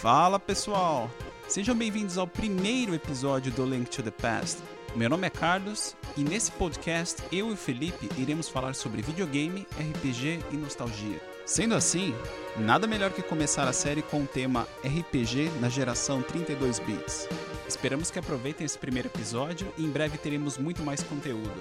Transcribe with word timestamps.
Fala 0.00 0.38
pessoal! 0.38 1.10
Sejam 1.48 1.74
bem-vindos 1.74 2.18
ao 2.18 2.26
primeiro 2.26 2.94
episódio 2.94 3.50
do 3.50 3.66
Link 3.66 3.90
to 3.90 4.00
the 4.00 4.12
Past. 4.12 4.62
Meu 4.94 5.10
nome 5.10 5.26
é 5.26 5.30
Carlos 5.30 5.96
e 6.16 6.22
nesse 6.22 6.52
podcast 6.52 7.20
eu 7.32 7.50
e 7.50 7.52
o 7.54 7.56
Felipe 7.56 8.08
iremos 8.16 8.48
falar 8.48 8.76
sobre 8.76 9.02
videogame, 9.02 9.66
RPG 9.72 10.38
e 10.52 10.56
nostalgia. 10.56 11.20
Sendo 11.44 11.74
assim, 11.74 12.14
nada 12.56 12.86
melhor 12.86 13.10
que 13.10 13.22
começar 13.22 13.66
a 13.66 13.72
série 13.72 14.00
com 14.00 14.22
o 14.22 14.26
tema 14.26 14.68
RPG 14.84 15.50
na 15.60 15.68
geração 15.68 16.22
32 16.22 16.78
bits. 16.78 17.28
Esperamos 17.66 18.08
que 18.08 18.20
aproveitem 18.20 18.64
esse 18.64 18.78
primeiro 18.78 19.08
episódio 19.08 19.66
e 19.76 19.84
em 19.84 19.90
breve 19.90 20.16
teremos 20.16 20.56
muito 20.58 20.80
mais 20.80 21.02
conteúdo. 21.02 21.60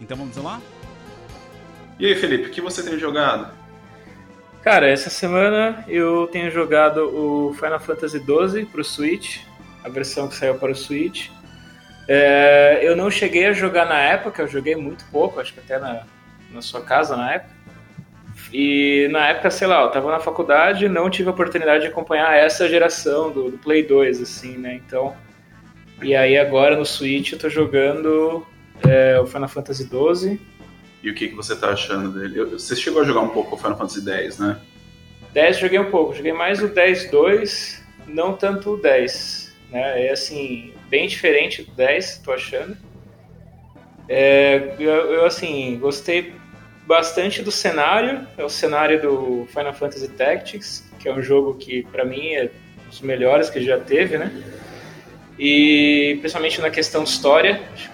Então 0.00 0.16
vamos 0.16 0.38
lá? 0.38 0.58
E 1.98 2.06
aí, 2.06 2.14
Felipe, 2.14 2.48
o 2.48 2.50
que 2.50 2.62
você 2.62 2.82
tem 2.82 2.98
jogado? 2.98 3.61
Cara, 4.62 4.88
essa 4.88 5.10
semana 5.10 5.84
eu 5.88 6.28
tenho 6.28 6.48
jogado 6.48 6.98
o 7.12 7.52
Final 7.54 7.80
Fantasy 7.80 8.18
XII 8.18 8.64
para 8.64 8.80
o 8.80 8.84
Switch, 8.84 9.40
a 9.82 9.88
versão 9.88 10.28
que 10.28 10.36
saiu 10.36 10.54
para 10.54 10.70
o 10.70 10.74
Switch. 10.74 11.30
É, 12.06 12.78
eu 12.80 12.94
não 12.94 13.10
cheguei 13.10 13.46
a 13.46 13.52
jogar 13.52 13.86
na 13.86 13.98
época, 13.98 14.40
eu 14.40 14.46
joguei 14.46 14.76
muito 14.76 15.04
pouco, 15.10 15.40
acho 15.40 15.52
que 15.52 15.58
até 15.58 15.80
na, 15.80 16.04
na 16.52 16.62
sua 16.62 16.80
casa 16.80 17.16
na 17.16 17.32
época. 17.34 17.52
E 18.52 19.08
na 19.10 19.30
época, 19.30 19.50
sei 19.50 19.66
lá, 19.66 19.82
eu 19.82 19.90
tava 19.90 20.12
na 20.12 20.20
faculdade 20.20 20.88
não 20.88 21.10
tive 21.10 21.28
a 21.28 21.32
oportunidade 21.32 21.82
de 21.82 21.90
acompanhar 21.90 22.32
essa 22.36 22.68
geração 22.68 23.32
do, 23.32 23.50
do 23.50 23.58
Play 23.58 23.82
2, 23.82 24.22
assim, 24.22 24.56
né? 24.58 24.80
Então. 24.86 25.16
E 26.00 26.14
aí 26.14 26.38
agora 26.38 26.76
no 26.76 26.84
Switch 26.84 27.32
eu 27.32 27.38
tô 27.38 27.48
jogando 27.48 28.46
é, 28.88 29.18
o 29.18 29.26
Final 29.26 29.48
Fantasy 29.48 29.88
XII 29.88 30.40
e 31.02 31.10
o 31.10 31.14
que, 31.14 31.28
que 31.28 31.34
você 31.34 31.56
tá 31.56 31.70
achando 31.70 32.10
dele? 32.10 32.38
Eu, 32.38 32.50
você 32.50 32.76
chegou 32.76 33.02
a 33.02 33.04
jogar 33.04 33.20
um 33.20 33.28
pouco 33.28 33.54
o 33.54 33.58
Final 33.58 33.76
Fantasy 33.76 34.08
X, 34.08 34.38
né? 34.38 34.58
10 35.32 35.58
joguei 35.58 35.78
um 35.78 35.90
pouco, 35.90 36.14
joguei 36.14 36.32
mais 36.32 36.62
o 36.62 36.68
10-2, 36.68 37.80
não 38.06 38.34
tanto 38.34 38.74
o 38.74 38.76
10. 38.76 39.52
Né? 39.70 40.06
É 40.06 40.12
assim, 40.12 40.72
bem 40.88 41.08
diferente 41.08 41.62
do 41.62 41.72
10, 41.72 42.18
tô 42.18 42.32
achando. 42.32 42.76
É, 44.08 44.74
eu, 44.78 44.90
eu, 44.90 45.24
assim, 45.24 45.78
gostei 45.80 46.34
bastante 46.86 47.42
do 47.42 47.50
cenário, 47.50 48.26
é 48.36 48.44
o 48.44 48.48
cenário 48.48 49.00
do 49.00 49.46
Final 49.46 49.72
Fantasy 49.72 50.08
Tactics, 50.08 50.84
que 50.98 51.08
é 51.08 51.12
um 51.12 51.22
jogo 51.22 51.54
que 51.54 51.82
para 51.84 52.04
mim 52.04 52.34
é 52.34 52.50
um 52.84 52.88
dos 52.90 53.00
melhores 53.00 53.48
que 53.48 53.62
já 53.62 53.78
teve, 53.78 54.18
né? 54.18 54.30
E 55.38 56.18
principalmente 56.20 56.60
na 56.60 56.70
questão 56.70 57.04
história, 57.04 57.62
acho 57.72 57.90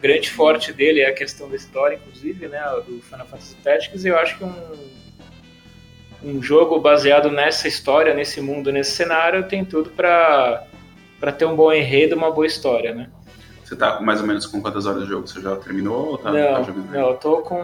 grande 0.00 0.30
forte 0.30 0.72
dele 0.72 1.00
é 1.00 1.08
a 1.08 1.14
questão 1.14 1.48
da 1.48 1.56
história, 1.56 1.96
inclusive, 1.96 2.48
né, 2.48 2.60
do 2.86 3.00
Final 3.02 3.26
Fantasy 3.26 3.56
Tactics, 3.56 4.04
e 4.04 4.08
eu 4.08 4.18
acho 4.18 4.38
que 4.38 4.44
um, 4.44 4.54
um 6.22 6.42
jogo 6.42 6.78
baseado 6.80 7.30
nessa 7.30 7.68
história, 7.68 8.14
nesse 8.14 8.40
mundo, 8.40 8.72
nesse 8.72 8.92
cenário, 8.92 9.48
tem 9.48 9.64
tudo 9.64 9.90
para 9.90 10.66
ter 11.36 11.44
um 11.44 11.56
bom 11.56 11.72
enredo, 11.72 12.16
uma 12.16 12.30
boa 12.30 12.46
história, 12.46 12.94
né? 12.94 13.10
Você 13.64 13.74
tá 13.74 14.00
mais 14.00 14.20
ou 14.20 14.26
menos 14.28 14.46
com 14.46 14.62
quantas 14.62 14.86
horas 14.86 15.02
de 15.02 15.08
jogo? 15.08 15.26
Você 15.26 15.40
já 15.40 15.56
terminou 15.56 16.10
ou 16.10 16.18
tá, 16.18 16.30
não, 16.30 16.54
tá 16.54 16.62
jogando? 16.62 16.92
Não, 16.92 17.10
eu 17.10 17.16
tô 17.16 17.38
com 17.38 17.60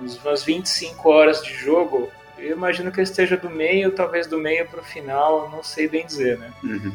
umas 0.00 0.42
25 0.42 1.08
horas 1.08 1.40
de 1.40 1.54
jogo. 1.54 2.10
Eu 2.36 2.56
imagino 2.56 2.90
que 2.90 2.98
eu 2.98 3.04
esteja 3.04 3.36
do 3.36 3.48
meio, 3.48 3.92
talvez 3.92 4.26
do 4.26 4.38
meio 4.38 4.66
pro 4.66 4.82
final, 4.82 5.48
não 5.50 5.62
sei 5.62 5.88
bem 5.88 6.04
dizer, 6.04 6.36
né? 6.38 6.52
Uhum. 6.64 6.92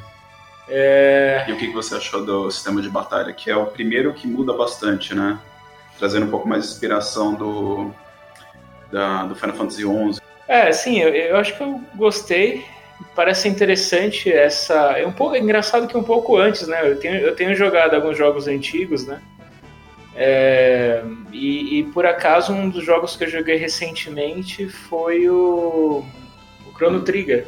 É... 0.69 1.45
E 1.47 1.51
o 1.51 1.57
que 1.57 1.67
você 1.71 1.95
achou 1.95 2.23
do 2.23 2.49
sistema 2.51 2.81
de 2.81 2.89
batalha? 2.89 3.33
Que 3.33 3.49
é 3.49 3.55
o 3.55 3.65
primeiro 3.65 4.13
que 4.13 4.27
muda 4.27 4.53
bastante, 4.53 5.15
né? 5.15 5.39
Trazendo 5.97 6.27
um 6.27 6.29
pouco 6.29 6.47
mais 6.47 6.63
de 6.63 6.69
inspiração 6.69 7.33
do, 7.33 7.91
da, 8.91 9.25
do 9.25 9.35
Final 9.35 9.55
Fantasy 9.55 9.81
XI. 9.81 10.21
É, 10.47 10.71
sim, 10.71 10.99
eu, 10.99 11.09
eu 11.09 11.37
acho 11.37 11.55
que 11.57 11.63
eu 11.63 11.81
gostei. 11.95 12.63
Parece 13.15 13.47
interessante 13.47 14.31
essa. 14.31 14.97
É 14.97 15.05
um 15.05 15.11
pouco 15.11 15.35
é 15.35 15.39
engraçado 15.39 15.87
que 15.87 15.97
um 15.97 16.03
pouco 16.03 16.37
antes, 16.37 16.67
né? 16.67 16.89
Eu 16.89 16.99
tenho, 16.99 17.15
eu 17.15 17.35
tenho 17.35 17.55
jogado 17.55 17.95
alguns 17.95 18.17
jogos 18.17 18.47
antigos, 18.47 19.05
né? 19.05 19.21
É, 20.15 21.01
e, 21.31 21.79
e, 21.79 21.83
por 21.93 22.05
acaso 22.05 22.51
um 22.51 22.69
dos 22.69 22.83
jogos 22.83 23.15
que 23.15 23.23
eu 23.23 23.29
joguei 23.29 23.55
recentemente 23.55 24.67
foi 24.67 25.29
o, 25.29 26.03
o 26.67 26.73
Chrono 26.75 27.01
Trigger 27.03 27.47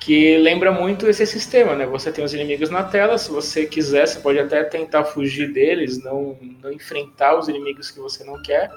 que 0.00 0.38
lembra 0.38 0.72
muito 0.72 1.06
esse 1.06 1.26
sistema, 1.26 1.76
né? 1.76 1.84
Você 1.84 2.10
tem 2.10 2.24
os 2.24 2.32
inimigos 2.32 2.70
na 2.70 2.82
tela, 2.82 3.18
se 3.18 3.30
você 3.30 3.66
quiser, 3.66 4.08
você 4.08 4.18
pode 4.18 4.38
até 4.38 4.64
tentar 4.64 5.04
fugir 5.04 5.52
deles, 5.52 6.02
não, 6.02 6.38
não 6.62 6.72
enfrentar 6.72 7.38
os 7.38 7.48
inimigos 7.48 7.90
que 7.90 8.00
você 8.00 8.24
não 8.24 8.40
quer. 8.42 8.70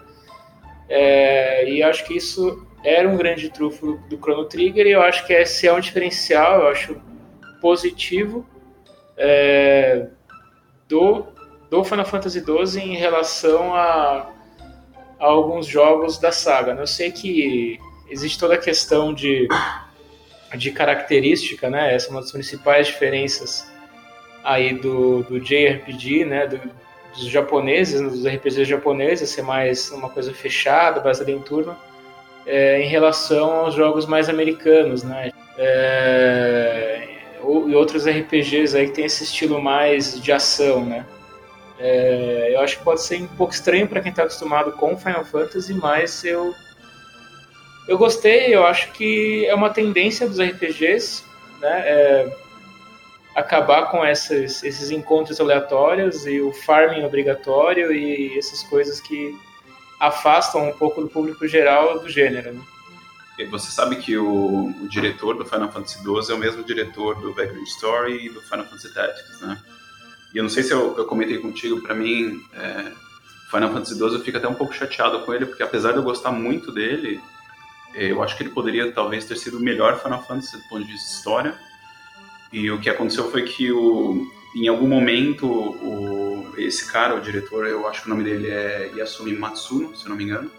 É, 0.89 1.69
e 1.69 1.81
acho 1.81 2.03
que 2.03 2.17
isso 2.17 2.67
era 2.83 3.07
um 3.07 3.15
grande 3.15 3.49
trufo 3.49 3.97
do, 4.09 4.17
Chrono 4.17 4.43
Trigger, 4.45 4.85
e 4.85 4.91
eu 4.91 5.01
acho 5.01 5.25
que 5.25 5.31
esse 5.31 5.65
é 5.65 5.73
um 5.73 5.79
diferencial, 5.79 6.59
eu 6.59 6.67
acho 6.67 7.01
positivo 7.61 8.45
é, 9.15 10.07
do, 10.89 11.25
do 11.69 11.85
Final 11.85 12.05
Fantasy 12.05 12.43
XII 12.43 12.83
em 12.83 12.97
relação 12.97 13.73
a, 13.73 14.29
a 15.17 15.25
alguns 15.25 15.65
jogos 15.65 16.19
da 16.19 16.33
saga. 16.33 16.73
Né? 16.73 16.81
Eu 16.81 16.87
sei 16.87 17.13
que 17.13 17.79
existe 18.09 18.37
toda 18.37 18.55
a 18.55 18.57
questão 18.57 19.13
de 19.13 19.47
de 20.55 20.71
característica, 20.71 21.69
né? 21.69 21.93
Essa 21.93 22.07
é 22.07 22.11
uma 22.11 22.21
das 22.21 22.31
principais 22.31 22.87
diferenças 22.87 23.71
aí 24.43 24.73
do, 24.73 25.23
do 25.23 25.39
JRPG, 25.39 26.25
né? 26.25 26.47
Do, 26.47 26.59
dos 27.13 27.25
japoneses, 27.25 28.01
né? 28.01 28.09
dos 28.09 28.25
RPGs 28.25 28.65
japoneses, 28.65 29.29
ser 29.29 29.43
mais 29.43 29.91
uma 29.91 30.09
coisa 30.09 30.33
fechada, 30.33 30.99
baseada 30.99 31.31
em 31.31 31.39
turno, 31.39 31.75
é, 32.45 32.81
em 32.81 32.87
relação 32.87 33.51
aos 33.51 33.75
jogos 33.75 34.05
mais 34.05 34.29
americanos, 34.29 35.03
né? 35.03 35.31
É, 35.57 37.07
e 37.41 37.75
outros 37.75 38.07
RPGs 38.07 38.75
aí 38.75 38.87
que 38.87 38.93
tem 38.93 39.05
esse 39.05 39.23
estilo 39.23 39.61
mais 39.61 40.19
de 40.21 40.31
ação, 40.31 40.85
né? 40.85 41.05
É, 41.79 42.51
eu 42.53 42.61
acho 42.61 42.77
que 42.77 42.83
pode 42.83 43.01
ser 43.01 43.21
um 43.21 43.27
pouco 43.27 43.53
estranho 43.53 43.87
para 43.87 44.01
quem 44.01 44.09
está 44.09 44.23
acostumado 44.23 44.71
com 44.73 44.97
Final 44.97 45.25
Fantasy, 45.25 45.73
mas 45.73 46.23
eu 46.23 46.53
eu 47.87 47.97
gostei, 47.97 48.55
eu 48.55 48.65
acho 48.65 48.91
que 48.91 49.45
é 49.45 49.53
uma 49.55 49.69
tendência 49.69 50.27
dos 50.27 50.39
RPGs, 50.39 51.23
né? 51.59 51.79
É 51.85 52.43
acabar 53.35 53.89
com 53.89 54.03
essas, 54.03 54.63
esses 54.63 54.91
encontros 54.91 55.39
aleatórios 55.39 56.25
e 56.27 56.39
o 56.39 56.51
farming 56.51 57.03
obrigatório 57.03 57.91
e 57.91 58.37
essas 58.37 58.61
coisas 58.63 59.01
que 59.01 59.35
afastam 59.99 60.69
um 60.69 60.73
pouco 60.73 61.01
do 61.01 61.09
público 61.09 61.47
geral 61.47 61.99
do 61.99 62.09
gênero. 62.09 62.53
Né? 62.53 63.45
Você 63.49 63.71
sabe 63.71 63.95
que 63.95 64.15
o, 64.15 64.67
o, 64.81 64.87
diretor 64.87 65.35
do 65.35 65.45
Final 65.45 65.71
Fantasy 65.71 65.97
XII 65.97 66.31
é 66.31 66.33
o 66.33 66.37
mesmo 66.37 66.63
diretor 66.63 67.19
do 67.19 67.33
Vagrant 67.33 67.67
Story 67.67 68.27
e 68.27 68.29
do 68.29 68.41
Final 68.41 68.65
Fantasy 68.65 68.93
Tactics, 68.93 69.41
né? 69.41 69.59
E 70.33 70.37
eu 70.37 70.43
não 70.43 70.49
sei 70.49 70.63
se 70.63 70.71
eu, 70.71 70.95
eu 70.97 71.05
comentei 71.05 71.37
contigo, 71.39 71.81
para 71.81 71.95
mim, 71.95 72.43
é, 72.53 72.91
Final 73.49 73.71
Fantasy 73.71 73.95
XII 73.95 74.13
eu 74.13 74.19
fico 74.19 74.37
até 74.37 74.47
um 74.47 74.53
pouco 74.53 74.73
chateado 74.73 75.19
com 75.21 75.33
ele, 75.33 75.45
porque 75.45 75.63
apesar 75.63 75.91
de 75.91 75.97
eu 75.97 76.03
gostar 76.03 76.31
muito 76.31 76.71
dele, 76.71 77.19
eu 77.93 78.21
acho 78.23 78.35
que 78.35 78.43
ele 78.43 78.49
poderia 78.49 78.91
talvez 78.91 79.25
ter 79.25 79.37
sido 79.37 79.57
o 79.57 79.61
melhor 79.61 80.01
Final 80.01 80.23
Fantasy 80.23 80.57
do 80.57 80.63
ponto 80.69 80.85
de 80.85 80.91
vista 80.91 81.07
de 81.07 81.15
história. 81.15 81.55
E 82.51 82.69
o 82.69 82.79
que 82.79 82.89
aconteceu 82.89 83.29
foi 83.31 83.43
que 83.43 83.71
o, 83.71 84.27
em 84.55 84.67
algum 84.67 84.87
momento 84.87 85.47
o, 85.47 86.53
esse 86.57 86.91
cara, 86.91 87.15
o 87.15 87.21
diretor, 87.21 87.65
eu 87.65 87.87
acho 87.87 88.01
que 88.01 88.07
o 88.07 88.09
nome 88.09 88.23
dele 88.23 88.49
é 88.49 88.91
Yasumi 88.95 89.35
Matsuno, 89.35 89.95
se 89.95 90.07
não 90.07 90.15
me 90.15 90.23
engano, 90.23 90.51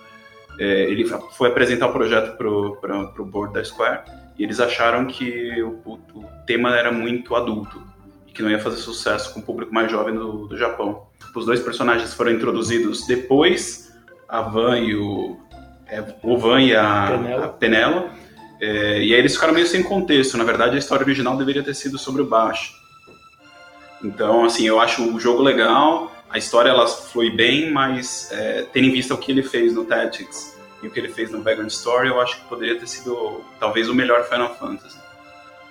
é, 0.58 0.90
ele 0.90 1.04
foi 1.32 1.48
apresentar 1.48 1.88
o 1.88 1.92
projeto 1.92 2.36
para 2.36 2.48
o 2.48 3.24
board 3.24 3.54
da 3.54 3.64
Square 3.64 4.02
e 4.38 4.44
eles 4.44 4.60
acharam 4.60 5.06
que 5.06 5.62
o, 5.62 5.80
o, 5.84 5.92
o, 6.14 6.24
tema 6.46 6.76
era 6.76 6.92
muito 6.92 7.34
adulto 7.34 7.82
e 8.26 8.32
que 8.32 8.42
não 8.42 8.50
ia 8.50 8.58
fazer 8.58 8.76
sucesso 8.76 9.32
com 9.32 9.40
o 9.40 9.42
público 9.42 9.72
mais 9.72 9.90
jovem 9.90 10.14
do, 10.14 10.46
do 10.46 10.56
Japão. 10.56 11.06
Os 11.34 11.46
dois 11.46 11.60
personagens 11.60 12.14
foram 12.14 12.32
introduzidos 12.32 13.06
depois, 13.06 13.92
a 14.28 14.42
Van 14.42 14.78
e 14.78 14.94
o, 14.94 15.38
é, 15.94 16.04
o 16.22 16.36
Van 16.36 16.60
e 16.60 16.74
a 16.74 17.06
Penela. 17.10 17.44
A 17.44 17.48
Penela 17.48 18.10
é, 18.60 18.98
e 19.02 19.12
aí 19.12 19.18
eles 19.18 19.34
ficaram 19.34 19.52
meio 19.52 19.66
sem 19.66 19.82
contexto. 19.82 20.36
Na 20.36 20.44
verdade, 20.44 20.76
a 20.76 20.78
história 20.78 21.04
original 21.04 21.36
deveria 21.36 21.62
ter 21.62 21.74
sido 21.74 21.98
sobre 21.98 22.22
o 22.22 22.26
baixo. 22.26 22.74
Então, 24.02 24.44
assim, 24.44 24.66
eu 24.66 24.80
acho 24.80 25.02
o 25.14 25.18
jogo 25.18 25.42
legal, 25.42 26.12
a 26.28 26.36
história 26.36 26.68
ela 26.68 26.86
flui 26.86 27.30
bem, 27.30 27.70
mas 27.70 28.28
é, 28.32 28.66
tendo 28.72 28.88
em 28.88 28.90
vista 28.90 29.14
o 29.14 29.18
que 29.18 29.32
ele 29.32 29.42
fez 29.42 29.72
no 29.72 29.84
Tactics 29.84 30.54
e 30.82 30.86
o 30.86 30.90
que 30.90 30.98
ele 30.98 31.08
fez 31.08 31.30
no 31.30 31.38
Background 31.38 31.70
Story, 31.70 32.08
eu 32.08 32.20
acho 32.20 32.36
que 32.36 32.48
poderia 32.48 32.78
ter 32.78 32.86
sido 32.86 33.42
talvez 33.58 33.88
o 33.88 33.94
melhor 33.94 34.28
Final 34.28 34.54
Fantasy. 34.56 34.98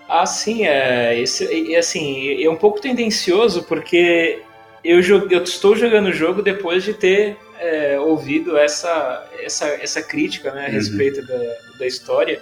Ah, 0.09 0.25
sim, 0.25 0.65
é, 0.65 1.19
esse, 1.19 1.73
é, 1.73 1.77
assim, 1.77 2.43
é 2.43 2.49
um 2.49 2.55
pouco 2.55 2.81
tendencioso 2.81 3.63
porque 3.63 4.41
eu, 4.83 4.99
eu 5.29 5.43
estou 5.43 5.75
jogando 5.75 6.07
o 6.07 6.13
jogo 6.13 6.41
depois 6.41 6.83
de 6.83 6.93
ter 6.93 7.37
é, 7.59 7.99
ouvido 7.99 8.57
essa, 8.57 9.27
essa, 9.43 9.67
essa 9.67 10.01
crítica 10.01 10.51
né, 10.51 10.65
a 10.65 10.67
uhum. 10.67 10.73
respeito 10.73 11.25
da, 11.25 11.55
da 11.79 11.87
história. 11.87 12.41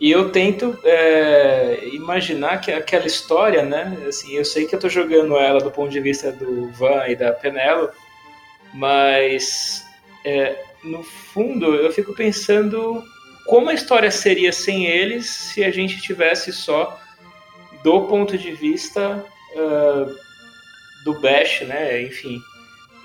E 0.00 0.10
eu 0.10 0.30
tento 0.30 0.78
é, 0.84 1.88
imaginar 1.92 2.60
que 2.60 2.72
aquela 2.72 3.06
história, 3.06 3.62
né? 3.62 3.96
Assim, 4.08 4.34
eu 4.34 4.44
sei 4.44 4.66
que 4.66 4.74
eu 4.74 4.78
estou 4.78 4.90
jogando 4.90 5.36
ela 5.36 5.60
do 5.60 5.70
ponto 5.70 5.90
de 5.90 6.00
vista 6.00 6.32
do 6.32 6.68
Van 6.72 7.06
e 7.08 7.14
da 7.14 7.32
Penelo, 7.32 7.90
mas 8.74 9.84
é, 10.24 10.58
no 10.82 11.02
fundo 11.02 11.74
eu 11.74 11.92
fico 11.92 12.12
pensando 12.12 13.02
como 13.46 13.70
a 13.70 13.74
história 13.74 14.10
seria 14.10 14.52
sem 14.52 14.86
eles 14.86 15.26
se 15.26 15.64
a 15.64 15.70
gente 15.70 16.00
tivesse 16.00 16.52
só 16.52 17.00
do 17.82 18.02
ponto 18.02 18.36
de 18.36 18.52
vista 18.52 19.24
uh, 19.54 20.14
do 21.04 21.20
Bash, 21.20 21.60
né? 21.62 22.02
Enfim, 22.02 22.40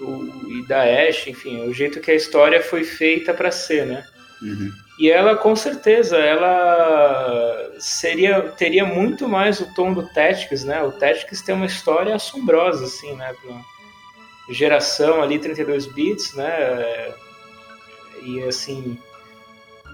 o, 0.01 0.51
e 0.51 0.67
da 0.67 0.83
Ash, 0.83 1.27
enfim, 1.27 1.67
o 1.67 1.73
jeito 1.73 1.99
que 1.99 2.11
a 2.11 2.15
história 2.15 2.61
foi 2.61 2.83
feita 2.83 3.33
para 3.33 3.51
ser, 3.51 3.85
né? 3.85 4.05
Uhum. 4.41 4.71
E 4.99 5.09
ela, 5.09 5.35
com 5.35 5.55
certeza, 5.55 6.17
ela 6.17 7.71
seria 7.79 8.41
teria 8.41 8.85
muito 8.85 9.27
mais 9.27 9.59
o 9.59 9.73
tom 9.73 9.93
do 9.93 10.05
Tactics, 10.07 10.63
né? 10.63 10.83
O 10.83 10.91
Tactics 10.91 11.41
tem 11.41 11.55
uma 11.55 11.65
história 11.65 12.15
assombrosa, 12.15 12.85
assim, 12.85 13.15
né? 13.15 13.33
Pra 13.41 13.61
geração 14.53 15.21
ali, 15.21 15.39
32 15.39 15.85
bits, 15.87 16.33
né? 16.33 17.13
E, 18.23 18.43
assim, 18.43 18.97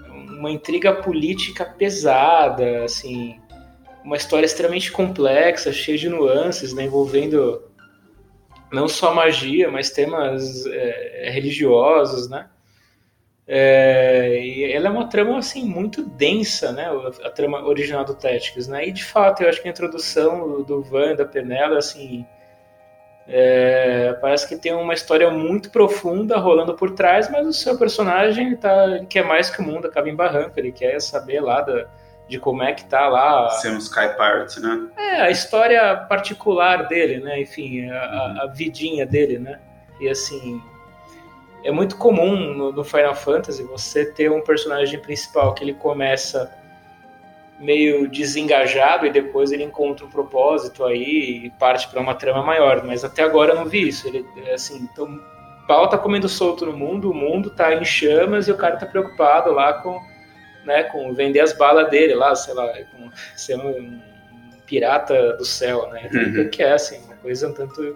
uma 0.08 0.50
intriga 0.50 0.92
política 0.92 1.64
pesada, 1.64 2.84
assim, 2.84 3.40
uma 4.04 4.16
história 4.16 4.46
extremamente 4.46 4.90
complexa, 4.90 5.72
cheia 5.72 5.98
de 5.98 6.08
nuances, 6.08 6.72
né? 6.72 6.84
Envolvendo 6.84 7.62
não 8.76 8.88
só 8.88 9.14
magia, 9.14 9.70
mas 9.70 9.90
temas 9.90 10.66
é, 10.66 11.30
religiosos, 11.32 12.28
né? 12.28 12.48
É, 13.48 14.40
e 14.40 14.72
ela 14.72 14.88
é 14.88 14.90
uma 14.90 15.08
trama 15.08 15.38
assim 15.38 15.64
muito 15.64 16.02
densa, 16.04 16.72
né? 16.72 16.88
A, 17.24 17.30
trama 17.30 17.64
original 17.64 18.04
do 18.04 18.14
Tactics, 18.14 18.68
né? 18.68 18.86
E 18.86 18.92
de 18.92 19.04
fato, 19.04 19.42
eu 19.42 19.48
acho 19.48 19.62
que 19.62 19.68
a 19.68 19.70
introdução 19.70 20.62
do 20.62 20.82
Van 20.82 21.14
da 21.14 21.24
Penela, 21.24 21.78
assim, 21.78 22.26
é, 23.28 24.12
parece 24.20 24.48
que 24.48 24.56
tem 24.56 24.72
uma 24.72 24.94
história 24.94 25.30
muito 25.30 25.70
profunda 25.70 26.36
rolando 26.38 26.74
por 26.74 26.92
trás, 26.92 27.30
mas 27.30 27.46
o 27.46 27.52
seu 27.52 27.78
personagem 27.78 28.48
ele 28.48 28.56
tá, 28.56 28.84
ele 28.96 29.06
quer 29.06 29.24
mais 29.24 29.50
que 29.50 29.60
o 29.60 29.64
mundo 29.64 29.86
acaba 29.86 30.08
em 30.08 30.14
barranco, 30.14 30.58
ele 30.58 30.72
quer 30.72 31.00
saber 31.00 31.40
lá 31.40 31.60
da, 31.60 31.88
de 32.28 32.38
como 32.38 32.62
é 32.62 32.72
que 32.72 32.84
tá 32.84 33.08
lá. 33.08 33.50
Ser 33.50 33.70
um 33.70 33.78
Sky 33.78 34.08
Pirate, 34.16 34.60
né? 34.60 34.88
É, 34.96 35.20
a 35.22 35.30
história 35.30 35.96
particular 36.08 36.88
dele, 36.88 37.20
né? 37.20 37.40
Enfim, 37.40 37.88
a, 37.88 37.94
uhum. 37.94 38.42
a 38.42 38.46
vidinha 38.46 39.06
dele, 39.06 39.38
né? 39.38 39.60
E 40.00 40.08
assim, 40.08 40.60
é 41.64 41.70
muito 41.70 41.96
comum 41.96 42.54
no, 42.54 42.72
no, 42.72 42.84
Final 42.84 43.14
Fantasy 43.14 43.62
você 43.62 44.04
ter 44.04 44.30
um 44.30 44.42
personagem 44.42 45.00
principal 45.00 45.54
que 45.54 45.64
ele 45.64 45.74
começa 45.74 46.52
meio 47.58 48.08
desengajado 48.08 49.06
e 49.06 49.10
depois 49.10 49.50
ele 49.50 49.64
encontra 49.64 50.04
um 50.04 50.10
propósito 50.10 50.84
aí 50.84 51.46
e 51.46 51.50
parte 51.58 51.88
para 51.88 52.00
uma 52.00 52.14
trama 52.14 52.42
maior. 52.42 52.84
Mas 52.84 53.04
até 53.04 53.22
agora 53.22 53.52
eu 53.52 53.56
não 53.56 53.64
vi 53.64 53.88
isso. 53.88 54.06
Ele, 54.06 54.26
é 54.44 54.54
assim, 54.54 54.88
então, 54.92 55.06
o 55.06 55.66
pau 55.66 55.88
tá 55.88 55.96
comendo 55.96 56.28
solto 56.28 56.66
no 56.66 56.76
mundo, 56.76 57.10
o 57.10 57.14
mundo 57.14 57.50
tá 57.50 57.72
em 57.72 57.84
chamas 57.84 58.48
e 58.48 58.52
o 58.52 58.56
cara 58.56 58.76
tá 58.76 58.84
preocupado 58.84 59.52
lá 59.52 59.74
com 59.74 60.00
né, 60.66 60.82
com 60.84 61.14
vender 61.14 61.40
as 61.40 61.52
balas 61.52 61.88
dele 61.88 62.14
lá, 62.14 62.34
sei 62.34 62.52
lá, 62.52 62.66
com 62.92 63.10
ser 63.36 63.56
um, 63.56 64.00
pirata 64.66 65.34
do 65.34 65.44
céu, 65.44 65.88
né? 65.90 66.10
Uhum. 66.12 66.48
Que 66.50 66.62
é 66.62 66.72
assim, 66.72 67.00
uma 67.06 67.14
coisa 67.16 67.48
um 67.48 67.52
tanto, 67.52 67.94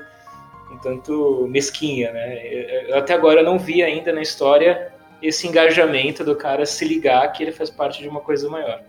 um 0.70 0.78
tanto 0.78 1.46
mesquinha, 1.50 2.12
né? 2.12 2.46
Eu, 2.88 2.96
até 2.96 3.12
agora 3.12 3.40
eu 3.40 3.44
não 3.44 3.58
vi 3.58 3.82
ainda 3.82 4.12
na 4.12 4.22
história 4.22 4.93
esse 5.20 5.46
engajamento 5.46 6.25
do 6.25 6.34
cara 6.34 6.64
se 6.64 6.84
ligar 6.84 7.31
que 7.32 7.43
ele 7.43 7.52
faz 7.52 7.69
parte 7.69 8.00
de 8.00 8.08
uma 8.08 8.20
coisa 8.20 8.49
maior. 8.49 8.81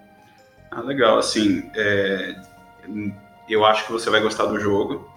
Ah, 0.69 0.81
legal. 0.81 1.17
Assim, 1.17 1.69
é, 1.75 2.35
eu 3.49 3.65
acho 3.65 3.85
que 3.85 3.91
você 3.91 4.09
vai 4.09 4.21
gostar 4.21 4.45
do 4.45 4.59
jogo. 4.59 5.09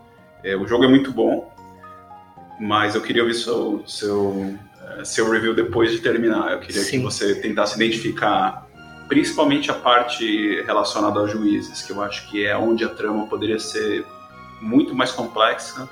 É, 0.42 0.56
o 0.56 0.66
jogo 0.66 0.84
é 0.84 0.88
muito 0.88 1.12
bom, 1.12 1.52
mas 2.58 2.94
eu 2.94 3.02
queria 3.02 3.22
ouvir 3.22 3.34
seu, 3.34 3.84
seu 3.86 4.58
seu 5.02 5.30
review 5.30 5.54
depois 5.54 5.90
de 5.90 5.98
terminar. 5.98 6.52
Eu 6.52 6.60
queria 6.60 6.82
Sim. 6.82 6.98
que 6.98 7.04
você 7.04 7.34
tentasse 7.34 7.76
identificar 7.76 8.66
principalmente 9.08 9.70
a 9.70 9.74
parte 9.74 10.62
relacionada 10.62 11.20
aos 11.20 11.30
juízes, 11.30 11.82
que 11.82 11.92
eu 11.92 12.02
acho 12.02 12.28
que 12.28 12.44
é 12.44 12.56
onde 12.56 12.84
a 12.84 12.88
trama 12.88 13.26
poderia 13.26 13.58
ser 13.58 14.04
muito 14.60 14.94
mais 14.94 15.12
complexa 15.12 15.88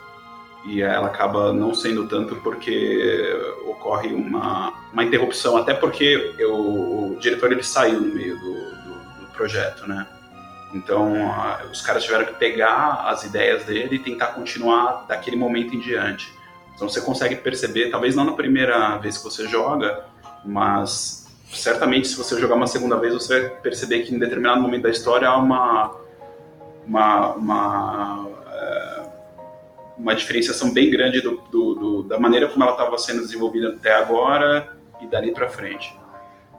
e 0.64 0.80
ela 0.80 1.08
acaba 1.08 1.52
não 1.52 1.74
sendo 1.74 2.06
tanto 2.06 2.36
porque 2.36 3.36
ocorre 3.66 4.14
uma, 4.14 4.72
uma 4.92 5.04
interrupção, 5.04 5.56
até 5.56 5.74
porque 5.74 6.34
eu, 6.38 6.54
o 6.54 7.16
diretor 7.20 7.50
ele 7.52 7.62
saiu 7.62 8.00
no 8.00 8.14
meio 8.14 8.38
do, 8.38 8.54
do, 8.54 9.20
do 9.20 9.26
projeto, 9.32 9.86
né? 9.86 10.06
Então, 10.74 11.12
os 11.70 11.82
caras 11.82 12.04
tiveram 12.04 12.24
que 12.24 12.34
pegar 12.34 13.04
as 13.08 13.24
ideias 13.24 13.64
dele 13.64 13.96
e 13.96 13.98
tentar 13.98 14.28
continuar 14.28 15.04
daquele 15.06 15.36
momento 15.36 15.74
em 15.74 15.80
diante. 15.80 16.32
Então 16.74 16.88
você 16.88 17.00
consegue 17.00 17.36
perceber, 17.36 17.90
talvez 17.90 18.14
não 18.14 18.24
na 18.24 18.32
primeira 18.32 18.96
vez 18.98 19.18
que 19.18 19.24
você 19.24 19.46
joga, 19.46 20.04
mas 20.44 21.26
certamente 21.52 22.08
se 22.08 22.16
você 22.16 22.40
jogar 22.40 22.54
uma 22.54 22.66
segunda 22.66 22.96
vez 22.96 23.12
você 23.12 23.40
vai 23.40 23.50
perceber 23.60 24.00
que 24.00 24.14
em 24.14 24.18
determinado 24.18 24.60
momento 24.60 24.82
da 24.82 24.90
história 24.90 25.28
há 25.28 25.36
uma 25.36 26.02
uma, 26.86 27.34
uma, 27.34 28.28
é, 28.52 29.02
uma 29.98 30.14
diferenciação 30.14 30.72
bem 30.72 30.90
grande 30.90 31.20
do, 31.20 31.36
do, 31.50 31.74
do, 31.74 32.02
da 32.02 32.18
maneira 32.18 32.48
como 32.48 32.62
ela 32.64 32.72
estava 32.72 32.98
sendo 32.98 33.20
desenvolvida 33.20 33.68
até 33.68 33.94
agora 33.94 34.76
e 35.00 35.06
dali 35.06 35.32
para 35.32 35.48
frente. 35.48 35.96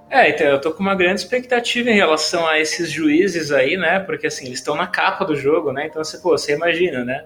É, 0.10 0.30
então 0.30 0.46
eu 0.46 0.62
tô 0.62 0.72
com 0.72 0.82
uma 0.82 0.96
grande 0.96 1.22
expectativa 1.22 1.90
em 1.90 1.96
relação 1.96 2.46
a 2.48 2.60
esses 2.60 2.92
juízes 2.92 3.52
aí, 3.52 3.76
né? 3.76 4.00
Porque 4.00 4.28
assim, 4.28 4.46
eles 4.46 4.60
estão 4.60 4.76
na 4.76 4.86
capa 4.86 5.26
do 5.26 5.36
jogo, 5.36 5.72
né? 5.72 5.88
Então 5.88 6.04
você, 6.04 6.20
pô, 6.20 6.38
você 6.38 6.54
imagina, 6.54 7.04
né? 7.04 7.26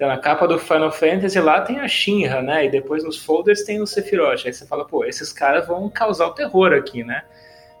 Então, 0.00 0.08
na 0.08 0.16
capa 0.16 0.48
do 0.48 0.58
Final 0.58 0.90
Fantasy 0.90 1.38
lá 1.38 1.60
tem 1.60 1.78
a 1.78 1.86
Shinra, 1.86 2.40
né? 2.40 2.64
E 2.64 2.70
depois 2.70 3.04
nos 3.04 3.22
folders 3.22 3.64
tem 3.64 3.82
o 3.82 3.86
Sephiroth. 3.86 4.46
Aí 4.46 4.52
você 4.54 4.66
fala, 4.66 4.86
pô, 4.86 5.04
esses 5.04 5.30
caras 5.30 5.66
vão 5.66 5.90
causar 5.90 6.28
o 6.28 6.30
terror 6.30 6.72
aqui, 6.72 7.04
né? 7.04 7.22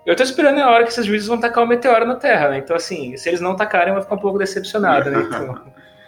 Eu 0.04 0.14
tô 0.14 0.22
esperando 0.22 0.58
a 0.58 0.68
hora 0.68 0.84
que 0.84 0.90
esses 0.90 1.06
juízes 1.06 1.26
vão 1.26 1.40
tacar 1.40 1.64
o 1.64 1.66
um 1.66 1.70
meteoro 1.70 2.04
na 2.04 2.16
Terra, 2.16 2.50
né? 2.50 2.58
Então, 2.58 2.76
assim, 2.76 3.16
se 3.16 3.30
eles 3.30 3.40
não 3.40 3.56
tacarem, 3.56 3.88
eu 3.88 3.94
vou 3.94 4.02
ficar 4.02 4.16
um 4.16 4.18
pouco 4.18 4.38
decepcionado, 4.38 5.10
né? 5.10 5.18
Então... 5.18 5.62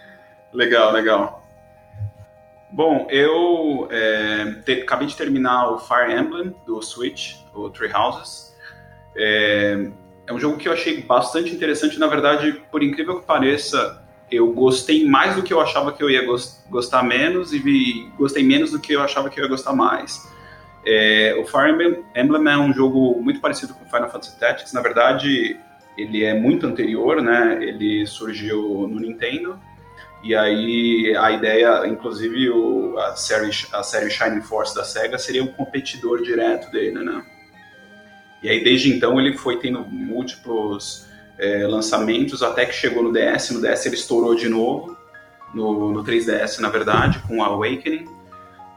legal, 0.53 0.91
legal. 0.91 1.43
Bom, 2.69 3.07
eu 3.09 3.87
é, 3.89 4.53
te, 4.63 4.83
acabei 4.83 5.07
de 5.07 5.17
terminar 5.17 5.71
o 5.71 5.79
Fire 5.79 6.13
Emblem 6.13 6.55
do 6.63 6.79
Switch, 6.79 7.37
o 7.55 7.71
Three 7.71 7.91
Houses. 7.91 8.55
É, 9.17 9.89
é 10.27 10.31
um 10.31 10.39
jogo 10.39 10.57
que 10.57 10.69
eu 10.69 10.73
achei 10.73 11.01
bastante 11.01 11.51
interessante. 11.51 11.97
Na 11.97 12.05
verdade, 12.05 12.61
por 12.71 12.83
incrível 12.83 13.19
que 13.19 13.25
pareça, 13.25 14.02
eu 14.33 14.51
gostei 14.51 15.05
mais 15.05 15.35
do 15.35 15.43
que 15.43 15.53
eu 15.53 15.61
achava 15.61 15.91
que 15.91 16.03
eu 16.03 16.09
ia 16.09 16.25
gostar 16.69 17.03
menos 17.03 17.53
e 17.53 17.59
vi, 17.59 18.09
gostei 18.17 18.43
menos 18.43 18.71
do 18.71 18.79
que 18.79 18.93
eu 18.93 19.01
achava 19.01 19.29
que 19.29 19.39
eu 19.39 19.43
ia 19.43 19.49
gostar 19.49 19.73
mais. 19.73 20.27
É, 20.85 21.35
o 21.39 21.45
Fire 21.45 21.71
Emblem 22.15 22.53
é 22.53 22.57
um 22.57 22.73
jogo 22.73 23.21
muito 23.21 23.39
parecido 23.39 23.73
com 23.73 23.85
Final 23.85 24.09
Fantasy 24.09 24.37
Tactics. 24.39 24.73
Na 24.73 24.81
verdade, 24.81 25.57
ele 25.97 26.23
é 26.23 26.33
muito 26.33 26.65
anterior, 26.65 27.21
né? 27.21 27.57
Ele 27.61 28.05
surgiu 28.05 28.87
no 28.87 28.99
Nintendo. 28.99 29.59
E 30.23 30.33
aí 30.35 31.15
a 31.17 31.31
ideia, 31.31 31.85
inclusive 31.85 32.49
o, 32.49 32.97
a, 32.97 33.15
série, 33.15 33.49
a 33.73 33.83
série 33.83 34.09
Shining 34.09 34.41
Force 34.41 34.73
da 34.73 34.83
SEGA 34.83 35.17
seria 35.17 35.43
um 35.43 35.47
competidor 35.47 36.21
direto 36.21 36.71
dele, 36.71 37.03
né? 37.03 37.23
E 38.41 38.49
aí 38.49 38.63
desde 38.63 38.89
então 38.89 39.19
ele 39.19 39.37
foi 39.37 39.57
tendo 39.57 39.85
múltiplos 39.85 41.07
é, 41.37 41.65
lançamentos 41.67 42.43
até 42.43 42.65
que 42.65 42.73
chegou 42.73 43.03
no 43.03 43.11
DS. 43.11 43.51
No 43.51 43.61
DS 43.61 43.85
ele 43.85 43.95
estourou 43.95 44.35
de 44.35 44.49
novo, 44.49 44.97
no, 45.53 45.91
no 45.91 46.03
3DS 46.03 46.59
na 46.59 46.69
verdade, 46.69 47.19
com 47.27 47.43
Awakening. 47.43 48.05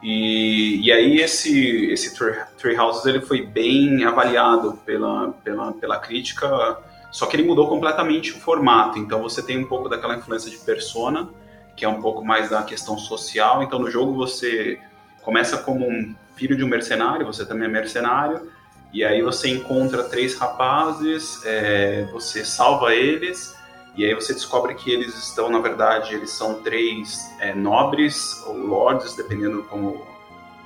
E, 0.03 0.87
e 0.87 0.93
aí 0.93 1.21
esse, 1.21 1.87
esse 1.87 2.15
Three 2.15 2.77
Houses 2.77 3.07
ele 3.07 3.21
foi 3.21 3.43
bem 3.43 4.05
avaliado 4.05 4.79
pela, 4.85 5.33
pela, 5.43 5.73
pela 5.73 5.99
crítica, 5.99 6.79
só 7.11 7.27
que 7.27 7.37
ele 7.37 7.45
mudou 7.45 7.69
completamente 7.69 8.33
o 8.33 8.39
formato. 8.39 8.99
Então 8.99 9.23
você 9.23 9.43
tem 9.43 9.59
um 9.59 9.67
pouco 9.67 9.89
daquela 9.89 10.17
influência 10.17 10.51
de 10.51 10.59
Persona, 10.59 11.29
que 11.75 11.85
é 11.85 11.89
um 11.89 12.01
pouco 12.01 12.25
mais 12.25 12.51
da 12.51 12.63
questão 12.63 12.99
social. 12.99 13.63
Então 13.63 13.79
no 13.79 13.91
jogo 13.91 14.13
você 14.15 14.79
começa 15.23 15.59
como 15.59 15.89
um 15.89 16.15
filho 16.37 16.57
de 16.57 16.63
um 16.63 16.69
mercenário, 16.69 17.27
você 17.27 17.45
também 17.45 17.67
é 17.67 17.71
mercenário, 17.71 18.49
e 18.97 19.05
aí 19.05 19.21
você 19.21 19.51
encontra 19.51 20.05
três 20.05 20.35
rapazes, 20.37 21.45
é, 21.45 22.09
você 22.11 22.43
salva 22.47 22.95
eles, 22.95 23.55
e 23.95 24.07
aí 24.07 24.15
você 24.15 24.33
descobre 24.33 24.75
que 24.75 24.91
eles 24.91 25.15
estão, 25.19 25.51
na 25.51 25.59
verdade, 25.59 26.15
eles 26.15 26.31
são 26.31 26.63
três 26.63 27.31
é, 27.39 27.55
nobres 27.55 28.43
ou 28.47 28.57
lords, 28.57 29.15
dependendo 29.15 29.65
como 29.65 30.03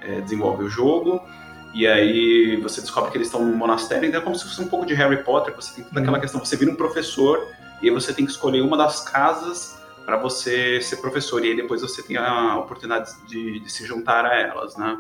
é, 0.00 0.20
desenvolve 0.20 0.62
o 0.62 0.68
jogo. 0.68 1.20
E 1.74 1.88
aí 1.88 2.54
você 2.62 2.80
descobre 2.80 3.10
que 3.10 3.16
eles 3.16 3.26
estão 3.26 3.44
num 3.44 3.56
monastério, 3.56 4.08
então 4.08 4.20
é 4.20 4.22
como 4.22 4.36
se 4.36 4.44
fosse 4.44 4.60
um 4.62 4.68
pouco 4.68 4.86
de 4.86 4.94
Harry 4.94 5.24
Potter, 5.24 5.52
você 5.52 5.74
tem 5.74 5.82
toda 5.82 5.98
aquela 5.98 6.16
uhum. 6.16 6.20
questão, 6.20 6.38
você 6.38 6.56
vira 6.56 6.70
um 6.70 6.76
professor, 6.76 7.48
e 7.82 7.88
aí 7.88 7.90
você 7.92 8.12
tem 8.12 8.24
que 8.24 8.30
escolher 8.30 8.60
uma 8.60 8.76
das 8.76 9.00
casas 9.00 9.76
para 10.06 10.16
você 10.16 10.80
ser 10.80 10.98
professor, 10.98 11.44
e 11.44 11.48
aí 11.48 11.56
depois 11.56 11.82
você 11.82 12.00
tem 12.00 12.16
a 12.16 12.58
oportunidade 12.58 13.10
de, 13.26 13.58
de 13.58 13.72
se 13.72 13.84
juntar 13.84 14.24
a 14.24 14.36
elas, 14.36 14.76
né? 14.76 14.98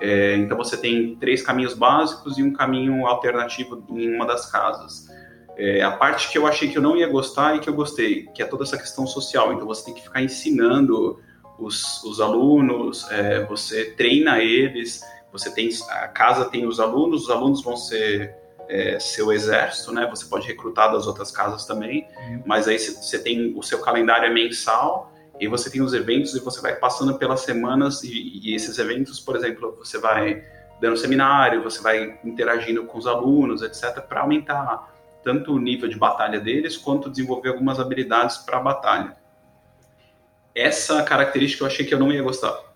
É, 0.00 0.36
então 0.36 0.56
você 0.56 0.76
tem 0.76 1.16
três 1.16 1.42
caminhos 1.42 1.74
básicos 1.74 2.38
e 2.38 2.42
um 2.42 2.52
caminho 2.52 3.06
alternativo 3.06 3.84
em 3.90 4.14
uma 4.14 4.26
das 4.26 4.50
casas. 4.50 5.08
É, 5.56 5.82
a 5.82 5.90
parte 5.90 6.30
que 6.30 6.38
eu 6.38 6.46
achei 6.46 6.68
que 6.68 6.78
eu 6.78 6.82
não 6.82 6.96
ia 6.96 7.08
gostar 7.08 7.56
e 7.56 7.58
que 7.58 7.68
eu 7.68 7.74
gostei, 7.74 8.26
que 8.34 8.42
é 8.42 8.46
toda 8.46 8.62
essa 8.62 8.78
questão 8.78 9.06
social. 9.06 9.52
Então 9.52 9.66
você 9.66 9.86
tem 9.86 9.94
que 9.94 10.02
ficar 10.02 10.22
ensinando 10.22 11.20
os, 11.58 12.02
os 12.04 12.20
alunos, 12.20 13.10
é, 13.10 13.44
você 13.44 13.86
treina 13.86 14.38
eles, 14.38 15.02
você 15.32 15.52
tem 15.52 15.68
a 15.90 16.08
casa 16.08 16.44
tem 16.44 16.64
os 16.64 16.78
alunos, 16.78 17.24
os 17.24 17.30
alunos 17.30 17.62
vão 17.62 17.76
ser 17.76 18.34
é, 18.68 19.00
seu 19.00 19.32
exército, 19.32 19.92
né? 19.92 20.06
Você 20.10 20.26
pode 20.26 20.46
recrutar 20.46 20.92
das 20.92 21.06
outras 21.06 21.30
casas 21.32 21.64
também, 21.64 22.06
uhum. 22.16 22.42
mas 22.46 22.68
aí 22.68 22.78
você 22.78 23.18
tem 23.18 23.52
o 23.56 23.62
seu 23.62 23.80
calendário 23.80 24.26
é 24.26 24.32
mensal 24.32 25.12
e 25.40 25.46
você 25.46 25.70
tem 25.70 25.80
os 25.80 25.92
eventos 25.94 26.34
e 26.34 26.40
você 26.40 26.60
vai 26.60 26.74
passando 26.76 27.16
pelas 27.18 27.40
semanas 27.40 28.02
e, 28.02 28.40
e 28.42 28.54
esses 28.54 28.78
eventos, 28.78 29.20
por 29.20 29.36
exemplo, 29.36 29.76
você 29.78 29.98
vai 29.98 30.44
dando 30.80 30.96
seminário, 30.96 31.62
você 31.62 31.80
vai 31.80 32.18
interagindo 32.24 32.84
com 32.84 32.98
os 32.98 33.06
alunos, 33.06 33.62
etc, 33.62 34.00
para 34.00 34.20
aumentar 34.20 34.94
tanto 35.22 35.52
o 35.52 35.58
nível 35.58 35.88
de 35.88 35.96
batalha 35.96 36.40
deles 36.40 36.76
quanto 36.76 37.10
desenvolver 37.10 37.50
algumas 37.50 37.80
habilidades 37.80 38.38
para 38.38 38.58
a 38.58 38.60
batalha. 38.60 39.16
Essa 40.54 41.02
característica 41.02 41.62
eu 41.62 41.66
achei 41.66 41.84
que 41.84 41.94
eu 41.94 41.98
não 41.98 42.12
ia 42.12 42.22
gostar 42.22 42.68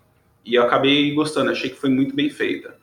e 0.45 0.55
eu 0.55 0.63
acabei 0.63 1.13
gostando, 1.13 1.51
achei 1.51 1.69
que 1.69 1.79
foi 1.79 1.89
muito 1.89 2.15
bem 2.15 2.29
feita. 2.29 2.75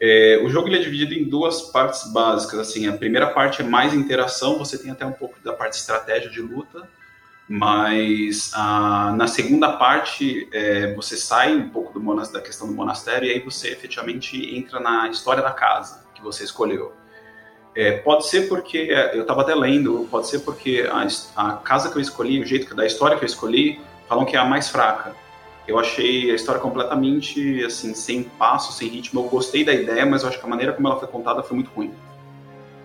É, 0.00 0.40
o 0.44 0.48
jogo 0.48 0.68
ele 0.68 0.76
é 0.76 0.80
dividido 0.80 1.14
em 1.14 1.24
duas 1.24 1.62
partes 1.70 2.12
básicas. 2.12 2.58
Assim, 2.58 2.86
a 2.86 2.92
primeira 2.92 3.28
parte 3.28 3.62
é 3.62 3.64
mais 3.64 3.94
interação, 3.94 4.58
você 4.58 4.76
tem 4.78 4.90
até 4.90 5.04
um 5.06 5.12
pouco 5.12 5.36
da 5.42 5.52
parte 5.52 5.72
de 5.72 5.78
estratégia 5.78 6.30
de 6.30 6.40
luta, 6.40 6.88
mas 7.48 8.52
ah, 8.54 9.12
na 9.16 9.26
segunda 9.26 9.72
parte 9.72 10.48
é, 10.52 10.94
você 10.94 11.16
sai 11.16 11.54
um 11.54 11.68
pouco 11.68 11.98
do 11.98 12.14
da 12.32 12.40
questão 12.40 12.66
do 12.66 12.74
monastério 12.74 13.28
e 13.28 13.32
aí 13.32 13.40
você 13.40 13.68
efetivamente 13.68 14.56
entra 14.56 14.80
na 14.80 15.08
história 15.08 15.42
da 15.42 15.50
casa 15.50 16.04
que 16.14 16.22
você 16.22 16.44
escolheu. 16.44 16.92
É, 17.76 17.98
pode 17.98 18.28
ser 18.28 18.48
porque, 18.48 18.88
eu 19.12 19.22
estava 19.22 19.42
até 19.42 19.54
lendo, 19.54 20.06
pode 20.10 20.28
ser 20.28 20.38
porque 20.40 20.88
a, 20.88 21.06
a, 21.36 21.56
casa 21.56 21.90
que 21.90 21.96
eu 21.96 22.00
escolhi, 22.00 22.40
o 22.40 22.46
jeito 22.46 22.72
da 22.74 22.86
história 22.86 23.16
que 23.16 23.24
eu 23.24 23.26
escolhi, 23.26 23.80
falam 24.08 24.24
que 24.24 24.36
é 24.36 24.38
a 24.38 24.44
mais 24.44 24.68
fraca. 24.68 25.14
Eu 25.66 25.78
achei 25.78 26.30
a 26.30 26.34
história 26.34 26.60
completamente, 26.60 27.64
assim, 27.64 27.92
sem 27.94 28.22
passo, 28.22 28.72
sem 28.72 28.88
ritmo. 28.88 29.20
Eu 29.20 29.24
gostei 29.24 29.64
da 29.64 29.72
ideia, 29.72 30.06
mas 30.06 30.22
eu 30.22 30.28
acho 30.28 30.38
que 30.38 30.44
a 30.44 30.48
maneira 30.48 30.72
como 30.72 30.86
ela 30.86 30.98
foi 30.98 31.08
contada 31.08 31.42
foi 31.42 31.56
muito 31.56 31.70
ruim. 31.70 31.92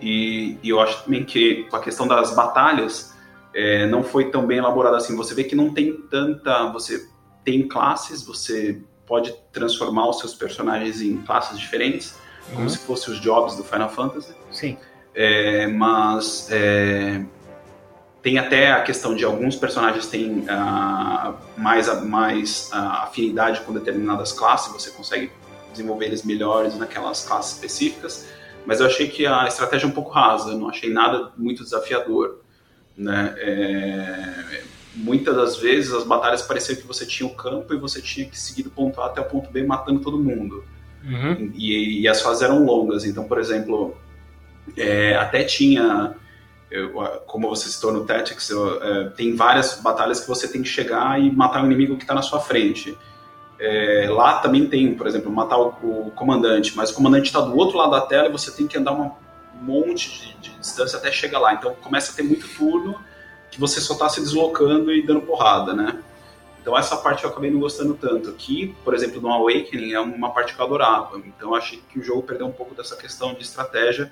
E, 0.02 0.58
e 0.64 0.70
eu 0.70 0.80
acho 0.80 1.04
também 1.04 1.24
que 1.24 1.68
a 1.72 1.80
questão 1.80 2.08
das 2.08 2.34
batalhas 2.34 3.14
é, 3.54 3.88
não 3.88 4.04
foi 4.04 4.30
tão 4.30 4.46
bem 4.46 4.58
elaborada 4.58 4.98
assim. 4.98 5.16
Você 5.16 5.34
vê 5.34 5.44
que 5.44 5.56
não 5.56 5.74
tem 5.74 5.94
tanta... 5.94 6.72
Você 6.72 7.10
tem 7.44 7.68
classes, 7.68 8.24
você 8.24 8.82
pode 9.06 9.34
transformar 9.52 10.08
os 10.10 10.20
seus 10.20 10.36
personagens 10.36 11.02
em 11.02 11.18
classes 11.18 11.58
diferentes, 11.58 12.16
uhum. 12.50 12.56
como 12.58 12.70
se 12.70 12.78
fossem 12.78 13.14
os 13.14 13.20
jobs 13.20 13.56
do 13.56 13.64
Final 13.64 13.90
Fantasy. 13.90 14.36
Sim. 14.52 14.78
É, 15.16 15.66
mas 15.66 16.48
é, 16.52 17.24
tem 18.22 18.38
até 18.38 18.72
a 18.72 18.84
questão 18.84 19.16
de 19.16 19.24
alguns 19.24 19.56
personagens 19.56 20.08
têm 20.08 20.40
uh, 20.42 21.34
mais, 21.58 22.04
mais 22.04 22.70
uh, 22.74 23.04
afinidade 23.04 23.62
com 23.62 23.74
determinadas 23.74 24.32
classes, 24.32 24.72
você 24.72 24.92
consegue 24.92 25.32
desenvolver 25.72 26.06
eles 26.06 26.24
melhores 26.24 26.78
naquelas 26.78 27.26
classes 27.26 27.54
específicas, 27.54 28.28
mas 28.66 28.82
eu 28.82 28.88
achei 28.88 29.08
que 29.08 29.26
a 29.26 29.48
estratégia 29.48 29.86
é 29.86 29.90
um 29.90 29.94
pouco 29.94 30.12
rasa, 30.12 30.54
não 30.56 30.70
achei 30.70 30.92
nada 30.92 31.32
muito 31.38 31.64
desafiador. 31.64 32.42
Né? 33.00 33.34
É, 33.38 34.64
muitas 34.94 35.34
das 35.34 35.58
vezes 35.58 35.94
as 35.94 36.04
batalhas 36.04 36.42
pareciam 36.42 36.76
que 36.76 36.86
você 36.86 37.06
tinha 37.06 37.26
o 37.26 37.34
campo 37.34 37.74
e 37.74 37.78
você 37.78 38.02
tinha 38.02 38.30
que 38.30 38.38
seguir 38.38 38.64
do 38.64 38.70
ponto 38.70 39.00
A 39.00 39.06
até 39.06 39.22
o 39.22 39.26
ponto 39.26 39.50
B 39.50 39.64
matando 39.64 40.02
todo 40.02 40.20
mundo. 40.20 40.66
Uhum. 41.02 41.54
E, 41.56 42.02
e, 42.02 42.08
as 42.10 42.22
fases 42.22 42.42
eram 42.42 42.66
longas, 42.66 43.06
então, 43.06 43.24
por 43.24 43.40
exemplo, 43.40 43.96
é, 44.76 45.16
até 45.16 45.46
tinha 45.46 46.14
eu, 46.70 46.92
como 47.26 47.48
você 47.48 47.70
citou 47.70 47.94
no 47.94 48.06
Tactics, 48.06 48.50
eu, 48.50 48.84
é, 48.84 49.10
tem 49.12 49.34
várias 49.34 49.80
batalhas 49.82 50.20
que 50.20 50.28
você 50.28 50.46
tem 50.46 50.62
que 50.62 50.68
chegar 50.68 51.20
e 51.20 51.32
matar 51.32 51.64
o 51.64 51.66
inimigo 51.66 51.96
que 51.96 52.04
está 52.04 52.14
na 52.14 52.22
sua 52.22 52.42
frente. 52.42 52.98
É, 53.58 54.08
lá 54.10 54.40
também 54.40 54.68
tem, 54.68 54.94
por 54.94 55.08
exemplo, 55.08 55.32
matar 55.32 55.58
o, 55.58 56.08
o 56.08 56.12
comandante, 56.12 56.76
mas 56.76 56.92
o 56.92 56.96
comandante 56.96 57.28
está 57.28 57.40
do 57.40 57.58
outro 57.58 57.78
lado 57.78 57.92
da 57.92 58.02
tela 58.02 58.28
e 58.28 58.32
você 58.32 58.52
tem 58.52 58.68
que 58.68 58.78
andar 58.78 58.92
um 58.92 59.12
monte 59.62 60.10
de, 60.10 60.38
de, 60.38 60.60
distância 60.60 60.98
até 60.98 61.12
chegar 61.12 61.40
lá. 61.40 61.54
Então 61.54 61.74
começa 61.76 62.12
a 62.12 62.16
ter 62.16 62.24
muito 62.24 62.48
turno 62.48 63.00
que 63.52 63.60
você 63.60 63.82
só 63.82 63.94
está 63.94 64.10
se 64.10 64.22
deslocando 64.22 64.92
e 64.92 65.02
dando 65.06 65.22
porrada, 65.22 65.74
né? 65.74 66.02
Então 66.62 66.78
essa 66.78 66.98
parte 66.98 67.24
eu 67.24 67.30
acabei 67.30 67.50
não 67.50 67.60
gostando 67.60 67.94
tanto. 67.94 68.30
Aqui, 68.30 68.76
por 68.84 68.94
exemplo, 68.94 69.22
no 69.22 69.30
Awakening 69.30 69.94
é 69.94 70.00
uma 70.00 70.32
parte 70.32 70.54
que 70.54 70.62
eu 70.62 70.66
adorava. 70.66 71.18
Então 71.20 71.50
eu 71.50 71.56
achei 71.56 71.82
que 71.90 72.00
o 72.00 72.04
jogo 72.04 72.24
perdeu 72.24 72.46
um 72.46 72.52
pouco 72.52 72.76
dessa 72.76 72.96
questão 72.96 73.34
de 73.34 73.42
estratégia 73.42 74.12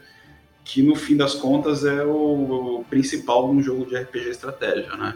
que 0.67 0.83
no 0.83 0.95
fim 0.95 1.15
das 1.15 1.33
contas 1.33 1.85
é 1.85 2.03
o, 2.03 2.83
principal 2.89 3.49
de 3.49 3.55
um 3.55 3.61
jogo 3.61 3.85
de 3.85 3.95
RPG 3.95 4.29
estratégia, 4.29 4.95
né? 4.97 5.15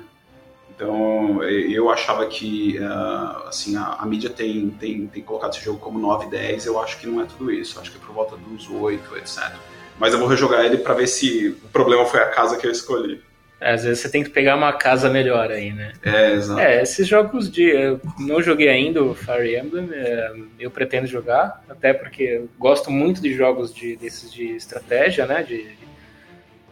Então 0.74 1.44
eu 1.44 1.92
achava 1.92 2.26
que 2.26 2.80
uh, 2.80 3.48
assim 3.48 3.76
a, 3.76 3.98
a, 4.00 4.06
mídia 4.06 4.30
tem, 4.30 4.70
tem, 4.72 5.06
tem 5.06 5.22
colocado 5.22 5.54
esse 5.54 5.64
jogo 5.64 5.78
como 5.78 6.00
9, 6.00 6.28
10, 6.28 6.66
eu 6.66 6.80
acho 6.80 6.98
que 7.00 7.06
não 7.06 7.22
é 7.22 7.26
tudo 7.26 7.52
isso, 7.52 7.80
acho 7.80 7.92
que 7.92 7.98
é 7.98 8.00
por 8.00 8.16
volta 8.16 8.36
dos 8.38 8.68
8, 8.70 9.18
etc. 9.18 9.54
Mas 10.02 10.14
eu 10.14 10.20
vou 10.20 10.28
rejogar 10.28 10.66
ele 10.66 10.80
para 10.80 10.96
ver 10.96 11.06
se 11.06 11.56
o 11.64 11.68
problema 11.68 12.04
foi 12.08 12.22
a 12.22 12.26
casa 12.26 12.58
que 12.58 12.66
eu 12.66 12.72
escolhi. 12.72 13.22
É, 13.60 13.74
às 13.74 13.84
vezes 13.84 14.00
você 14.00 14.10
tem 14.10 14.24
que 14.24 14.32
pegar 14.32 14.56
uma 14.56 14.74
casa 14.74 15.12
melhor 15.12 15.52
aí, 15.52 15.72
né? 15.72 15.94
É, 16.02 16.32
exato. 16.32 16.60
É, 16.60 16.82
esses 16.82 17.08
jogos 17.08 17.52
de. 17.52 17.70
Eu 17.70 18.02
não 18.18 18.42
joguei 18.42 18.68
ainda 18.68 19.04
o 19.04 19.14
Fire 19.14 19.56
Emblem, 19.56 19.92
é, 19.94 20.34
eu 20.60 20.72
pretendo 20.72 21.06
jogar, 21.06 21.64
até 21.70 21.94
porque 21.94 22.24
eu 22.24 22.50
gosto 22.58 22.90
muito 22.90 23.22
de 23.22 23.32
jogos 23.32 23.72
de, 23.72 23.96
desses 23.96 24.34
de 24.34 24.56
estratégia, 24.56 25.28
né? 25.28 25.44
De, 25.44 25.68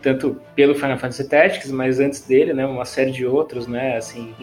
tanto 0.01 0.41
pelo 0.55 0.73
Final 0.73 0.97
Fantasy 0.97 1.29
Tactics, 1.29 1.69
mas 1.69 1.99
antes 1.99 2.21
dele, 2.21 2.51
né? 2.51 2.65
Uma 2.65 2.85
série 2.85 3.11
de 3.11 3.27
outros, 3.27 3.67
né? 3.67 3.95
Assim, 3.95 4.33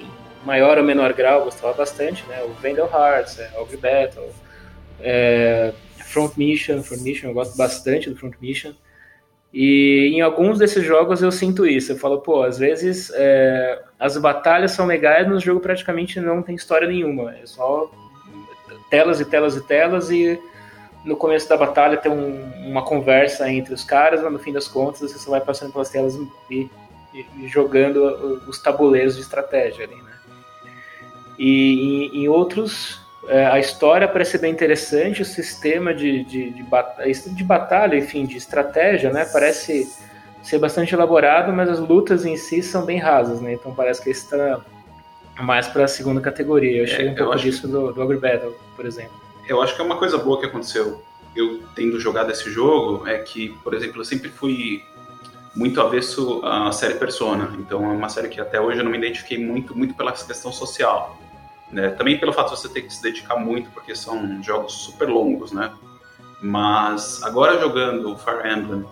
maior 0.45 0.79
ou 0.79 0.85
menor 0.85 1.13
grau, 1.13 1.41
eu 1.41 1.45
gostava 1.47 1.73
bastante, 1.73 2.25
né? 2.29 2.41
O 2.45 2.51
Vandal 2.63 2.89
Hearts, 2.89 3.41
é, 3.41 3.51
Ogre 3.59 3.79
Battle, 3.79 4.31
é, 5.01 5.73
Front 6.17 6.39
Mission, 6.39 6.83
Front 6.83 7.03
Mission, 7.03 7.29
eu 7.29 7.35
gosto 7.35 7.55
bastante 7.59 8.09
do 8.09 8.17
Front 8.17 8.37
Mission. 8.41 8.73
E 9.53 10.13
em 10.15 10.23
alguns 10.23 10.59
desses 10.59 10.83
jogos 10.83 11.21
eu 11.21 11.31
sinto 11.31 11.67
isso. 11.67 11.93
Eu 11.93 11.99
falo, 11.99 12.23
pô, 12.23 12.43
às 12.43 12.59
vezes 12.59 13.13
é, 13.15 13.83
as 13.99 14.17
batalhas 14.17 14.71
são 14.73 14.87
legais, 14.87 15.29
mas 15.29 15.37
o 15.37 15.45
jogo 15.45 15.61
praticamente 15.61 16.19
não 16.19 16.43
tem 16.43 16.55
história 16.55 16.89
nenhuma. 16.89 17.37
É 17.37 17.45
só 17.45 17.91
telas 18.89 19.21
e 19.21 19.27
telas 19.27 19.57
e 19.57 19.61
telas 19.67 20.11
e 20.11 20.41
no 21.05 21.19
começo 21.19 21.47
da 21.51 21.57
batalha 21.57 21.99
tem 21.99 22.11
um, 22.11 22.43
uma 22.67 22.83
conversa 22.83 23.51
entre 23.51 23.75
os 23.75 23.85
caras, 23.85 24.23
mas 24.23 24.33
no 24.33 24.39
fim 24.39 24.55
das 24.55 24.67
contas 24.67 25.01
você 25.01 25.19
só 25.19 25.33
vai 25.33 25.41
passando 25.43 25.71
pelas 25.71 25.91
telas 25.91 26.15
e, 26.15 26.71
e, 27.15 27.27
e 27.41 27.47
jogando 27.47 28.43
os 28.49 28.59
tabuleiros 28.59 29.17
de 29.17 29.21
estratégia 29.21 29.85
ali, 29.85 29.97
né? 29.97 30.13
E 31.39 32.11
em, 32.15 32.23
em 32.23 32.29
outros 32.29 33.06
é, 33.29 33.47
a 33.47 33.59
história 33.59 34.07
parece 34.07 34.39
bem 34.39 34.53
interessante, 34.53 35.23
o 35.23 35.25
sistema 35.25 35.95
de, 35.95 36.25
de, 36.25 36.51
de, 36.51 36.63
batalha, 36.63 37.13
de 37.13 37.45
batalha, 37.45 37.97
enfim, 37.97 38.25
de 38.27 38.37
estratégia, 38.37 39.13
né? 39.13 39.25
Parece 39.25 39.91
ser 40.43 40.59
bastante 40.59 40.95
elaborado, 40.95 41.53
mas 41.53 41.69
as 41.69 41.79
lutas 41.79 42.25
em 42.25 42.37
si 42.37 42.63
são 42.63 42.85
bem 42.85 42.99
rasas, 42.99 43.41
né? 43.41 43.55
Então 43.55 43.75
parece 43.75 44.03
que 44.03 44.11
está 44.11 44.61
mais 45.41 45.67
para 45.67 45.85
a 45.85 45.89
segunda 45.89 46.21
categoria. 46.21 46.79
Eu 46.79 46.85
achei 46.85 47.09
é, 47.09 47.11
um 47.11 47.15
pouco 47.15 47.33
acho... 47.33 47.45
disso 47.45 47.69
do, 47.69 47.93
do 47.93 48.01
Ogre 48.01 48.19
Battle, 48.19 48.55
por 48.75 48.87
exemplo. 48.87 49.15
Eu 49.49 49.61
acho 49.63 49.75
que 49.75 49.81
é 49.81 49.85
uma 49.85 49.99
coisa 49.99 50.19
boa 50.19 50.39
que 50.39 50.47
aconteceu. 50.47 51.03
Eu 51.35 51.63
tendo 51.75 52.01
jogado 52.01 52.31
esse 52.31 52.51
jogo 52.51 53.07
é 53.07 53.19
que, 53.19 53.51
por 53.63 53.75
exemplo, 53.75 54.01
eu 54.01 54.05
sempre 54.05 54.29
fui 54.29 54.83
muito 55.55 55.81
avesso 55.81 56.45
à 56.45 56.71
série 56.73 56.95
Persona. 56.95 57.55
Então 57.59 57.85
é 57.85 57.95
uma 57.95 58.09
série 58.09 58.29
que 58.29 58.41
até 58.41 58.61
hoje 58.61 58.79
eu 58.79 58.85
não 58.85 58.91
me 58.91 58.99
identifiquei 58.99 59.39
muito, 59.39 59.77
muito 59.77 59.95
pela 59.95 60.13
questão 60.13 60.53
social. 60.53 61.19
Né? 61.71 61.91
Também 61.91 62.19
pelo 62.19 62.33
fato 62.33 62.55
de 62.55 62.61
você 62.61 62.69
ter 62.69 62.83
que 62.83 62.95
se 62.95 63.03
dedicar 63.03 63.37
muito, 63.37 63.71
porque 63.71 63.95
são 63.95 64.43
jogos 64.43 64.73
super 64.73 65.09
longos, 65.09 65.53
né? 65.53 65.73
Mas 66.41 67.23
agora 67.23 67.59
jogando 67.59 68.17
Fire 68.19 68.49
Emblem 68.49 68.85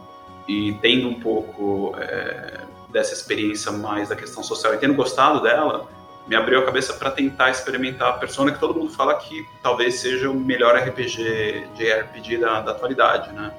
e 0.49 0.73
tendo 0.81 1.09
um 1.09 1.21
pouco 1.21 1.95
é, 1.99 2.61
dessa 2.91 3.13
experiência 3.13 3.71
mais 3.71 4.09
da 4.09 4.17
questão 4.17 4.43
social 4.43 4.75
e 4.75 4.79
tendo 4.79 4.95
gostado 4.95 5.41
dela, 5.41 5.89
me 6.27 6.35
abriu 6.35 6.61
a 6.61 6.65
cabeça 6.65 6.95
para 6.95 7.11
tentar 7.11 7.51
experimentar 7.51 8.09
a 8.09 8.13
Persona, 8.15 8.51
que 8.53 8.59
todo 8.59 8.79
mundo 8.79 8.93
fala 8.93 9.15
que 9.17 9.47
talvez 9.63 10.01
seja 10.01 10.31
o 10.31 10.35
melhor 10.35 10.75
RPG 10.77 11.69
de 11.75 11.93
RPG 11.93 12.39
da, 12.39 12.61
da 12.61 12.71
atualidade, 12.73 13.33
né? 13.33 13.53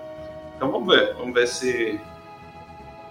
Então 0.56 0.72
vamos 0.72 0.94
ver, 0.94 1.14
vamos 1.16 1.34
ver 1.34 1.48
se 1.48 2.02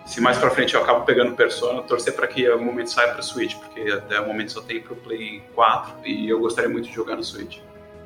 se 0.05 0.21
mais 0.21 0.37
pra 0.37 0.51
frente 0.51 0.75
eu 0.75 0.83
acabo 0.83 1.05
pegando 1.05 1.35
Persona, 1.35 1.83
torcer 1.83 2.15
para 2.15 2.27
que 2.27 2.43
em 2.43 2.49
algum 2.49 2.65
momento 2.65 2.91
saia 2.91 3.13
para 3.13 3.23
Switch, 3.23 3.57
porque 3.57 3.91
até 3.91 4.21
o 4.21 4.27
momento 4.27 4.53
só 4.53 4.61
tem 4.61 4.81
pro 4.81 4.95
Play 4.97 5.43
4 5.55 5.95
e 6.05 6.29
eu 6.29 6.39
gostaria 6.41 6.69
muito 6.69 6.89
de 6.89 6.95
jogar 6.95 7.17
no 7.17 7.25
Switch. 7.25 7.59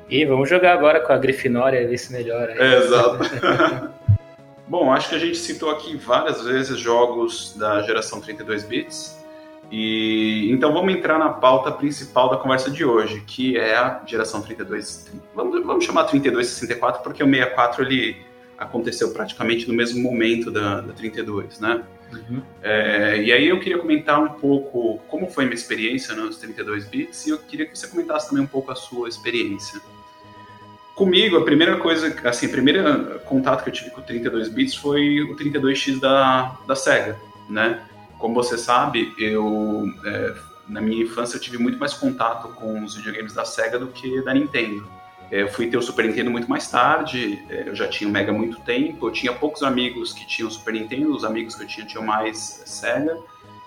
E 0.09 0.25
vamos 0.25 0.49
jogar 0.49 0.73
agora 0.73 0.99
com 1.01 1.13
a 1.13 1.17
Grifinória, 1.17 1.87
ver 1.87 1.97
se 1.97 2.11
melhora. 2.11 2.53
É, 2.53 2.77
exato. 2.77 3.19
Bom, 4.67 4.91
acho 4.93 5.09
que 5.09 5.15
a 5.15 5.19
gente 5.19 5.37
citou 5.37 5.71
aqui 5.71 5.97
várias 5.97 6.43
vezes 6.43 6.79
jogos 6.79 7.55
da 7.57 7.81
geração 7.81 8.21
32 8.21 8.63
bits. 8.63 9.19
E 9.71 10.51
então 10.51 10.73
vamos 10.73 10.93
entrar 10.93 11.19
na 11.19 11.29
pauta 11.29 11.71
principal 11.71 12.29
da 12.29 12.37
conversa 12.37 12.71
de 12.71 12.83
hoje, 12.83 13.21
que 13.21 13.57
é 13.57 13.75
a 13.75 14.01
geração 14.05 14.41
32. 14.41 15.11
Vamos, 15.35 15.63
vamos 15.63 15.85
chamar 15.85 16.05
3264 16.05 17.03
porque 17.03 17.23
o 17.23 17.27
64 17.27 17.83
ele 17.83 18.28
aconteceu 18.59 19.11
praticamente 19.11 19.67
no 19.67 19.73
mesmo 19.73 20.01
momento 20.01 20.51
da, 20.51 20.81
da 20.81 20.93
32, 20.93 21.59
né? 21.59 21.83
Uhum. 22.11 22.41
É, 22.61 23.21
e 23.21 23.31
aí 23.31 23.47
eu 23.47 23.59
queria 23.59 23.77
comentar 23.77 24.19
um 24.19 24.29
pouco 24.29 24.99
como 25.07 25.29
foi 25.29 25.45
minha 25.45 25.55
experiência 25.55 26.15
nos 26.15 26.37
32 26.37 26.85
bits 26.85 27.27
e 27.27 27.29
eu 27.29 27.37
queria 27.37 27.65
que 27.65 27.77
você 27.77 27.87
comentasse 27.87 28.29
também 28.29 28.43
um 28.43 28.47
pouco 28.47 28.71
a 28.71 28.75
sua 28.75 29.07
experiência. 29.07 29.79
Comigo, 30.95 31.37
a 31.37 31.45
primeira 31.45 31.77
coisa, 31.77 32.13
assim, 32.27 32.47
o 32.47 32.51
primeiro 32.51 33.19
contato 33.21 33.63
que 33.63 33.69
eu 33.69 33.73
tive 33.73 33.91
com 33.91 34.01
o 34.01 34.03
32 34.03 34.49
bits 34.49 34.75
foi 34.75 35.21
o 35.21 35.35
32X 35.35 35.99
da, 35.99 36.57
da 36.67 36.75
Sega, 36.75 37.17
né? 37.49 37.81
Como 38.17 38.35
você 38.35 38.57
sabe, 38.57 39.13
eu 39.17 39.85
é, 40.03 40.35
na 40.67 40.81
minha 40.81 41.03
infância 41.03 41.37
eu 41.37 41.41
tive 41.41 41.57
muito 41.57 41.79
mais 41.79 41.93
contato 41.93 42.49
com 42.49 42.83
os 42.83 42.95
videogames 42.95 43.33
da 43.33 43.45
Sega 43.45 43.79
do 43.79 43.87
que 43.87 44.21
da 44.21 44.33
Nintendo. 44.33 44.98
É, 45.31 45.43
eu 45.43 45.47
fui 45.47 45.67
ter 45.67 45.77
o 45.77 45.81
Super 45.81 46.05
Nintendo 46.05 46.31
muito 46.31 46.49
mais 46.49 46.69
tarde, 46.69 47.43
é, 47.49 47.69
eu 47.69 47.75
já 47.75 47.87
tinha 47.87 48.09
o 48.09 48.11
Mega 48.13 48.31
há 48.31 48.33
muito 48.33 48.59
tempo, 48.61 49.07
eu 49.07 49.11
tinha 49.11 49.31
poucos 49.33 49.61
amigos 49.61 50.11
que 50.11 50.25
tinham 50.25 50.49
Super 50.49 50.73
Nintendo, 50.73 51.15
os 51.15 51.23
amigos 51.23 51.55
que 51.55 51.63
eu 51.63 51.67
tinha 51.67 51.85
tinham 51.85 52.03
mais 52.03 52.63
Sega, 52.65 53.17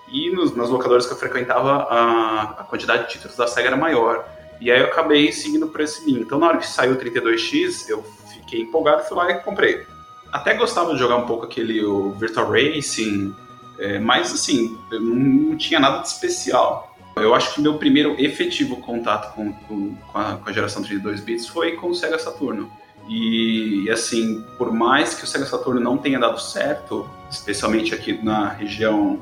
e 0.09 0.29
nos, 0.29 0.55
nas 0.55 0.69
locadoras 0.69 1.05
que 1.05 1.13
eu 1.13 1.17
frequentava 1.17 1.83
a, 1.83 2.41
a 2.59 2.63
quantidade 2.65 3.07
de 3.07 3.13
títulos 3.13 3.37
da 3.37 3.47
Sega 3.47 3.69
era 3.69 3.77
maior. 3.77 4.27
E 4.59 4.71
aí 4.71 4.79
eu 4.79 4.85
acabei 4.85 5.31
seguindo 5.31 5.67
por 5.67 5.81
esse 5.81 6.05
linha. 6.05 6.21
Então 6.21 6.37
na 6.37 6.47
hora 6.47 6.57
que 6.57 6.67
saiu 6.67 6.93
o 6.93 6.97
32X, 6.97 7.89
eu 7.89 8.03
fiquei 8.31 8.61
empolgado, 8.61 9.03
fui 9.03 9.17
lá 9.17 9.31
e 9.31 9.39
comprei. 9.39 9.85
Até 10.31 10.53
gostava 10.53 10.93
de 10.93 10.99
jogar 10.99 11.17
um 11.17 11.25
pouco 11.25 11.45
aquele 11.45 11.83
o 11.83 12.11
Virtual 12.11 12.49
Racing, 12.49 13.35
é, 13.79 13.99
mas 13.99 14.31
assim, 14.33 14.77
eu 14.91 14.99
não 14.99 15.57
tinha 15.57 15.79
nada 15.79 15.99
de 15.99 16.07
especial. 16.07 16.92
Eu 17.15 17.35
acho 17.35 17.53
que 17.53 17.61
meu 17.61 17.77
primeiro 17.77 18.15
efetivo 18.19 18.77
contato 18.77 19.33
com, 19.35 19.53
com, 19.53 19.95
com, 19.95 20.17
a, 20.17 20.37
com 20.37 20.49
a, 20.49 20.53
geração 20.53 20.81
32 20.81 21.21
bits 21.21 21.47
foi 21.47 21.73
com 21.73 21.89
o 21.89 21.95
Sega 21.95 22.17
Saturno. 22.17 22.71
E, 23.07 23.83
e, 23.85 23.91
assim, 23.91 24.41
por 24.57 24.71
mais 24.71 25.13
que 25.13 25.23
o 25.23 25.27
Sega 25.27 25.45
Saturno 25.45 25.79
não 25.79 25.97
tenha 25.97 26.19
dado 26.19 26.39
certo, 26.39 27.07
especialmente 27.29 27.93
aqui 27.93 28.13
na 28.23 28.49
região 28.49 29.21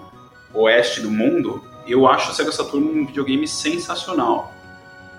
oeste 0.54 1.02
do 1.02 1.12
mundo, 1.12 1.64
eu 1.88 2.08
acho 2.08 2.32
o 2.32 2.34
Sega 2.34 2.52
Saturno 2.52 2.92
um 2.92 3.06
videogame 3.06 3.48
sensacional 3.48 4.54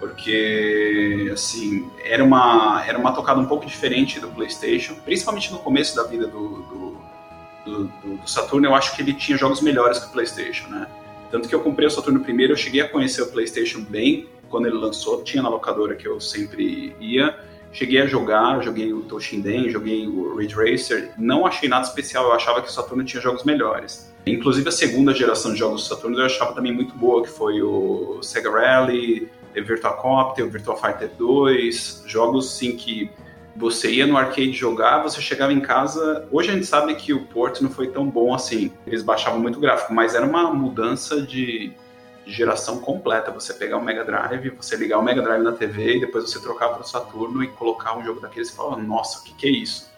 porque 0.02 1.30
assim 1.32 1.88
era 2.02 2.24
uma 2.24 2.82
era 2.84 2.98
uma 2.98 3.12
tocada 3.12 3.38
um 3.38 3.46
pouco 3.46 3.64
diferente 3.64 4.18
do 4.18 4.26
PlayStation, 4.26 4.96
principalmente 4.96 5.52
no 5.52 5.60
começo 5.60 5.94
da 5.94 6.02
vida 6.02 6.26
do, 6.26 6.48
do, 6.62 6.98
do, 7.64 7.84
do, 7.84 8.28
Saturno. 8.28 8.66
Eu 8.66 8.74
acho 8.74 8.96
que 8.96 9.02
ele 9.02 9.14
tinha 9.14 9.38
jogos 9.38 9.60
melhores 9.60 10.00
que 10.00 10.06
o 10.08 10.10
PlayStation, 10.10 10.66
né? 10.66 10.88
Tanto 11.32 11.48
que 11.48 11.54
eu 11.54 11.60
comprei 11.60 11.88
o 11.88 11.90
Saturno 11.90 12.20
primeiro, 12.20 12.52
eu 12.52 12.56
cheguei 12.56 12.82
a 12.82 12.88
conhecer 12.88 13.22
o 13.22 13.26
PlayStation 13.26 13.80
bem 13.80 14.28
quando 14.50 14.66
ele 14.66 14.76
lançou, 14.76 15.24
tinha 15.24 15.42
na 15.42 15.48
locadora 15.48 15.96
que 15.96 16.06
eu 16.06 16.20
sempre 16.20 16.94
ia. 17.00 17.36
Cheguei 17.72 18.02
a 18.02 18.06
jogar, 18.06 18.62
joguei 18.62 18.92
o 18.92 19.00
Toshinden, 19.00 19.70
joguei 19.70 20.06
o 20.06 20.36
Ridge 20.36 20.54
Racer. 20.54 21.12
Não 21.16 21.46
achei 21.46 21.70
nada 21.70 21.86
especial, 21.86 22.26
eu 22.26 22.32
achava 22.32 22.60
que 22.60 22.68
o 22.68 22.70
Saturno 22.70 23.02
tinha 23.02 23.22
jogos 23.22 23.44
melhores. 23.44 24.12
Inclusive 24.26 24.68
a 24.68 24.72
segunda 24.72 25.14
geração 25.14 25.54
de 25.54 25.58
jogos 25.58 25.82
do 25.82 25.88
Saturno 25.88 26.18
eu 26.18 26.26
achava 26.26 26.52
também 26.52 26.70
muito 26.70 26.94
boa, 26.94 27.22
que 27.22 27.30
foi 27.30 27.62
o 27.62 28.22
Sega 28.22 28.50
Rally, 28.50 29.30
Teve 29.52 29.66
Virtual 29.66 29.96
Cop, 29.96 30.34
teve 30.34 30.48
Virtual 30.48 30.78
Fighter 30.78 31.10
2, 31.18 32.04
jogos 32.06 32.50
sim 32.52 32.76
que 32.76 33.10
você 33.54 33.90
ia 33.90 34.06
no 34.06 34.16
arcade 34.16 34.52
jogar, 34.52 35.02
você 35.02 35.20
chegava 35.20 35.52
em 35.52 35.60
casa. 35.60 36.26
Hoje 36.30 36.50
a 36.50 36.54
gente 36.54 36.66
sabe 36.66 36.94
que 36.94 37.12
o 37.12 37.24
port 37.26 37.60
não 37.60 37.70
foi 37.70 37.88
tão 37.88 38.08
bom 38.08 38.34
assim, 38.34 38.72
eles 38.86 39.02
baixavam 39.02 39.40
muito 39.40 39.60
gráfico, 39.60 39.92
mas 39.92 40.14
era 40.14 40.24
uma 40.24 40.52
mudança 40.52 41.20
de, 41.20 41.72
de 42.24 42.32
geração 42.32 42.78
completa. 42.78 43.30
Você 43.30 43.54
pegar 43.54 43.76
o 43.76 43.84
Mega 43.84 44.04
Drive, 44.04 44.50
você 44.50 44.76
ligar 44.76 44.98
o 44.98 45.02
Mega 45.02 45.20
Drive 45.20 45.42
na 45.42 45.52
TV 45.52 45.96
e 45.96 46.00
depois 46.00 46.30
você 46.30 46.40
trocar 46.40 46.70
para 46.70 46.82
o 46.82 46.84
Saturno 46.84 47.44
e 47.44 47.48
colocar 47.48 47.96
um 47.96 48.04
jogo 48.04 48.20
daqueles 48.20 48.48
e 48.48 48.56
falar: 48.56 48.76
Nossa, 48.78 49.20
o 49.20 49.24
que, 49.24 49.34
que 49.34 49.46
é 49.46 49.50
isso? 49.50 49.90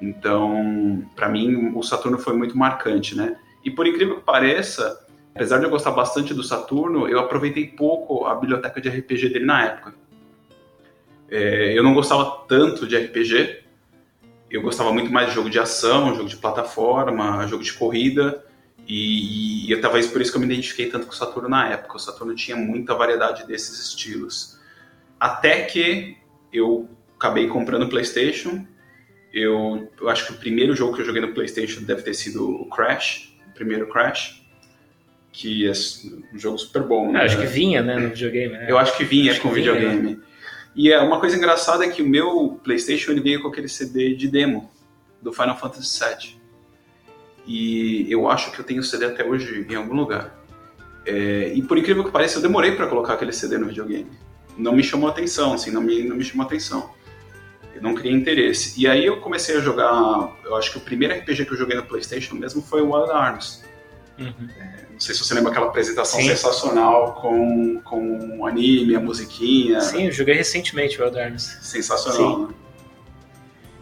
Então, 0.00 1.04
para 1.14 1.28
mim, 1.28 1.72
o 1.74 1.82
Saturno 1.82 2.18
foi 2.18 2.34
muito 2.34 2.56
marcante, 2.56 3.14
né? 3.14 3.36
E 3.62 3.70
por 3.70 3.86
incrível 3.86 4.16
que 4.16 4.22
pareça, 4.22 4.98
Apesar 5.34 5.58
de 5.58 5.64
eu 5.64 5.70
gostar 5.70 5.92
bastante 5.92 6.34
do 6.34 6.42
Saturno, 6.42 7.08
eu 7.08 7.18
aproveitei 7.20 7.66
pouco 7.66 8.26
a 8.26 8.34
biblioteca 8.34 8.80
de 8.80 8.88
RPG 8.88 9.28
dele 9.28 9.44
na 9.44 9.64
época. 9.64 9.94
É, 11.30 11.78
eu 11.78 11.82
não 11.82 11.94
gostava 11.94 12.44
tanto 12.48 12.86
de 12.86 12.96
RPG, 12.96 13.60
eu 14.50 14.62
gostava 14.62 14.92
muito 14.92 15.12
mais 15.12 15.28
de 15.28 15.34
jogo 15.34 15.48
de 15.48 15.58
ação, 15.58 16.14
jogo 16.14 16.28
de 16.28 16.36
plataforma, 16.36 17.46
jogo 17.46 17.62
de 17.62 17.72
corrida, 17.72 18.44
e, 18.86 19.72
e 19.72 19.76
talvez 19.76 20.08
por 20.08 20.20
isso 20.20 20.32
que 20.32 20.36
eu 20.36 20.40
me 20.40 20.46
identifiquei 20.46 20.86
tanto 20.86 21.06
com 21.06 21.12
o 21.12 21.16
Saturno 21.16 21.48
na 21.48 21.68
época. 21.68 21.96
O 21.96 22.00
Saturno 22.00 22.34
tinha 22.34 22.56
muita 22.56 22.94
variedade 22.94 23.46
desses 23.46 23.78
estilos. 23.78 24.58
Até 25.18 25.62
que 25.62 26.16
eu 26.52 26.88
acabei 27.16 27.46
comprando 27.46 27.84
o 27.84 27.88
PlayStation. 27.88 28.66
Eu, 29.32 29.88
eu 30.00 30.08
acho 30.08 30.26
que 30.26 30.32
o 30.32 30.36
primeiro 30.36 30.74
jogo 30.74 30.96
que 30.96 31.02
eu 31.02 31.06
joguei 31.06 31.22
no 31.22 31.32
PlayStation 31.32 31.82
deve 31.82 32.02
ter 32.02 32.14
sido 32.14 32.50
o 32.50 32.68
Crash, 32.68 33.32
o 33.48 33.54
primeiro 33.54 33.86
Crash 33.88 34.40
que 35.32 35.66
é 35.66 35.72
um 36.34 36.38
jogo 36.38 36.58
super 36.58 36.82
bom. 36.82 37.12
Né? 37.12 37.22
acho 37.22 37.38
que 37.38 37.46
vinha, 37.46 37.82
né, 37.82 37.96
no 37.96 38.08
videogame. 38.08 38.52
Né? 38.52 38.66
Eu 38.68 38.78
acho 38.78 38.96
que 38.96 39.04
vinha 39.04 39.32
acho 39.32 39.40
com 39.40 39.48
que 39.48 39.54
videogame. 39.54 40.00
Vinha, 40.00 40.16
né? 40.16 40.22
E 40.74 40.92
é 40.92 41.00
uma 41.00 41.18
coisa 41.18 41.36
engraçada 41.36 41.84
é 41.84 41.88
que 41.88 42.02
o 42.02 42.08
meu 42.08 42.60
PlayStation 42.62 43.10
ele 43.12 43.20
veio 43.20 43.42
com 43.42 43.48
aquele 43.48 43.68
CD 43.68 44.14
de 44.14 44.28
demo 44.28 44.70
do 45.20 45.32
Final 45.32 45.58
Fantasy 45.58 45.98
VII. 45.98 46.40
E 47.46 48.06
eu 48.10 48.30
acho 48.30 48.52
que 48.52 48.60
eu 48.60 48.64
tenho 48.64 48.80
o 48.80 48.84
CD 48.84 49.06
até 49.06 49.24
hoje 49.24 49.66
em 49.68 49.74
algum 49.74 49.94
lugar. 49.94 50.38
É, 51.04 51.52
e 51.54 51.62
por 51.62 51.78
incrível 51.78 52.04
que 52.04 52.10
pareça, 52.10 52.38
eu 52.38 52.42
demorei 52.42 52.72
para 52.72 52.86
colocar 52.86 53.14
aquele 53.14 53.32
CD 53.32 53.58
no 53.58 53.66
videogame. 53.66 54.10
Não 54.56 54.72
me 54.72 54.82
chamou 54.82 55.08
atenção, 55.08 55.54
assim, 55.54 55.70
não 55.70 55.80
me, 55.80 56.04
não 56.04 56.16
me 56.16 56.24
chamou 56.24 56.46
atenção. 56.46 56.90
Eu 57.74 57.82
não 57.82 57.94
criei 57.94 58.14
interesse. 58.14 58.80
E 58.80 58.86
aí 58.86 59.04
eu 59.04 59.20
comecei 59.20 59.56
a 59.56 59.60
jogar. 59.60 60.36
Eu 60.44 60.54
acho 60.56 60.72
que 60.72 60.78
o 60.78 60.80
primeiro 60.80 61.14
RPG 61.14 61.46
que 61.46 61.52
eu 61.52 61.56
joguei 61.56 61.76
no 61.76 61.84
PlayStation 61.84 62.34
mesmo 62.34 62.62
foi 62.62 62.82
o 62.82 62.92
Wild 62.94 63.10
Arms. 63.10 63.64
Uhum. 64.20 64.48
É, 64.58 64.84
não 64.92 65.00
sei 65.00 65.14
se 65.14 65.24
você 65.24 65.32
lembra 65.32 65.50
aquela 65.50 65.66
apresentação 65.66 66.20
Sim. 66.20 66.28
sensacional 66.28 67.14
com, 67.14 67.80
com 67.80 68.38
o 68.38 68.46
anime, 68.46 68.94
a 68.94 69.00
musiquinha. 69.00 69.80
Sim, 69.80 70.06
eu 70.06 70.12
joguei 70.12 70.34
recentemente 70.34 71.00
o 71.00 71.04
Arms. 71.04 71.58
Sensacional, 71.62 72.48
né? 72.48 72.54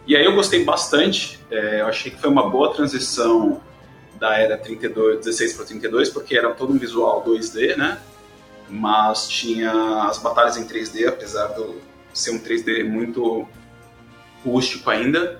E 0.07 0.15
aí 0.15 0.25
eu 0.25 0.33
gostei 0.33 0.63
bastante, 0.63 1.39
é, 1.51 1.81
eu 1.81 1.85
achei 1.85 2.09
que 2.09 2.19
foi 2.19 2.29
uma 2.29 2.49
boa 2.49 2.73
transição 2.73 3.61
da 4.19 4.37
era 4.37 4.57
32, 4.57 5.19
16 5.19 5.53
para 5.53 5.65
32, 5.65 6.09
porque 6.09 6.35
era 6.35 6.49
todo 6.51 6.73
um 6.73 6.77
visual 6.77 7.23
2D, 7.23 7.75
né? 7.77 7.99
Mas 8.69 9.27
tinha 9.27 9.71
as 10.09 10.17
batalhas 10.17 10.57
em 10.57 10.65
3D, 10.65 11.07
apesar 11.07 11.47
de 11.49 11.63
ser 12.13 12.31
um 12.31 12.39
3D 12.39 12.83
muito 12.83 13.47
rústico 14.43 14.89
ainda. 14.89 15.39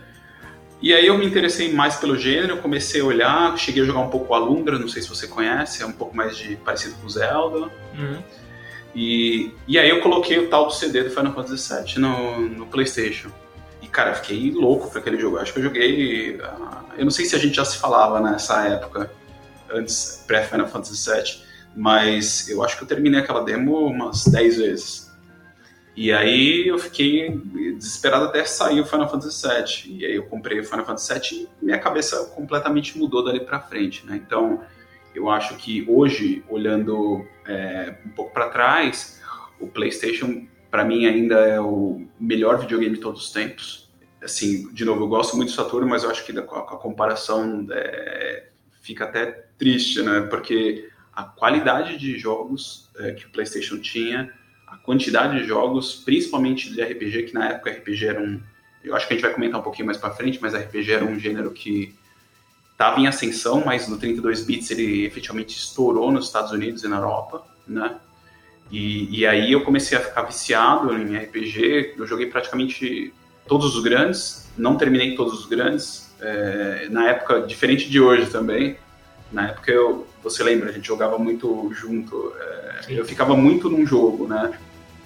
E 0.81 0.93
aí 0.93 1.07
eu 1.07 1.17
me 1.17 1.25
interessei 1.25 1.73
mais 1.73 1.97
pelo 1.97 2.17
gênero, 2.17 2.57
comecei 2.57 3.01
a 3.01 3.05
olhar, 3.05 3.57
cheguei 3.57 3.83
a 3.83 3.85
jogar 3.85 3.99
um 3.99 4.09
pouco 4.09 4.33
Alundra, 4.33 4.79
não 4.79 4.87
sei 4.87 5.01
se 5.01 5.09
você 5.09 5.27
conhece, 5.27 5.83
é 5.83 5.85
um 5.85 5.91
pouco 5.91 6.15
mais 6.15 6.37
de 6.37 6.55
parecido 6.55 6.95
com 7.01 7.09
Zelda. 7.09 7.69
Uhum. 7.97 8.23
E, 8.95 9.53
e 9.67 9.77
aí 9.77 9.89
eu 9.89 10.01
coloquei 10.01 10.39
o 10.39 10.49
tal 10.49 10.67
do 10.67 10.73
CD 10.73 11.03
do 11.03 11.09
Final 11.09 11.33
Fantasy 11.33 11.73
VII 11.73 11.99
no, 11.99 12.39
no 12.49 12.65
PlayStation. 12.65 13.29
E 13.81 13.87
cara, 13.87 14.13
fiquei 14.15 14.51
louco 14.51 14.89
por 14.89 14.99
aquele 14.99 15.19
jogo. 15.19 15.37
Acho 15.37 15.53
que 15.53 15.59
eu 15.59 15.63
joguei. 15.63 16.35
Uh, 16.37 16.79
eu 16.97 17.03
não 17.03 17.11
sei 17.11 17.25
se 17.25 17.35
a 17.35 17.39
gente 17.39 17.55
já 17.55 17.65
se 17.65 17.77
falava 17.77 18.21
nessa 18.21 18.65
época, 18.65 19.11
antes, 19.69 20.23
pré-Final 20.25 20.67
Fantasy 20.67 21.11
VII, 21.11 21.43
mas 21.75 22.49
eu 22.49 22.63
acho 22.63 22.77
que 22.77 22.83
eu 22.83 22.87
terminei 22.87 23.19
aquela 23.19 23.43
demo 23.43 23.85
umas 23.85 24.25
10 24.25 24.57
vezes. 24.57 25.08
E 25.99 26.13
aí 26.13 26.65
eu 26.65 26.79
fiquei 26.79 27.29
desesperado 27.77 28.23
até 28.23 28.45
sair 28.45 28.79
o 28.79 28.85
Final 28.85 29.09
Fantasy 29.09 29.45
VII. 29.45 29.97
E 29.97 30.05
aí 30.05 30.15
eu 30.15 30.23
comprei 30.27 30.57
o 30.57 30.63
Final 30.63 30.85
Fantasy 30.85 31.13
VII 31.13 31.49
e 31.61 31.65
minha 31.65 31.77
cabeça 31.77 32.31
completamente 32.33 32.97
mudou 32.97 33.21
dali 33.21 33.41
para 33.41 33.59
frente, 33.59 34.05
né? 34.05 34.15
Então 34.15 34.63
eu 35.13 35.29
acho 35.29 35.57
que 35.57 35.85
hoje, 35.89 36.41
olhando 36.47 37.27
é, 37.45 37.97
um 38.05 38.11
pouco 38.11 38.33
para 38.33 38.47
trás, 38.47 39.21
o 39.59 39.67
PlayStation 39.67 40.47
para 40.71 40.85
mim 40.85 41.05
ainda 41.05 41.35
é 41.35 41.59
o 41.59 42.07
melhor 42.17 42.59
videogame 42.59 42.95
de 42.95 43.01
todos 43.01 43.25
os 43.25 43.33
tempos. 43.33 43.91
Assim, 44.23 44.71
de 44.71 44.85
novo, 44.85 45.03
eu 45.03 45.07
gosto 45.09 45.35
muito 45.35 45.49
do 45.49 45.55
Saturno, 45.55 45.85
mas 45.85 46.05
eu 46.05 46.11
acho 46.11 46.25
que 46.25 46.31
com 46.31 46.55
a, 46.55 46.77
comparação 46.77 47.67
é, 47.73 48.47
fica 48.81 49.03
até 49.03 49.25
triste, 49.57 50.01
né? 50.01 50.21
Porque 50.21 50.87
a 51.13 51.25
qualidade 51.25 51.97
de 51.97 52.17
jogos 52.17 52.89
é, 52.99 53.11
que 53.11 53.25
o 53.25 53.31
PlayStation 53.31 53.79
tinha 53.79 54.38
a 54.71 54.77
quantidade 54.77 55.39
de 55.39 55.47
jogos, 55.47 55.95
principalmente 55.95 56.71
de 56.73 56.81
RPG, 56.81 57.23
que 57.23 57.33
na 57.33 57.49
época 57.49 57.71
RPG 57.71 58.07
era 58.07 58.21
um. 58.21 58.39
Eu 58.83 58.95
acho 58.95 59.07
que 59.07 59.13
a 59.13 59.15
gente 59.17 59.25
vai 59.25 59.33
comentar 59.33 59.59
um 59.59 59.63
pouquinho 59.63 59.85
mais 59.85 59.97
para 59.97 60.11
frente, 60.11 60.39
mas 60.41 60.53
RPG 60.53 60.91
era 60.91 61.05
um 61.05 61.19
gênero 61.19 61.51
que 61.51 61.93
estava 62.71 62.99
em 62.99 63.07
ascensão, 63.07 63.61
mas 63.65 63.89
no 63.89 63.97
32 63.97 64.45
bits 64.45 64.71
ele 64.71 65.05
efetivamente 65.05 65.57
estourou 65.57 66.11
nos 66.11 66.27
Estados 66.27 66.51
Unidos 66.51 66.83
e 66.83 66.87
na 66.87 66.95
Europa, 66.95 67.45
né? 67.67 67.97
E, 68.71 69.19
e 69.19 69.25
aí 69.25 69.51
eu 69.51 69.63
comecei 69.63 69.97
a 69.97 70.01
ficar 70.01 70.21
viciado 70.21 70.95
em 70.95 71.17
RPG. 71.17 71.95
Eu 71.97 72.07
joguei 72.07 72.27
praticamente 72.27 73.13
todos 73.47 73.75
os 73.75 73.83
grandes, 73.83 74.49
não 74.57 74.77
terminei 74.77 75.15
todos 75.15 75.39
os 75.39 75.45
grandes. 75.45 76.13
É, 76.21 76.87
na 76.89 77.09
época, 77.09 77.41
diferente 77.41 77.89
de 77.89 77.99
hoje 77.99 78.29
também, 78.29 78.77
na 79.31 79.49
época 79.49 79.71
eu, 79.71 80.07
você 80.23 80.43
lembra, 80.43 80.69
a 80.69 80.71
gente 80.71 80.87
jogava 80.87 81.17
muito 81.17 81.71
junto. 81.73 82.33
É, 82.39 82.85
eu 82.89 83.05
ficava 83.05 83.35
muito 83.35 83.69
num 83.69 83.85
jogo, 83.85 84.27
né? 84.27 84.57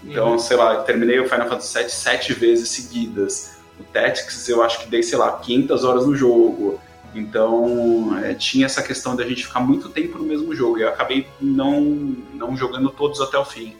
Então, 0.03 0.33
uhum. 0.33 0.39
sei 0.39 0.57
lá, 0.57 0.83
terminei 0.83 1.19
o 1.19 1.29
Final 1.29 1.47
Fantasy 1.47 1.79
VII 1.79 1.89
sete 1.89 2.33
vezes 2.33 2.69
seguidas. 2.69 3.57
O 3.79 3.83
Tactics 3.83 4.47
eu 4.49 4.61
acho 4.61 4.81
que 4.81 4.89
dei, 4.89 5.01
sei 5.01 5.17
lá, 5.17 5.31
500 5.39 5.83
horas 5.83 6.05
no 6.05 6.15
jogo. 6.15 6.79
Então, 7.15 8.17
é, 8.23 8.33
tinha 8.33 8.65
essa 8.65 8.81
questão 8.81 9.15
da 9.15 9.25
gente 9.25 9.45
ficar 9.45 9.59
muito 9.59 9.89
tempo 9.89 10.17
no 10.17 10.25
mesmo 10.25 10.53
jogo. 10.55 10.79
E 10.79 10.81
eu 10.81 10.89
acabei 10.89 11.27
não, 11.39 11.81
não 12.33 12.55
jogando 12.57 12.89
todos 12.89 13.21
até 13.21 13.37
o 13.37 13.45
fim. 13.45 13.75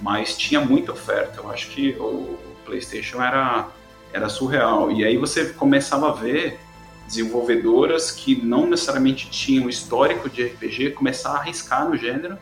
Mas 0.00 0.36
tinha 0.36 0.60
muita 0.60 0.92
oferta. 0.92 1.40
Eu 1.40 1.50
acho 1.50 1.68
que 1.68 1.90
o 1.98 2.38
PlayStation 2.64 3.22
era, 3.22 3.68
era 4.12 4.28
surreal. 4.28 4.90
E 4.90 5.04
aí 5.04 5.16
você 5.16 5.46
começava 5.46 6.08
a 6.08 6.12
ver 6.12 6.58
desenvolvedoras 7.06 8.10
que 8.10 8.42
não 8.42 8.66
necessariamente 8.66 9.28
tinham 9.30 9.68
histórico 9.68 10.28
de 10.30 10.44
RPG 10.44 10.92
começar 10.92 11.32
a 11.32 11.36
arriscar 11.38 11.88
no 11.88 11.96
gênero 11.96 12.38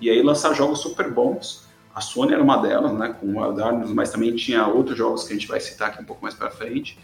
e 0.00 0.10
aí 0.10 0.22
lançar 0.22 0.54
jogos 0.54 0.80
super 0.80 1.10
bons. 1.10 1.64
A 1.94 2.00
Sony 2.00 2.32
era 2.32 2.42
uma 2.42 2.56
delas, 2.56 2.92
né, 2.92 3.14
com 3.18 3.40
Wild 3.40 3.62
Arms, 3.62 3.90
mas 3.90 4.10
também 4.10 4.34
tinha 4.34 4.66
outros 4.66 4.98
jogos 4.98 5.24
que 5.24 5.32
a 5.32 5.36
gente 5.36 5.46
vai 5.46 5.60
citar 5.60 5.88
aqui 5.88 6.02
um 6.02 6.04
pouco 6.04 6.22
mais 6.22 6.34
para 6.34 6.50
frente, 6.50 6.98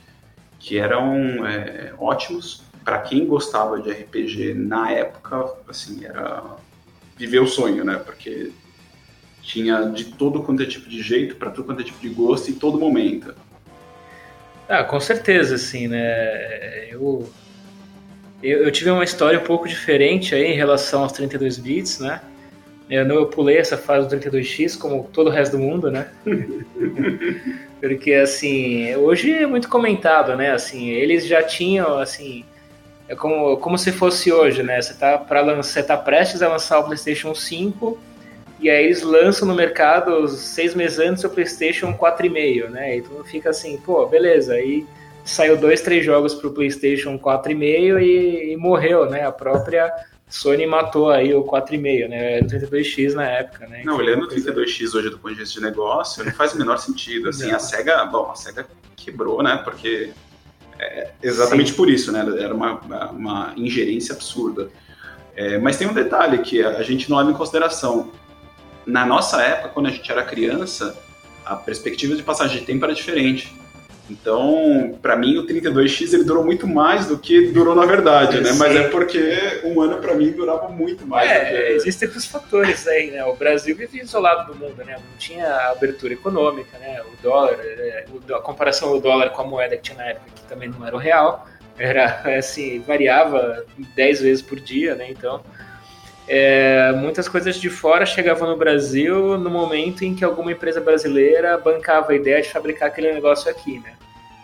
que 0.58 0.78
eram 0.78 1.46
é, 1.46 1.94
ótimos 1.98 2.62
para 2.84 2.98
quem 2.98 3.26
gostava 3.26 3.80
de 3.80 3.90
RPG 3.90 4.54
na 4.54 4.90
época, 4.90 5.54
assim, 5.68 6.04
era 6.04 6.56
viver 7.16 7.40
o 7.40 7.46
sonho, 7.46 7.84
né? 7.84 7.96
Porque 7.96 8.52
tinha 9.42 9.84
de 9.90 10.06
todo 10.06 10.42
quanto 10.42 10.62
é 10.62 10.66
tipo 10.66 10.88
de 10.88 11.02
jeito, 11.02 11.36
para 11.36 11.50
todo 11.50 11.64
quanto 11.66 11.80
é 11.80 11.84
tipo 11.84 12.00
de 12.00 12.08
gosto 12.08 12.50
em 12.50 12.54
todo 12.54 12.78
momento. 12.78 13.34
Ah, 14.70 14.84
com 14.84 15.00
certeza, 15.00 15.56
assim, 15.56 15.88
né? 15.88 16.86
Eu, 16.88 17.28
eu, 18.40 18.62
eu, 18.62 18.70
tive 18.70 18.88
uma 18.88 19.02
história 19.02 19.36
um 19.36 19.42
pouco 19.42 19.66
diferente 19.66 20.32
aí 20.32 20.44
em 20.44 20.54
relação 20.54 21.02
aos 21.02 21.10
32 21.10 21.58
bits, 21.58 21.98
né? 21.98 22.20
Eu, 22.88 23.04
não, 23.04 23.16
eu 23.16 23.26
pulei 23.26 23.58
essa 23.58 23.76
fase 23.76 24.08
do 24.08 24.16
32x 24.16 24.78
como 24.78 25.08
todo 25.12 25.26
o 25.26 25.30
resto 25.30 25.56
do 25.56 25.58
mundo, 25.58 25.90
né? 25.90 26.06
Porque, 27.82 28.12
assim, 28.12 28.94
hoje 28.94 29.32
é 29.32 29.44
muito 29.44 29.68
comentado, 29.68 30.36
né? 30.36 30.52
Assim, 30.52 30.88
eles 30.88 31.26
já 31.26 31.42
tinham, 31.42 31.98
assim, 31.98 32.44
é 33.08 33.16
como, 33.16 33.56
como 33.56 33.76
se 33.76 33.90
fosse 33.90 34.30
hoje, 34.30 34.62
né? 34.62 34.80
Você 34.80 34.94
tá, 34.94 35.18
pra 35.18 35.42
você 35.52 35.82
tá 35.82 35.96
prestes 35.96 36.42
a 36.42 36.48
lançar 36.48 36.78
o 36.78 36.84
PlayStation 36.84 37.34
5 37.34 37.98
e 38.60 38.68
aí 38.68 38.84
eles 38.84 39.02
lançam 39.02 39.48
no 39.48 39.54
mercado 39.54 40.28
seis 40.28 40.74
meses 40.74 40.98
antes 40.98 41.24
o 41.24 41.30
PlayStation 41.30 41.94
4,5, 41.94 42.68
né? 42.68 42.98
E 42.98 43.02
tu 43.02 43.24
fica 43.24 43.50
assim, 43.50 43.78
pô, 43.78 44.06
beleza. 44.06 44.54
Aí 44.54 44.86
saiu 45.24 45.56
dois, 45.56 45.80
três 45.80 46.04
jogos 46.04 46.34
pro 46.34 46.52
PlayStation 46.52 47.18
4,5 47.18 48.02
e, 48.02 48.52
e 48.52 48.56
morreu, 48.56 49.08
né? 49.08 49.24
A 49.24 49.32
própria 49.32 49.90
Sony 50.28 50.66
matou 50.66 51.10
aí 51.10 51.34
o 51.34 51.42
4,5, 51.42 52.08
né? 52.08 52.36
Era 52.36 52.44
o 52.44 52.48
32X 52.48 53.14
na 53.14 53.26
época, 53.26 53.66
né? 53.66 53.82
Não, 53.84 53.96
olhando 53.96 54.24
o 54.24 54.28
32X 54.28 54.94
hoje 54.94 55.10
do 55.10 55.18
ponto 55.18 55.34
de 55.34 55.40
vista 55.40 55.58
de 55.58 55.66
negócio, 55.66 56.24
não 56.24 56.32
faz 56.32 56.52
o 56.52 56.58
menor 56.58 56.78
sentido. 56.78 57.30
Assim, 57.30 57.48
não. 57.48 57.56
a 57.56 57.58
SEGA, 57.58 58.04
bom, 58.04 58.30
a 58.30 58.36
SEGA 58.36 58.66
quebrou, 58.94 59.42
né? 59.42 59.60
Porque 59.64 60.12
é, 60.78 61.10
exatamente 61.22 61.70
Sim. 61.70 61.76
por 61.76 61.90
isso, 61.90 62.12
né? 62.12 62.24
Era 62.38 62.54
uma, 62.54 62.78
uma 63.10 63.52
ingerência 63.56 64.14
absurda. 64.14 64.70
É, 65.34 65.58
mas 65.58 65.76
tem 65.76 65.88
um 65.88 65.94
detalhe 65.94 66.38
que 66.38 66.62
a 66.62 66.82
gente 66.82 67.08
não 67.10 67.18
leva 67.18 67.30
em 67.30 67.34
consideração. 67.34 68.10
Na 68.86 69.04
nossa 69.06 69.42
época, 69.42 69.68
quando 69.70 69.86
a 69.86 69.90
gente 69.90 70.10
era 70.10 70.22
criança, 70.24 70.96
a 71.44 71.56
perspectiva 71.56 72.14
de 72.14 72.22
passagem 72.22 72.60
de 72.60 72.66
tempo 72.66 72.84
era 72.84 72.94
diferente. 72.94 73.54
Então, 74.10 74.98
para 75.00 75.14
mim, 75.14 75.38
o 75.38 75.46
32X 75.46 76.12
ele 76.12 76.24
durou 76.24 76.44
muito 76.44 76.66
mais 76.66 77.06
do 77.06 77.16
que 77.16 77.52
durou 77.52 77.76
na 77.76 77.86
verdade, 77.86 78.40
né? 78.40 78.52
Mas 78.54 78.74
é 78.74 78.88
porque 78.88 79.62
um 79.64 79.80
ano 79.80 79.98
para 79.98 80.14
mim 80.14 80.32
durava 80.32 80.68
muito 80.68 81.06
mais. 81.06 81.30
É, 81.30 81.44
que... 81.44 81.72
existem 81.74 82.08
os 82.08 82.26
fatores 82.26 82.88
aí, 82.88 83.12
né? 83.12 83.24
O 83.24 83.34
Brasil 83.36 83.76
vivia 83.76 84.02
isolado 84.02 84.52
do 84.52 84.58
mundo, 84.58 84.84
né? 84.84 84.94
Não 84.94 85.16
tinha 85.16 85.46
abertura 85.70 86.12
econômica, 86.12 86.76
né? 86.78 87.00
O 87.02 87.22
dólar, 87.22 87.56
é, 87.60 88.04
a 88.34 88.40
comparação 88.40 88.92
do 88.92 89.00
dólar 89.00 89.30
com 89.30 89.42
a 89.42 89.44
moeda 89.44 89.76
que 89.76 89.82
tinha 89.82 89.98
na 89.98 90.06
época, 90.06 90.26
que 90.34 90.42
também 90.42 90.68
não 90.68 90.84
era 90.84 90.96
o 90.96 90.98
real, 90.98 91.46
era 91.78 92.22
assim, 92.36 92.80
variava 92.80 93.64
10 93.94 94.22
vezes 94.22 94.42
por 94.42 94.58
dia, 94.58 94.96
né? 94.96 95.06
Então, 95.08 95.40
é, 96.32 96.92
muitas 96.92 97.28
coisas 97.28 97.56
de 97.56 97.68
fora 97.68 98.06
chegavam 98.06 98.48
no 98.48 98.56
Brasil 98.56 99.36
no 99.36 99.50
momento 99.50 100.04
em 100.04 100.14
que 100.14 100.24
alguma 100.24 100.52
empresa 100.52 100.80
brasileira 100.80 101.58
bancava 101.58 102.12
a 102.12 102.14
ideia 102.14 102.40
de 102.40 102.48
fabricar 102.48 102.86
aquele 102.86 103.12
negócio 103.12 103.50
aqui, 103.50 103.80
né? 103.80 103.94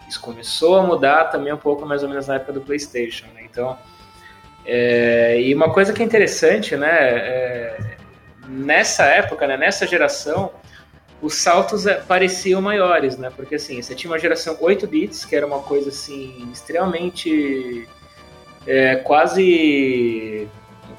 Isso 0.09 0.21
começou 0.21 0.81
a 0.81 0.83
mudar 0.83 1.27
também 1.27 1.53
um 1.53 1.57
pouco 1.57 1.87
mais 1.87 2.03
ou 2.03 2.09
menos 2.09 2.27
na 2.27 2.35
época 2.35 2.55
do 2.55 2.61
PlayStation, 2.61 3.27
né? 3.33 3.43
Então, 3.45 3.79
é, 4.65 5.41
e 5.41 5.55
uma 5.55 5.73
coisa 5.73 5.93
que 5.93 6.03
é 6.03 6.05
interessante, 6.05 6.77
né? 6.77 6.89
É, 6.91 7.79
nessa 8.49 9.05
época, 9.05 9.47
né, 9.47 9.57
nessa 9.57 9.87
geração, 9.87 10.51
os 11.23 11.37
saltos 11.37 11.87
é, 11.87 12.01
pareciam 12.01 12.61
maiores, 12.61 13.17
né? 13.17 13.31
Porque 13.31 13.55
assim, 13.55 13.81
você 13.81 13.95
tinha 13.95 14.11
uma 14.11 14.19
geração 14.19 14.57
8 14.61 14.89
bits, 14.89 15.25
que 15.25 15.37
era 15.37 15.47
uma 15.47 15.61
coisa 15.61 15.91
assim 15.91 16.51
extremamente 16.53 17.87
é, 18.67 18.97
quase 18.97 20.49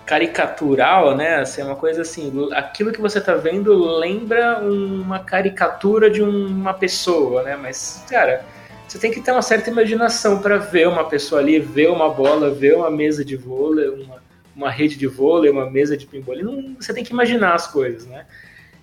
caricatural, 0.08 1.16
né? 1.16 1.36
Assim, 1.36 1.62
uma 1.62 1.76
coisa 1.76 2.02
assim, 2.02 2.32
aquilo 2.54 2.94
que 2.94 3.02
você 3.02 3.20
tá 3.20 3.36
vendo 3.36 3.74
lembra 4.00 4.60
uma 4.60 5.20
caricatura 5.20 6.10
de 6.10 6.22
uma 6.22 6.74
pessoa, 6.74 7.44
né? 7.44 7.58
Mas, 7.58 8.04
cara, 8.10 8.46
você 8.88 8.98
tem 8.98 9.12
que 9.12 9.20
ter 9.20 9.34
uma 9.34 9.42
certa 9.42 9.70
imaginação 9.70 10.40
para 10.42 10.58
ver 10.58 10.88
uma 10.88 11.04
pessoa 11.04 11.42
ali, 11.42 11.60
ver 11.60 11.90
uma 11.90 12.10
bola, 12.10 12.50
ver 12.50 12.78
uma 12.78 12.90
mesa 12.90 13.24
de 13.24 13.36
vôlei, 13.36 13.90
uma, 13.90 14.24
uma 14.56 14.72
rede 14.72 14.96
de 14.96 15.08
vôlei, 15.08 15.52
uma 15.52 15.70
mesa 15.70 15.98
de 15.98 16.08
pinball. 16.08 16.42
Não, 16.42 16.76
você 16.80 16.94
tem 16.94 17.04
que 17.04 17.12
imaginar 17.12 17.54
as 17.54 17.68
coisas, 17.68 18.06
né? 18.06 18.26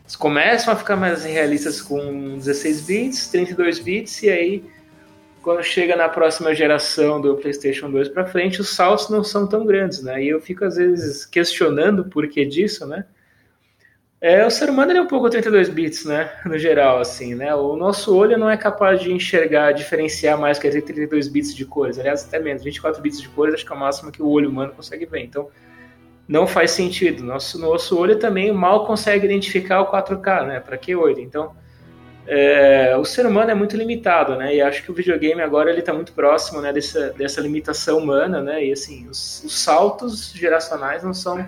Eles 0.02 0.16
começam 0.16 0.74
a 0.74 0.76
ficar 0.76 0.96
mais 0.96 1.24
realistas 1.24 1.80
com 1.80 2.36
16 2.36 2.80
bits, 2.82 3.28
32 3.28 3.78
bits, 3.78 4.22
e 4.22 4.28
aí, 4.28 4.64
quando 5.44 5.62
chega 5.62 5.94
na 5.94 6.08
próxima 6.08 6.54
geração 6.54 7.20
do 7.20 7.36
PlayStation 7.36 7.90
2 7.90 8.08
para 8.08 8.24
frente, 8.24 8.62
os 8.62 8.70
saltos 8.70 9.10
não 9.10 9.22
são 9.22 9.46
tão 9.46 9.66
grandes, 9.66 10.02
né? 10.02 10.24
E 10.24 10.28
eu 10.30 10.40
fico, 10.40 10.64
às 10.64 10.76
vezes, 10.76 11.26
questionando 11.26 12.00
o 12.00 12.04
porquê 12.08 12.46
disso, 12.46 12.86
né? 12.86 13.04
É, 14.18 14.46
o 14.46 14.50
ser 14.50 14.70
humano 14.70 14.90
é 14.90 15.02
um 15.02 15.06
pouco 15.06 15.28
32 15.28 15.68
bits, 15.68 16.06
né? 16.06 16.32
No 16.46 16.58
geral, 16.58 16.98
assim, 16.98 17.34
né? 17.34 17.54
O 17.54 17.76
nosso 17.76 18.16
olho 18.16 18.38
não 18.38 18.48
é 18.48 18.56
capaz 18.56 19.02
de 19.02 19.12
enxergar, 19.12 19.72
diferenciar 19.72 20.38
mais 20.38 20.58
que 20.58 20.70
32 20.70 21.28
bits 21.28 21.54
de 21.54 21.66
cores. 21.66 21.98
Aliás, 21.98 22.24
até 22.26 22.38
menos. 22.38 22.64
24 22.64 23.02
bits 23.02 23.20
de 23.20 23.28
cores 23.28 23.52
acho 23.52 23.66
que 23.66 23.72
é 23.72 23.76
o 23.76 23.78
máximo 23.78 24.10
que 24.10 24.22
o 24.22 24.28
olho 24.30 24.48
humano 24.48 24.72
consegue 24.72 25.04
ver. 25.04 25.20
Então, 25.20 25.50
não 26.26 26.46
faz 26.46 26.70
sentido. 26.70 27.22
Nosso, 27.22 27.60
nosso 27.60 27.98
olho 27.98 28.18
também 28.18 28.50
mal 28.50 28.86
consegue 28.86 29.26
identificar 29.26 29.82
o 29.82 29.92
4K, 29.92 30.46
né? 30.46 30.58
Para 30.58 30.78
que 30.78 30.96
8? 30.96 31.20
Então, 31.20 31.54
é, 32.26 32.96
o 32.96 33.04
ser 33.04 33.26
humano 33.26 33.50
é 33.50 33.54
muito 33.54 33.76
limitado, 33.76 34.34
né? 34.36 34.54
E 34.54 34.62
acho 34.62 34.82
que 34.82 34.90
o 34.90 34.94
videogame 34.94 35.42
agora 35.42 35.70
ele 35.70 35.80
está 35.80 35.92
muito 35.92 36.12
próximo, 36.12 36.60
né? 36.60 36.72
Dessa, 36.72 37.10
dessa 37.10 37.40
limitação 37.40 37.98
humana, 37.98 38.40
né? 38.40 38.64
E 38.64 38.72
assim, 38.72 39.06
os, 39.08 39.42
os 39.44 39.58
saltos 39.58 40.32
geracionais 40.32 41.02
não 41.02 41.12
são 41.12 41.44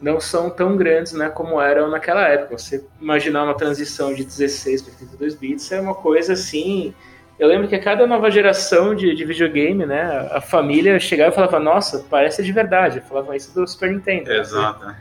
não 0.00 0.18
são 0.18 0.48
tão 0.48 0.76
grandes 0.76 1.12
né, 1.12 1.28
como 1.28 1.60
eram 1.60 1.90
naquela 1.90 2.26
época. 2.26 2.56
Você 2.56 2.82
imaginar 3.00 3.44
uma 3.44 3.54
transição 3.54 4.14
de 4.14 4.24
16 4.24 4.82
para 4.82 4.94
32 4.94 5.34
bits 5.34 5.70
é 5.72 5.80
uma 5.80 5.94
coisa 5.94 6.32
assim. 6.32 6.94
Eu 7.38 7.46
lembro 7.46 7.68
que 7.68 7.74
a 7.74 7.80
cada 7.80 8.06
nova 8.06 8.30
geração 8.30 8.94
de, 8.94 9.14
de 9.14 9.24
videogame, 9.24 9.84
né, 9.84 10.28
a 10.32 10.40
família 10.40 10.98
chegava 10.98 11.30
e 11.30 11.34
falava: 11.34 11.60
Nossa, 11.60 12.04
parece 12.08 12.42
de 12.42 12.50
verdade. 12.50 12.98
Eu 12.98 13.04
falava 13.04 13.36
isso 13.36 13.54
do 13.54 13.66
Super 13.68 13.92
Nintendo. 13.92 14.32
Exato. 14.32 14.84
Né? 14.86 14.96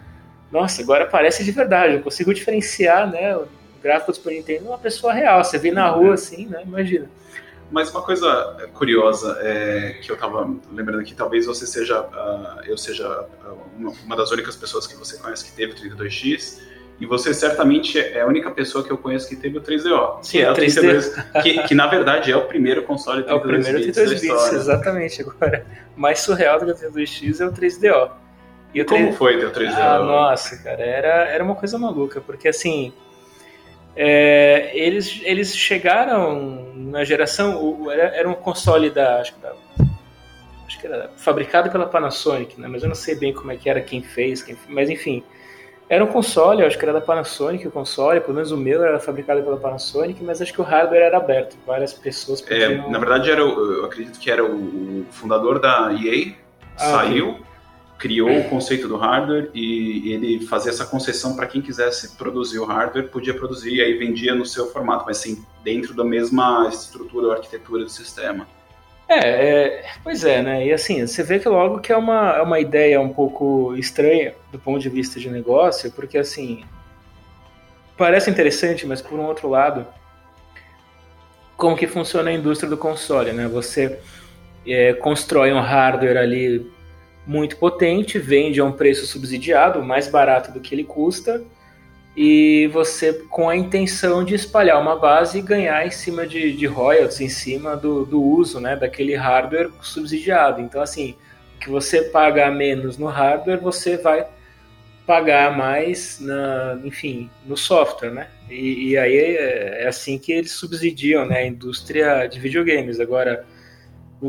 Nossa, 0.51 0.81
agora 0.81 1.05
parece 1.05 1.43
de 1.43 1.51
verdade. 1.51 1.95
Eu 1.95 2.01
consigo 2.01 2.33
diferenciar 2.33 3.09
né, 3.09 3.37
gráfico 3.79 4.11
do 4.11 4.15
Super 4.15 4.33
Nintendo 4.33 4.61
de 4.61 4.67
uma 4.67 4.77
pessoa 4.77 5.13
real. 5.13 5.43
Você 5.43 5.57
vê 5.57 5.71
na 5.71 5.87
rua 5.89 6.13
assim, 6.13 6.45
né? 6.45 6.61
Imagina. 6.65 7.09
Mas 7.71 7.91
uma 7.91 8.01
coisa 8.01 8.69
curiosa 8.73 9.37
é, 9.41 9.99
que 10.01 10.09
eu 10.11 10.15
estava 10.15 10.49
lembrando 10.71 11.01
aqui, 11.01 11.13
talvez 11.13 11.45
você 11.45 11.67
seja, 11.67 12.01
uh, 12.01 12.61
eu 12.65 12.77
seja 12.77 13.07
uh, 13.07 13.57
uma, 13.77 13.93
uma, 14.05 14.15
das 14.15 14.31
únicas 14.31 14.55
pessoas 14.55 14.87
que 14.87 14.95
você 14.95 15.17
conhece 15.17 15.45
que 15.45 15.51
teve 15.51 15.73
o 15.73 15.75
32X, 15.75 16.59
e 16.99 17.05
você 17.05 17.33
certamente 17.33 17.97
é 17.97 18.21
a 18.21 18.25
única 18.25 18.51
pessoa 18.51 18.83
que 18.83 18.91
eu 18.91 18.97
conheço 18.97 19.29
que 19.29 19.35
teve 19.35 19.57
o 19.57 19.61
3DO. 19.61 20.23
Sim, 20.23 20.39
é 20.39 20.51
o 20.51 20.53
32, 20.53 21.15
que, 21.43 21.63
que, 21.63 21.75
na 21.75 21.87
verdade 21.87 22.31
é 22.31 22.35
o 22.35 22.45
primeiro 22.45 22.83
console 22.83 23.23
32 23.23 23.31
É 23.31 23.33
o 23.33 23.63
primeiro 23.63 23.93
32 23.93 24.21
bits, 24.21 24.53
exatamente. 24.53 25.21
Agora, 25.21 25.65
mais 25.95 26.19
surreal 26.19 26.59
do 26.59 26.65
que 26.65 26.85
o 26.85 26.91
32X 26.91 27.39
é 27.39 27.45
o 27.45 27.53
3DO. 27.53 28.11
E, 28.73 28.81
e 28.81 28.83
como 28.83 29.03
3... 29.03 29.15
foi 29.15 29.45
o 29.45 29.51
3DO? 29.51 29.75
Ah, 29.77 29.99
nossa, 29.99 30.57
cara, 30.57 30.81
era, 30.81 31.25
era 31.29 31.43
uma 31.43 31.55
coisa 31.55 31.77
maluca, 31.77 32.19
porque 32.19 32.47
assim 32.49 32.91
é, 33.95 34.71
eles, 34.73 35.21
eles 35.23 35.55
chegaram 35.55 36.73
na 36.75 37.03
geração. 37.03 37.91
Era, 37.91 38.15
era 38.15 38.29
um 38.29 38.33
console 38.33 38.89
da 38.89 39.19
acho, 39.19 39.33
que 39.33 39.41
da. 39.41 39.53
acho 40.65 40.79
que 40.79 40.87
era 40.87 41.09
fabricado 41.17 41.69
pela 41.69 41.85
Panasonic, 41.85 42.59
né? 42.59 42.67
mas 42.67 42.83
eu 42.83 42.89
não 42.89 42.95
sei 42.95 43.15
bem 43.15 43.33
como 43.33 43.51
é 43.51 43.57
que 43.57 43.69
era, 43.69 43.81
quem 43.81 44.01
fez, 44.01 44.41
quem, 44.41 44.57
mas 44.67 44.89
enfim. 44.89 45.23
Era 45.91 46.03
um 46.03 46.07
console, 46.07 46.63
acho 46.63 46.77
que 46.77 46.85
era 46.85 46.93
da 46.93 47.01
Panasonic 47.01 47.67
o 47.67 47.71
console, 47.71 48.21
pelo 48.21 48.35
menos 48.35 48.51
o 48.51 48.57
meu 48.57 48.83
era 48.83 48.99
fabricado 48.99 49.41
pela 49.41 49.57
Panasonic, 49.57 50.23
mas 50.23 50.39
acho 50.39 50.53
que 50.53 50.61
o 50.61 50.63
hardware 50.63 51.01
era 51.01 51.17
aberto, 51.17 51.57
várias 51.65 51.93
pessoas 51.93 52.43
é, 52.43 52.45
podiam... 52.45 52.85
É, 52.85 52.91
na 52.91 52.99
verdade, 52.99 53.31
era 53.31 53.41
eu 53.41 53.85
acredito 53.85 54.19
que 54.19 54.29
era 54.29 54.45
o 54.45 55.03
fundador 55.09 55.59
da 55.59 55.91
EA, 55.91 56.35
ah, 56.77 56.91
saiu, 56.91 57.39
criou 57.99 58.39
o 58.39 58.49
conceito 58.49 58.87
do 58.87 58.95
hardware 58.95 59.49
e 59.53 60.13
ele 60.13 60.47
fazia 60.47 60.71
essa 60.71 60.85
concessão 60.85 61.35
para 61.35 61.45
quem 61.45 61.61
quisesse 61.61 62.15
produzir 62.15 62.57
o 62.57 62.65
hardware, 62.65 63.09
podia 63.09 63.33
produzir 63.33 63.75
e 63.75 63.81
aí 63.81 63.93
vendia 63.97 64.33
no 64.33 64.45
seu 64.45 64.71
formato, 64.71 65.03
mas 65.05 65.17
sim 65.17 65.45
dentro 65.65 65.93
da 65.93 66.03
mesma 66.03 66.69
estrutura 66.71 67.27
ou 67.27 67.33
arquitetura 67.33 67.83
do 67.83 67.89
sistema. 67.89 68.47
É, 69.09 69.17
é, 69.17 69.85
pois 70.01 70.23
é, 70.23 70.41
né? 70.41 70.67
E 70.67 70.71
assim, 70.71 71.05
você 71.05 71.21
vê 71.23 71.39
que 71.39 71.49
logo 71.49 71.79
que 71.79 71.91
é 71.91 71.97
uma, 71.97 72.37
é 72.37 72.41
uma 72.41 72.59
ideia 72.59 73.01
um 73.01 73.09
pouco 73.09 73.75
estranha 73.75 74.33
do 74.49 74.57
ponto 74.57 74.79
de 74.79 74.87
vista 74.87 75.19
de 75.19 75.29
negócio, 75.29 75.91
porque 75.91 76.17
assim, 76.17 76.63
parece 77.97 78.29
interessante, 78.29 78.87
mas 78.87 79.01
por 79.01 79.19
um 79.19 79.25
outro 79.25 79.49
lado, 79.49 79.85
como 81.57 81.75
que 81.75 81.85
funciona 81.85 82.29
a 82.29 82.33
indústria 82.33 82.69
do 82.69 82.77
console, 82.77 83.33
né? 83.33 83.45
Você 83.49 83.99
é, 84.65 84.93
constrói 84.93 85.51
um 85.51 85.59
hardware 85.59 86.17
ali 86.17 86.78
muito 87.29 87.57
potente, 87.57 88.17
vende 88.17 88.59
a 88.59 88.65
um 88.65 88.71
preço 88.71 89.05
subsidiado, 89.05 89.83
mais 89.83 90.07
barato 90.07 90.51
do 90.51 90.59
que 90.59 90.73
ele 90.73 90.83
custa, 90.83 91.43
e 92.17 92.67
você 92.73 93.13
com 93.13 93.47
a 93.47 93.55
intenção 93.55 94.25
de 94.25 94.33
espalhar 94.33 94.81
uma 94.81 94.95
base 94.95 95.37
e 95.37 95.41
ganhar 95.43 95.85
em 95.85 95.91
cima 95.91 96.25
de, 96.25 96.51
de 96.51 96.65
royalties, 96.65 97.21
em 97.21 97.29
cima 97.29 97.77
do, 97.77 98.03
do 98.03 98.19
uso 98.19 98.59
né, 98.59 98.75
daquele 98.75 99.13
hardware 99.13 99.69
subsidiado. 99.79 100.59
Então, 100.59 100.81
assim, 100.81 101.15
o 101.55 101.59
que 101.59 101.69
você 101.69 102.01
paga 102.01 102.49
menos 102.49 102.97
no 102.97 103.05
hardware, 103.05 103.61
você 103.61 103.95
vai 103.95 104.25
pagar 105.05 105.55
mais, 105.55 106.19
na, 106.19 106.79
enfim, 106.83 107.29
no 107.45 107.55
software, 107.55 108.09
né? 108.09 108.27
E, 108.49 108.89
e 108.89 108.97
aí 108.97 109.15
é, 109.15 109.83
é, 109.83 109.87
assim 109.87 110.17
que 110.17 110.31
eles 110.31 110.51
subsidiam 110.53 111.27
né, 111.27 111.37
a 111.37 111.45
indústria 111.45 112.25
de 112.25 112.39
videogames. 112.39 112.99
Agora, 112.99 113.45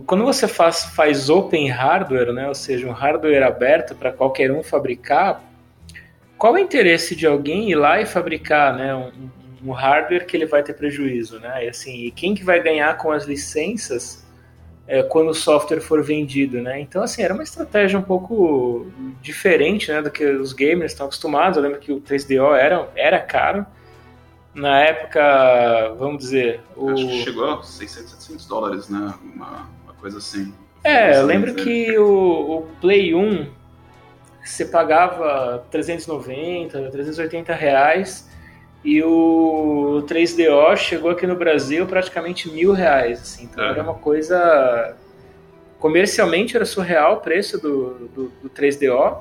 quando 0.06 0.24
você 0.24 0.46
faz, 0.46 0.84
faz 0.84 1.28
open 1.28 1.68
hardware, 1.68 2.32
né, 2.32 2.46
ou 2.46 2.54
seja, 2.54 2.86
um 2.86 2.92
hardware 2.92 3.42
aberto 3.42 3.94
para 3.94 4.12
qualquer 4.12 4.52
um 4.52 4.62
fabricar, 4.62 5.42
qual 6.38 6.56
é 6.56 6.60
o 6.60 6.62
interesse 6.62 7.16
de 7.16 7.26
alguém 7.26 7.70
ir 7.70 7.74
lá 7.74 8.00
e 8.00 8.06
fabricar 8.06 8.76
né, 8.76 8.94
um, 8.94 9.10
um 9.64 9.72
hardware 9.72 10.26
que 10.26 10.36
ele 10.36 10.46
vai 10.46 10.62
ter 10.62 10.74
prejuízo? 10.74 11.40
Né? 11.40 11.66
E, 11.66 11.68
assim, 11.68 12.04
e 12.04 12.10
quem 12.10 12.34
que 12.34 12.44
vai 12.44 12.62
ganhar 12.62 12.96
com 12.98 13.10
as 13.10 13.24
licenças 13.24 14.24
é, 14.90 15.02
quando 15.02 15.28
o 15.28 15.34
software 15.34 15.80
for 15.80 16.02
vendido, 16.02 16.60
né? 16.60 16.80
Então, 16.80 17.00
assim, 17.00 17.22
era 17.22 17.32
uma 17.32 17.44
estratégia 17.44 17.96
um 17.96 18.02
pouco 18.02 18.90
diferente, 19.22 19.92
né, 19.92 20.02
do 20.02 20.10
que 20.10 20.24
os 20.24 20.52
gamers 20.52 20.90
estão 20.90 21.06
acostumados. 21.06 21.56
Eu 21.56 21.62
lembro 21.62 21.78
que 21.78 21.92
o 21.92 22.00
3DO 22.00 22.56
era, 22.56 22.88
era 22.96 23.20
caro. 23.20 23.64
Na 24.52 24.80
época, 24.80 25.94
vamos 25.96 26.24
dizer... 26.24 26.60
O... 26.74 26.90
Acho 26.90 27.06
que 27.06 27.22
chegou 27.22 27.50
a 27.50 27.62
600, 27.62 28.10
700 28.10 28.46
dólares, 28.46 28.88
né? 28.88 29.14
Uma, 29.22 29.68
coisa 30.00 30.18
assim. 30.18 30.52
É, 30.82 31.18
eu 31.18 31.26
lembro 31.26 31.54
que 31.54 31.96
o, 31.98 32.58
o 32.58 32.62
Play 32.80 33.14
1 33.14 33.46
você 34.42 34.64
pagava 34.64 35.64
390, 35.70 36.90
380 36.90 37.54
reais 37.54 38.30
e 38.82 39.02
o 39.02 40.02
3DO 40.06 40.76
chegou 40.76 41.10
aqui 41.10 41.26
no 41.26 41.36
Brasil 41.36 41.86
praticamente 41.86 42.50
mil 42.50 42.72
reais. 42.72 43.20
Assim, 43.20 43.44
então 43.44 43.62
é. 43.62 43.70
era 43.70 43.82
uma 43.82 43.94
coisa. 43.94 44.96
Comercialmente 45.78 46.56
era 46.56 46.64
surreal 46.64 47.14
o 47.14 47.20
preço 47.20 47.60
do, 47.60 48.08
do, 48.08 48.32
do 48.42 48.50
3DO. 48.50 49.18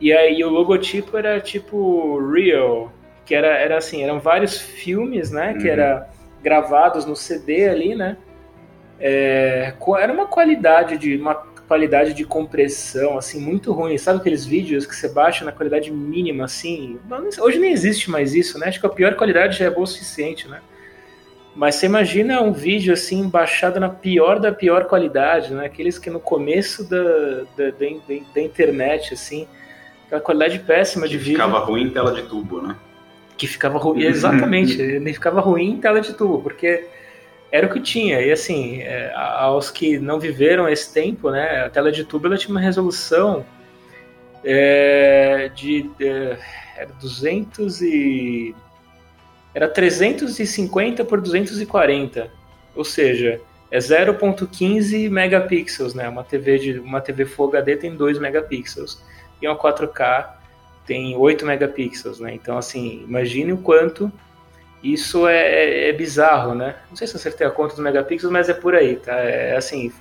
E 0.00 0.12
aí 0.12 0.42
o 0.44 0.50
logotipo 0.50 1.16
era 1.16 1.40
tipo 1.40 2.18
Real, 2.30 2.92
que 3.24 3.34
era, 3.34 3.46
era 3.46 3.78
assim, 3.78 4.02
eram 4.02 4.18
vários 4.18 4.58
filmes, 4.58 5.30
né? 5.30 5.52
Uhum. 5.52 5.58
Que 5.58 5.68
era 5.68 6.08
gravados 6.42 7.06
no 7.06 7.14
CD 7.14 7.68
ali, 7.68 7.94
né? 7.94 8.16
É, 9.00 9.74
era 9.98 10.12
uma 10.12 10.26
qualidade 10.26 10.96
de 10.96 11.16
uma 11.16 11.34
qualidade 11.72 12.12
de 12.12 12.24
compressão, 12.24 13.16
assim, 13.16 13.40
muito 13.40 13.72
ruim. 13.72 13.96
Sabe 13.96 14.18
aqueles 14.18 14.44
vídeos 14.44 14.84
que 14.84 14.94
você 14.94 15.08
baixa 15.08 15.44
na 15.44 15.52
qualidade 15.52 15.90
mínima, 15.90 16.44
assim? 16.44 16.98
Hoje 17.40 17.58
nem 17.58 17.72
existe 17.72 18.10
mais 18.10 18.34
isso, 18.34 18.58
né? 18.58 18.68
Acho 18.68 18.78
que 18.78 18.86
a 18.86 18.90
pior 18.90 19.14
qualidade 19.14 19.58
já 19.58 19.64
é 19.64 19.70
boa 19.70 19.84
o 19.84 19.86
suficiente, 19.86 20.46
né? 20.48 20.60
Mas 21.54 21.74
você 21.76 21.86
imagina 21.86 22.40
um 22.40 22.52
vídeo 22.52 22.92
assim 22.92 23.28
baixado 23.28 23.78
na 23.78 23.88
pior 23.88 24.38
da 24.38 24.52
pior 24.52 24.84
qualidade, 24.84 25.52
né? 25.52 25.66
Aqueles 25.66 25.98
que 25.98 26.10
no 26.10 26.20
começo 26.20 26.88
da, 26.88 27.02
da, 27.56 27.70
da, 27.70 27.86
da 28.34 28.40
internet, 28.40 29.14
assim, 29.14 29.46
aquela 30.06 30.20
qualidade 30.20 30.58
péssima 30.60 31.06
de 31.06 31.16
vídeo. 31.16 31.32
Ficava 31.32 31.58
ruim 31.58 31.84
em 31.84 31.90
tela 31.90 32.12
de 32.12 32.22
tubo, 32.22 32.62
né? 32.62 32.76
Que 33.36 33.46
ficava 33.46 33.78
ruim, 33.78 34.02
exatamente, 34.02 34.80
ele 34.80 35.12
ficava 35.12 35.40
ruim 35.40 35.72
em 35.72 35.76
tela 35.78 36.00
de 36.00 36.14
tubo, 36.14 36.42
porque 36.42 36.86
era 37.52 37.66
o 37.66 37.70
que 37.70 37.80
tinha. 37.80 38.20
E 38.22 38.32
assim, 38.32 38.80
é, 38.80 39.12
aos 39.14 39.70
que 39.70 39.98
não 39.98 40.18
viveram 40.18 40.66
esse 40.66 40.92
tempo, 40.92 41.30
né, 41.30 41.66
a 41.66 41.70
tela 41.70 41.92
de 41.92 42.02
tubo 42.02 42.26
ela 42.26 42.38
tinha 42.38 42.50
uma 42.50 42.60
resolução 42.60 43.44
é, 44.42 45.50
de, 45.54 45.82
de 45.82 46.08
era 46.76 46.90
200 46.98 47.82
e 47.82 48.54
era 49.54 49.68
350 49.68 51.04
por 51.04 51.20
240, 51.20 52.30
ou 52.74 52.84
seja, 52.84 53.38
é 53.70 53.78
0.15 53.78 55.10
megapixels, 55.10 55.94
né? 55.94 56.08
Uma 56.08 56.24
TV 56.24 56.58
de 56.58 56.78
uma 56.80 57.02
TV 57.02 57.26
Full 57.26 57.48
HD 57.48 57.76
tem 57.76 57.94
2 57.94 58.18
megapixels 58.18 59.02
e 59.40 59.46
uma 59.46 59.56
4K 59.56 60.30
tem 60.86 61.14
8 61.16 61.44
megapixels, 61.44 62.18
né? 62.18 62.34
Então 62.34 62.56
assim, 62.56 63.04
imagine 63.06 63.52
o 63.52 63.58
quanto 63.58 64.10
isso 64.82 65.28
é, 65.28 65.36
é, 65.36 65.88
é, 65.88 65.92
bizarro, 65.92 66.54
né? 66.54 66.74
Não 66.90 66.96
sei 66.96 67.06
se 67.06 67.14
eu 67.14 67.18
acertei 67.18 67.46
a 67.46 67.50
conta 67.50 67.74
dos 67.74 67.84
megapixels, 67.84 68.32
mas 68.32 68.48
é 68.48 68.54
por 68.54 68.74
aí, 68.74 68.96
tá? 68.96 69.14
É 69.14 69.56
assim, 69.56 69.92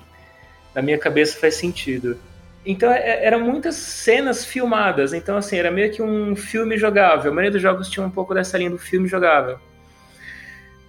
na 0.73 0.81
minha 0.81 0.97
cabeça 0.97 1.39
faz 1.39 1.55
sentido. 1.55 2.17
Então 2.65 2.91
é, 2.91 3.23
eram 3.25 3.39
muitas 3.41 3.75
cenas 3.75 4.43
filmadas, 4.43 5.13
então 5.13 5.37
assim, 5.37 5.57
era 5.57 5.69
meio 5.69 5.91
que 5.91 6.01
um 6.01 6.35
filme 6.35 6.77
jogável. 6.77 7.31
A 7.31 7.33
maioria 7.33 7.51
dos 7.51 7.61
jogos 7.61 7.89
tinha 7.89 8.05
um 8.05 8.09
pouco 8.09 8.33
dessa 8.33 8.57
linha 8.57 8.71
do 8.71 8.77
filme 8.77 9.07
jogável. 9.07 9.59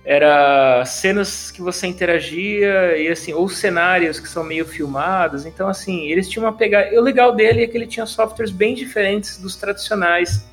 Era 0.04 0.84
cenas 0.84 1.50
que 1.50 1.62
você 1.62 1.86
interagia 1.86 2.96
e 2.96 3.08
assim, 3.08 3.32
ou 3.32 3.48
cenários 3.48 4.18
que 4.18 4.28
são 4.28 4.42
meio 4.42 4.64
filmados. 4.66 5.44
Então 5.44 5.68
assim, 5.68 6.06
eles 6.08 6.28
tinham 6.28 6.46
uma 6.46 6.56
pegada. 6.56 6.98
O 6.98 7.02
legal 7.02 7.34
dele 7.34 7.62
é 7.62 7.66
que 7.66 7.76
ele 7.76 7.86
tinha 7.86 8.06
softwares 8.06 8.50
bem 8.50 8.74
diferentes 8.74 9.36
dos 9.38 9.54
tradicionais 9.54 10.46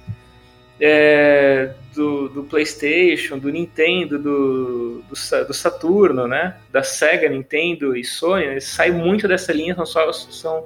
é, 0.79 1.73
do, 1.99 2.29
do, 2.29 2.43
PlayStation, 2.45 3.37
do 3.37 3.49
Nintendo, 3.49 4.17
do, 4.17 5.01
do, 5.01 5.45
do, 5.45 5.53
Saturno, 5.53 6.27
né? 6.27 6.55
Da 6.71 6.81
Sega, 6.81 7.27
Nintendo 7.27 7.93
e 7.93 8.05
Sony, 8.05 8.61
sai 8.61 8.89
muito 8.89 9.27
dessa 9.27 9.51
linha, 9.51 9.75
são, 9.75 9.85
só, 9.85 10.13
são 10.13 10.65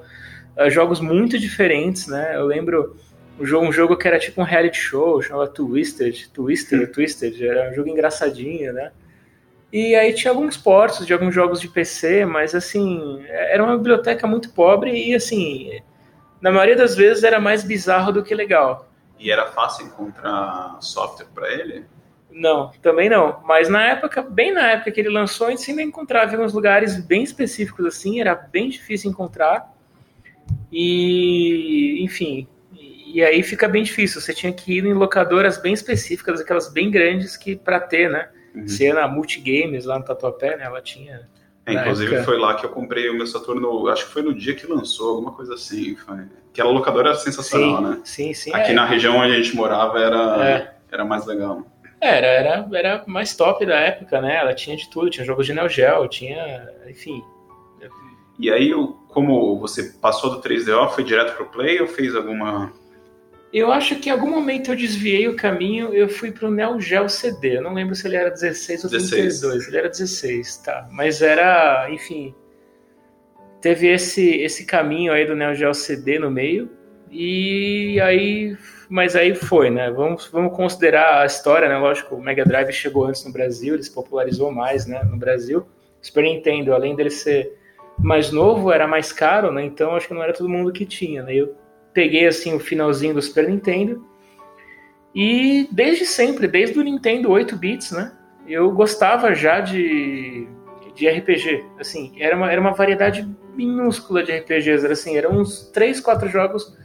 uh, 0.55 0.69
jogos 0.69 0.99
muito 0.99 1.39
diferentes, 1.39 2.05
né? 2.05 2.35
Eu 2.35 2.45
lembro 2.45 2.95
um 3.39 3.45
jogo, 3.45 3.65
um 3.65 3.71
jogo 3.71 3.97
que 3.97 4.07
era 4.07 4.19
tipo 4.19 4.41
um 4.41 4.43
reality 4.43 4.77
show, 4.77 5.23
chamava 5.23 5.47
Twisted, 5.47 6.29
Twisted, 6.31 6.85
Twisted, 6.91 7.43
era 7.43 7.71
um 7.71 7.73
jogo 7.73 7.89
engraçadinho, 7.89 8.71
né? 8.71 8.91
E 9.71 9.95
aí 9.95 10.13
tinha 10.13 10.29
alguns 10.29 10.55
portos 10.55 11.03
de 11.03 11.13
alguns 11.13 11.33
jogos 11.33 11.59
de 11.59 11.67
PC, 11.67 12.25
mas 12.25 12.53
assim, 12.53 13.25
era 13.27 13.63
uma 13.63 13.75
biblioteca 13.75 14.27
muito 14.27 14.51
pobre 14.51 14.91
e 14.91 15.15
assim, 15.15 15.81
na 16.39 16.51
maioria 16.51 16.75
das 16.75 16.95
vezes 16.95 17.23
era 17.23 17.39
mais 17.39 17.63
bizarro 17.63 18.11
do 18.11 18.21
que 18.21 18.35
legal. 18.35 18.87
E 19.23 19.31
era 19.31 19.45
fácil 19.45 19.85
encontrar 19.85 20.77
software 20.81 21.27
para 21.33 21.49
ele? 21.49 21.85
Não, 22.29 22.71
também 22.81 23.09
não. 23.09 23.41
Mas 23.45 23.69
na 23.69 23.81
época, 23.81 24.21
bem 24.21 24.51
na 24.51 24.71
época 24.71 24.91
que 24.91 24.99
ele 24.99 25.07
lançou, 25.07 25.47
a 25.47 25.51
gente 25.51 25.71
ainda 25.71 25.81
encontrava 25.81 26.29
em 26.29 26.35
alguns 26.35 26.51
lugares 26.51 26.99
bem 26.99 27.23
específicos 27.23 27.85
assim, 27.85 28.19
era 28.19 28.35
bem 28.35 28.67
difícil 28.67 29.09
encontrar. 29.09 29.73
E, 30.69 32.03
enfim, 32.03 32.45
e 32.73 33.23
aí 33.23 33.41
fica 33.43 33.65
bem 33.65 33.83
difícil. 33.83 34.19
Você 34.19 34.33
tinha 34.33 34.51
que 34.51 34.77
ir 34.77 34.83
em 34.83 34.93
locadoras 34.93 35.57
bem 35.57 35.71
específicas, 35.71 36.41
aquelas 36.41 36.69
bem 36.73 36.91
grandes 36.91 37.37
que 37.37 37.55
para 37.55 37.79
ter, 37.79 38.09
né? 38.09 38.27
Uhum. 38.53 38.67
Se 38.67 38.91
na 38.91 39.07
Multigames 39.07 39.85
lá 39.85 39.97
no 39.97 40.03
Tatuapé, 40.03 40.57
né? 40.57 40.65
Ela 40.65 40.81
tinha 40.81 41.29
é, 41.65 41.73
inclusive 41.73 42.15
época... 42.15 42.25
foi 42.25 42.37
lá 42.37 42.55
que 42.55 42.65
eu 42.65 42.69
comprei 42.69 43.09
o 43.09 43.13
meu 43.15 43.25
Saturno, 43.25 43.87
acho 43.87 44.07
que 44.07 44.13
foi 44.13 44.21
no 44.21 44.33
dia 44.33 44.53
que 44.53 44.67
lançou, 44.67 45.11
alguma 45.11 45.31
coisa 45.31 45.53
assim. 45.53 45.95
Foi... 45.95 46.25
Aquela 46.51 46.71
locadora 46.71 47.09
era 47.09 47.17
sensacional, 47.17 47.77
sim, 47.77 47.83
né? 47.83 48.01
Sim, 48.03 48.33
sim. 48.33 48.53
Aqui 48.53 48.71
é. 48.71 48.73
na 48.73 48.85
região 48.85 49.17
onde 49.17 49.33
a 49.33 49.41
gente 49.41 49.55
morava 49.55 49.99
era, 49.99 50.49
é. 50.49 50.73
era 50.91 51.05
mais 51.05 51.25
legal. 51.25 51.65
Era, 52.01 52.27
era, 52.27 52.69
era 52.73 53.03
mais 53.07 53.35
top 53.35 53.65
da 53.65 53.75
época, 53.75 54.19
né? 54.19 54.35
Ela 54.35 54.53
tinha 54.53 54.75
de 54.75 54.89
tudo, 54.89 55.09
tinha 55.09 55.25
jogos 55.25 55.45
de 55.45 55.53
Neo 55.53 55.69
Geo, 55.69 56.07
tinha, 56.09 56.69
enfim. 56.87 57.23
E 58.37 58.51
aí, 58.51 58.71
como 59.07 59.57
você 59.59 59.83
passou 60.01 60.31
do 60.31 60.41
3DO, 60.41 60.89
foi 60.89 61.03
direto 61.03 61.35
pro 61.35 61.45
Play 61.45 61.79
ou 61.79 61.87
fez 61.87 62.15
alguma 62.15 62.73
eu 63.53 63.71
acho 63.71 63.97
que 63.97 64.09
em 64.09 64.11
algum 64.11 64.31
momento 64.31 64.71
eu 64.71 64.75
desviei 64.75 65.27
o 65.27 65.35
caminho, 65.35 65.93
eu 65.93 66.09
fui 66.09 66.31
pro 66.31 66.49
Neo 66.49 66.81
Geo 66.81 67.07
CD. 67.07 67.57
Eu 67.57 67.61
não 67.61 67.73
lembro 67.73 67.93
se 67.93 68.07
ele 68.07 68.15
era 68.15 68.31
16 68.31 68.85
ou 68.85 68.89
16. 68.89 69.39
32. 69.39 69.67
Ele 69.67 69.77
era 69.77 69.89
16, 69.89 70.57
tá. 70.57 70.87
Mas 70.91 71.21
era, 71.21 71.87
enfim. 71.91 72.33
Teve 73.61 73.89
esse, 73.89 74.41
esse 74.41 74.65
caminho 74.65 75.13
aí 75.13 75.27
do 75.27 75.35
Neo 75.35 75.53
Geo 75.53 75.73
CD 75.73 76.17
no 76.17 76.31
meio. 76.31 76.67
E 77.11 78.01
aí. 78.01 78.57
Mas 78.89 79.15
aí 79.15 79.35
foi, 79.35 79.69
né? 79.69 79.91
Vamos, 79.91 80.27
vamos 80.27 80.55
considerar 80.55 81.21
a 81.21 81.25
história, 81.25 81.69
né? 81.69 81.77
Lógico, 81.77 82.15
o 82.15 82.21
Mega 82.21 82.43
Drive 82.43 82.71
chegou 82.73 83.05
antes 83.05 83.23
no 83.23 83.31
Brasil, 83.31 83.75
ele 83.75 83.83
se 83.83 83.93
popularizou 83.93 84.51
mais, 84.51 84.87
né? 84.87 85.03
No 85.03 85.15
Brasil. 85.15 85.59
O 85.59 86.05
Super 86.05 86.23
Nintendo, 86.23 86.73
além 86.73 86.95
dele 86.95 87.11
ser 87.11 87.55
mais 87.99 88.31
novo, 88.31 88.71
era 88.71 88.87
mais 88.87 89.13
caro, 89.13 89.51
né? 89.51 89.63
Então 89.63 89.95
acho 89.95 90.07
que 90.07 90.13
não 90.13 90.23
era 90.23 90.33
todo 90.33 90.49
mundo 90.49 90.73
que 90.73 90.87
tinha, 90.87 91.21
né? 91.21 91.35
Eu 91.35 91.55
peguei 91.93 92.27
assim 92.27 92.53
o 92.53 92.59
finalzinho 92.59 93.13
do 93.13 93.21
Super 93.21 93.47
Nintendo. 93.49 94.05
E 95.15 95.67
desde 95.71 96.05
sempre, 96.05 96.47
desde 96.47 96.79
o 96.79 96.83
Nintendo 96.83 97.29
8 97.29 97.55
bits, 97.55 97.91
né? 97.91 98.11
Eu 98.47 98.71
gostava 98.71 99.33
já 99.35 99.59
de, 99.59 100.47
de 100.95 101.07
RPG. 101.07 101.63
Assim, 101.79 102.13
era 102.19 102.35
uma, 102.35 102.51
era 102.51 102.59
uma 102.59 102.73
variedade 102.73 103.27
minúscula 103.55 104.23
de 104.23 104.31
RPGs. 104.31 104.83
Era 104.83 104.93
assim, 104.93 105.15
eram 105.15 105.39
uns 105.39 105.69
3, 105.71 105.99
4 105.99 106.27
jogos 106.29 106.75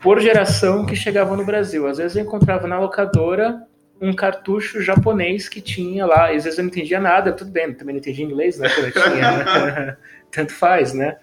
por 0.00 0.20
geração 0.20 0.84
que 0.84 0.96
chegavam 0.96 1.36
no 1.36 1.46
Brasil. 1.46 1.86
Às 1.86 1.98
vezes 1.98 2.16
eu 2.16 2.24
encontrava 2.24 2.66
na 2.66 2.80
locadora 2.80 3.62
um 4.00 4.12
cartucho 4.12 4.82
japonês 4.82 5.48
que 5.48 5.60
tinha 5.60 6.04
lá. 6.04 6.30
Às 6.30 6.42
vezes 6.42 6.58
eu 6.58 6.64
não 6.64 6.70
entendia 6.70 6.98
nada, 6.98 7.32
tudo 7.32 7.52
bem, 7.52 7.72
também 7.72 7.94
não 7.94 8.00
entendia 8.00 8.24
inglês, 8.24 8.58
né? 8.58 8.68
Tinha, 8.68 9.96
tanto 10.32 10.52
faz, 10.52 10.92
né? 10.92 11.16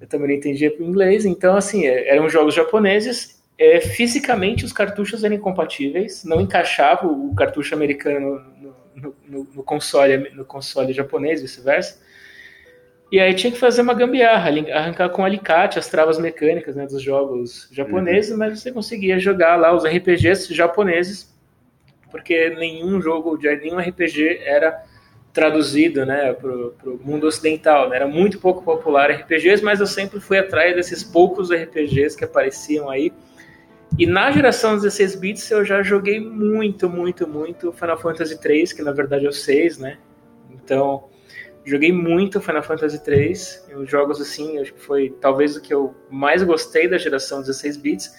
Eu 0.00 0.06
também 0.06 0.28
não 0.28 0.34
entendia 0.34 0.74
inglês, 0.80 1.26
então 1.26 1.56
assim, 1.56 1.86
é, 1.86 2.08
eram 2.08 2.28
jogos 2.28 2.54
japoneses. 2.54 3.40
É, 3.58 3.78
fisicamente 3.80 4.64
os 4.64 4.72
cartuchos 4.72 5.22
eram 5.22 5.34
incompatíveis, 5.36 6.24
não 6.24 6.40
encaixava 6.40 7.06
o 7.06 7.34
cartucho 7.34 7.74
americano 7.74 8.42
no, 8.58 8.74
no, 8.96 9.16
no, 9.28 9.44
no 9.56 9.62
console, 9.62 10.30
no 10.30 10.46
console 10.46 10.94
japonês, 10.94 11.42
vice-versa. 11.42 12.00
E 13.12 13.18
aí 13.18 13.34
tinha 13.34 13.52
que 13.52 13.58
fazer 13.58 13.82
uma 13.82 13.92
gambiarra, 13.92 14.50
arrancar 14.72 15.08
com 15.10 15.24
alicate 15.24 15.78
as 15.78 15.88
travas 15.88 16.16
mecânicas 16.16 16.76
né, 16.76 16.86
dos 16.86 17.02
jogos 17.02 17.68
japoneses, 17.72 18.30
uhum. 18.30 18.38
mas 18.38 18.60
você 18.60 18.70
conseguia 18.70 19.18
jogar 19.18 19.56
lá 19.56 19.74
os 19.74 19.84
RPGs 19.84 20.54
japoneses, 20.54 21.34
porque 22.10 22.50
nenhum 22.50 23.00
jogo 23.02 23.36
de 23.36 23.54
nenhum 23.56 23.78
RPG 23.78 24.38
era 24.44 24.84
traduzido 25.32 26.04
né, 26.04 26.32
para 26.32 26.50
o 26.50 27.00
mundo 27.02 27.26
ocidental. 27.26 27.88
Né? 27.88 27.96
Era 27.96 28.08
muito 28.08 28.38
pouco 28.38 28.62
popular 28.62 29.10
RPGs, 29.10 29.62
mas 29.62 29.80
eu 29.80 29.86
sempre 29.86 30.20
fui 30.20 30.38
atrás 30.38 30.74
desses 30.74 31.04
poucos 31.04 31.50
RPGs 31.50 32.16
que 32.16 32.24
apareciam 32.24 32.90
aí. 32.90 33.12
E 33.98 34.06
na 34.06 34.30
geração 34.30 34.76
16 34.76 35.16
bits 35.16 35.50
eu 35.50 35.64
já 35.64 35.82
joguei 35.82 36.20
muito, 36.20 36.88
muito, 36.88 37.26
muito 37.26 37.72
Final 37.72 37.98
Fantasy 37.98 38.40
3, 38.40 38.72
que 38.72 38.82
na 38.82 38.92
verdade 38.92 39.26
é 39.26 39.28
o 39.28 39.32
6, 39.32 39.78
né? 39.78 39.98
Então, 40.50 41.10
Joguei 41.64 41.92
muito 41.92 42.40
Final 42.40 42.62
Fantasy 42.62 43.02
3, 43.04 43.68
os 43.76 43.90
jogos 43.90 44.20
assim, 44.20 44.58
acho 44.58 44.72
que 44.72 44.80
foi 44.80 45.10
talvez 45.20 45.56
o 45.56 45.60
que 45.60 45.72
eu 45.72 45.94
mais 46.10 46.42
gostei 46.42 46.88
da 46.88 46.96
geração 46.96 47.40
16 47.40 47.76
bits. 47.76 48.14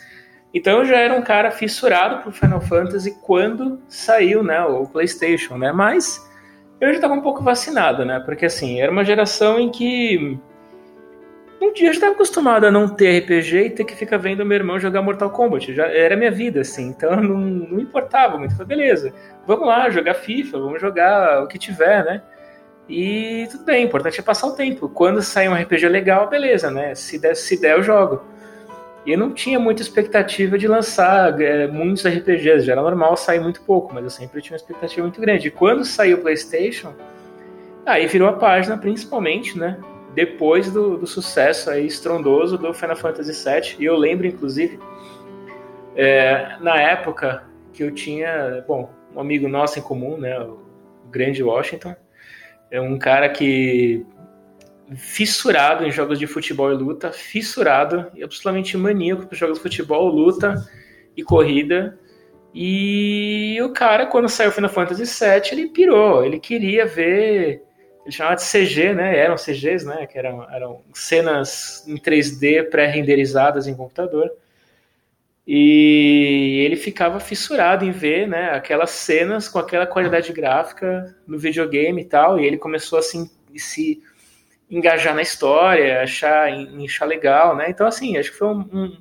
Então 0.54 0.80
eu 0.80 0.86
já 0.86 0.97
era 0.97 1.13
um 1.13 1.24
cara 1.24 1.50
fissurado 1.50 2.24
por 2.24 2.32
Final 2.34 2.62
Fantasy 2.62 3.17
quando 3.21 3.82
saiu, 3.88 4.43
né, 4.43 4.63
o 4.63 4.86
PlayStation, 4.86 5.58
né? 5.58 5.71
Mas 5.71 6.30
eu 6.82 6.89
já 6.89 6.96
estava 6.96 7.13
um 7.13 7.22
pouco 7.22 7.44
vacinado, 7.44 8.04
né? 8.04 8.20
Porque 8.20 8.46
assim, 8.46 8.82
era 8.82 8.91
uma 8.91 9.06
geração 9.06 9.60
em 9.60 9.70
que 9.70 10.39
um 11.62 11.72
dia 11.72 11.89
eu 11.89 11.94
já 11.94 12.00
estava 12.00 12.13
acostumado 12.13 12.65
a 12.65 12.72
não 12.72 12.89
ter 12.89 13.20
RPG 13.20 13.58
e 13.58 13.70
ter 13.70 13.84
que 13.84 13.96
ficar 13.96 14.17
vendo 14.17 14.44
meu 14.44 14.58
irmão 14.58 14.80
jogar 14.80 15.04
Mortal 15.04 15.30
Kombat. 15.30 15.76
Já 15.76 15.86
era 15.86 16.17
minha 16.17 16.32
vida, 16.32 16.62
assim. 16.62 16.88
Então 16.88 17.15
não, 17.17 17.38
não 17.38 17.80
importava 17.80 18.36
muito. 18.38 18.58
Falei, 18.58 18.78
beleza, 18.78 19.13
vamos 19.46 19.67
lá 19.67 19.88
jogar 19.91 20.15
FIFA, 20.15 20.60
vamos 20.60 20.82
jogar 20.82 21.44
o 21.44 21.48
que 21.48 21.60
tiver, 21.60 22.04
né? 22.04 22.24
E 22.89 23.48
tudo 23.52 23.63
bem, 23.63 23.86
o 23.86 23.88
importante 23.88 24.20
é 24.20 24.24
passar 24.24 24.48
o 24.48 24.56
tempo. 24.56 24.89
Quando 24.89 25.22
sair 25.22 25.50
um 25.50 25.54
RPG 25.56 25.88
legal, 25.88 26.28
beleza, 26.28 26.72
né? 26.72 26.96
Se 26.96 27.20
der, 27.20 27.36
se 27.36 27.62
der 27.62 27.78
eu 27.78 27.84
jogo. 27.84 28.26
E 29.06 29.12
eu 29.12 29.18
não 29.18 29.34
tinha 29.34 29.60
muita 29.60 29.82
expectativa 29.82 30.58
de 30.58 30.68
lançar 30.68 31.40
é, 31.42 31.68
muitos 31.68 32.06
RPGs, 32.06 32.66
já 32.66 32.74
era 32.74 32.82
normal 32.82 33.18
sair 33.18 33.40
muito 33.40 33.62
pouco, 33.62 33.94
mas 33.94 34.04
eu 34.04 34.10
sempre 34.10 34.42
tinha 34.42 34.54
uma 34.54 34.58
expectativa 34.58 35.02
muito 35.02 35.20
grande. 35.20 35.48
E 35.48 35.52
quando 35.52 35.84
saiu 35.84 36.18
o 36.18 36.22
PlayStation, 36.22 36.94
aí 37.86 38.06
virou 38.06 38.30
a 38.30 38.34
página, 38.34 38.78
principalmente, 38.78 39.58
né? 39.58 39.78
Depois 40.14 40.72
do, 40.72 40.98
do 40.98 41.08
sucesso 41.08 41.70
aí 41.70 41.88
estrondoso 41.88 42.58
do 42.58 42.74
Final 42.74 42.96
Fantasy 42.96 43.32
VII. 43.32 43.76
E 43.80 43.86
eu 43.86 43.96
lembro, 43.96 44.28
inclusive, 44.28 44.80
é, 45.96 46.58
na 46.60 46.80
época 46.80 47.44
que 47.74 47.84
eu 47.84 47.92
tinha, 47.92 48.64
bom, 48.68 48.92
um 49.16 49.20
amigo 49.20 49.48
nosso 49.48 49.80
em 49.80 49.82
comum, 49.82 50.18
né? 50.18 50.40
O 50.40 50.60
grande 51.10 51.42
Washington 51.42 51.96
é 52.70 52.80
um 52.80 52.98
cara 53.00 53.30
que 53.30 54.06
fissurado 54.95 55.86
em 55.86 55.91
jogos 55.91 56.19
de 56.19 56.27
futebol 56.27 56.71
e 56.71 56.75
luta, 56.75 57.12
fissurado 57.12 58.12
e 58.15 58.23
absolutamente 58.23 58.77
maníaco 58.77 59.25
para 59.25 59.38
jogos 59.38 59.58
de 59.58 59.63
futebol, 59.63 60.08
luta 60.10 60.56
e 61.15 61.23
corrida. 61.23 61.97
E 62.54 63.58
o 63.62 63.69
cara, 63.71 64.06
quando 64.06 64.27
saiu 64.27 64.51
Final 64.51 64.69
Fantasy 64.69 65.04
VII, 65.04 65.51
ele 65.51 65.69
pirou. 65.69 66.25
Ele 66.25 66.39
queria 66.39 66.86
ver. 66.86 67.63
Ele 68.04 68.12
chamava 68.12 68.36
de 68.36 68.43
CG, 68.43 68.93
né? 68.93 69.17
Eram 69.17 69.38
CGs, 69.38 69.86
né? 69.86 70.06
Que 70.06 70.17
eram, 70.17 70.43
eram 70.51 70.82
cenas 70.93 71.86
em 71.88 71.95
3D 71.95 72.69
pré-renderizadas 72.69 73.67
em 73.67 73.75
computador. 73.75 74.30
E 75.47 76.63
ele 76.65 76.75
ficava 76.75 77.19
fissurado 77.19 77.84
em 77.84 77.91
ver 77.91 78.27
né, 78.27 78.51
aquelas 78.51 78.91
cenas 78.91 79.49
com 79.49 79.58
aquela 79.60 79.88
qualidade 79.88 80.32
gráfica 80.32 81.15
no 81.25 81.38
videogame 81.38 82.01
e 82.01 82.06
tal. 82.06 82.39
E 82.39 82.45
ele 82.45 82.58
começou 82.58 82.99
assim, 82.99 83.30
se 83.56 84.01
engajar 84.72 85.14
na 85.14 85.22
história, 85.22 86.02
achar, 86.02 86.48
achar 86.84 87.06
legal, 87.06 87.56
né? 87.56 87.70
Então, 87.70 87.86
assim, 87.86 88.18
acho 88.18 88.32
que 88.32 88.38
foi 88.38 88.48
um, 88.48 88.60
um. 88.74 88.98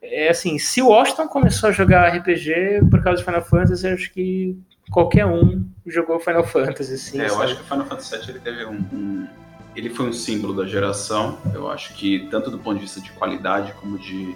é 0.00 0.30
assim, 0.30 0.58
se 0.58 0.80
o 0.80 0.88
Washington 0.88 1.28
começou 1.28 1.68
a 1.68 1.72
jogar 1.72 2.08
RPG 2.08 2.88
por 2.90 3.02
causa 3.02 3.18
de 3.18 3.24
Final 3.24 3.44
Fantasy, 3.44 3.86
acho 3.86 4.10
que 4.12 4.58
qualquer 4.90 5.26
um 5.26 5.68
jogou 5.86 6.18
Final 6.18 6.44
Fantasy, 6.44 6.98
sim. 6.98 7.20
É, 7.20 7.28
eu 7.28 7.40
acho 7.42 7.56
que 7.56 7.62
o 7.62 7.64
Final 7.64 7.86
Fantasy 7.86 8.16
VII 8.16 8.30
ele 8.30 8.40
teve 8.40 8.64
um, 8.64 8.78
um, 8.92 9.28
Ele 9.76 9.90
foi 9.90 10.08
um 10.08 10.12
símbolo 10.12 10.54
da 10.54 10.66
geração. 10.66 11.38
Eu 11.54 11.70
acho 11.70 11.92
que, 11.94 12.26
tanto 12.30 12.50
do 12.50 12.58
ponto 12.58 12.76
de 12.76 12.82
vista 12.82 13.00
de 13.00 13.12
qualidade 13.12 13.74
como 13.74 13.98
de 13.98 14.34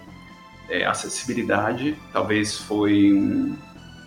é, 0.68 0.84
acessibilidade. 0.84 1.96
Talvez 2.12 2.58
foi 2.58 3.12
um, 3.14 3.56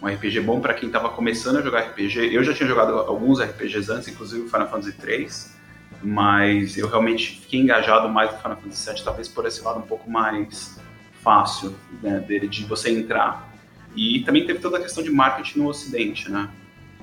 um 0.02 0.08
RPG 0.08 0.42
bom 0.42 0.60
para 0.60 0.76
quem 0.76 0.88
estava 0.88 1.10
começando 1.10 1.58
a 1.58 1.62
jogar 1.62 1.82
RPG. 1.82 2.34
Eu 2.34 2.44
já 2.44 2.54
tinha 2.54 2.70
jogado 2.70 2.94
alguns 2.94 3.42
RPGs 3.42 3.92
antes, 3.92 4.08
inclusive 4.08 4.46
o 4.46 4.50
Final 4.50 4.70
Fantasy 4.70 4.94
3, 4.94 5.57
mas 6.02 6.78
eu 6.78 6.88
realmente 6.88 7.40
fiquei 7.42 7.60
engajado 7.60 8.10
mais 8.10 8.32
no 8.32 8.38
Final 8.38 8.58
Fantasy 8.58 8.84
7, 8.84 9.04
talvez 9.04 9.28
por 9.28 9.46
esse 9.46 9.62
lado 9.62 9.80
um 9.80 9.84
pouco 9.84 10.10
mais 10.10 10.80
fácil 11.24 11.76
né, 12.02 12.20
dele 12.20 12.48
de 12.48 12.64
você 12.66 12.92
entrar. 12.92 13.52
E 13.96 14.20
também 14.22 14.46
teve 14.46 14.60
toda 14.60 14.78
a 14.78 14.82
questão 14.82 15.04
de 15.04 15.10
marketing 15.10 15.60
no 15.60 15.68
Ocidente, 15.68 16.32
né? 16.32 16.50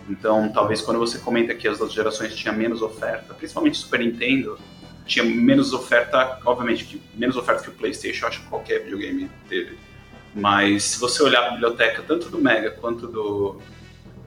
Então, 0.09 0.51
talvez 0.53 0.81
quando 0.81 0.99
você 0.99 1.19
comenta 1.19 1.55
que 1.55 1.67
as 1.67 1.81
outras 1.81 1.95
gerações 1.95 2.35
tinham 2.35 2.55
menos 2.55 2.83
oferta, 2.83 3.35
principalmente 3.35 3.79
Super 3.79 4.01
Nintendo, 4.01 4.59
tinha 5.07 5.25
menos 5.25 5.73
oferta, 5.73 6.39
obviamente, 6.45 6.85
que 6.85 7.03
menos 7.15 7.37
oferta 7.37 7.63
que 7.63 7.71
o 7.71 7.73
PlayStation, 7.73 8.27
acho 8.27 8.41
que 8.43 8.47
qualquer 8.47 8.85
videogame 8.85 9.31
teve. 9.49 9.77
Mas 10.35 10.85
se 10.85 11.01
você 11.01 11.23
olhar 11.23 11.47
a 11.47 11.51
biblioteca 11.51 12.03
tanto 12.07 12.29
do 12.29 12.39
Mega 12.39 12.71
quanto 12.71 13.07
do, 13.07 13.61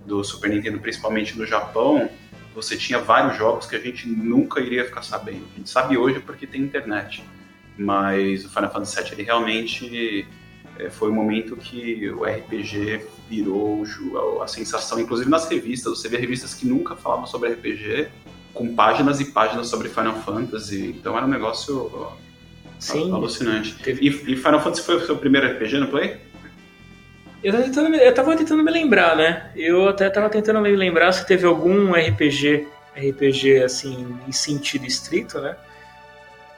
do 0.06 0.24
Super 0.24 0.50
Nintendo, 0.50 0.80
principalmente 0.80 1.38
no 1.38 1.46
Japão, 1.46 2.10
você 2.58 2.76
tinha 2.76 2.98
vários 2.98 3.38
jogos 3.38 3.68
que 3.68 3.76
a 3.76 3.80
gente 3.80 4.10
nunca 4.10 4.60
iria 4.60 4.84
ficar 4.84 5.04
sabendo. 5.04 5.46
A 5.54 5.58
gente 5.58 5.70
sabe 5.70 5.96
hoje 5.96 6.20
porque 6.20 6.48
tem 6.48 6.60
internet. 6.60 7.24
Mas 7.78 8.44
o 8.44 8.50
Final 8.50 8.72
Fantasy 8.72 9.00
VII 9.00 9.12
ele 9.14 9.24
realmente 9.24 10.28
é, 10.80 10.90
foi 10.90 11.12
o 11.12 11.14
momento 11.14 11.56
que 11.56 12.10
o 12.10 12.24
RPG 12.24 13.06
virou 13.30 13.86
a 14.42 14.48
sensação, 14.48 15.00
inclusive 15.00 15.30
nas 15.30 15.48
revistas. 15.48 16.00
Você 16.00 16.10
vê 16.10 16.18
revistas 16.18 16.56
que 16.56 16.66
nunca 16.66 16.96
falavam 16.96 17.28
sobre 17.28 17.50
RPG 17.50 18.08
com 18.56 18.74
páginas 18.74 19.20
e 19.20 19.26
páginas 19.26 19.68
sobre 19.68 19.90
Final 19.90 20.16
Fantasy. 20.22 20.96
Então 20.98 21.16
era 21.16 21.28
um 21.28 21.30
negócio 21.30 22.12
Sim. 22.80 23.14
alucinante. 23.14 23.76
E, 23.86 24.08
e, 24.08 24.36
Final 24.36 24.60
Fantasy 24.62 24.82
foi 24.82 24.96
o 24.96 25.06
seu 25.06 25.16
primeiro 25.16 25.46
RPG 25.46 25.78
no 25.78 25.90
Play? 25.90 26.18
Eu 27.44 27.52
tava, 27.52 27.64
tentando, 27.64 27.96
eu 27.96 28.14
tava 28.14 28.36
tentando 28.36 28.64
me 28.64 28.72
lembrar, 28.72 29.16
né? 29.16 29.52
Eu 29.56 29.88
até 29.88 30.10
tava 30.10 30.30
tentando 30.30 30.60
me 30.60 30.76
lembrar 30.76 31.12
se 31.12 31.26
teve 31.26 31.46
algum 31.46 31.94
RPG, 31.94 32.68
RPG 32.96 33.64
assim, 33.64 34.18
em 34.28 34.32
sentido 34.32 34.86
estrito, 34.86 35.40
né? 35.40 35.56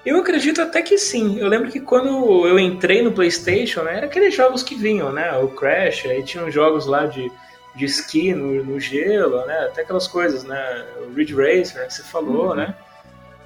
Eu 0.05 0.17
acredito 0.17 0.61
até 0.61 0.81
que 0.81 0.97
sim. 0.97 1.37
Eu 1.39 1.47
lembro 1.47 1.69
que 1.69 1.79
quando 1.79 2.47
eu 2.47 2.57
entrei 2.57 3.01
no 3.01 3.11
PlayStation, 3.11 3.83
né, 3.83 3.97
era 3.97 4.05
aqueles 4.05 4.33
jogos 4.33 4.63
que 4.63 4.73
vinham, 4.73 5.11
né? 5.11 5.37
O 5.37 5.49
Crash, 5.49 6.05
aí 6.05 6.23
tinham 6.23 6.49
jogos 6.49 6.85
lá 6.85 7.05
de 7.05 7.29
de 7.75 7.85
esqui 7.85 8.33
no, 8.33 8.63
no, 8.63 8.79
gelo, 8.79 9.45
né? 9.45 9.65
Até 9.65 9.81
aquelas 9.81 10.07
coisas, 10.07 10.43
né? 10.43 10.85
O 11.01 11.13
Ridge 11.13 11.33
Racer 11.33 11.87
que 11.87 11.93
você 11.93 12.03
falou, 12.03 12.49
uhum. 12.49 12.55
né? 12.55 12.75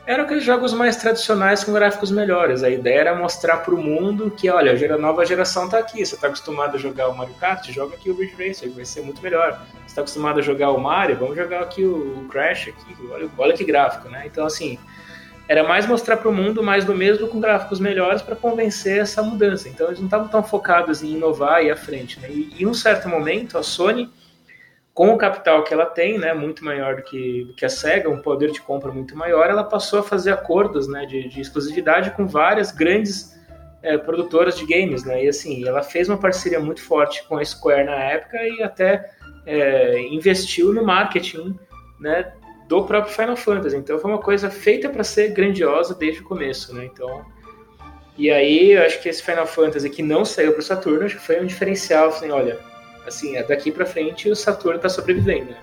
Eram 0.06 0.26
aqueles 0.26 0.44
jogos 0.44 0.74
mais 0.74 0.98
tradicionais 0.98 1.64
com 1.64 1.72
gráficos 1.72 2.12
melhores. 2.12 2.62
A 2.62 2.70
ideia 2.70 3.00
era 3.00 3.16
mostrar 3.16 3.58
para 3.58 3.74
o 3.74 3.82
mundo 3.82 4.30
que, 4.30 4.50
olha, 4.50 4.74
a 4.94 4.98
nova 4.98 5.26
geração 5.26 5.66
está 5.66 5.80
aqui. 5.80 6.06
Você 6.06 6.16
está 6.16 6.28
acostumado 6.28 6.76
a 6.76 6.80
jogar 6.80 7.08
o 7.08 7.16
Mario 7.16 7.34
Kart? 7.36 7.72
Joga 7.72 7.96
aqui 7.96 8.10
o 8.10 8.18
Ridge 8.18 8.36
Racer, 8.36 8.70
vai 8.72 8.84
ser 8.84 9.02
muito 9.02 9.22
melhor. 9.22 9.62
Você 9.72 9.86
está 9.88 10.02
acostumado 10.02 10.40
a 10.40 10.42
jogar 10.42 10.72
o 10.72 10.78
Mario? 10.78 11.16
Vamos 11.16 11.38
jogar 11.38 11.62
aqui 11.62 11.86
o 11.86 12.28
Crash, 12.30 12.68
aqui. 12.68 12.96
Olha, 13.10 13.30
olha 13.38 13.54
que 13.54 13.64
gráfico, 13.64 14.10
né? 14.10 14.24
Então, 14.26 14.46
assim, 14.46 14.78
era 15.48 15.64
mais 15.64 15.88
mostrar 15.88 16.18
para 16.18 16.28
o 16.28 16.34
mundo 16.34 16.62
mais 16.62 16.84
do 16.84 16.94
mesmo 16.94 17.30
com 17.30 17.40
gráficos 17.40 17.80
melhores 17.80 18.22
para 18.22 18.36
convencer 18.36 19.00
essa 19.00 19.24
mudança. 19.24 19.70
Então, 19.70 19.88
eles 19.88 20.00
não 20.00 20.08
estavam 20.08 20.28
tão 20.28 20.44
focados 20.44 21.02
em 21.02 21.14
inovar 21.14 21.64
e 21.64 21.68
ir 21.68 21.72
à 21.72 21.78
frente. 21.78 22.20
Né? 22.20 22.28
E 22.30 22.62
em 22.62 22.68
um 22.68 22.74
certo 22.74 23.08
momento, 23.08 23.58
a 23.58 23.64
Sony 23.64 24.12
com 24.94 25.12
o 25.12 25.18
capital 25.18 25.64
que 25.64 25.74
ela 25.74 25.88
tem, 25.88 26.20
né, 26.20 26.34
muito 26.34 26.64
maior 26.64 26.98
do 26.98 27.02
que, 27.02 27.52
que 27.58 27.66
a 27.66 27.70
SEGA, 27.70 28.10
um 28.10 28.22
poder 28.22 28.52
de 28.52 28.62
compra 28.62 28.92
muito 28.92 29.18
maior, 29.18 29.50
ela 29.50 29.64
passou 29.64 30.00
a 30.00 30.04
fazer 30.04 30.32
acordos 30.32 30.88
né, 30.88 31.06
de, 31.06 31.28
de 31.28 31.42
exclusividade 31.42 32.12
com 32.12 32.28
várias 32.28 32.72
grandes 32.72 33.34
é, 33.82 33.98
produtoras 33.98 34.56
de 34.56 34.66
games. 34.66 35.04
Né, 35.04 35.26
e 35.26 35.28
assim, 35.28 35.68
ela 35.68 35.82
fez 35.82 36.08
uma 36.10 36.18
parceria 36.18 36.60
muito 36.60 36.82
forte 36.82 37.24
com 37.28 37.38
a 37.38 37.44
Square 37.44 37.86
na 37.86 37.96
época 37.96 38.38
e 38.38 38.62
até 38.62 39.10
é, 39.48 40.00
investiu 40.00 40.72
no 40.72 40.86
marketing 40.86 41.58
né, 42.00 42.32
do 42.68 42.84
próprio 42.86 43.14
Final 43.14 43.36
Fantasy. 43.36 43.76
Então 43.76 43.98
foi 43.98 44.12
uma 44.12 44.22
coisa 44.22 44.52
feita 44.52 44.90
para 44.90 45.04
ser 45.04 45.30
grandiosa 45.30 45.96
desde 45.96 46.22
o 46.22 46.24
começo. 46.24 46.72
Né, 46.76 46.86
então, 46.86 47.26
e 48.16 48.30
aí 48.30 48.74
eu 48.74 48.84
acho 48.84 49.02
que 49.02 49.10
esse 49.10 49.24
Final 49.24 49.48
Fantasy 49.48 49.90
que 49.90 50.04
não 50.04 50.24
saiu 50.24 50.52
para 50.52 50.60
o 50.60 50.64
Saturno, 50.64 51.04
acho 51.04 51.18
que 51.18 51.26
foi 51.26 51.42
um 51.42 51.48
diferencial. 51.48 52.10
Assim, 52.10 52.30
olha, 52.30 52.60
assim, 53.06 53.36
é 53.36 53.44
daqui 53.44 53.72
para 53.72 53.86
frente 53.86 54.30
o 54.30 54.36
Saturno 54.36 54.78
está 54.78 54.90
sobrevivendo. 54.90 55.52
Né? 55.52 55.58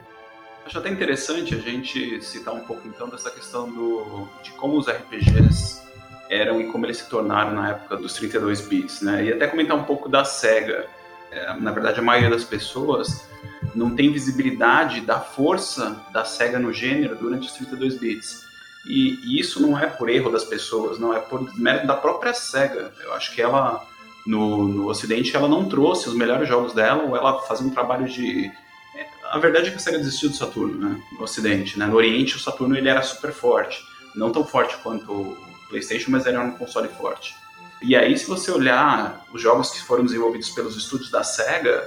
Acho 0.64 0.78
até 0.78 0.88
interessante 0.88 1.54
a 1.54 1.58
gente 1.58 2.22
citar 2.22 2.54
um 2.54 2.60
pouco 2.60 2.86
então 2.86 3.08
dessa 3.08 3.30
questão 3.30 3.70
do, 3.70 4.28
de 4.42 4.50
como 4.52 4.78
os 4.78 4.88
RPGs 4.88 5.80
eram 6.28 6.60
e 6.60 6.70
como 6.70 6.86
eles 6.86 6.98
se 6.98 7.08
tornaram 7.08 7.52
na 7.52 7.70
época 7.70 7.96
dos 7.96 8.14
32 8.14 8.60
bits, 8.60 9.02
né? 9.02 9.24
E 9.24 9.32
até 9.32 9.48
comentar 9.48 9.76
um 9.76 9.82
pouco 9.82 10.08
da 10.08 10.24
Sega. 10.24 10.86
É, 11.32 11.54
na 11.54 11.72
verdade, 11.72 11.98
a 11.98 12.02
maioria 12.02 12.30
das 12.30 12.44
pessoas 12.44 13.28
não 13.74 13.94
tem 13.96 14.12
visibilidade 14.12 15.00
da 15.00 15.18
força 15.18 16.00
da 16.12 16.24
Sega 16.24 16.58
no 16.58 16.72
gênero 16.72 17.16
durante 17.16 17.48
os 17.48 17.52
32 17.54 17.98
bits. 17.98 18.44
E, 18.86 19.18
e 19.24 19.40
isso 19.40 19.60
não 19.60 19.78
é 19.78 19.86
por 19.86 20.08
erro 20.08 20.30
das 20.30 20.44
pessoas, 20.44 20.98
não 20.98 21.12
é 21.12 21.18
por 21.18 21.52
mérito 21.58 21.86
da 21.86 21.96
própria 21.96 22.32
Sega. 22.32 22.92
Eu 23.02 23.12
acho 23.12 23.34
que 23.34 23.42
ela 23.42 23.84
no, 24.26 24.68
no 24.68 24.88
Ocidente 24.88 25.34
ela 25.34 25.48
não 25.48 25.68
trouxe 25.68 26.08
os 26.08 26.14
melhores 26.14 26.48
jogos 26.48 26.72
dela 26.72 27.02
ou 27.04 27.16
ela 27.16 27.40
fazia 27.42 27.66
um 27.66 27.70
trabalho 27.70 28.08
de 28.08 28.50
é, 28.96 29.06
a 29.30 29.38
verdade 29.38 29.68
é 29.68 29.70
que 29.70 29.76
a 29.76 29.80
Sega 29.80 29.98
desistiu 29.98 30.30
do 30.30 30.36
Saturno, 30.36 30.78
né? 30.78 31.02
No 31.12 31.22
Ocidente, 31.24 31.78
né? 31.78 31.86
No 31.86 31.96
Oriente 31.96 32.36
o 32.36 32.40
Saturno 32.40 32.76
ele 32.76 32.88
era 32.88 33.02
super 33.02 33.32
forte, 33.32 33.82
não 34.14 34.30
tão 34.30 34.44
forte 34.44 34.76
quanto 34.78 35.12
o 35.12 35.36
PlayStation, 35.68 36.10
mas 36.10 36.26
era 36.26 36.40
um 36.40 36.52
console 36.52 36.88
forte. 36.88 37.34
E 37.82 37.96
aí 37.96 38.16
se 38.18 38.26
você 38.26 38.50
olhar 38.50 39.24
os 39.32 39.40
jogos 39.40 39.70
que 39.70 39.82
foram 39.82 40.04
desenvolvidos 40.04 40.50
pelos 40.50 40.76
estúdios 40.76 41.10
da 41.10 41.22
Sega, 41.22 41.86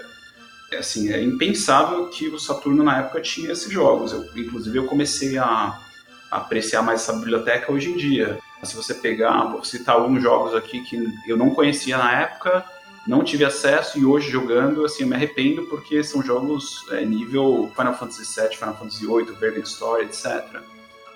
é, 0.74 0.78
assim, 0.78 1.12
é 1.12 1.22
impensável 1.22 2.08
que 2.08 2.28
o 2.28 2.40
Saturno 2.40 2.84
na 2.84 3.00
época 3.00 3.22
tinha 3.22 3.52
esses 3.52 3.72
jogos. 3.72 4.12
Eu, 4.12 4.26
inclusive 4.36 4.78
eu 4.78 4.86
comecei 4.86 5.38
a, 5.38 5.46
a 6.32 6.38
apreciar 6.38 6.82
mais 6.82 7.02
essa 7.02 7.14
biblioteca 7.14 7.72
hoje 7.72 7.92
em 7.92 7.98
dia. 7.98 8.40
Se 8.64 8.76
você 8.76 8.93
pegar, 8.93 9.43
vou 9.45 9.64
citar 9.64 9.95
alguns 9.95 10.22
jogos 10.22 10.55
aqui 10.55 10.82
que 10.82 11.14
eu 11.28 11.36
não 11.38 11.49
conhecia 11.49 11.97
na 11.97 12.22
época, 12.22 12.66
não 13.05 13.24
tive 13.24 13.43
acesso 13.43 13.99
e 13.99 14.05
hoje 14.05 14.30
jogando, 14.30 14.86
assim, 14.86 15.03
eu 15.03 15.09
me 15.09 15.16
arrependo 15.16 15.64
porque 15.64 16.03
são 16.03 16.24
jogos 16.24 16.86
é, 16.91 17.03
nível 17.03 17.70
Final 17.76 17.93
Fantasy 17.93 18.24
VII, 18.24 18.57
Final 18.57 18.76
Fantasy 18.76 19.05
VIII, 19.05 19.32
Vagrant 19.34 19.66
Story, 19.66 20.05
etc. 20.05 20.61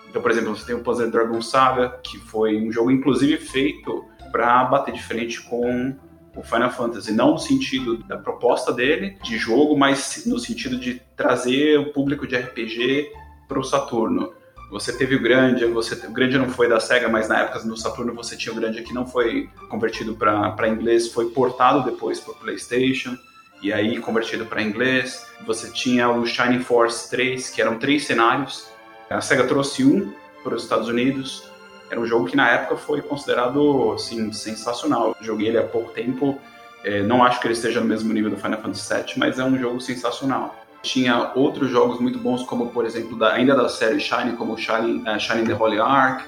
Então, 0.09 0.21
por 0.21 0.31
exemplo, 0.31 0.55
você 0.55 0.65
tem 0.65 0.75
o 0.75 0.79
Puzzle 0.79 1.09
Dragon 1.09 1.41
Saga, 1.41 1.89
que 2.03 2.17
foi 2.17 2.57
um 2.57 2.71
jogo 2.71 2.91
inclusive 2.91 3.37
feito 3.37 4.03
para 4.31 4.65
bater 4.65 4.93
de 4.93 5.03
frente 5.03 5.41
com 5.43 5.95
o 6.35 6.43
Final 6.43 6.71
Fantasy, 6.71 7.11
não 7.13 7.31
no 7.31 7.39
sentido 7.39 7.97
da 8.03 8.17
proposta 8.17 8.71
dele 8.71 9.17
de 9.23 9.37
jogo, 9.37 9.77
mas 9.77 10.23
no 10.25 10.37
sentido 10.37 10.77
de 10.79 11.01
trazer 11.15 11.79
o 11.79 11.91
público 11.91 12.27
de 12.27 12.35
RPG 12.35 13.11
para 13.47 13.59
o 13.59 13.63
Saturno. 13.63 14.33
Você 14.69 14.91
teve 14.91 15.15
o 15.15 15.21
Grande, 15.21 15.65
você, 15.65 15.95
o 16.05 16.11
Grande 16.11 16.37
não 16.37 16.49
foi 16.49 16.67
da 16.67 16.79
SEGA, 16.79 17.07
mas 17.07 17.29
na 17.29 17.39
época 17.39 17.59
no 17.65 17.77
Saturno 17.77 18.13
você 18.13 18.35
tinha 18.35 18.51
o 18.51 18.55
Grande 18.55 18.83
que 18.83 18.93
não 18.93 19.07
foi 19.07 19.49
convertido 19.69 20.15
para 20.15 20.67
inglês, 20.67 21.11
foi 21.11 21.29
portado 21.29 21.89
depois 21.89 22.19
para 22.19 22.33
PlayStation 22.33 23.17
e 23.61 23.71
aí 23.71 23.97
convertido 23.99 24.45
para 24.45 24.61
inglês. 24.61 25.25
Você 25.45 25.71
tinha 25.71 26.09
o 26.09 26.25
Shining 26.25 26.59
Force 26.59 27.09
3, 27.09 27.49
que 27.49 27.61
eram 27.61 27.79
três 27.79 28.05
cenários. 28.05 28.67
A 29.09 29.21
SEGA 29.21 29.47
trouxe 29.47 29.85
um 29.85 30.13
para 30.43 30.55
os 30.55 30.63
Estados 30.63 30.89
Unidos. 30.89 31.49
Era 31.89 31.99
um 31.99 32.05
jogo 32.05 32.25
que 32.25 32.35
na 32.35 32.49
época 32.49 32.75
foi 32.75 33.01
considerado 33.01 33.93
assim, 33.93 34.33
sensacional. 34.33 35.15
Joguei 35.21 35.47
ele 35.47 35.57
há 35.57 35.63
pouco 35.63 35.93
tempo. 35.93 36.39
É, 36.83 37.01
não 37.01 37.23
acho 37.23 37.39
que 37.39 37.47
ele 37.47 37.53
esteja 37.53 37.79
no 37.79 37.87
mesmo 37.87 38.13
nível 38.13 38.29
do 38.29 38.37
Final 38.37 38.61
Fantasy 38.61 38.93
VII, 38.93 39.13
mas 39.17 39.39
é 39.39 39.43
um 39.43 39.57
jogo 39.57 39.79
sensacional. 39.79 40.66
Tinha 40.81 41.31
outros 41.35 41.69
jogos 41.69 41.99
muito 41.99 42.19
bons, 42.19 42.43
como 42.43 42.69
por 42.69 42.85
exemplo, 42.85 43.17
da, 43.17 43.33
ainda 43.33 43.55
da 43.55 43.67
série 43.67 43.99
Shining, 43.99 44.35
como 44.35 44.57
Shining, 44.57 45.03
uh, 45.07 45.19
Shining 45.19 45.45
the 45.45 45.53
Holy 45.53 45.79
Ark, 45.79 46.23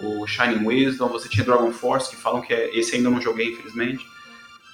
o 0.00 0.26
Shining 0.26 0.66
Wisdom. 0.66 1.08
Você 1.08 1.28
tinha 1.28 1.44
Dragon 1.44 1.72
Force, 1.72 2.10
que 2.10 2.16
falam 2.16 2.40
que 2.40 2.52
é, 2.52 2.76
esse 2.76 2.96
ainda 2.96 3.10
não 3.10 3.20
joguei, 3.20 3.52
infelizmente. 3.52 4.06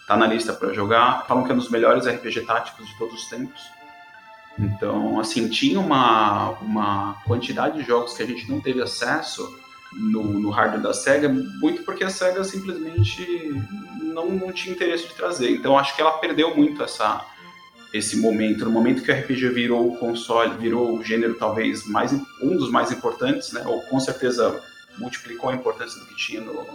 Tá 0.07 0.17
na 0.17 0.27
lista 0.27 0.53
para 0.53 0.73
jogar. 0.73 1.27
Falam 1.27 1.45
que 1.45 1.51
é 1.51 1.55
um 1.55 1.59
dos 1.59 1.71
melhores 1.71 2.07
RPG 2.07 2.43
táticos 2.43 2.87
de 2.87 2.99
todos 2.99 3.15
os 3.15 3.29
tempos. 3.29 3.61
Então, 4.59 5.19
assim, 5.19 5.49
tinha 5.49 5.81
uma, 5.81 6.51
uma 6.61 7.17
quantidade 7.27 7.79
de 7.79 7.85
jogos 7.85 8.15
que 8.15 8.23
a 8.23 8.27
gente 8.27 8.49
não 8.49 8.61
teve 8.61 8.81
acesso 8.81 9.59
no, 9.93 10.23
no 10.23 10.51
hardware 10.51 10.83
da 10.83 10.93
SEGA, 10.93 11.29
muito 11.29 11.83
porque 11.83 12.05
a 12.05 12.11
SEGA 12.11 12.45
simplesmente 12.45 13.51
não, 14.01 14.31
não 14.31 14.53
tinha 14.53 14.75
interesse 14.75 15.09
de 15.09 15.15
trazer. 15.15 15.51
Então, 15.51 15.79
acho 15.79 15.95
que 15.95 16.03
ela 16.03 16.19
perdeu 16.19 16.55
muito 16.57 16.83
essa, 16.83 17.25
esse 17.95 18.17
momento, 18.17 18.65
no 18.65 18.73
momento 18.73 19.05
que 19.05 19.13
o 19.13 19.15
RPG 19.15 19.51
virou 19.51 19.89
o 19.89 19.97
console, 19.97 20.59
virou 20.59 20.99
o 20.99 21.05
gênero 21.05 21.37
talvez 21.37 21.87
mais 21.87 22.13
um 22.43 22.57
dos 22.57 22.69
mais 22.69 22.91
importantes, 22.91 23.53
né? 23.53 23.63
Ou 23.65 23.83
com 23.83 24.01
certeza 24.01 24.61
multiplicou 24.99 25.49
a 25.49 25.55
importância 25.55 26.01
do 26.01 26.07
que 26.07 26.17
tinha 26.17 26.41
no, 26.41 26.67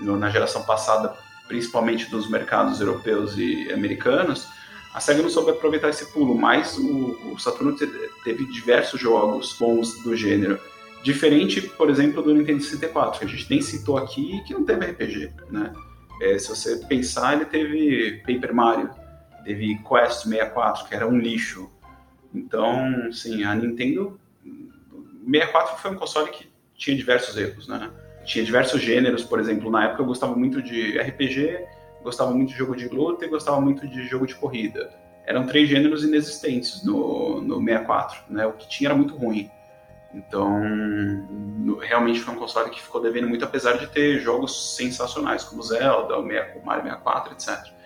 no, 0.00 0.18
na 0.18 0.28
geração 0.30 0.64
passada, 0.64 1.14
principalmente 1.46 2.10
dos 2.10 2.28
mercados 2.28 2.80
europeus 2.80 3.38
e 3.38 3.72
americanos. 3.72 4.48
A 4.92 4.98
Sega 4.98 5.22
não 5.22 5.30
soube 5.30 5.52
aproveitar 5.52 5.90
esse 5.90 6.06
pulo, 6.12 6.34
mas 6.34 6.76
o, 6.76 7.34
o 7.34 7.38
Saturno 7.38 7.76
teve 8.24 8.44
diversos 8.46 9.00
jogos 9.00 9.56
bons 9.60 10.02
do 10.02 10.16
gênero. 10.16 10.58
Diferente, 11.04 11.60
por 11.60 11.88
exemplo, 11.88 12.20
do 12.20 12.34
Nintendo 12.34 12.60
64, 12.60 13.20
que 13.20 13.24
a 13.24 13.28
gente 13.28 13.48
nem 13.48 13.62
citou 13.62 13.96
aqui, 13.96 14.42
que 14.44 14.54
não 14.54 14.64
teve 14.64 14.86
RPG, 14.86 15.30
né? 15.50 15.72
É, 16.20 16.36
se 16.36 16.48
você 16.48 16.78
pensar, 16.88 17.34
ele 17.34 17.44
teve 17.44 18.20
Paper 18.26 18.52
Mario, 18.52 18.90
teve 19.44 19.78
Quest 19.78 20.24
64, 20.24 20.86
que 20.86 20.94
era 20.94 21.06
um 21.06 21.18
lixo. 21.18 21.70
Então, 22.34 23.10
sim, 23.12 23.44
a 23.44 23.54
Nintendo 23.54 24.20
64 25.24 25.78
foi 25.78 25.90
um 25.90 25.96
console 25.96 26.30
que 26.30 26.50
tinha 26.74 26.96
diversos 26.96 27.36
erros, 27.36 27.68
né? 27.68 27.90
Tinha 28.24 28.44
diversos 28.44 28.80
gêneros, 28.80 29.24
por 29.24 29.40
exemplo, 29.40 29.70
na 29.70 29.86
época 29.86 30.02
eu 30.02 30.06
gostava 30.06 30.36
muito 30.36 30.62
de 30.62 30.98
RPG, 30.98 31.64
gostava 32.02 32.30
muito 32.32 32.50
de 32.50 32.56
jogo 32.56 32.76
de 32.76 32.88
luta 32.88 33.24
e 33.24 33.28
gostava 33.28 33.60
muito 33.60 33.86
de 33.86 34.06
jogo 34.06 34.26
de 34.26 34.34
corrida. 34.34 34.90
Eram 35.26 35.46
três 35.46 35.68
gêneros 35.68 36.04
inexistentes 36.04 36.84
no, 36.84 37.40
no 37.40 37.58
64, 37.58 38.32
né? 38.32 38.46
O 38.46 38.52
que 38.52 38.68
tinha 38.68 38.88
era 38.88 38.96
muito 38.96 39.14
ruim. 39.16 39.50
Então, 40.14 40.62
realmente 41.80 42.20
foi 42.20 42.34
um 42.34 42.38
console 42.38 42.70
que 42.70 42.80
ficou 42.80 43.00
devendo 43.00 43.28
muito, 43.28 43.44
apesar 43.44 43.74
de 43.74 43.86
ter 43.88 44.18
jogos 44.20 44.76
sensacionais, 44.76 45.44
como 45.44 45.62
Zelda, 45.62 46.18
o 46.18 46.22
Mario 46.24 46.84
64, 46.84 47.32
etc. 47.34 47.77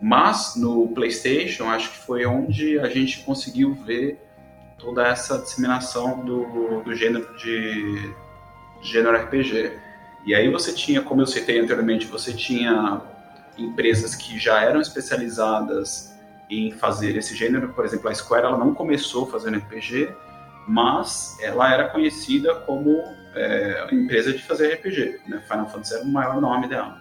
Mas 0.00 0.54
no 0.56 0.88
PlayStation, 0.88 1.64
acho 1.64 1.90
que 1.90 1.98
foi 1.98 2.26
onde 2.26 2.78
a 2.78 2.88
gente 2.88 3.20
conseguiu 3.20 3.74
ver 3.74 4.20
toda 4.78 5.06
essa 5.06 5.38
disseminação 5.38 6.24
do, 6.24 6.82
do 6.82 6.94
gênero 6.94 7.34
de, 7.36 8.12
de 8.82 8.92
gênero 8.92 9.16
RPG. 9.16 9.72
E 10.26 10.34
aí 10.34 10.50
você 10.50 10.72
tinha, 10.72 11.00
como 11.00 11.22
eu 11.22 11.26
citei 11.26 11.58
anteriormente, 11.58 12.06
você 12.06 12.32
tinha 12.32 13.00
empresas 13.56 14.14
que 14.14 14.38
já 14.38 14.62
eram 14.62 14.80
especializadas 14.80 16.14
em 16.50 16.72
fazer 16.72 17.16
esse 17.16 17.34
gênero. 17.34 17.72
Por 17.72 17.84
exemplo, 17.84 18.10
a 18.10 18.14
Square 18.14 18.46
ela 18.46 18.58
não 18.58 18.74
começou 18.74 19.26
fazendo 19.26 19.56
RPG, 19.58 20.14
mas 20.68 21.36
ela 21.40 21.72
era 21.72 21.88
conhecida 21.88 22.54
como 22.54 23.02
é, 23.34 23.88
empresa 23.92 24.32
de 24.32 24.42
fazer 24.42 24.74
RPG. 24.74 25.20
Né? 25.26 25.42
Final 25.48 25.68
Fantasy 25.68 25.94
era 25.94 26.04
o 26.04 26.08
maior 26.08 26.40
nome 26.40 26.68
dela. 26.68 27.00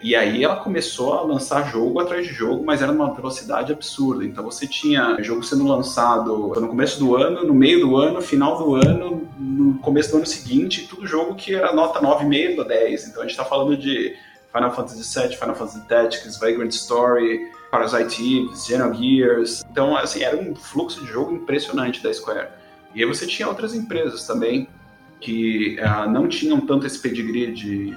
E 0.00 0.14
aí 0.14 0.44
ela 0.44 0.56
começou 0.56 1.14
a 1.14 1.22
lançar 1.22 1.68
jogo 1.68 1.98
atrás 1.98 2.26
de 2.26 2.32
jogo, 2.32 2.64
mas 2.64 2.80
era 2.80 2.92
numa 2.92 3.12
velocidade 3.12 3.72
absurda. 3.72 4.24
Então 4.24 4.44
você 4.44 4.66
tinha 4.66 5.16
jogo 5.20 5.42
sendo 5.42 5.66
lançado 5.66 6.52
no 6.60 6.68
começo 6.68 7.00
do 7.00 7.16
ano, 7.16 7.44
no 7.44 7.54
meio 7.54 7.80
do 7.80 7.96
ano, 7.96 8.20
final 8.20 8.56
do 8.56 8.76
ano, 8.76 9.28
no 9.38 9.78
começo 9.78 10.12
do 10.12 10.18
ano 10.18 10.26
seguinte, 10.26 10.86
tudo 10.88 11.06
jogo 11.06 11.34
que 11.34 11.54
era 11.54 11.72
nota 11.72 12.00
9,5 12.00 12.60
a 12.60 12.64
10. 12.64 13.08
Então 13.08 13.22
a 13.22 13.24
gente 13.24 13.32
está 13.32 13.44
falando 13.44 13.76
de 13.76 14.14
Final 14.52 14.72
Fantasy 14.72 15.20
VII, 15.20 15.36
Final 15.36 15.54
Fantasy 15.56 15.88
Tactics, 15.88 16.38
Vagrant 16.38 16.70
Story, 16.70 17.50
Parasite 17.70 18.22
Eve, 18.22 18.56
Xenogears. 18.56 19.64
Então, 19.70 19.96
assim, 19.96 20.22
era 20.22 20.36
um 20.36 20.54
fluxo 20.54 21.04
de 21.04 21.10
jogo 21.10 21.34
impressionante 21.34 22.02
da 22.02 22.12
Square. 22.12 22.48
E 22.94 23.02
aí 23.02 23.08
você 23.08 23.26
tinha 23.26 23.48
outras 23.48 23.74
empresas 23.74 24.26
também 24.26 24.68
que 25.20 25.76
uh, 25.80 26.08
não 26.08 26.28
tinham 26.28 26.60
tanto 26.60 26.86
esse 26.86 26.98
pedigree 27.00 27.52
de 27.52 27.96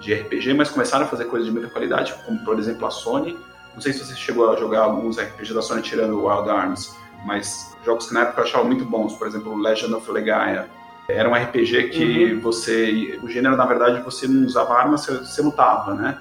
de 0.00 0.14
RPG, 0.14 0.54
mas 0.54 0.70
começaram 0.70 1.04
a 1.04 1.08
fazer 1.08 1.24
coisas 1.24 1.46
de 1.46 1.52
muita 1.52 1.68
qualidade, 1.68 2.14
como 2.24 2.38
por 2.44 2.58
exemplo 2.58 2.86
a 2.86 2.90
Sony. 2.90 3.38
Não 3.74 3.80
sei 3.80 3.92
se 3.92 4.04
você 4.04 4.14
chegou 4.14 4.50
a 4.50 4.56
jogar 4.56 4.80
alguns 4.80 5.18
RPGs 5.18 5.54
da 5.54 5.62
Sony 5.62 5.82
tirando 5.82 6.24
Wild 6.24 6.48
Arms, 6.48 6.96
mas 7.24 7.76
jogos 7.84 8.08
que 8.08 8.14
na 8.14 8.22
época 8.22 8.40
eu 8.40 8.44
achava 8.44 8.64
muito 8.64 8.84
bons, 8.84 9.14
por 9.14 9.26
exemplo 9.26 9.56
Legend 9.56 9.94
of 9.94 10.10
Legaia. 10.10 10.68
Era 11.08 11.28
um 11.28 11.34
RPG 11.34 11.88
que 11.88 12.34
uhum. 12.34 12.40
você, 12.40 13.18
o 13.22 13.28
gênero 13.28 13.56
na 13.56 13.64
verdade 13.64 14.02
você 14.02 14.28
não 14.28 14.46
usava 14.46 14.74
armas, 14.74 15.04
você, 15.04 15.18
você 15.18 15.42
lutava, 15.42 15.94
né? 15.94 16.18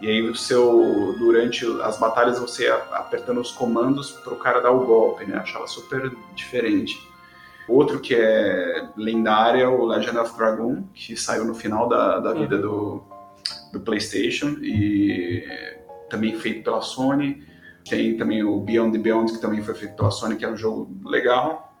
E 0.00 0.08
aí 0.08 0.22
o 0.22 0.34
seu 0.34 1.14
durante 1.18 1.66
as 1.82 1.98
batalhas 1.98 2.38
você 2.38 2.68
apertando 2.92 3.40
os 3.40 3.52
comandos 3.52 4.10
para 4.10 4.32
o 4.32 4.36
cara 4.36 4.60
dar 4.60 4.70
o 4.70 4.86
golpe, 4.86 5.26
né? 5.26 5.36
achava 5.36 5.66
super 5.66 6.10
diferente. 6.34 7.06
Outro 7.68 8.00
que 8.00 8.14
é 8.14 8.88
lendário 8.96 9.60
é 9.60 9.68
o 9.68 9.84
Legend 9.84 10.18
of 10.18 10.36
Dragon, 10.36 10.84
que 10.94 11.16
saiu 11.16 11.44
no 11.44 11.54
final 11.54 11.88
da, 11.88 12.18
da 12.18 12.32
vida 12.32 12.56
uhum. 12.56 12.62
do, 12.62 13.04
do 13.72 13.80
PlayStation 13.80 14.56
e 14.62 15.44
também 16.08 16.38
feito 16.38 16.64
pela 16.64 16.80
Sony. 16.80 17.42
Tem 17.88 18.16
também 18.16 18.42
o 18.42 18.60
Beyond 18.60 18.96
the 18.96 19.02
Beyond, 19.02 19.32
que 19.32 19.40
também 19.40 19.62
foi 19.62 19.74
feito 19.74 19.94
pela 19.96 20.10
Sony, 20.10 20.36
que 20.36 20.44
é 20.44 20.50
um 20.50 20.56
jogo 20.56 20.90
legal. 21.04 21.72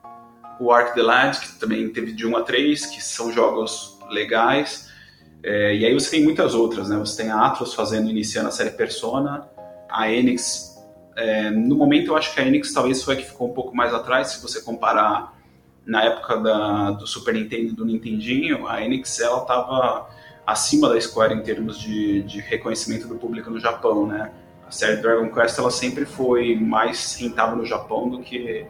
O 0.58 0.72
Ark 0.72 0.94
the 0.94 1.02
Lad, 1.02 1.38
que 1.38 1.58
também 1.58 1.88
teve 1.90 2.12
de 2.12 2.26
1 2.26 2.36
a 2.36 2.42
3, 2.42 2.86
que 2.86 3.02
são 3.02 3.32
jogos 3.32 3.98
legais. 4.10 4.90
É, 5.42 5.74
e 5.74 5.86
aí 5.86 5.94
você 5.94 6.10
tem 6.10 6.22
muitas 6.22 6.54
outras, 6.54 6.88
né? 6.88 6.98
Você 6.98 7.22
tem 7.22 7.30
a 7.30 7.46
Atlas 7.46 7.74
fazendo, 7.74 8.10
iniciando 8.10 8.48
a 8.48 8.52
série 8.52 8.70
Persona, 8.70 9.48
a 9.88 10.10
Enix 10.10 10.70
é, 11.16 11.50
no 11.50 11.76
momento 11.76 12.08
eu 12.08 12.16
acho 12.16 12.34
que 12.34 12.40
a 12.40 12.46
Enix 12.46 12.72
talvez 12.72 13.02
foi 13.02 13.14
a 13.14 13.16
que 13.18 13.24
ficou 13.24 13.50
um 13.50 13.52
pouco 13.52 13.76
mais 13.76 13.92
atrás, 13.92 14.28
se 14.28 14.42
você 14.42 14.62
comparar 14.62 15.38
na 15.84 16.04
época 16.04 16.36
da, 16.38 16.92
do 16.92 17.06
Super 17.06 17.34
Nintendo 17.34 17.74
do 17.74 17.84
Nintendinho, 17.84 18.66
a 18.66 18.82
Enix 18.82 19.20
ela 19.20 19.42
estava 19.42 20.08
acima 20.50 20.88
da 20.88 21.00
Square 21.00 21.34
em 21.34 21.42
termos 21.42 21.78
de, 21.78 22.22
de, 22.22 22.40
reconhecimento 22.40 23.06
do 23.06 23.16
público 23.16 23.50
no 23.50 23.60
Japão, 23.60 24.06
né? 24.06 24.32
A 24.66 24.70
série 24.70 24.96
Dragon 24.96 25.28
Quest 25.32 25.58
ela 25.58 25.70
sempre 25.70 26.04
foi 26.04 26.54
mais 26.54 27.16
rentável 27.16 27.56
no 27.56 27.66
Japão 27.66 28.08
do 28.08 28.20
que 28.20 28.66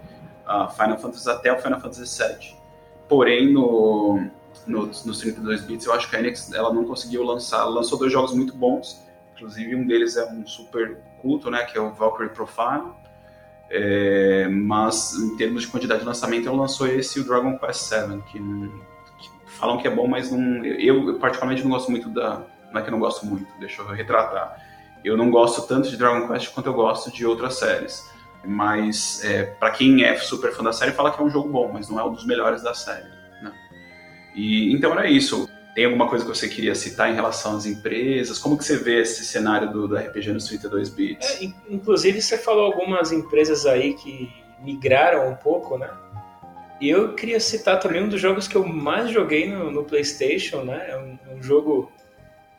a 0.46 0.68
Final 0.68 0.98
Fantasy 0.98 1.30
até 1.30 1.52
o 1.52 1.58
Final 1.60 1.80
Fantasy 1.80 2.22
VII. 2.22 2.56
Porém, 3.08 3.52
no, 3.52 4.26
no, 4.66 4.86
nos 4.86 5.18
32 5.18 5.62
bits, 5.62 5.86
eu 5.86 5.92
acho 5.92 6.08
que 6.08 6.16
a 6.16 6.20
Enix 6.20 6.52
ela 6.52 6.72
não 6.72 6.84
conseguiu 6.84 7.22
lançar. 7.22 7.60
Ela 7.60 7.70
lançou 7.70 7.98
dois 7.98 8.12
jogos 8.12 8.32
muito 8.32 8.54
bons, 8.54 9.02
inclusive 9.34 9.74
um 9.76 9.86
deles 9.86 10.16
é 10.16 10.24
um 10.32 10.46
super 10.46 10.98
culto, 11.20 11.50
né? 11.50 11.64
Que 11.64 11.76
é 11.76 11.80
o 11.80 11.92
Valkyrie 11.92 12.30
Profile 12.30 13.00
é, 13.70 14.48
mas 14.48 15.14
em 15.14 15.36
termos 15.36 15.62
de 15.62 15.68
quantidade 15.68 16.00
de 16.00 16.06
lançamento, 16.06 16.48
ela 16.48 16.58
lançou 16.58 16.88
esse 16.88 17.20
o 17.20 17.24
Dragon 17.24 17.56
Quest 17.56 17.88
VII, 17.88 18.22
que, 18.22 18.40
falam 19.60 19.78
que 19.78 19.86
é 19.86 19.90
bom, 19.90 20.08
mas 20.08 20.30
não, 20.30 20.64
eu, 20.64 21.08
eu, 21.08 21.18
particularmente 21.18 21.62
não 21.62 21.70
gosto 21.70 21.90
muito 21.90 22.08
da. 22.08 22.42
Não 22.72 22.80
é 22.80 22.82
que 22.82 22.88
eu 22.88 22.92
não 22.92 23.00
gosto 23.00 23.26
muito, 23.26 23.46
deixa 23.60 23.82
eu 23.82 23.86
retratar. 23.88 24.56
Eu 25.04 25.16
não 25.16 25.30
gosto 25.30 25.66
tanto 25.66 25.88
de 25.88 25.96
Dragon 25.96 26.26
Quest 26.26 26.52
quanto 26.52 26.66
eu 26.66 26.74
gosto 26.74 27.12
de 27.12 27.26
outras 27.26 27.58
séries. 27.58 28.08
Mas 28.44 29.22
é, 29.24 29.42
para 29.44 29.70
quem 29.70 30.02
é 30.04 30.16
super 30.16 30.52
fã 30.52 30.62
da 30.62 30.72
série, 30.72 30.92
fala 30.92 31.10
que 31.10 31.20
é 31.20 31.24
um 31.24 31.30
jogo 31.30 31.48
bom, 31.48 31.70
mas 31.72 31.88
não 31.88 32.00
é 32.00 32.04
um 32.04 32.12
dos 32.12 32.24
melhores 32.24 32.62
da 32.62 32.72
série. 32.72 33.08
Né? 33.42 33.52
E 34.34 34.72
então 34.72 34.92
era 34.92 35.08
isso. 35.08 35.48
Tem 35.74 35.84
alguma 35.84 36.08
coisa 36.08 36.24
que 36.24 36.30
você 36.30 36.48
queria 36.48 36.74
citar 36.74 37.10
em 37.10 37.14
relação 37.14 37.56
às 37.56 37.66
empresas? 37.66 38.38
Como 38.38 38.56
que 38.56 38.64
você 38.64 38.76
vê 38.76 39.02
esse 39.02 39.24
cenário 39.24 39.70
do, 39.70 39.86
do 39.86 39.96
RPG 39.96 40.32
nos 40.32 40.46
32 40.46 40.88
bits? 40.88 41.40
É, 41.40 41.44
inclusive, 41.68 42.20
você 42.20 42.36
falou 42.36 42.66
algumas 42.66 43.12
empresas 43.12 43.66
aí 43.66 43.94
que 43.94 44.32
migraram 44.60 45.30
um 45.30 45.36
pouco, 45.36 45.78
né? 45.78 45.90
E 46.80 46.88
eu 46.88 47.14
queria 47.14 47.38
citar 47.38 47.78
também 47.78 48.02
um 48.02 48.08
dos 48.08 48.20
jogos 48.20 48.48
que 48.48 48.56
eu 48.56 48.66
mais 48.66 49.10
joguei 49.10 49.48
no, 49.48 49.70
no 49.70 49.84
PlayStation, 49.84 50.62
né? 50.62 50.86
É 50.88 50.96
um, 50.96 51.36
um 51.36 51.42
jogo 51.42 51.92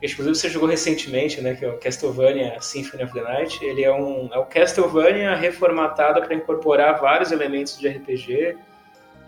que, 0.00 0.06
inclusive, 0.06 0.36
você 0.36 0.48
jogou 0.48 0.68
recentemente, 0.68 1.40
né? 1.40 1.54
Que 1.54 1.64
é 1.64 1.68
o 1.68 1.78
Castlevania 1.78 2.60
Symphony 2.60 3.04
of 3.04 3.12
the 3.12 3.22
Night. 3.22 3.64
Ele 3.64 3.82
é 3.82 3.92
um 3.92 4.28
é 4.32 4.38
o 4.38 4.46
Castlevania 4.46 5.34
reformatado 5.34 6.20
para 6.22 6.34
incorporar 6.34 7.00
vários 7.00 7.32
elementos 7.32 7.78
de 7.78 7.88
RPG 7.88 8.56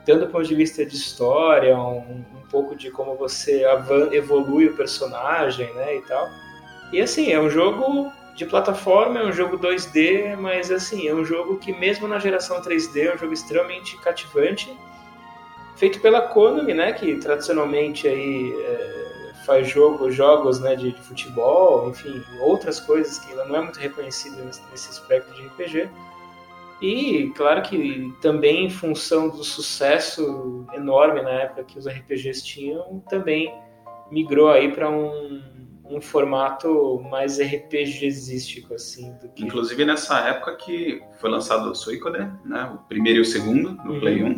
tanto 0.04 0.26
do 0.26 0.30
ponto 0.30 0.46
de 0.46 0.54
vista 0.54 0.84
de 0.84 0.94
história, 0.94 1.76
um, 1.76 1.98
um 1.98 2.48
pouco 2.50 2.76
de 2.76 2.90
como 2.90 3.16
você 3.16 3.64
evolui 4.12 4.66
o 4.66 4.76
personagem, 4.76 5.72
né, 5.74 5.96
e 5.96 6.02
tal. 6.02 6.28
E 6.92 7.00
assim, 7.00 7.32
é 7.32 7.40
um 7.40 7.48
jogo 7.48 8.12
de 8.34 8.44
plataforma, 8.44 9.20
é 9.20 9.26
um 9.26 9.32
jogo 9.32 9.56
2D, 9.56 10.36
mas 10.36 10.70
assim, 10.70 11.06
é 11.06 11.14
um 11.14 11.24
jogo 11.24 11.56
que 11.56 11.72
mesmo 11.72 12.08
na 12.08 12.18
geração 12.18 12.60
3D 12.60 13.06
é 13.06 13.14
um 13.14 13.18
jogo 13.18 13.32
extremamente 13.32 13.96
cativante, 13.98 14.76
feito 15.76 16.00
pela 16.00 16.20
Konami, 16.20 16.74
né, 16.74 16.92
que 16.92 17.16
tradicionalmente 17.16 18.08
aí 18.08 18.52
é, 18.52 19.32
faz 19.46 19.68
jogo, 19.68 20.10
jogos 20.10 20.60
né, 20.60 20.74
de, 20.74 20.92
de, 20.92 21.00
futebol, 21.02 21.88
enfim, 21.90 22.22
outras 22.40 22.80
coisas 22.80 23.18
que 23.18 23.32
ela 23.32 23.44
não 23.44 23.56
é 23.56 23.60
muito 23.60 23.78
reconhecida 23.78 24.42
nesse, 24.42 24.88
aspecto 24.88 25.32
de 25.34 25.46
RPG. 25.46 25.88
E 26.82 27.32
claro 27.36 27.62
que 27.62 28.12
também 28.20 28.66
em 28.66 28.70
função 28.70 29.28
do 29.28 29.44
sucesso 29.44 30.66
enorme 30.74 31.22
na 31.22 31.30
época 31.30 31.64
que 31.64 31.78
os 31.78 31.86
RPGs 31.86 32.44
tinham, 32.44 33.02
também 33.08 33.54
migrou 34.10 34.50
aí 34.50 34.72
para 34.72 34.90
um, 34.90 35.42
um 35.84 36.00
formato 36.00 37.00
mais 37.10 37.38
RPGístico 37.38 38.74
assim. 38.74 39.14
Que... 39.34 39.44
Inclusive 39.44 39.84
nessa 39.84 40.18
época 40.20 40.56
que 40.56 41.02
foi 41.20 41.30
lançado 41.30 41.70
o 41.70 41.74
Suicoden, 41.74 42.30
né, 42.44 42.72
o 42.74 42.78
primeiro 42.88 43.18
e 43.18 43.22
o 43.22 43.24
segundo 43.24 43.72
no 43.84 43.94
uhum. 43.94 44.00
Play 44.00 44.22
1. 44.22 44.34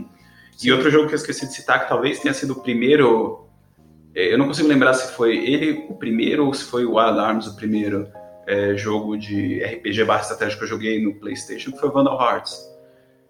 Sim. 0.56 0.68
E 0.68 0.72
outro 0.72 0.90
jogo 0.90 1.06
que 1.06 1.14
eu 1.14 1.18
esqueci 1.18 1.46
de 1.46 1.54
citar 1.54 1.82
que 1.82 1.88
talvez 1.88 2.20
tenha 2.20 2.34
sido 2.34 2.54
o 2.54 2.62
primeiro, 2.62 3.46
é, 4.14 4.32
eu 4.32 4.38
não 4.38 4.46
consigo 4.46 4.68
lembrar 4.68 4.94
se 4.94 5.12
foi 5.12 5.36
ele 5.36 5.86
o 5.88 5.94
primeiro 5.94 6.46
ou 6.46 6.54
se 6.54 6.64
foi 6.64 6.84
o 6.84 6.96
Wild 6.96 7.18
Arms 7.18 7.46
o 7.46 7.56
primeiro 7.56 8.08
é, 8.46 8.76
jogo 8.76 9.16
de 9.16 9.62
RPG 9.62 10.04
barra 10.04 10.22
estratégia 10.22 10.56
que 10.56 10.64
eu 10.64 10.68
joguei 10.68 11.02
no 11.02 11.14
PlayStation, 11.14 11.72
que 11.72 11.78
foi 11.78 11.90
Vandal 11.90 12.20
Hearts. 12.20 12.58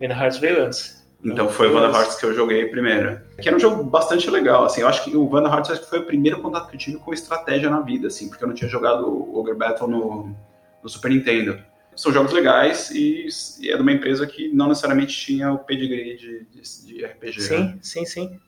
Vandal 0.00 0.18
Hearts 0.18 0.38
veio 0.38 0.64
antes. 0.64 1.05
Então 1.32 1.48
foi 1.48 1.68
o 1.68 1.72
Vandal 1.72 1.92
Hearts 1.92 2.16
que 2.16 2.24
eu 2.24 2.34
joguei 2.34 2.66
primeiro. 2.66 3.20
Que 3.40 3.48
era 3.48 3.56
um 3.56 3.60
jogo 3.60 3.82
bastante 3.82 4.30
legal, 4.30 4.64
assim. 4.64 4.82
Eu 4.82 4.88
acho 4.88 5.04
que 5.04 5.16
o 5.16 5.28
Vandal 5.28 5.52
Hearts 5.52 5.78
foi 5.88 5.98
o 5.98 6.04
primeiro 6.04 6.40
contato 6.40 6.68
que 6.68 6.76
eu 6.76 6.80
tive 6.80 6.98
com 6.98 7.12
estratégia 7.12 7.68
na 7.68 7.80
vida, 7.80 8.06
assim, 8.06 8.28
porque 8.28 8.44
eu 8.44 8.48
não 8.48 8.54
tinha 8.54 8.68
jogado 8.68 9.08
o 9.08 9.38
Ogre 9.38 9.54
Battle 9.54 9.88
no, 9.88 10.36
no 10.82 10.88
Super 10.88 11.10
Nintendo. 11.10 11.58
São 11.96 12.12
jogos 12.12 12.32
legais 12.32 12.90
e, 12.90 13.26
e, 13.60 13.70
é 13.70 13.76
de 13.76 13.82
uma 13.82 13.92
empresa 13.92 14.26
que 14.26 14.48
não 14.52 14.68
necessariamente 14.68 15.16
tinha 15.16 15.50
o 15.50 15.58
pedigree 15.58 16.16
de, 16.16 16.46
de, 16.52 16.86
de 16.86 17.04
RPG. 17.04 17.40
Sim, 17.40 17.58
né? 17.58 17.78
sim, 17.80 18.04
sim. 18.04 18.40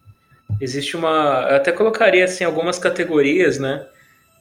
Existe 0.60 0.96
uma. 0.96 1.46
Eu 1.50 1.56
até 1.56 1.72
colocaria 1.72 2.24
assim, 2.24 2.44
algumas 2.44 2.78
categorias, 2.78 3.58
né? 3.58 3.86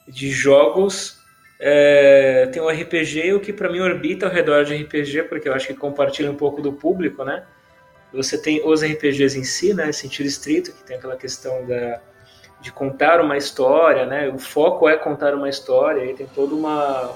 De 0.06 0.30
jogos 0.30 1.18
é, 1.60 2.48
tem 2.52 2.62
o 2.62 2.68
RPG, 2.68 3.32
o 3.32 3.40
que 3.40 3.52
para 3.52 3.70
mim 3.70 3.80
orbita 3.80 4.26
ao 4.26 4.32
redor 4.32 4.64
de 4.64 4.76
RPG, 4.76 5.24
porque 5.24 5.48
eu 5.48 5.54
acho 5.54 5.66
que 5.66 5.74
compartilha 5.74 6.30
um 6.30 6.36
pouco 6.36 6.62
do 6.62 6.72
público, 6.72 7.24
né? 7.24 7.44
Você 8.12 8.38
tem 8.38 8.66
os 8.66 8.82
RPGs 8.82 9.38
em 9.38 9.44
si, 9.44 9.74
né? 9.74 9.92
Sentido 9.92 10.26
estrito, 10.26 10.72
que 10.72 10.82
tem 10.82 10.96
aquela 10.96 11.16
questão 11.16 11.66
da, 11.66 12.00
de 12.60 12.72
contar 12.72 13.20
uma 13.20 13.36
história, 13.36 14.06
né? 14.06 14.28
O 14.28 14.38
foco 14.38 14.88
é 14.88 14.96
contar 14.96 15.34
uma 15.34 15.48
história, 15.48 16.04
e 16.04 16.14
tem 16.14 16.26
toda 16.26 16.54
uma, 16.54 17.10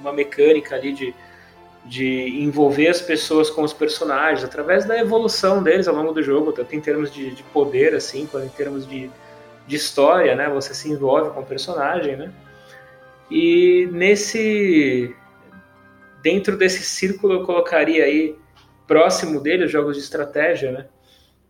uma 0.00 0.12
mecânica 0.12 0.76
ali 0.76 0.92
de, 0.92 1.14
de 1.84 2.42
envolver 2.42 2.88
as 2.88 3.00
pessoas 3.00 3.50
com 3.50 3.62
os 3.62 3.72
personagens 3.72 4.44
através 4.44 4.84
da 4.84 4.98
evolução 4.98 5.62
deles 5.62 5.88
ao 5.88 5.94
longo 5.94 6.12
do 6.12 6.22
jogo, 6.22 6.52
tanto 6.52 6.74
em 6.74 6.80
termos 6.80 7.12
de, 7.12 7.34
de 7.34 7.42
poder, 7.44 7.94
assim, 7.94 8.26
quanto 8.26 8.46
em 8.46 8.50
termos 8.50 8.86
de, 8.86 9.10
de 9.66 9.76
história, 9.76 10.34
né? 10.34 10.48
Você 10.48 10.72
se 10.72 10.90
envolve 10.90 11.30
com 11.30 11.40
o 11.40 11.46
personagem, 11.46 12.16
né? 12.16 12.32
E 13.30 13.88
nesse 13.92 15.14
dentro 16.22 16.56
desse 16.56 16.82
círculo 16.82 17.34
eu 17.34 17.44
colocaria 17.44 18.04
aí 18.04 18.36
próximo 18.86 19.40
dele 19.40 19.64
os 19.64 19.70
jogos 19.70 19.96
de 19.96 20.02
estratégia, 20.02 20.72
né? 20.72 20.86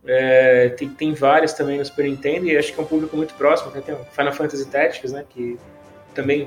É, 0.05 0.69
tem, 0.69 0.87
tem 0.89 1.13
vários 1.13 1.53
também 1.53 1.77
no 1.77 1.85
Super 1.85 2.05
Nintendo 2.05 2.47
e 2.47 2.57
acho 2.57 2.73
que 2.73 2.79
é 2.79 2.83
um 2.83 2.87
público 2.87 3.17
muito 3.17 3.33
próximo. 3.33 3.71
Tem 3.71 3.93
o 3.93 4.05
Final 4.05 4.33
Fantasy 4.33 4.67
Tactics, 4.69 5.11
né? 5.11 5.25
Que 5.29 5.57
também 6.13 6.45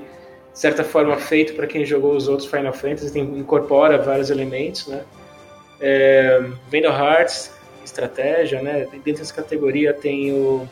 de 0.52 0.58
certa 0.58 0.82
forma 0.82 1.16
feito 1.16 1.54
para 1.54 1.66
quem 1.66 1.84
jogou 1.84 2.16
os 2.16 2.26
outros 2.26 2.48
Final 2.48 2.72
Fantasy, 2.72 3.12
tem, 3.12 3.22
incorpora 3.38 3.98
vários 3.98 4.30
elementos, 4.30 4.86
né? 4.86 5.04
É, 5.80 6.40
Hearts, 6.72 7.52
estratégia, 7.84 8.60
né? 8.62 8.86
Dentro 9.04 9.22
dessa 9.22 9.34
categoria 9.34 9.92
tem 9.92 10.32
o 10.32 10.68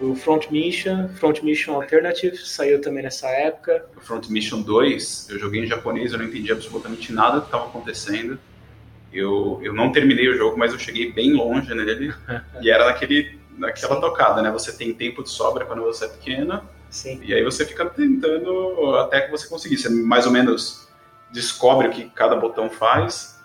o 0.00 0.14
Front 0.14 0.50
Mission, 0.50 1.08
Front 1.16 1.42
Mission 1.42 1.74
Alternative, 1.74 2.36
saiu 2.36 2.80
também 2.80 3.02
nessa 3.02 3.28
época. 3.28 3.84
O 3.96 4.00
Front 4.00 4.28
Mission 4.28 4.62
2, 4.62 5.28
eu 5.30 5.38
joguei 5.38 5.64
em 5.64 5.66
japonês, 5.66 6.12
eu 6.12 6.18
não 6.18 6.26
entendi 6.26 6.52
absolutamente 6.52 7.12
nada 7.12 7.36
do 7.36 7.40
que 7.42 7.48
estava 7.48 7.66
acontecendo. 7.66 8.38
Eu, 9.12 9.58
eu 9.62 9.72
não 9.72 9.90
terminei 9.90 10.28
o 10.28 10.36
jogo, 10.36 10.58
mas 10.58 10.72
eu 10.72 10.78
cheguei 10.78 11.12
bem 11.12 11.32
longe 11.32 11.72
nele. 11.74 12.14
e 12.60 12.70
era 12.70 12.86
naquele, 12.86 13.38
naquela 13.56 13.94
Sim. 13.94 14.00
tocada, 14.00 14.42
né? 14.42 14.50
Você 14.50 14.72
tem 14.76 14.92
tempo 14.92 15.22
de 15.22 15.30
sobra 15.30 15.64
quando 15.64 15.82
você 15.82 16.04
é 16.04 16.08
pequena. 16.08 16.62
Sim. 16.90 17.20
E 17.22 17.34
aí 17.34 17.42
você 17.42 17.64
fica 17.64 17.86
tentando 17.86 18.96
até 18.96 19.22
que 19.22 19.30
você 19.30 19.48
conseguir. 19.48 19.76
Você 19.76 19.88
mais 19.88 20.26
ou 20.26 20.32
menos 20.32 20.88
descobre 21.30 21.88
o 21.88 21.90
que 21.90 22.04
cada 22.10 22.36
botão 22.36 22.70
faz. 22.70 23.38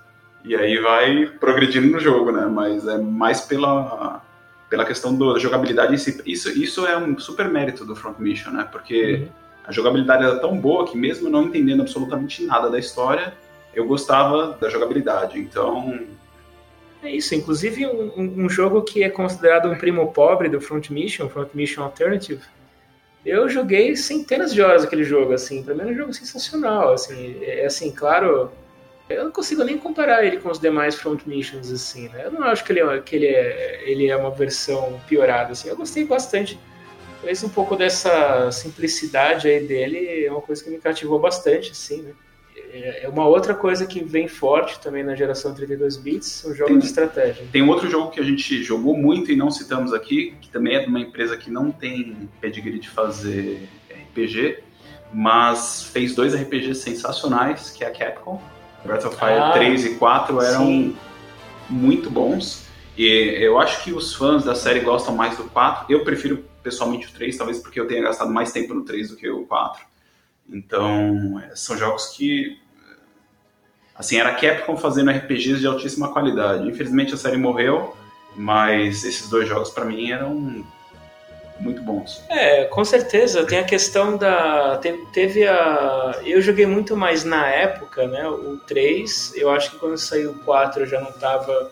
E 0.43 0.55
aí 0.55 0.77
vai 0.79 1.25
progredindo 1.39 1.87
no 1.87 1.99
jogo, 1.99 2.31
né? 2.31 2.45
Mas 2.45 2.87
é 2.87 2.97
mais 2.97 3.41
pela 3.41 4.21
pela 4.73 4.85
questão 4.85 5.15
da 5.15 5.37
jogabilidade 5.37 5.93
em 5.93 5.97
si. 5.99 6.19
Isso, 6.25 6.49
isso 6.49 6.87
é 6.87 6.97
um 6.97 7.15
super 7.19 7.47
mérito 7.47 7.85
do 7.85 7.95
Front 7.95 8.17
Mission, 8.17 8.49
né? 8.49 8.67
Porque 8.71 9.17
uhum. 9.17 9.27
a 9.67 9.71
jogabilidade 9.71 10.23
era 10.23 10.39
tão 10.39 10.59
boa 10.59 10.87
que 10.87 10.97
mesmo 10.97 11.29
não 11.29 11.43
entendendo 11.43 11.81
absolutamente 11.81 12.43
nada 12.43 12.71
da 12.71 12.79
história, 12.79 13.35
eu 13.73 13.85
gostava 13.87 14.57
da 14.59 14.69
jogabilidade. 14.69 15.39
Então... 15.39 15.99
É 17.01 17.11
isso, 17.11 17.35
inclusive 17.35 17.85
um, 17.85 18.45
um 18.45 18.49
jogo 18.49 18.81
que 18.81 19.03
é 19.03 19.09
considerado 19.09 19.69
um 19.69 19.75
primo 19.75 20.11
pobre 20.13 20.47
do 20.47 20.61
Front 20.61 20.89
Mission, 20.89 21.27
Front 21.27 21.49
Mission 21.53 21.83
Alternative, 21.83 22.41
eu 23.25 23.49
joguei 23.49 23.95
centenas 23.95 24.53
de 24.53 24.61
horas 24.61 24.83
aquele 24.83 25.03
jogo, 25.03 25.33
assim, 25.33 25.63
pra 25.63 25.73
mim 25.73 25.81
é 25.81 25.85
um 25.85 25.95
jogo 25.95 26.13
sensacional, 26.13 26.93
assim, 26.93 27.37
é 27.41 27.65
assim, 27.65 27.91
claro, 27.91 28.51
eu 29.09 29.25
não 29.25 29.31
consigo 29.31 29.63
nem 29.63 29.77
comparar 29.77 30.25
ele 30.25 30.37
com 30.37 30.49
os 30.49 30.59
demais 30.59 30.95
Front 30.95 31.25
Missions, 31.25 31.71
assim, 31.71 32.09
né? 32.09 32.25
Eu 32.25 32.31
não 32.31 32.43
acho 32.43 32.63
que 32.63 32.71
ele 32.71 32.81
é, 32.81 33.01
que 33.01 33.15
ele 33.15 33.27
é, 33.27 33.83
ele 33.89 34.07
é 34.07 34.15
uma 34.15 34.31
versão 34.31 34.99
piorada, 35.07 35.51
assim. 35.51 35.69
Eu 35.69 35.75
gostei 35.75 36.05
bastante. 36.05 36.59
Talvez 37.15 37.43
um 37.43 37.49
pouco 37.49 37.75
dessa 37.75 38.51
simplicidade 38.51 39.47
aí 39.47 39.65
dele 39.65 40.25
é 40.25 40.31
uma 40.31 40.41
coisa 40.41 40.63
que 40.63 40.69
me 40.69 40.77
cativou 40.77 41.19
bastante, 41.19 41.71
assim, 41.71 42.01
né? 42.01 42.13
É, 42.55 43.05
é 43.05 43.09
uma 43.09 43.25
outra 43.25 43.53
coisa 43.53 43.85
que 43.85 44.03
vem 44.03 44.27
forte 44.27 44.79
também 44.79 45.03
na 45.03 45.15
geração 45.15 45.53
32 45.53 45.97
bits, 45.97 46.43
o 46.43 46.53
jogo 46.53 46.69
tem, 46.69 46.79
de 46.79 46.85
estratégia. 46.85 47.45
Tem 47.51 47.67
outro 47.67 47.89
jogo 47.89 48.11
que 48.11 48.19
a 48.19 48.23
gente 48.23 48.63
jogou 48.63 48.97
muito 48.97 49.31
e 49.31 49.35
não 49.35 49.51
citamos 49.51 49.93
aqui, 49.93 50.35
que 50.41 50.49
também 50.49 50.75
é 50.75 50.79
de 50.79 50.87
uma 50.87 50.99
empresa 50.99 51.37
que 51.37 51.49
não 51.51 51.71
tem 51.71 52.29
pedigree 52.41 52.79
de 52.79 52.89
fazer 52.89 53.67
RPG, 53.89 54.59
mas 55.13 55.83
fez 55.83 56.15
dois 56.15 56.35
RPGs 56.35 56.81
sensacionais, 56.81 57.69
que 57.69 57.83
é 57.83 57.87
a 57.87 57.91
Capcom 57.91 58.41
Breath 58.83 59.05
of 59.05 59.15
Fire 59.15 59.39
ah, 59.39 59.51
3 59.53 59.85
e 59.85 59.95
4 59.95 60.41
eram 60.41 60.65
sim. 60.65 60.95
muito 61.69 62.09
bons. 62.09 62.63
E 62.97 63.05
eu 63.39 63.57
acho 63.59 63.83
que 63.83 63.91
os 63.91 64.13
fãs 64.13 64.43
da 64.43 64.53
série 64.53 64.81
gostam 64.81 65.15
mais 65.15 65.37
do 65.37 65.45
4. 65.45 65.85
Eu 65.89 66.03
prefiro 66.03 66.43
pessoalmente 66.61 67.07
o 67.07 67.11
3, 67.11 67.37
talvez 67.37 67.59
porque 67.59 67.79
eu 67.79 67.87
tenha 67.87 68.03
gastado 68.03 68.31
mais 68.31 68.51
tempo 68.51 68.73
no 68.73 68.83
3 68.83 69.09
do 69.09 69.15
que 69.15 69.29
o 69.29 69.45
4. 69.45 69.83
Então, 70.49 71.39
é, 71.39 71.55
são 71.55 71.77
jogos 71.77 72.07
que. 72.07 72.59
Assim, 73.95 74.17
era 74.17 74.33
Capcom 74.33 74.75
fazendo 74.75 75.11
RPGs 75.11 75.59
de 75.59 75.67
altíssima 75.67 76.11
qualidade. 76.11 76.67
Infelizmente 76.67 77.13
a 77.13 77.17
série 77.17 77.37
morreu, 77.37 77.95
mas 78.35 79.03
esses 79.03 79.29
dois 79.29 79.47
jogos 79.47 79.69
para 79.69 79.85
mim 79.85 80.11
eram 80.11 80.65
muito 81.59 81.81
bons. 81.81 82.23
É, 82.29 82.65
com 82.65 82.83
certeza. 82.83 83.45
Tem 83.45 83.59
a 83.59 83.63
questão 83.63 84.17
da. 84.17 84.79
Teve 85.13 85.47
a. 85.47 86.19
Eu 86.23 86.41
joguei 86.41 86.65
muito 86.65 86.95
mais 86.95 87.23
na 87.23 87.47
época, 87.47 88.07
né? 88.07 88.27
O 88.27 88.57
3. 88.57 89.33
Eu 89.35 89.49
acho 89.51 89.71
que 89.71 89.77
quando 89.77 89.97
saiu 89.97 90.31
o 90.31 90.39
4 90.39 90.83
eu 90.83 90.87
já 90.87 90.99
não 90.99 91.11
tava. 91.11 91.71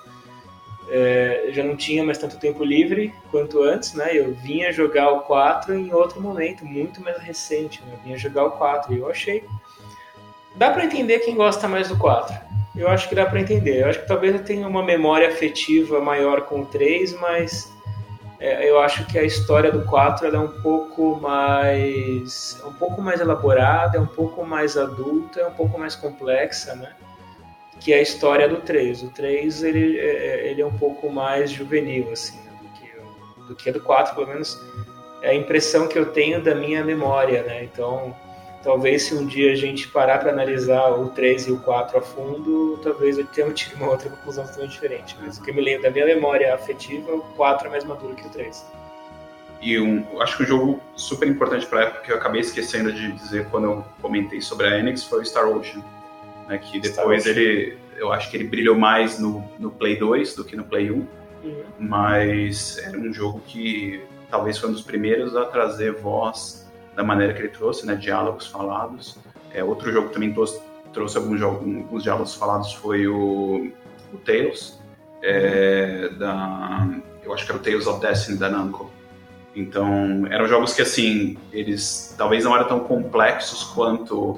É, 0.94 1.48
já 1.52 1.64
não 1.64 1.78
tinha 1.78 2.04
mais 2.04 2.18
tanto 2.18 2.38
tempo 2.38 2.66
livre 2.66 3.14
quanto 3.32 3.64
antes, 3.64 3.94
né? 3.94 4.10
Eu 4.14 4.34
vinha 4.34 4.74
jogar 4.74 5.10
o 5.10 5.22
4 5.22 5.74
em 5.74 5.94
outro 5.94 6.20
momento, 6.20 6.66
muito 6.66 7.02
mais 7.02 7.18
recente. 7.18 7.82
Né? 7.82 7.94
Eu 7.94 8.04
vinha 8.04 8.18
jogar 8.18 8.46
o 8.46 8.52
4 8.52 8.94
e 8.94 8.98
eu 8.98 9.10
achei. 9.10 9.44
Dá 10.56 10.70
para 10.70 10.84
entender 10.84 11.20
quem 11.20 11.36
gosta 11.36 11.66
mais 11.68 11.88
do 11.88 11.98
4. 11.98 12.36
Eu 12.76 12.90
acho 12.90 13.08
que 13.08 13.16
dá 13.16 13.26
para 13.26 13.40
entender. 13.40 13.84
Eu 13.84 13.90
acho 13.90 14.02
que 14.02 14.08
talvez 14.08 14.34
eu 14.34 14.44
tenha 14.44 14.68
uma 14.68 14.84
memória 14.84 15.30
afetiva 15.30 16.02
maior 16.02 16.42
com 16.42 16.62
o 16.62 16.66
3, 16.66 17.14
mas 17.20 17.72
é, 18.42 18.70
eu 18.70 18.80
acho 18.80 19.06
que 19.06 19.20
a 19.20 19.24
história 19.24 19.72
do 19.72 19.86
4 19.86 20.28
é 20.28 20.40
um 20.40 20.62
pouco 20.62 21.20
mais 21.22 22.60
é 22.62 22.66
um 22.66 22.74
pouco 22.74 23.02
mais 23.02 23.22
elaborada, 23.22 23.98
é 23.98 24.02
um 24.02 24.08
pouco 24.08 24.46
mais 24.46 24.76
adulta, 24.76 25.40
é 25.40 25.48
um 25.48 25.54
pouco 25.54 25.80
mais 25.80 25.96
complexa, 25.96 26.76
né? 26.76 26.92
Que 27.82 27.94
a 27.94 28.02
história 28.02 28.48
do 28.48 28.62
3. 28.62 29.04
O 29.04 29.10
3 29.10 29.64
ele, 29.64 30.00
é, 30.00 30.04
é, 30.04 30.52
ele 30.52 30.62
é 30.62 30.66
um 30.66 30.78
pouco 30.78 31.12
mais 31.12 31.52
juvenil 31.52 32.12
assim, 32.12 32.38
né? 32.38 32.52
do, 32.62 32.70
que, 32.80 33.48
do 33.48 33.56
que 33.56 33.70
a 33.70 33.74
do 33.74 33.82
4, 33.82 34.16
pelo 34.16 34.28
menos 34.28 34.58
é 35.22 35.32
a 35.32 35.36
impressão 35.36 35.88
que 35.88 35.98
eu 35.98 36.08
tenho 36.08 36.42
da 36.42 36.56
minha 36.56 36.84
memória, 36.84 37.44
né? 37.44 37.64
Então, 37.64 38.16
talvez 38.64 39.04
se 39.04 39.16
um 39.16 39.26
dia 39.26 39.52
a 39.52 39.56
gente 39.56 39.88
parar 39.88 40.20
para 40.20 40.32
analisar 40.32 40.90
o 40.90 41.10
3 41.10 41.48
e 41.48 41.52
o 41.52 41.60
4 41.60 41.98
a 41.98 42.02
fundo, 42.02 42.80
talvez 42.84 43.18
eu 43.18 43.26
tenha 43.28 43.54
uma 43.76 43.90
outra 43.90 44.10
conclusão 44.10 44.46
totalmente 44.46 44.72
diferente. 44.72 45.16
Mas 45.22 45.38
o 45.38 45.44
que 45.44 45.52
eu 45.52 45.56
me 45.56 45.62
lembro 45.62 45.84
da 45.84 45.92
minha 45.92 46.06
memória 46.06 46.54
afetiva, 46.54 47.12
o 47.12 47.22
4 47.36 47.68
é 47.68 47.70
mais 47.70 47.84
maduro 47.84 48.16
que 48.16 48.26
o 48.26 48.30
3. 48.30 48.66
E 49.62 49.80
um, 49.80 50.20
acho 50.20 50.38
que 50.38 50.44
um 50.44 50.46
jogo 50.48 50.82
super 50.96 51.28
importante 51.28 51.68
para 51.68 51.84
época 51.84 52.02
que 52.02 52.12
eu 52.12 52.16
acabei 52.16 52.42
esquecendo 52.42 52.92
de 52.92 53.12
dizer 53.12 53.48
quando 53.52 53.66
eu 53.66 53.86
comentei 54.02 54.42
sobre 54.42 54.68
a 54.68 54.80
Enix 54.80 55.04
foi 55.04 55.22
o 55.22 55.26
Star 55.26 55.48
Ocean. 55.48 55.84
Né, 56.52 56.58
que 56.58 56.82
depois 56.82 57.26
ele, 57.26 57.78
eu 57.96 58.12
acho 58.12 58.30
que 58.30 58.36
ele 58.36 58.44
brilhou 58.44 58.78
mais 58.78 59.18
no, 59.18 59.42
no 59.58 59.72
Play 59.72 59.98
2 59.98 60.36
do 60.36 60.44
que 60.44 60.54
no 60.54 60.66
Play 60.66 60.92
1. 60.92 60.96
Uhum. 60.96 61.64
Mas 61.80 62.78
era 62.80 62.98
um 62.98 63.14
jogo 63.14 63.42
que 63.48 64.04
talvez 64.30 64.58
foi 64.58 64.70
um 64.70 64.74
dos 64.74 64.82
primeiros 64.82 65.34
a 65.34 65.46
trazer 65.46 65.94
voz 65.94 66.70
da 66.94 67.06
maneira 67.06 67.34
que 67.34 67.40
ele 67.40 67.48
trouxe, 67.48 67.86
né, 67.86 67.96
diálogos 67.96 68.48
falados. 68.48 69.18
É, 69.54 69.64
outro 69.64 69.90
jogo 69.94 70.10
que 70.10 70.14
também 70.14 70.34
trouxe, 70.34 70.62
trouxe 70.92 71.18
alguns, 71.18 71.42
alguns 71.42 72.04
diálogos 72.04 72.36
falados 72.36 72.74
foi 72.74 73.08
o, 73.08 73.72
o 74.14 74.18
Tales, 74.18 74.78
é, 75.24 76.10
da, 76.10 76.90
eu 77.24 77.34
acho 77.34 77.46
que 77.46 77.52
era 77.52 77.62
o 77.62 77.64
Tales 77.64 77.88
of 77.88 78.02
Destiny 78.02 78.38
da 78.38 78.50
Namco. 78.50 78.92
Então, 79.56 80.28
eram 80.30 80.48
jogos 80.48 80.74
que, 80.74 80.82
assim, 80.82 81.38
eles 81.54 82.14
talvez 82.18 82.44
não 82.44 82.54
eram 82.54 82.68
tão 82.68 82.82
complexos 82.82 83.64
quanto 83.64 84.38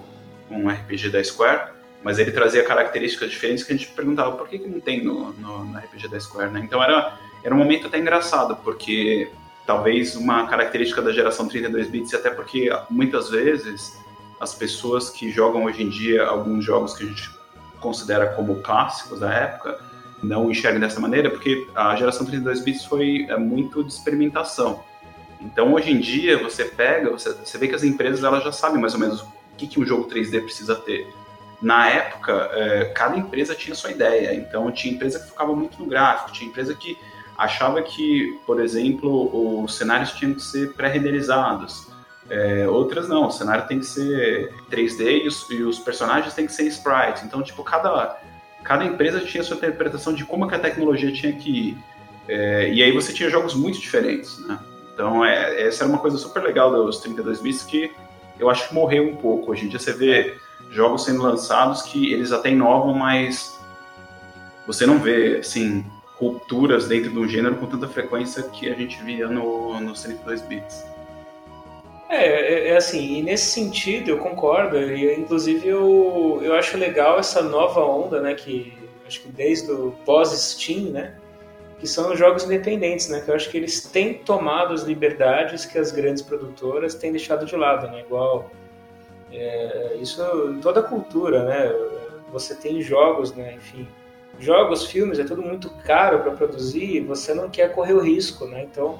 um 0.49 0.69
RPG 0.69 1.09
da 1.09 1.23
Square, 1.23 1.72
mas 2.03 2.19
ele 2.19 2.31
trazia 2.31 2.63
características 2.63 3.31
diferentes 3.31 3.63
que 3.63 3.73
a 3.73 3.77
gente 3.77 3.89
perguntava 3.89 4.33
por 4.33 4.47
que, 4.47 4.59
que 4.59 4.67
não 4.67 4.79
tem 4.79 5.03
no, 5.03 5.31
no, 5.33 5.65
no 5.65 5.77
RPG 5.77 6.09
da 6.09 6.19
Square, 6.19 6.51
né? 6.51 6.61
Então, 6.63 6.83
era, 6.83 7.17
era 7.43 7.53
um 7.53 7.57
momento 7.57 7.87
até 7.87 7.97
engraçado, 7.97 8.55
porque 8.57 9.31
talvez 9.65 10.15
uma 10.15 10.47
característica 10.47 11.01
da 11.01 11.11
geração 11.11 11.47
32 11.47 11.87
bits, 11.87 12.13
até 12.13 12.29
porque 12.29 12.69
muitas 12.89 13.29
vezes 13.29 13.97
as 14.39 14.53
pessoas 14.53 15.09
que 15.09 15.31
jogam 15.31 15.63
hoje 15.65 15.83
em 15.83 15.89
dia 15.89 16.25
alguns 16.25 16.65
jogos 16.65 16.93
que 16.93 17.03
a 17.03 17.07
gente 17.07 17.31
considera 17.79 18.27
como 18.33 18.61
clássicos 18.61 19.19
da 19.19 19.33
época 19.33 19.79
não 20.21 20.49
enxergam 20.49 20.79
dessa 20.79 20.99
maneira, 20.99 21.29
porque 21.29 21.67
a 21.75 21.95
geração 21.95 22.25
32 22.25 22.61
bits 22.61 22.85
foi 22.85 23.25
é, 23.29 23.37
muito 23.37 23.83
de 23.83 23.91
experimentação. 23.91 24.83
Então 25.41 25.73
hoje 25.73 25.91
em 25.91 25.99
dia 25.99 26.41
você 26.41 26.63
pega, 26.63 27.09
você, 27.09 27.33
você 27.33 27.57
vê 27.57 27.67
que 27.67 27.75
as 27.75 27.83
empresas 27.83 28.23
elas 28.23 28.43
já 28.43 28.51
sabem 28.51 28.79
mais 28.79 28.93
ou 28.93 28.99
menos 28.99 29.21
o 29.21 29.27
que, 29.57 29.67
que 29.67 29.79
um 29.79 29.85
jogo 29.85 30.09
3D 30.09 30.41
precisa 30.41 30.75
ter. 30.75 31.07
Na 31.63 31.89
época, 31.89 32.49
é, 32.51 32.85
cada 32.93 33.15
empresa 33.15 33.55
tinha 33.55 33.73
sua 33.73 33.89
ideia. 33.89 34.35
Então 34.35 34.69
tinha 34.69 34.93
empresa 34.93 35.17
que 35.17 35.29
focava 35.29 35.55
muito 35.55 35.79
no 35.79 35.85
gráfico, 35.85 36.33
tinha 36.33 36.49
empresa 36.49 36.75
que 36.75 36.97
achava 37.37 37.81
que, 37.81 38.37
por 38.45 38.59
exemplo, 38.59 39.63
os 39.63 39.75
cenários 39.77 40.11
tinham 40.11 40.33
que 40.33 40.41
ser 40.41 40.73
pré-renderizados. 40.73 41.87
É, 42.29 42.67
outras 42.67 43.07
não, 43.07 43.27
o 43.27 43.31
cenário 43.31 43.65
tem 43.65 43.79
que 43.79 43.85
ser 43.85 44.53
3D 44.69 45.23
e 45.23 45.27
os, 45.27 45.49
e 45.49 45.63
os, 45.63 45.79
personagens 45.79 46.33
têm 46.33 46.45
que 46.45 46.51
ser 46.51 46.63
sprites. 46.63 47.23
Então, 47.23 47.41
tipo, 47.41 47.63
cada, 47.63 48.17
cada 48.61 48.83
empresa 48.83 49.21
tinha 49.21 49.41
sua 49.41 49.55
interpretação 49.55 50.13
de 50.13 50.25
como 50.25 50.45
que 50.49 50.55
a 50.55 50.59
tecnologia 50.59 51.13
tinha 51.13 51.31
que 51.31 51.69
ir. 51.69 51.77
É, 52.27 52.73
e 52.73 52.83
aí 52.83 52.91
você 52.91 53.13
tinha 53.13 53.29
jogos 53.29 53.53
muito 53.53 53.79
diferentes, 53.79 54.37
né? 54.45 54.59
Então, 54.93 55.23
é, 55.23 55.61
essa 55.61 55.85
era 55.85 55.89
uma 55.91 55.99
coisa 55.99 56.17
super 56.17 56.43
legal 56.43 56.71
dos 56.71 56.99
32 56.99 57.39
bits 57.39 57.63
que 57.63 57.89
eu 58.37 58.49
acho 58.49 58.67
que 58.67 58.73
morreu 58.73 59.07
um 59.07 59.15
pouco. 59.15 59.51
Hoje 59.51 59.65
em 59.65 59.69
dia 59.69 59.79
você 59.79 59.93
vê 59.93 60.35
jogos 60.73 61.05
sendo 61.05 61.21
lançados 61.21 61.83
que 61.83 62.11
eles 62.11 62.31
até 62.31 62.49
inovam, 62.49 62.93
mas 62.93 63.57
você 64.65 64.85
não 64.85 64.99
vê, 64.99 65.37
assim, 65.37 65.85
rupturas 66.15 66.87
dentro 66.87 67.11
do 67.11 67.27
gênero 67.27 67.55
com 67.55 67.65
tanta 67.65 67.87
frequência 67.87 68.43
que 68.43 68.69
a 68.69 68.75
gente 68.75 69.01
via 69.03 69.27
no, 69.27 69.79
no 69.79 69.93
32 69.93 70.41
bits. 70.43 70.85
É, 72.09 72.25
é, 72.25 72.67
é, 72.69 72.77
assim, 72.77 73.17
e 73.17 73.23
nesse 73.23 73.51
sentido 73.51 74.09
eu 74.09 74.19
concordo, 74.19 74.77
e 74.77 75.15
inclusive 75.15 75.67
eu, 75.67 76.39
eu 76.43 76.53
acho 76.53 76.77
legal 76.77 77.17
essa 77.17 77.41
nova 77.41 77.83
onda, 77.83 78.21
né, 78.21 78.35
que 78.35 78.77
acho 79.07 79.21
que 79.21 79.31
desde 79.31 79.71
o 79.71 79.95
pós-Steam, 80.05 80.91
né, 80.91 81.15
que 81.79 81.87
são 81.87 82.13
os 82.13 82.19
jogos 82.19 82.43
independentes, 82.43 83.09
né, 83.09 83.19
que 83.19 83.31
eu 83.31 83.35
acho 83.35 83.49
que 83.49 83.57
eles 83.57 83.81
têm 83.81 84.13
tomado 84.13 84.73
as 84.73 84.83
liberdades 84.83 85.65
que 85.65 85.77
as 85.77 85.91
grandes 85.91 86.21
produtoras 86.21 86.93
têm 86.93 87.11
deixado 87.11 87.47
de 87.47 87.55
lado, 87.55 87.87
né, 87.87 88.01
igual 88.01 88.51
é, 89.33 89.97
isso 89.99 90.21
em 90.49 90.59
toda 90.59 90.79
a 90.79 90.83
cultura, 90.83 91.43
né, 91.43 91.73
você 92.31 92.55
tem 92.55 92.81
jogos, 92.81 93.33
né, 93.33 93.55
enfim, 93.55 93.87
jogos, 94.39 94.85
filmes, 94.85 95.19
é 95.19 95.23
tudo 95.23 95.41
muito 95.41 95.69
caro 95.85 96.19
para 96.19 96.31
produzir 96.31 96.97
e 96.97 96.99
você 96.99 97.33
não 97.33 97.49
quer 97.49 97.73
correr 97.73 97.93
o 97.93 97.99
risco, 97.99 98.45
né? 98.47 98.63
Então, 98.63 98.99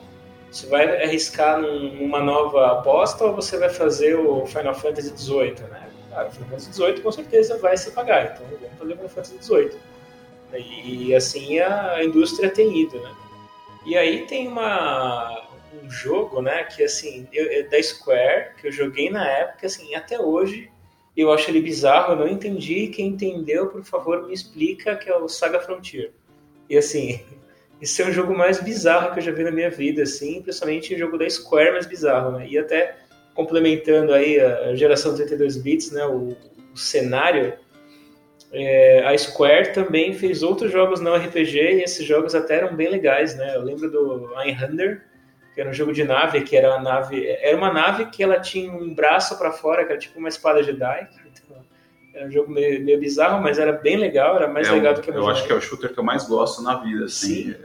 você 0.52 0.68
vai 0.68 1.04
arriscar 1.04 1.60
numa 1.60 2.22
nova 2.22 2.74
aposta 2.74 3.26
ou 3.26 3.34
você 3.34 3.58
vai 3.58 3.70
fazer 3.70 4.16
o 4.16 4.46
Final 4.46 4.76
Fantasy 4.76 5.10
XVIII, 5.18 5.56
né? 5.72 5.90
Cara, 6.12 6.30
Final 6.30 6.50
Fantasy 6.50 6.74
XVIII 6.74 7.02
com 7.02 7.12
certeza 7.12 7.58
vai 7.58 7.76
se 7.76 7.92
pagar, 7.92 8.34
então 8.34 8.46
vamos 8.48 8.78
fazer 8.78 8.94
o 8.94 8.96
Final 8.96 9.10
Fantasy 9.10 9.38
XVIII. 9.42 9.72
E, 10.54 11.08
e 11.08 11.16
assim 11.16 11.60
a 11.60 12.04
indústria 12.04 12.52
tem 12.52 12.82
ido, 12.84 13.00
né? 13.00 13.12
E 13.86 13.98
aí 13.98 14.28
tem 14.28 14.48
uma, 14.48 15.42
um 15.82 15.90
jogo, 15.90 16.42
né, 16.42 16.64
que 16.64 16.84
assim, 16.84 17.28
eu, 17.32 17.52
é 17.52 17.64
da 17.64 17.82
Square, 17.82 18.56
que 18.60 18.68
eu 18.68 18.72
joguei 18.72 19.10
na 19.10 19.28
época, 19.28 19.66
assim, 19.66 19.96
até 19.96 20.20
hoje 20.20 20.70
eu 21.16 21.32
acho 21.32 21.50
ele 21.50 21.62
bizarro, 21.62 22.14
eu 22.14 22.18
não 22.18 22.28
entendi. 22.28 22.88
Quem 22.88 23.10
entendeu, 23.10 23.68
por 23.68 23.84
favor, 23.84 24.26
me 24.28 24.34
explica, 24.34 24.96
que 24.96 25.10
é 25.10 25.16
o 25.16 25.28
Saga 25.28 25.60
Frontier. 25.60 26.12
E 26.70 26.78
assim, 26.78 27.22
esse 27.82 28.02
é 28.02 28.08
o 28.08 28.12
jogo 28.12 28.36
mais 28.36 28.60
bizarro 28.60 29.14
que 29.14 29.20
eu 29.20 29.24
já 29.24 29.32
vi 29.32 29.44
na 29.44 29.52
minha 29.52 29.70
vida, 29.70 30.04
assim, 30.04 30.42
principalmente 30.42 30.96
o 30.96 30.98
jogo 30.98 31.18
da 31.18 31.30
Square 31.30 31.72
mais 31.72 31.86
bizarro, 31.86 32.38
né? 32.38 32.48
E 32.48 32.58
até 32.58 32.98
complementando 33.36 34.14
aí 34.14 34.40
a 34.40 34.76
geração 34.76 35.16
32 35.16 35.58
bits, 35.58 35.92
né, 35.92 36.06
o, 36.06 36.38
o 36.72 36.78
cenário, 36.78 37.54
é, 38.52 39.04
a 39.04 39.18
Square 39.18 39.74
também 39.74 40.14
fez 40.14 40.44
outros 40.44 40.72
jogos 40.72 41.02
não 41.02 41.16
RPG 41.16 41.58
e 41.58 41.84
esses 41.84 42.06
jogos 42.06 42.36
até 42.36 42.58
eram 42.58 42.76
bem 42.76 42.88
legais, 42.88 43.36
né? 43.36 43.56
Eu 43.56 43.64
lembro 43.64 43.90
do 43.90 44.30
Einhander, 44.40 45.04
que 45.54 45.62
era 45.62 45.70
um 45.70 45.74
jogo 45.74 45.94
de 45.94 46.04
nave, 46.04 46.42
que 46.42 46.58
era 46.58 46.70
uma 46.72 46.82
nave, 46.82 47.28
era 47.28 47.56
uma 47.56 47.72
nave 47.72 48.06
que 48.08 48.24
ela 48.24 48.40
tinha 48.40 48.72
um 48.72 48.94
braço 48.94 49.38
para 49.38 49.52
fora, 49.52 49.86
que 49.86 49.92
era 49.92 50.00
tipo 50.00 50.18
uma 50.18 50.30
espada 50.30 50.64
Jedi. 50.64 51.08
Então, 51.26 51.58
era 52.14 52.28
um 52.28 52.32
jogo 52.32 52.52
meio, 52.52 52.84
meio, 52.84 53.00
bizarro, 53.00 53.42
mas 53.42 53.60
era 53.60 53.72
bem 53.72 53.98
legal, 53.98 54.36
era 54.36 54.48
mais 54.48 54.68
é 54.68 54.72
legal 54.72 54.94
do 54.94 55.02
que 55.02 55.12
a 55.12 55.14
Eu 55.14 55.30
acho 55.30 55.46
que 55.46 55.52
é 55.52 55.56
o 55.56 55.62
shooter 55.62 55.94
que 55.94 56.00
eu 56.00 56.04
mais 56.04 56.28
gosto 56.28 56.62
na 56.62 56.76
vida, 56.76 57.06
assim. 57.06 57.54
Sim. 57.54 57.56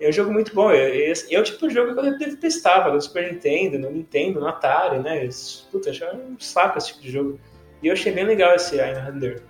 É 0.00 0.08
um 0.08 0.12
jogo 0.12 0.32
muito 0.32 0.54
bom. 0.54 0.70
É, 0.70 1.10
é 1.10 1.40
o 1.40 1.42
tipo 1.42 1.66
de 1.66 1.74
jogo 1.74 1.94
que 1.94 2.06
eu 2.06 2.18
detestava 2.18 2.92
no 2.92 3.00
Super 3.00 3.32
Nintendo, 3.32 3.78
no 3.80 3.90
Nintendo, 3.90 4.38
no 4.38 4.46
Atari, 4.46 5.00
né? 5.00 5.28
Puta, 5.72 5.90
achava 5.90 6.16
um 6.16 6.38
saco 6.38 6.78
esse 6.78 6.88
tipo 6.88 7.00
de 7.00 7.10
jogo. 7.10 7.40
E 7.82 7.88
eu 7.88 7.92
achei 7.92 8.12
bem 8.12 8.24
legal 8.24 8.54
esse 8.54 8.80
Einhander. 8.80 9.42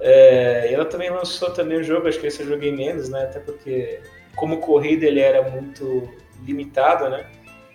É, 0.00 0.72
ela 0.72 0.84
também 0.84 1.10
lançou 1.10 1.50
também 1.50 1.78
um 1.78 1.82
jogo, 1.82 2.08
acho 2.08 2.18
que 2.18 2.26
esse 2.26 2.42
eu 2.42 2.48
joguei 2.48 2.74
menos, 2.74 3.08
né? 3.08 3.22
Até 3.22 3.38
porque, 3.38 4.00
como 4.34 4.58
corrida, 4.58 5.06
ele 5.06 5.20
era 5.20 5.48
muito 5.48 6.12
limitado, 6.44 7.08
né? 7.08 7.26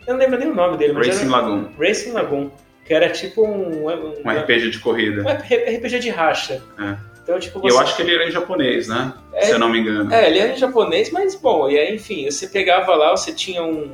Eu 0.07 0.13
não 0.13 0.19
lembro 0.19 0.39
nem 0.39 0.49
o 0.49 0.55
nome 0.55 0.77
dele, 0.77 0.93
mas 0.93 1.07
Racing 1.07 1.27
era... 1.27 1.31
Lagoon. 1.37 1.67
Racing 1.79 2.11
Lagoon, 2.11 2.51
que 2.85 2.93
era 2.93 3.09
tipo 3.09 3.45
um... 3.45 3.87
Um, 3.87 4.13
um 4.25 4.29
RPG 4.29 4.71
de 4.71 4.79
corrida. 4.79 5.21
Um 5.21 5.75
RPG 5.75 5.99
de 5.99 6.09
racha. 6.09 6.61
É. 6.79 7.09
Então, 7.29 7.39
tipo, 7.39 7.59
você... 7.59 7.75
Eu 7.75 7.79
acho 7.79 7.95
que 7.95 8.01
ele 8.01 8.15
era 8.15 8.27
em 8.27 8.31
japonês, 8.31 8.87
né? 8.87 9.13
É, 9.33 9.45
Se 9.45 9.51
eu 9.51 9.59
não 9.59 9.69
me 9.69 9.79
engano. 9.79 10.11
É, 10.11 10.27
ele 10.27 10.39
era 10.39 10.53
em 10.53 10.57
japonês, 10.57 11.11
mas 11.11 11.35
bom, 11.35 11.69
e 11.69 11.77
aí, 11.77 11.93
enfim, 11.93 12.29
você 12.29 12.47
pegava 12.47 12.95
lá, 12.95 13.11
você 13.11 13.31
tinha 13.31 13.61
um, 13.61 13.91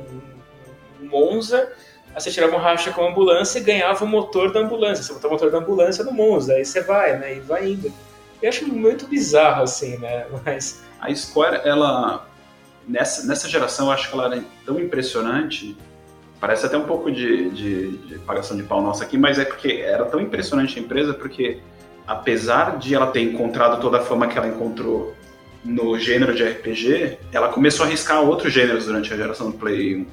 um 1.00 1.06
Monza, 1.06 1.70
aí 2.14 2.20
você 2.20 2.30
tirava 2.30 2.56
um 2.56 2.58
racha 2.58 2.90
com 2.92 3.02
a 3.02 3.10
ambulância 3.10 3.58
e 3.58 3.62
ganhava 3.62 4.02
o 4.04 4.08
motor 4.08 4.50
da 4.52 4.60
ambulância. 4.60 5.04
Você 5.04 5.12
botava 5.12 5.28
o 5.28 5.32
motor 5.32 5.50
da 5.50 5.58
ambulância 5.58 6.02
no 6.02 6.12
Monza, 6.12 6.54
aí 6.54 6.64
você 6.64 6.80
vai, 6.80 7.18
né? 7.18 7.36
E 7.36 7.40
vai 7.40 7.68
indo. 7.68 7.92
Eu 8.40 8.48
acho 8.48 8.66
muito 8.66 9.06
bizarro, 9.06 9.62
assim, 9.62 9.98
né? 9.98 10.26
Mas. 10.44 10.82
A 11.00 11.14
Square, 11.14 11.60
ela. 11.64 12.25
Nessa, 12.86 13.26
nessa 13.26 13.48
geração, 13.48 13.86
eu 13.86 13.92
acho 13.92 14.08
que 14.08 14.14
ela 14.14 14.34
era 14.34 14.44
tão 14.64 14.78
impressionante. 14.78 15.76
Parece 16.40 16.66
até 16.66 16.76
um 16.76 16.84
pouco 16.84 17.10
de, 17.10 17.50
de, 17.50 17.96
de 17.98 18.18
pagação 18.20 18.56
de 18.56 18.62
pau 18.62 18.80
nossa 18.82 19.04
aqui, 19.04 19.18
mas 19.18 19.38
é 19.38 19.44
porque 19.44 19.82
era 19.84 20.04
tão 20.04 20.20
impressionante 20.20 20.78
a 20.78 20.82
empresa, 20.82 21.14
porque 21.14 21.58
apesar 22.06 22.78
de 22.78 22.94
ela 22.94 23.08
ter 23.08 23.20
encontrado 23.20 23.80
toda 23.80 23.98
a 23.98 24.00
fama 24.00 24.28
que 24.28 24.38
ela 24.38 24.46
encontrou 24.46 25.14
no 25.64 25.98
gênero 25.98 26.34
de 26.34 26.44
RPG, 26.44 27.18
ela 27.32 27.48
começou 27.48 27.84
a 27.84 27.88
arriscar 27.88 28.22
outros 28.22 28.52
gêneros 28.52 28.86
durante 28.86 29.12
a 29.12 29.16
geração 29.16 29.50
do 29.50 29.58
Play 29.58 29.96
1. 29.96 30.06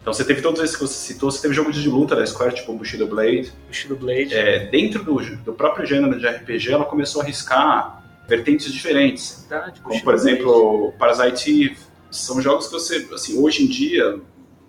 Então 0.00 0.12
você 0.12 0.24
teve 0.24 0.42
todos 0.42 0.60
esses 0.60 0.76
que 0.76 0.82
você 0.82 1.12
citou, 1.12 1.30
você 1.30 1.40
teve 1.42 1.54
jogos 1.54 1.76
de 1.76 1.88
luta 1.88 2.16
da 2.16 2.26
Square, 2.26 2.54
tipo 2.54 2.72
Bushido 2.74 3.06
Blade. 3.06 3.52
Bushido 3.68 3.96
Blade. 3.96 4.34
É, 4.34 4.66
dentro 4.66 5.02
do, 5.04 5.20
do 5.36 5.52
próprio 5.52 5.86
gênero 5.86 6.18
de 6.18 6.26
RPG, 6.26 6.72
ela 6.72 6.84
começou 6.84 7.20
a 7.22 7.24
arriscar 7.24 8.02
vertentes 8.28 8.72
diferentes. 8.72 9.46
Verdade, 9.48 9.80
como, 9.80 10.02
por 10.02 10.14
exemplo, 10.14 10.92
Parasite 10.98 11.66
Eve. 11.66 11.91
São 12.12 12.40
jogos 12.40 12.66
que 12.66 12.72
você, 12.72 13.08
assim, 13.12 13.38
hoje 13.38 13.64
em 13.64 13.66
dia, 13.66 14.20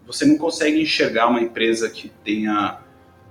você 0.08 0.26
não 0.26 0.38
consegue 0.38 0.82
enxergar 0.82 1.28
uma 1.28 1.41
empresa 1.41 1.89
que 1.89 2.10
tenha 2.24 2.80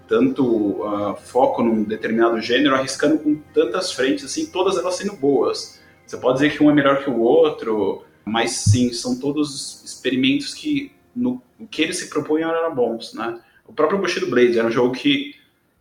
tanto 0.06 0.44
uh, 0.44 1.16
foco 1.16 1.62
num 1.62 1.82
determinado 1.82 2.40
gênero, 2.40 2.74
arriscando 2.74 3.18
com 3.18 3.36
tantas 3.54 3.92
frentes, 3.92 4.24
assim, 4.24 4.46
todas 4.46 4.76
elas 4.76 4.94
sendo 4.96 5.16
boas. 5.16 5.80
Você 6.06 6.16
pode 6.18 6.34
dizer 6.34 6.56
que 6.56 6.62
um 6.62 6.70
é 6.70 6.74
melhor 6.74 7.02
que 7.02 7.08
o 7.08 7.18
outro, 7.18 8.04
mas 8.24 8.50
sim, 8.50 8.92
são 8.92 9.18
todos 9.18 9.82
experimentos 9.84 10.52
que 10.52 10.92
no 11.16 11.42
que 11.70 11.82
eles 11.82 11.98
se 11.98 12.08
propunham 12.08 12.50
eram 12.50 12.74
bons, 12.74 13.14
né? 13.14 13.40
O 13.66 13.72
próprio 13.72 13.98
Bushido 13.98 14.28
Blade 14.28 14.58
era 14.58 14.68
um 14.68 14.70
jogo 14.70 14.92
que 14.92 15.34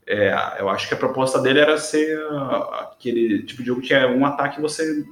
é, 0.08 0.34
eu 0.60 0.70
acho 0.70 0.88
que 0.88 0.94
a 0.94 0.98
proposta 0.98 1.40
dele 1.40 1.60
era 1.60 1.78
ser 1.78 2.18
uh, 2.18 2.74
aquele 2.82 3.44
tipo 3.44 3.62
de 3.62 3.68
jogo 3.68 3.82
que 3.82 3.94
é 3.94 4.06
um 4.08 4.26
ataque 4.26 4.60
e 4.60 4.62
você 4.62 5.06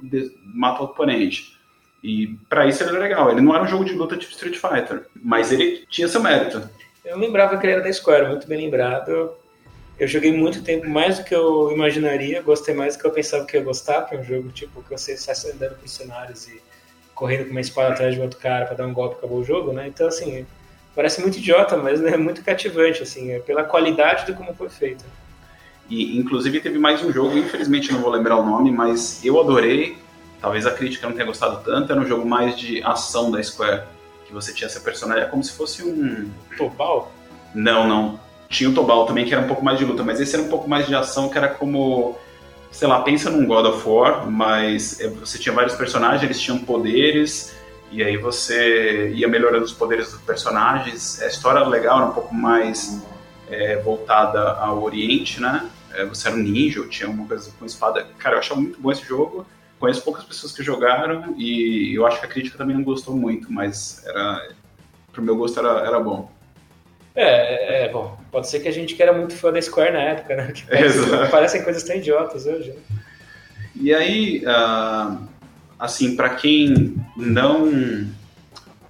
mata 0.54 0.82
o 0.82 0.86
oponente. 0.86 1.58
E 2.02 2.38
para 2.48 2.66
isso 2.66 2.82
ele 2.82 2.90
era 2.90 2.98
legal. 2.98 3.30
Ele 3.30 3.40
não 3.40 3.54
era 3.54 3.64
um 3.64 3.68
jogo 3.68 3.84
de 3.84 3.92
luta 3.92 4.16
tipo 4.16 4.32
Street 4.32 4.56
Fighter, 4.56 5.06
mas 5.14 5.52
ele 5.52 5.84
tinha 5.88 6.08
seu 6.08 6.22
mérito. 6.22 6.68
Eu 7.04 7.18
lembrava 7.18 7.56
que 7.58 7.66
ele 7.66 7.74
era 7.74 7.82
da 7.82 7.92
Square, 7.92 8.28
muito 8.28 8.46
bem 8.46 8.60
lembrado. 8.60 9.32
Eu 9.98 10.08
joguei 10.08 10.32
muito 10.32 10.62
tempo, 10.62 10.88
mais 10.88 11.18
do 11.18 11.24
que 11.24 11.34
eu 11.34 11.70
imaginaria, 11.72 12.40
gostei 12.40 12.74
mais 12.74 12.96
do 12.96 13.02
que 13.02 13.06
eu 13.06 13.10
pensava 13.10 13.44
que 13.44 13.56
ia 13.56 13.62
gostar, 13.62 14.02
que 14.02 14.14
é 14.14 14.18
um 14.18 14.24
jogo 14.24 14.48
tipo 14.50 14.82
que 14.82 14.90
você 14.90 15.14
sai 15.14 15.34
andando 15.52 15.74
por 15.76 15.88
cenários 15.88 16.48
e 16.48 16.60
correndo 17.14 17.44
com 17.44 17.50
uma 17.50 17.60
espada 17.60 17.92
atrás 17.92 18.14
de 18.14 18.20
outro 18.20 18.38
cara 18.38 18.64
para 18.64 18.76
dar 18.76 18.86
um 18.86 18.94
golpe 18.94 19.16
e 19.16 19.18
acabou 19.18 19.40
o 19.40 19.44
jogo, 19.44 19.74
né? 19.74 19.86
Então, 19.88 20.08
assim, 20.08 20.46
parece 20.94 21.20
muito 21.20 21.36
idiota, 21.36 21.76
mas 21.76 22.02
é 22.02 22.16
muito 22.16 22.42
cativante, 22.42 23.02
assim, 23.02 23.32
é 23.32 23.40
pela 23.40 23.62
qualidade 23.62 24.24
de 24.24 24.32
como 24.32 24.54
foi 24.54 24.70
feito. 24.70 25.04
E, 25.90 26.18
inclusive, 26.18 26.60
teve 26.60 26.78
mais 26.78 27.02
um 27.04 27.12
jogo, 27.12 27.36
infelizmente 27.36 27.92
não 27.92 28.00
vou 28.00 28.10
lembrar 28.10 28.36
o 28.36 28.46
nome, 28.46 28.70
mas 28.70 29.22
eu 29.22 29.38
adorei, 29.38 29.98
talvez 30.40 30.66
a 30.66 30.70
crítica 30.70 31.06
não 31.06 31.14
tenha 31.14 31.26
gostado 31.26 31.62
tanto, 31.64 31.92
era 31.92 32.00
um 32.00 32.06
jogo 32.06 32.26
mais 32.26 32.56
de 32.58 32.82
ação 32.82 33.30
da 33.30 33.42
Square 33.42 33.82
que 34.30 34.32
você 34.32 34.54
tinha 34.54 34.70
seu 34.70 34.80
personagem, 34.80 35.24
é 35.24 35.26
como 35.26 35.42
se 35.42 35.52
fosse 35.52 35.82
um. 35.82 36.30
Tobal? 36.56 37.12
Não, 37.52 37.86
não. 37.86 38.20
Tinha 38.48 38.70
o 38.70 38.74
Tobal 38.74 39.04
também, 39.04 39.24
que 39.24 39.34
era 39.34 39.42
um 39.42 39.48
pouco 39.48 39.64
mais 39.64 39.78
de 39.78 39.84
luta, 39.84 40.04
mas 40.04 40.20
esse 40.20 40.34
era 40.34 40.44
um 40.44 40.48
pouco 40.48 40.68
mais 40.68 40.86
de 40.86 40.94
ação, 40.94 41.28
que 41.28 41.36
era 41.36 41.48
como. 41.48 42.16
Sei 42.70 42.86
lá, 42.86 43.02
pensa 43.02 43.28
num 43.28 43.44
God 43.44 43.66
of 43.66 43.88
War, 43.88 44.30
mas 44.30 45.00
é, 45.00 45.08
você 45.08 45.36
tinha 45.38 45.52
vários 45.52 45.74
personagens, 45.74 46.22
eles 46.22 46.40
tinham 46.40 46.58
poderes, 46.60 47.52
e 47.90 48.00
aí 48.00 48.16
você 48.16 49.10
ia 49.10 49.26
melhorando 49.26 49.64
os 49.64 49.72
poderes 49.72 50.12
dos 50.12 50.20
personagens. 50.20 51.20
A 51.20 51.26
história 51.26 51.58
era 51.58 51.68
legal, 51.68 51.98
era 51.98 52.06
um 52.06 52.12
pouco 52.12 52.32
mais 52.32 53.02
é, 53.50 53.76
voltada 53.78 54.52
ao 54.52 54.80
Oriente, 54.84 55.40
né? 55.40 55.68
É, 55.92 56.04
você 56.04 56.28
era 56.28 56.36
um 56.36 56.40
ninja, 56.40 56.86
tinha 56.86 57.10
uma 57.10 57.26
coisa 57.26 57.50
com 57.58 57.66
espada. 57.66 58.06
Cara, 58.18 58.36
eu 58.36 58.38
achava 58.38 58.60
muito 58.60 58.80
bom 58.80 58.92
esse 58.92 59.04
jogo 59.04 59.44
conheço 59.80 60.02
poucas 60.02 60.24
pessoas 60.24 60.52
que 60.52 60.62
jogaram 60.62 61.34
e 61.36 61.94
eu 61.94 62.06
acho 62.06 62.20
que 62.20 62.26
a 62.26 62.28
crítica 62.28 62.58
também 62.58 62.76
não 62.76 62.84
gostou 62.84 63.16
muito, 63.16 63.50
mas 63.50 64.04
era 64.06 64.50
pro 65.10 65.22
meu 65.22 65.34
gosto 65.36 65.58
era, 65.58 65.86
era 65.86 65.98
bom. 65.98 66.30
É, 67.16 67.84
é, 67.84 67.88
bom, 67.88 68.16
pode 68.30 68.48
ser 68.48 68.60
que 68.60 68.68
a 68.68 68.72
gente 68.72 68.94
que 68.94 69.02
era 69.02 69.12
muito 69.12 69.34
fã 69.34 69.50
da 69.50 69.60
Square 69.60 69.92
na 69.92 70.00
época, 70.00 70.36
né? 70.36 70.52
Que 70.54 70.66
parece, 70.66 71.30
parecem 71.30 71.64
coisas 71.64 71.82
tão 71.82 71.96
idiotas 71.96 72.46
hoje. 72.46 72.70
Né? 72.70 72.76
E 73.74 73.94
aí, 73.94 74.44
uh, 74.44 75.18
assim, 75.78 76.14
para 76.14 76.30
quem 76.30 76.96
não 77.16 78.06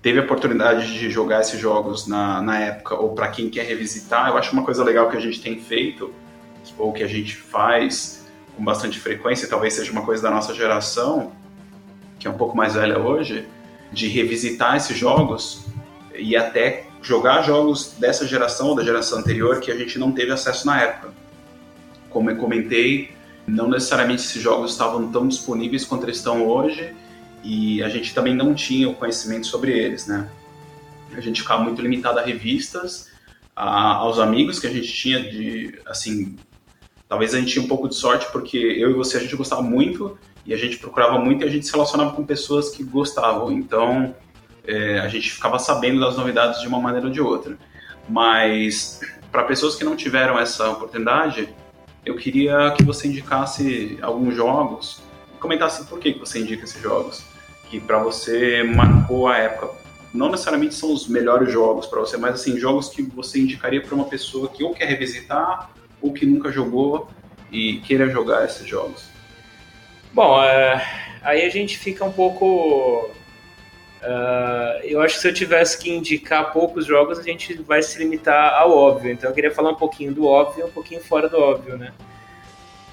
teve 0.03 0.19
a 0.19 0.23
oportunidade 0.23 0.99
de 0.99 1.11
jogar 1.11 1.41
esses 1.41 1.59
jogos 1.59 2.07
na, 2.07 2.43
na 2.43 2.59
época, 2.59 2.95
ou 2.97 3.15
para 3.15 3.29
quem 3.29 3.49
quer 3.49 3.65
revisitar, 3.65 4.29
eu 4.29 4.37
acho 4.37 4.53
uma 4.53 4.65
coisa 4.65 4.83
legal 4.83 5.09
que 5.09 5.17
a 5.17 5.21
gente 5.21 5.41
tem 5.41 5.61
feito, 5.61 6.13
ou 6.77 6.93
que 6.93 7.03
a 7.03 7.07
gente 7.07 7.37
faz, 7.37 8.20
com 8.61 8.65
bastante 8.65 9.01
frequência, 9.01 9.49
talvez 9.49 9.73
seja 9.73 9.91
uma 9.91 10.03
coisa 10.05 10.23
da 10.23 10.31
nossa 10.31 10.53
geração, 10.53 11.33
que 12.19 12.29
é 12.29 12.31
um 12.31 12.37
pouco 12.37 12.55
mais 12.55 12.75
velha 12.75 12.99
hoje, 12.99 13.49
de 13.91 14.07
revisitar 14.07 14.77
esses 14.77 14.99
jogos 14.99 15.65
e 16.15 16.37
até 16.37 16.87
jogar 17.01 17.41
jogos 17.41 17.95
dessa 17.99 18.27
geração 18.27 18.69
ou 18.69 18.75
da 18.75 18.85
geração 18.85 19.21
anterior 19.21 19.61
que 19.61 19.73
a 19.73 19.77
gente 19.77 19.99
não 19.99 20.13
teve 20.13 20.31
acesso 20.31 20.67
na 20.67 20.79
época. 20.79 21.15
Como 22.11 22.31
eu 22.31 22.37
comentei, 22.37 23.13
não 23.47 23.67
necessariamente 23.67 24.25
esses 24.25 24.43
jogos 24.43 24.73
estavam 24.73 25.11
tão 25.11 25.27
disponíveis 25.27 25.87
quanto 25.87 26.05
eles 26.05 26.19
estão 26.19 26.47
hoje 26.47 26.95
e 27.43 27.83
a 27.83 27.89
gente 27.89 28.13
também 28.13 28.35
não 28.35 28.53
tinha 28.53 28.91
o 28.91 28.95
conhecimento 28.95 29.47
sobre 29.47 29.73
eles, 29.73 30.07
né? 30.07 30.29
A 31.17 31.21
gente 31.23 31.41
ficava 31.41 31.63
muito 31.63 31.81
limitado 31.81 32.19
a 32.19 32.23
revistas, 32.23 33.09
a, 33.57 33.95
aos 33.95 34.19
amigos 34.19 34.59
que 34.59 34.67
a 34.67 34.71
gente 34.71 34.93
tinha 34.93 35.19
de, 35.19 35.81
assim, 35.87 36.37
Talvez 37.11 37.35
a 37.35 37.41
gente 37.41 37.55
tinha 37.55 37.65
um 37.65 37.67
pouco 37.67 37.89
de 37.89 37.97
sorte 37.97 38.31
porque 38.31 38.57
eu 38.57 38.93
e 38.93 38.95
você 38.95 39.17
a 39.17 39.21
gente 39.21 39.35
gostava 39.35 39.63
muito 39.63 40.17
e 40.47 40.55
a 40.55 40.57
gente 40.57 40.79
procurava 40.79 41.19
muito 41.19 41.43
e 41.43 41.49
a 41.49 41.51
gente 41.51 41.67
se 41.67 41.73
relacionava 41.73 42.13
com 42.13 42.25
pessoas 42.25 42.71
que 42.71 42.85
gostavam. 42.85 43.51
Então 43.51 44.15
é, 44.65 45.01
a 45.01 45.09
gente 45.09 45.29
ficava 45.29 45.59
sabendo 45.59 45.99
das 45.99 46.17
novidades 46.17 46.61
de 46.61 46.69
uma 46.69 46.79
maneira 46.79 47.09
ou 47.09 47.13
de 47.13 47.21
outra. 47.21 47.59
Mas 48.09 49.01
para 49.33 49.43
pessoas 49.43 49.75
que 49.75 49.83
não 49.83 49.97
tiveram 49.97 50.39
essa 50.39 50.71
oportunidade, 50.71 51.49
eu 52.07 52.15
queria 52.15 52.73
que 52.77 52.85
você 52.85 53.09
indicasse 53.09 53.99
alguns 54.01 54.37
jogos 54.37 55.03
e 55.35 55.39
comentasse 55.39 55.85
por 55.87 55.99
que, 55.99 56.13
você 56.13 56.39
indica 56.39 56.63
esses 56.63 56.81
jogos. 56.81 57.25
Que 57.69 57.81
para 57.81 57.99
você 58.01 58.63
marcou 58.63 59.27
a 59.27 59.37
época. 59.37 59.81
Não 60.15 60.31
necessariamente 60.31 60.77
são 60.77 60.93
os 60.93 61.09
melhores 61.09 61.53
jogos 61.53 61.87
para 61.87 61.99
você, 61.99 62.17
mas 62.17 62.35
assim, 62.35 62.57
jogos 62.57 62.89
que 62.89 63.03
você 63.03 63.41
indicaria 63.41 63.81
para 63.81 63.97
uma 63.97 64.05
pessoa 64.05 64.49
que 64.49 64.63
ou 64.63 64.73
quer 64.73 64.87
revisitar 64.87 65.71
ou 66.01 66.13
que 66.13 66.27
nunca 66.27 66.51
jogou 66.51 67.09
e 67.51 67.79
queira 67.79 68.09
jogar 68.09 68.45
esses 68.45 68.67
jogos? 68.67 69.09
Bom, 70.13 70.43
é, 70.43 70.83
aí 71.23 71.43
a 71.45 71.49
gente 71.49 71.79
fica 71.79 72.05
um 72.05 72.13
pouco. 72.13 73.11
Uh, 74.03 74.81
eu 74.83 75.01
acho 75.03 75.17
que 75.17 75.21
se 75.21 75.29
eu 75.29 75.35
tivesse 75.35 75.79
que 75.79 75.91
indicar 75.91 76.53
poucos 76.53 76.87
jogos, 76.87 77.19
a 77.19 77.23
gente 77.23 77.55
vai 77.63 77.83
se 77.83 77.99
limitar 77.99 78.55
ao 78.55 78.77
óbvio. 78.77 79.13
Então 79.13 79.31
eu 79.31 79.35
queria 79.35 79.51
falar 79.51 79.71
um 79.71 79.77
pouquinho 79.77 80.13
do 80.13 80.27
óbvio 80.27 80.67
um 80.67 80.71
pouquinho 80.71 81.01
fora 81.01 81.29
do 81.29 81.39
óbvio, 81.39 81.77
né? 81.77 81.93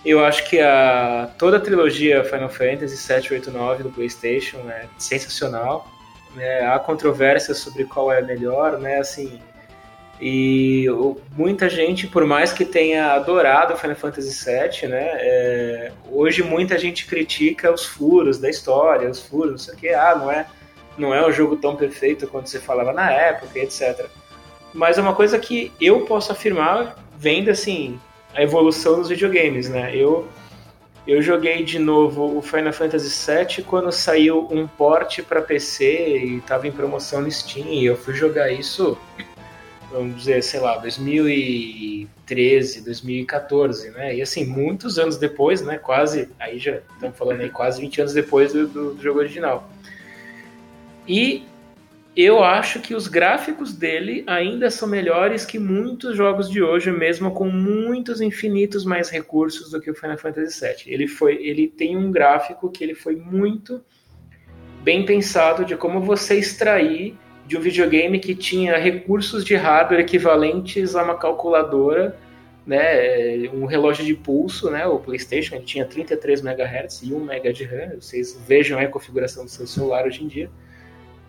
Eu 0.05 0.23
acho 0.23 0.47
que 0.49 0.59
a, 0.59 1.29
toda 1.37 1.57
a 1.57 1.59
trilogia 1.59 2.23
Final 2.23 2.49
Fantasy 2.49 2.97
7, 2.97 3.33
8, 3.33 3.51
9 3.51 3.83
do 3.83 3.89
PlayStation 3.89 4.57
é 4.69 4.87
sensacional. 4.97 5.91
Né? 6.35 6.65
Há 6.65 6.77
controvérsias 6.79 7.57
sobre 7.57 7.83
qual 7.83 8.11
é 8.11 8.21
melhor, 8.21 8.77
né? 8.79 8.99
Assim, 8.99 9.39
e 10.19 10.87
muita 11.35 11.69
gente, 11.69 12.07
por 12.07 12.25
mais 12.25 12.51
que 12.51 12.65
tenha 12.65 13.13
adorado 13.13 13.77
Final 13.77 13.95
Fantasy 13.95 14.43
VII, 14.43 14.89
né, 14.89 15.09
é, 15.19 15.91
hoje 16.11 16.41
muita 16.41 16.77
gente 16.77 17.05
critica 17.05 17.71
os 17.71 17.85
furos 17.85 18.39
da 18.39 18.49
história, 18.49 19.09
os 19.09 19.21
furos, 19.21 19.51
não 19.51 19.57
sei 19.57 19.73
o 19.75 19.77
que, 19.77 19.89
ah, 19.89 20.15
não 20.15 20.31
é, 20.31 20.47
não 20.97 21.13
é 21.13 21.25
um 21.25 21.31
jogo 21.31 21.55
tão 21.57 21.75
perfeito 21.75 22.27
quanto 22.27 22.49
você 22.49 22.59
falava 22.59 22.91
na 22.91 23.11
época, 23.11 23.59
etc. 23.59 24.07
Mas 24.73 24.97
é 24.97 25.01
uma 25.01 25.13
coisa 25.13 25.37
que 25.37 25.71
eu 25.79 26.01
posso 26.01 26.31
afirmar, 26.31 26.97
vendo 27.17 27.51
assim, 27.51 27.99
a 28.33 28.41
evolução 28.41 28.99
dos 28.99 29.09
videogames, 29.09 29.69
né? 29.69 29.95
Eu, 29.95 30.27
eu 31.07 31.21
joguei 31.21 31.63
de 31.63 31.77
novo 31.77 32.37
o 32.37 32.41
Final 32.41 32.73
Fantasy 32.73 33.31
VII 33.31 33.63
quando 33.63 33.91
saiu 33.91 34.47
um 34.51 34.67
port 34.67 35.21
para 35.21 35.41
PC 35.41 36.17
e 36.17 36.37
estava 36.37 36.67
em 36.67 36.71
promoção 36.71 37.21
no 37.21 37.31
Steam, 37.31 37.67
e 37.67 37.85
eu 37.85 37.95
fui 37.95 38.15
jogar 38.15 38.51
isso 38.51 38.97
vamos 39.91 40.17
dizer, 40.17 40.43
sei 40.43 40.59
lá, 40.59 40.77
2013, 40.77 42.83
2014, 42.83 43.91
né? 43.91 44.15
E 44.15 44.21
assim, 44.21 44.45
muitos 44.45 44.99
anos 44.99 45.17
depois, 45.17 45.61
né? 45.61 45.77
Quase, 45.77 46.29
aí 46.39 46.59
já 46.59 46.79
estamos 46.93 47.17
falando 47.17 47.41
aí 47.41 47.49
quase 47.49 47.81
20 47.81 48.01
anos 48.01 48.13
depois 48.13 48.53
do, 48.53 48.67
do, 48.67 49.01
jogo 49.01 49.19
original. 49.19 49.69
E 51.07 51.45
eu 52.15 52.43
acho 52.43 52.81
que 52.81 52.95
os 52.95 53.07
gráficos 53.07 53.73
dele 53.73 54.23
ainda 54.27 54.69
são 54.69 54.87
melhores 54.87 55.45
que 55.45 55.59
muitos 55.59 56.17
jogos 56.17 56.49
de 56.49 56.61
hoje, 56.61 56.91
mesmo 56.91 57.31
com 57.31 57.49
muitos 57.49 58.19
infinitos 58.19 58.83
mais 58.83 59.09
recursos 59.09 59.71
do 59.71 59.79
que 59.79 59.89
o 59.89 59.95
Final 59.95 60.17
Fantasy 60.17 60.59
VII. 60.59 60.93
Ele 60.93 61.07
foi, 61.07 61.35
ele 61.35 61.67
tem 61.67 61.95
um 61.95 62.11
gráfico 62.11 62.69
que 62.69 62.83
ele 62.83 62.95
foi 62.95 63.15
muito 63.15 63.81
bem 64.83 65.05
pensado 65.05 65.63
de 65.63 65.75
como 65.75 66.01
você 66.01 66.35
extrair 66.35 67.15
de 67.47 67.57
um 67.57 67.61
videogame 67.61 68.19
que 68.19 68.35
tinha 68.35 68.77
recursos 68.77 69.43
de 69.43 69.55
hardware 69.55 70.01
equivalentes 70.01 70.95
a 70.95 71.03
uma 71.03 71.17
calculadora, 71.17 72.17
né, 72.65 73.47
um 73.53 73.65
relógio 73.65 74.05
de 74.05 74.13
pulso, 74.13 74.69
né, 74.69 74.85
o 74.85 74.99
PlayStation 74.99 75.55
ele 75.55 75.63
tinha 75.63 75.85
33 75.85 76.41
MHz 76.41 77.01
e 77.03 77.13
1 77.13 77.19
MB 77.19 77.53
de 77.53 77.63
RAM. 77.63 77.95
Vocês 77.99 78.37
vejam 78.45 78.77
a 78.77 78.85
configuração 78.87 79.45
do 79.45 79.49
seu 79.49 79.65
celular 79.65 80.05
hoje 80.05 80.23
em 80.23 80.27
dia 80.27 80.49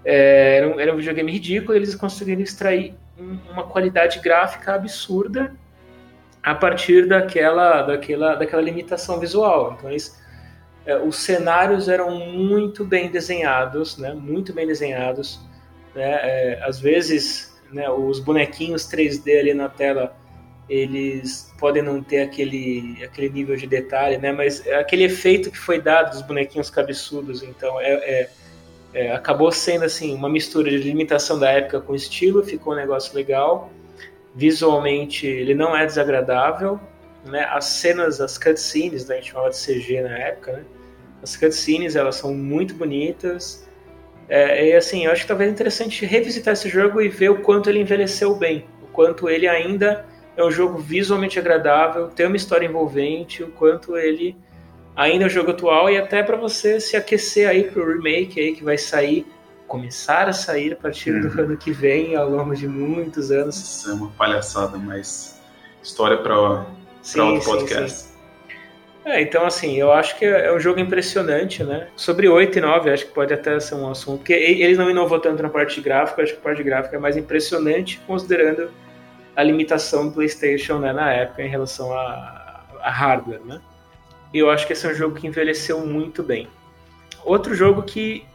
é, 0.05 0.57
era, 0.57 0.69
um, 0.69 0.81
era 0.81 0.93
um 0.93 0.97
videogame 0.97 1.31
ridículo, 1.33 1.75
eles 1.75 1.95
conseguiram 1.95 2.41
extrair 2.41 2.95
um, 3.19 3.39
uma 3.51 3.64
qualidade 3.64 4.21
gráfica 4.21 4.75
absurda 4.75 5.55
a 6.43 6.55
partir 6.55 7.07
daquela, 7.07 7.83
daquela, 7.83 8.35
daquela 8.35 8.62
limitação 8.62 9.19
visual. 9.19 9.75
Então, 9.77 9.91
eles, 9.91 10.19
é, 10.87 10.97
os 10.97 11.16
cenários 11.16 11.89
eram 11.89 12.11
muito 12.11 12.85
bem 12.85 13.11
desenhados, 13.11 13.99
né, 13.99 14.14
muito 14.14 14.53
bem 14.53 14.66
desenhados. 14.66 15.41
Né, 15.95 16.03
é, 16.03 16.61
às 16.62 16.80
vezes, 16.80 17.59
né, 17.72 17.89
os 17.91 18.20
bonequinhos 18.20 18.84
3D 18.89 19.39
ali 19.39 19.55
na 19.55 19.68
tela, 19.68 20.16
eles 20.68 21.53
podem 21.59 21.82
não 21.82 22.03
ter 22.03 22.22
aquele, 22.22 23.03
aquele 23.03 23.30
nível 23.30 23.57
de 23.57 23.66
detalhe, 23.66 24.18
né, 24.18 24.32
mas 24.32 24.66
é 24.66 24.76
aquele 24.76 25.05
efeito 25.05 25.51
que 25.51 25.59
foi 25.59 25.80
dado 25.80 26.11
dos 26.11 26.22
bonequinhos 26.22 26.68
cabeçudos, 26.70 27.43
então 27.43 27.80
é, 27.80 27.93
é 27.93 28.30
é, 28.93 29.12
acabou 29.12 29.53
sendo 29.53 29.84
assim 29.84 30.14
uma 30.14 30.28
mistura 30.28 30.70
de 30.70 30.78
limitação 30.78 31.39
da 31.39 31.51
época 31.51 31.80
com 31.80 31.95
estilo, 31.95 32.43
ficou 32.43 32.72
um 32.72 32.76
negócio 32.76 33.14
legal. 33.14 33.70
Visualmente 34.34 35.26
ele 35.26 35.55
não 35.55 35.76
é 35.76 35.84
desagradável, 35.84 36.80
né? 37.24 37.45
As 37.51 37.64
cenas, 37.66 38.20
as 38.20 38.39
cutscenes, 38.39 39.07
né? 39.07 39.16
a 39.16 39.18
gente 39.18 39.30
chamava 39.30 39.51
de 39.51 39.57
CG 39.57 40.01
na 40.03 40.16
época, 40.18 40.53
né? 40.53 40.64
As 41.22 41.36
cutscenes 41.36 41.97
elas 41.97 42.16
são 42.16 42.34
muito 42.34 42.74
bonitas. 42.74 43.68
É, 44.29 44.68
e 44.68 44.72
assim, 44.74 45.07
eu 45.07 45.12
acho 45.12 45.22
que 45.22 45.29
talvez 45.29 45.49
é 45.49 45.53
interessante 45.53 46.05
revisitar 46.05 46.53
esse 46.53 46.68
jogo 46.68 47.01
e 47.01 47.09
ver 47.09 47.31
o 47.31 47.41
quanto 47.41 47.70
ele 47.70 47.81
envelheceu 47.81 48.35
bem, 48.35 48.66
o 48.83 48.87
quanto 48.87 49.29
ele 49.29 49.49
ainda 49.49 50.05
é 50.37 50.45
um 50.45 50.51
jogo 50.51 50.79
visualmente 50.79 51.39
agradável, 51.39 52.09
tem 52.09 52.26
uma 52.26 52.37
história 52.37 52.66
envolvente, 52.66 53.43
o 53.43 53.49
quanto 53.49 53.97
ele 53.97 54.37
ainda 54.95 55.26
o 55.26 55.29
jogo 55.29 55.53
atual 55.53 55.89
e 55.89 55.97
até 55.97 56.22
para 56.22 56.37
você 56.37 56.81
se 56.81 56.97
aquecer 56.97 57.49
aí 57.49 57.64
pro 57.64 57.87
remake 57.87 58.39
aí 58.41 58.55
que 58.55 58.62
vai 58.62 58.76
sair, 58.76 59.26
começar 59.66 60.29
a 60.29 60.33
sair 60.33 60.72
a 60.72 60.76
partir 60.76 61.12
uhum. 61.12 61.29
do 61.29 61.41
ano 61.41 61.57
que 61.57 61.70
vem, 61.70 62.16
ao 62.16 62.29
longo 62.29 62.55
de 62.55 62.68
muitos 62.68 63.31
anos. 63.31 63.57
Isso 63.57 63.91
é 63.91 63.95
uma 63.95 64.09
palhaçada, 64.09 64.76
mas 64.76 65.41
história 65.83 66.18
para 66.18 66.39
outro 66.39 67.45
podcast. 67.45 67.91
Sim. 67.91 68.08
É, 69.09 69.23
então 69.23 69.47
assim, 69.47 69.75
eu 69.79 69.91
acho 69.91 70.19
que 70.19 70.27
é 70.27 70.53
um 70.53 70.61
jogo 70.61 70.79
impressionante, 70.79 71.65
né? 71.65 71.89
Sobre 71.97 72.29
8 72.29 72.59
e 72.59 72.61
9, 72.61 72.91
acho 72.91 73.07
que 73.07 73.13
pode 73.13 73.33
até 73.33 73.59
ser 73.59 73.75
um 73.75 73.91
assunto, 73.91 74.19
porque 74.19 74.35
eles 74.35 74.77
não 74.77 74.91
inovou 74.91 75.19
tanto 75.19 75.43
na 75.43 75.49
parte 75.49 75.81
gráfica, 75.81 76.23
acho 76.23 76.35
que 76.35 76.39
a 76.39 76.43
parte 76.43 76.63
gráfica 76.63 76.97
é 76.97 76.99
mais 76.99 77.17
impressionante, 77.17 77.99
considerando 78.07 78.71
a 79.35 79.43
limitação 79.43 80.09
do 80.09 80.13
PlayStation 80.13 80.79
né, 80.79 80.93
na 80.93 81.11
época 81.11 81.43
em 81.43 81.49
relação 81.49 81.91
a, 81.91 82.63
a 82.83 82.91
hardware, 82.91 83.41
né? 83.47 83.63
E 84.35 84.41
eu 84.41 84.51
acho 84.51 84.67
que 84.67 84.75
esse 84.75 84.87
é 84.87 84.91
um 84.91 84.95
jogo 84.95 85.15
que 85.15 85.27
envelheceu 85.27 85.81
muito 85.87 86.23
bem. 86.23 86.47
Outro 87.25 87.55
jogo 87.55 87.83
que 87.85 88.27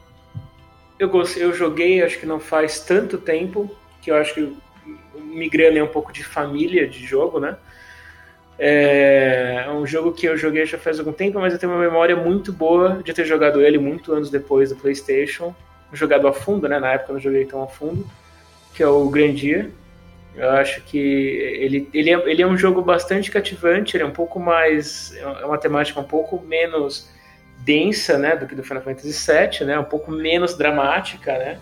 eu, 0.97 1.07
gostei, 1.07 1.43
eu 1.43 1.53
joguei, 1.53 2.01
acho 2.01 2.19
que 2.19 2.25
não 2.25 2.39
faz 2.39 2.79
tanto 2.79 3.19
tempo, 3.19 3.69
que 4.01 4.09
eu 4.09 4.15
acho 4.15 4.33
que 4.33 4.57
migrando 5.15 5.77
é 5.77 5.83
um 5.83 5.87
pouco 5.87 6.11
de 6.11 6.23
família 6.23 6.87
de 6.87 7.05
jogo, 7.05 7.39
né? 7.39 7.57
É 8.57 9.65
um 9.71 9.85
jogo 9.85 10.11
que 10.11 10.27
eu 10.27 10.37
joguei 10.37 10.65
já 10.65 10.77
faz 10.77 10.99
algum 10.99 11.11
tempo, 11.11 11.39
mas 11.39 11.53
eu 11.53 11.59
tenho 11.59 11.71
uma 11.71 11.81
memória 11.81 12.15
muito 12.15 12.53
boa 12.53 13.01
de 13.03 13.13
ter 13.13 13.25
jogado 13.25 13.61
ele 13.61 13.77
muito 13.77 14.13
anos 14.13 14.29
depois 14.29 14.69
do 14.69 14.75
PlayStation. 14.75 15.55
Jogado 15.91 16.27
a 16.27 16.33
fundo, 16.33 16.67
né? 16.67 16.79
Na 16.79 16.93
época 16.93 17.11
eu 17.11 17.13
não 17.15 17.21
joguei 17.21 17.45
tão 17.45 17.61
a 17.63 17.67
fundo, 17.67 18.05
que 18.73 18.81
é 18.81 18.87
o 18.87 19.09
Grandia. 19.09 19.69
Eu 20.35 20.49
acho 20.51 20.81
que 20.81 20.97
ele, 20.97 21.87
ele, 21.93 22.09
é, 22.09 22.29
ele 22.29 22.41
é 22.41 22.47
um 22.47 22.57
jogo 22.57 22.81
bastante 22.81 23.29
cativante, 23.29 23.95
ele 23.95 24.03
é 24.03 24.07
um 24.07 24.11
pouco 24.11 24.39
mais. 24.39 25.15
É 25.15 25.45
uma 25.45 25.57
temática 25.57 25.99
um 25.99 26.03
pouco 26.03 26.41
menos 26.41 27.11
densa 27.63 28.17
né, 28.17 28.35
do 28.35 28.45
que 28.45 28.55
do 28.55 28.63
Final 28.63 28.83
Fantasy 28.83 29.31
VII, 29.31 29.65
né, 29.65 29.79
um 29.79 29.83
pouco 29.83 30.11
menos 30.11 30.57
dramática, 30.57 31.37
né, 31.37 31.59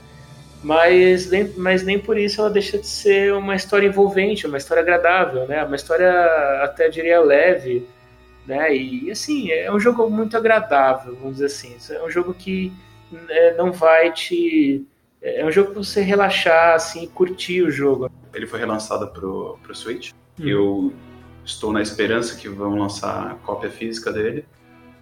mas, 0.64 1.30
nem, 1.30 1.52
mas 1.58 1.84
nem 1.84 2.00
por 2.00 2.18
isso 2.18 2.42
ela 2.42 2.50
deixa 2.50 2.78
de 2.78 2.88
ser 2.88 3.34
uma 3.34 3.56
história 3.56 3.88
envolvente, 3.88 4.46
uma 4.48 4.58
história 4.58 4.82
agradável, 4.82 5.48
né, 5.48 5.64
uma 5.64 5.76
história 5.76 6.12
até 6.64 6.90
diria 6.90 7.20
leve, 7.20 7.88
né, 8.46 8.76
e 8.76 9.10
assim, 9.12 9.52
é 9.52 9.72
um 9.72 9.80
jogo 9.80 10.10
muito 10.10 10.38
agradável, 10.38 11.16
vamos 11.16 11.34
dizer 11.34 11.46
assim, 11.46 11.78
é 11.90 12.04
um 12.04 12.10
jogo 12.10 12.34
que 12.34 12.72
é, 13.30 13.56
não 13.56 13.72
vai 13.72 14.12
te 14.14 14.86
é 15.22 15.46
um 15.46 15.52
jogo 15.52 15.72
para 15.72 15.84
você 15.84 16.02
relaxar, 16.02 16.74
assim, 16.74 17.08
curtir 17.08 17.62
o 17.62 17.70
jogo. 17.70 18.10
Ele 18.34 18.48
foi 18.48 18.60
relançado 18.60 19.08
pro, 19.10 19.60
pro 19.62 19.76
Switch. 19.76 20.12
Hum. 20.40 20.48
Eu 20.48 20.94
estou 21.46 21.72
na 21.72 21.82
esperança 21.82 22.36
que 22.36 22.50
vão 22.50 22.76
lançar 22.76 23.32
a 23.32 23.36
cópia 23.36 23.70
física 23.70 24.12
dele, 24.12 24.46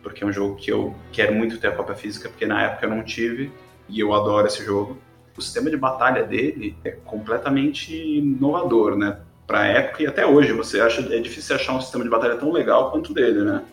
porque 0.03 0.23
é 0.23 0.27
um 0.27 0.31
jogo 0.31 0.55
que 0.55 0.71
eu 0.71 0.93
quero 1.11 1.33
muito 1.33 1.57
ter 1.57 1.67
a 1.67 1.71
cópia 1.71 1.95
física, 1.95 2.27
porque 2.27 2.45
na 2.45 2.63
época 2.63 2.85
eu 2.85 2.89
não 2.89 3.03
tive, 3.03 3.49
e 3.87 3.99
eu 3.99 4.13
adoro 4.13 4.45
esse 4.45 4.63
jogo. 4.63 4.97
O 5.39 5.41
sistema 5.41 5.69
de 5.69 5.77
batalha 5.77 6.23
dele 6.23 6.75
é 6.83 6.91
completamente 6.91 7.95
inovador, 7.95 8.97
né? 8.97 9.19
Pra 9.47 9.65
época 9.65 10.03
e 10.03 10.05
até 10.05 10.25
hoje, 10.25 10.51
você 10.51 10.81
acha 10.81 11.01
é 11.15 11.19
difícil 11.19 11.55
achar 11.55 11.73
um 11.73 11.79
sistema 11.79 12.03
de 12.03 12.09
batalha 12.09 12.35
tão 12.35 12.51
legal 12.51 12.91
quanto 12.91 13.11
o 13.11 13.13
dele, 13.13 13.45
né? 13.45 13.63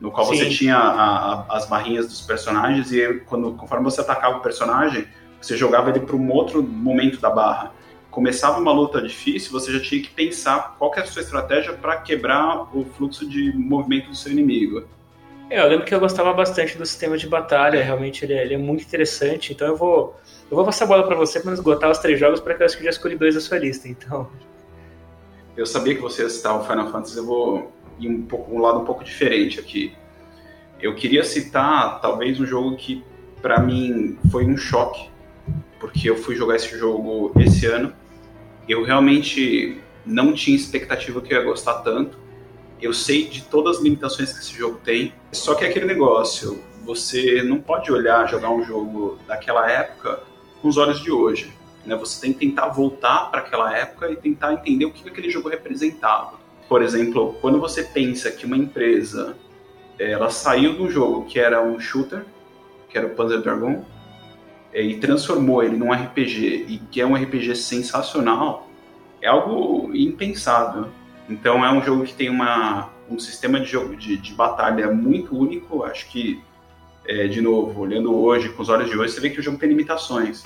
No 0.00 0.10
qual 0.10 0.26
Sim. 0.26 0.36
você 0.36 0.48
tinha 0.48 0.76
a, 0.76 1.44
a, 1.44 1.56
as 1.56 1.68
barrinhas 1.68 2.08
dos 2.08 2.20
personagens 2.22 2.90
e 2.90 3.20
quando, 3.26 3.52
conforme 3.52 3.84
você 3.84 4.00
atacava 4.00 4.38
o 4.38 4.40
personagem, 4.40 5.06
você 5.40 5.56
jogava 5.56 5.90
ele 5.90 6.00
para 6.00 6.16
um 6.16 6.32
outro 6.32 6.64
momento 6.64 7.20
da 7.20 7.30
barra. 7.30 7.72
Começava 8.10 8.58
uma 8.58 8.72
luta 8.72 9.00
difícil, 9.00 9.52
você 9.52 9.70
já 9.70 9.80
tinha 9.80 10.02
que 10.02 10.10
pensar 10.10 10.74
qual 10.80 10.90
que 10.90 10.98
é 10.98 11.04
a 11.04 11.06
sua 11.06 11.22
estratégia 11.22 11.74
para 11.74 11.96
quebrar 11.98 12.76
o 12.76 12.84
fluxo 12.84 13.24
de 13.24 13.56
movimento 13.56 14.08
do 14.08 14.16
seu 14.16 14.32
inimigo. 14.32 14.84
É, 15.48 15.60
eu 15.60 15.68
lembro 15.68 15.86
que 15.86 15.94
eu 15.94 16.00
gostava 16.00 16.32
bastante 16.32 16.76
do 16.76 16.84
sistema 16.84 17.16
de 17.16 17.28
batalha, 17.28 17.82
realmente 17.84 18.24
ele 18.24 18.34
é, 18.34 18.42
ele 18.42 18.54
é 18.54 18.58
muito 18.58 18.82
interessante, 18.82 19.52
então 19.52 19.68
eu 19.68 19.76
vou 19.76 20.16
eu 20.50 20.56
vou 20.56 20.64
passar 20.64 20.84
a 20.84 20.88
bola 20.88 21.06
para 21.06 21.14
você 21.14 21.40
para 21.40 21.52
esgotar 21.52 21.90
os 21.90 21.98
três 21.98 22.18
jogos, 22.18 22.40
porque 22.40 22.62
eu 22.62 22.66
acho 22.66 22.78
que 22.78 22.84
já 22.84 22.90
escolhi 22.90 23.16
dois 23.16 23.34
da 23.34 23.40
sua 23.40 23.58
lista, 23.58 23.88
então. 23.88 24.30
Eu 25.56 25.66
sabia 25.66 25.94
que 25.94 26.00
você 26.00 26.22
ia 26.22 26.30
citar 26.30 26.58
o 26.58 26.64
Final 26.64 26.90
Fantasy, 26.90 27.18
eu 27.18 27.26
vou 27.26 27.72
ir 27.98 28.08
um, 28.08 28.22
pouco, 28.22 28.54
um 28.54 28.60
lado 28.60 28.78
um 28.80 28.84
pouco 28.84 29.04
diferente 29.04 29.60
aqui. 29.60 29.94
Eu 30.80 30.94
queria 30.94 31.24
citar 31.24 32.00
talvez 32.00 32.40
um 32.40 32.46
jogo 32.46 32.76
que 32.76 33.04
para 33.42 33.60
mim 33.60 34.16
foi 34.30 34.46
um 34.46 34.56
choque 34.56 35.10
porque 35.78 36.08
eu 36.08 36.16
fui 36.16 36.34
jogar 36.34 36.56
esse 36.56 36.76
jogo 36.78 37.32
esse 37.38 37.66
ano. 37.66 37.92
Eu 38.68 38.84
realmente 38.84 39.80
não 40.04 40.32
tinha 40.32 40.56
expectativa 40.56 41.20
que 41.20 41.32
eu 41.32 41.38
ia 41.38 41.44
gostar 41.44 41.80
tanto. 41.80 42.18
Eu 42.80 42.92
sei 42.92 43.26
de 43.26 43.42
todas 43.42 43.78
as 43.78 43.82
limitações 43.82 44.32
que 44.32 44.38
esse 44.38 44.54
jogo 44.56 44.78
tem. 44.84 45.12
Só 45.32 45.54
que 45.54 45.64
é 45.64 45.68
aquele 45.68 45.86
negócio, 45.86 46.62
você 46.84 47.42
não 47.42 47.60
pode 47.60 47.90
olhar 47.92 48.28
jogar 48.28 48.50
um 48.50 48.62
jogo 48.62 49.18
daquela 49.26 49.70
época 49.70 50.20
com 50.60 50.68
os 50.68 50.76
olhos 50.76 51.00
de 51.00 51.10
hoje. 51.10 51.52
Né? 51.84 51.94
Você 51.96 52.20
tem 52.20 52.32
que 52.32 52.38
tentar 52.40 52.68
voltar 52.68 53.30
para 53.30 53.40
aquela 53.40 53.76
época 53.76 54.10
e 54.10 54.16
tentar 54.16 54.52
entender 54.52 54.84
o 54.84 54.90
que 54.90 55.08
aquele 55.08 55.30
jogo 55.30 55.48
representava. 55.48 56.38
Por 56.68 56.82
exemplo, 56.82 57.36
quando 57.40 57.58
você 57.58 57.82
pensa 57.82 58.30
que 58.30 58.44
uma 58.44 58.56
empresa 58.56 59.36
ela 59.98 60.30
saiu 60.30 60.74
de 60.74 60.82
um 60.82 60.90
jogo 60.90 61.24
que 61.24 61.38
era 61.40 61.62
um 61.62 61.80
shooter, 61.80 62.24
que 62.88 62.96
era 62.96 63.06
o 63.06 63.10
Panzer 63.10 63.40
Dragon, 63.40 63.84
é, 64.72 64.82
e 64.82 64.98
transformou 64.98 65.62
ele 65.62 65.76
num 65.76 65.92
RPG 65.92 66.66
e 66.68 66.78
que 66.90 67.00
é 67.00 67.06
um 67.06 67.14
RPG 67.14 67.56
sensacional, 67.56 68.68
é 69.20 69.28
algo 69.28 69.90
impensável. 69.94 70.88
Então 71.28 71.64
é 71.64 71.72
um 71.72 71.82
jogo 71.82 72.04
que 72.04 72.14
tem 72.14 72.28
uma, 72.28 72.90
um 73.10 73.18
sistema 73.18 73.58
de 73.60 73.66
jogo 73.66 73.96
de, 73.96 74.16
de 74.16 74.32
batalha 74.34 74.90
muito 74.92 75.36
único. 75.36 75.84
Acho 75.84 76.08
que, 76.08 76.40
é, 77.08 77.26
de 77.26 77.40
novo, 77.40 77.80
olhando 77.80 78.14
hoje, 78.14 78.50
com 78.50 78.60
os 78.60 78.68
olhos 78.68 78.90
de 78.90 78.96
hoje, 78.96 79.14
você 79.14 79.20
vê 79.20 79.30
que 79.30 79.40
o 79.40 79.42
jogo 79.42 79.56
tem 79.56 79.70
limitações. 79.70 80.44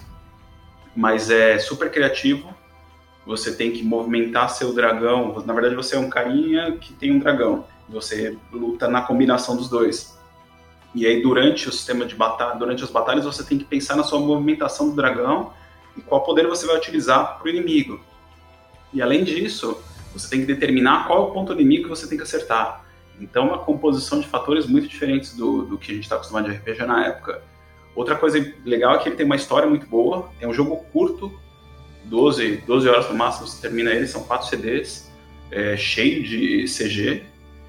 Mas 0.95 1.29
é 1.29 1.59
super 1.59 1.91
criativo. 1.91 2.55
Você 3.27 3.57
tem 3.57 3.73
que 3.73 3.83
movimentar 3.83 4.49
seu 4.49 4.73
dragão. 4.73 5.43
Na 5.45 5.53
verdade, 5.53 5.75
você 5.75 5.97
é 5.97 5.99
um 5.99 6.09
carinha 6.09 6.77
que 6.81 6.93
tem 6.93 7.11
um 7.11 7.19
dragão. 7.19 7.67
Você 7.89 8.39
luta 8.53 8.87
na 8.87 9.03
combinação 9.03 9.57
dos 9.57 9.69
dois. 9.69 10.17
E 10.95 11.05
aí, 11.05 11.21
durante 11.21 11.69
o 11.69 11.73
sistema 11.73 12.07
de 12.07 12.15
batalha, 12.15 12.57
durante 12.57 12.85
as 12.85 12.91
batalhas, 12.91 13.25
você 13.25 13.43
tem 13.43 13.59
que 13.59 13.65
pensar 13.65 13.97
na 13.97 14.05
sua 14.05 14.21
movimentação 14.21 14.91
do 14.91 14.95
dragão 14.95 15.53
e 15.97 16.01
qual 16.01 16.23
poder 16.23 16.47
você 16.47 16.65
vai 16.65 16.77
utilizar 16.77 17.39
para 17.39 17.47
o 17.47 17.49
inimigo. 17.49 18.01
E 18.93 19.03
além 19.03 19.25
disso, 19.25 19.83
você 20.13 20.29
tem 20.29 20.41
que 20.41 20.47
determinar 20.47 21.09
qual 21.09 21.19
é 21.19 21.23
o 21.23 21.33
ponto 21.33 21.53
inimigo 21.53 21.85
que 21.85 21.89
você 21.89 22.07
tem 22.07 22.17
que 22.17 22.23
acertar. 22.23 22.85
Então, 23.21 23.49
uma 23.49 23.59
composição 23.59 24.21
de 24.21 24.27
fatores 24.27 24.67
muito 24.67 24.89
diferentes 24.89 25.37
do, 25.37 25.63
do 25.63 25.79
que 25.79 25.93
a 25.93 25.95
gente 25.95 26.05
está 26.05 26.17
acostumado 26.17 26.51
de 26.51 26.57
RPG 26.57 26.85
na 26.85 27.07
época. 27.07 27.43
Outra 27.95 28.17
coisa 28.17 28.39
legal 28.65 28.95
é 28.95 28.99
que 28.99 29.09
ele 29.09 29.17
tem 29.17 29.27
uma 29.27 29.37
história 29.37 29.69
muito 29.69 29.87
boa, 29.87 30.31
é 30.41 30.49
um 30.49 30.53
jogo 30.53 30.77
curto, 30.93 31.33
12, 32.05 32.65
12 32.67 32.89
horas 32.89 33.09
no 33.09 33.15
máximo 33.15 33.47
você 33.47 33.61
termina 33.61 33.91
ele, 33.91 34.07
são 34.07 34.25
quatro 34.25 34.49
CDs, 34.49 35.11
é, 35.51 35.77
cheio 35.77 36.23
de 36.23 36.65
CG, 36.65 37.23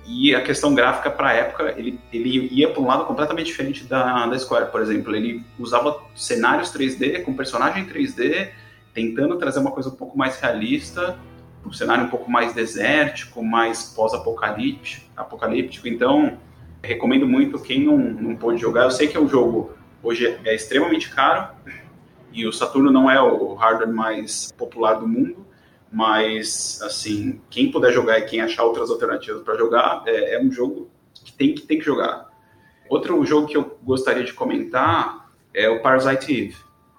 e 0.05 0.35
a 0.35 0.41
questão 0.41 0.73
gráfica 0.75 1.09
para 1.09 1.29
a 1.29 1.33
época, 1.33 1.73
ele, 1.77 1.99
ele 2.11 2.49
ia 2.51 2.69
para 2.69 2.81
um 2.81 2.87
lado 2.87 3.05
completamente 3.05 3.47
diferente 3.47 3.85
da, 3.85 4.27
da 4.27 4.37
Square, 4.37 4.69
por 4.69 4.81
exemplo. 4.81 5.15
Ele 5.15 5.43
usava 5.57 6.01
cenários 6.13 6.73
3D 6.73 7.23
com 7.23 7.33
personagem 7.33 7.85
3D, 7.85 8.49
tentando 8.93 9.37
trazer 9.37 9.59
uma 9.59 9.71
coisa 9.71 9.89
um 9.89 9.95
pouco 9.95 10.17
mais 10.17 10.39
realista, 10.39 11.17
um 11.65 11.71
cenário 11.71 12.05
um 12.05 12.09
pouco 12.09 12.29
mais 12.29 12.53
desértico, 12.53 13.43
mais 13.43 13.93
pós-apocalíptico. 13.95 15.02
Apocalíptico. 15.15 15.87
Então, 15.87 16.37
recomendo 16.81 17.27
muito 17.27 17.59
quem 17.59 17.83
não, 17.83 17.97
não 17.97 18.35
pôde 18.35 18.59
jogar. 18.59 18.83
Eu 18.83 18.91
sei 18.91 19.07
que 19.07 19.17
é 19.17 19.19
um 19.19 19.27
jogo 19.27 19.73
hoje 20.03 20.37
é 20.43 20.53
extremamente 20.53 21.09
caro 21.09 21.55
e 22.31 22.45
o 22.45 22.51
Saturno 22.51 22.91
não 22.91 23.09
é 23.09 23.21
o 23.21 23.53
hardware 23.53 23.91
mais 23.91 24.51
popular 24.51 24.95
do 24.95 25.07
mundo, 25.07 25.47
mas 25.91 26.79
assim 26.83 27.39
quem 27.49 27.71
puder 27.71 27.93
jogar 27.93 28.19
e 28.19 28.25
quem 28.25 28.41
achar 28.41 28.65
outras 28.65 28.89
alternativas 28.89 29.41
para 29.43 29.57
jogar 29.57 30.03
é, 30.05 30.35
é, 30.35 30.41
um 30.41 30.51
jogo 30.51 30.89
que 31.13 31.31
tem 31.31 31.55
que 31.55 31.61
tem 31.61 31.79
que 31.79 31.85
jogar. 31.85 32.29
Outro 32.89 33.23
jogo 33.25 33.47
que 33.47 33.55
eu 33.55 33.79
gostaria 33.81 34.23
de 34.23 34.33
comentar 34.33 35.31
é 35.53 35.69
o 35.69 35.81
Parasite 35.81 36.33
Eve. 36.33 36.57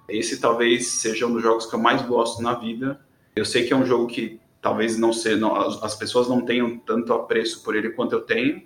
Esse 0.08 0.40
talvez 0.40 0.86
seja 0.86 1.26
um 1.26 1.32
dos 1.32 1.42
jogos 1.42 1.66
que 1.66 1.74
eu 1.74 1.78
mais 1.78 2.02
gosto 2.02 2.42
na 2.42 2.54
vida. 2.54 3.00
Eu 3.36 3.44
sei 3.44 3.66
que 3.66 3.72
é 3.72 3.76
um 3.76 3.84
jogo 3.84 4.06
que 4.06 4.40
talvez 4.64 4.96
não 4.96 5.12
seja, 5.12 5.36
não, 5.36 5.54
as 5.54 5.94
pessoas 5.94 6.26
não 6.26 6.40
tenham 6.40 6.78
tanto 6.78 7.12
apreço 7.12 7.62
por 7.62 7.76
ele 7.76 7.90
quanto 7.90 8.14
eu 8.14 8.22
tenho, 8.22 8.62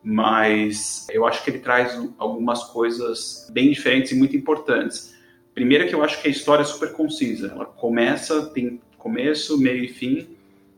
mas 0.00 1.08
eu 1.10 1.26
acho 1.26 1.42
que 1.42 1.50
ele 1.50 1.58
traz 1.58 2.00
algumas 2.18 2.62
coisas 2.62 3.50
bem 3.52 3.68
diferentes 3.68 4.12
e 4.12 4.14
muito 4.14 4.36
importantes. 4.36 5.12
Primeiro 5.52 5.88
que 5.88 5.94
eu 5.94 6.04
acho 6.04 6.22
que 6.22 6.28
a 6.28 6.30
história 6.30 6.62
é 6.62 6.64
super 6.64 6.92
concisa. 6.92 7.48
Ela 7.48 7.64
começa, 7.64 8.46
tem 8.46 8.80
começo, 8.96 9.58
meio 9.58 9.82
e 9.82 9.88
fim, 9.88 10.28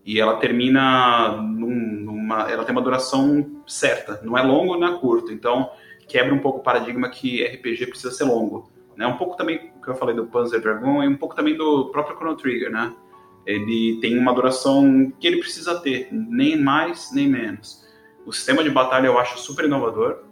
e 0.06 0.18
ela 0.18 0.38
termina 0.38 1.36
num, 1.36 1.76
numa, 1.76 2.50
ela 2.50 2.64
tem 2.64 2.74
uma 2.74 2.80
duração 2.80 3.60
certa, 3.66 4.22
não 4.24 4.38
é 4.38 4.42
longo 4.42 4.78
não 4.78 4.96
é 4.96 4.98
curto. 4.98 5.34
Então 5.34 5.70
quebra 6.08 6.32
um 6.32 6.38
pouco 6.38 6.60
o 6.60 6.62
paradigma 6.62 7.10
que 7.10 7.44
RPG 7.44 7.88
precisa 7.88 8.10
ser 8.10 8.24
longo. 8.24 8.70
Né? 8.96 9.06
Um 9.06 9.18
pouco 9.18 9.36
também 9.36 9.70
que 9.82 9.88
eu 9.90 9.96
falei 9.96 10.16
do 10.16 10.24
Panzer 10.24 10.62
Dragon 10.62 11.02
e 11.02 11.08
um 11.08 11.16
pouco 11.16 11.34
também 11.34 11.54
do 11.54 11.90
próprio 11.90 12.16
Chrono 12.16 12.36
Trigger, 12.38 12.70
né? 12.70 12.94
Ele 13.46 13.98
tem 14.00 14.18
uma 14.18 14.34
duração 14.34 15.12
que 15.20 15.26
ele 15.26 15.38
precisa 15.38 15.78
ter, 15.80 16.08
nem 16.10 16.60
mais 16.60 17.12
nem 17.12 17.28
menos. 17.28 17.86
O 18.26 18.32
sistema 18.32 18.64
de 18.64 18.70
batalha 18.70 19.06
eu 19.06 19.18
acho 19.18 19.38
super 19.38 19.64
inovador, 19.64 20.24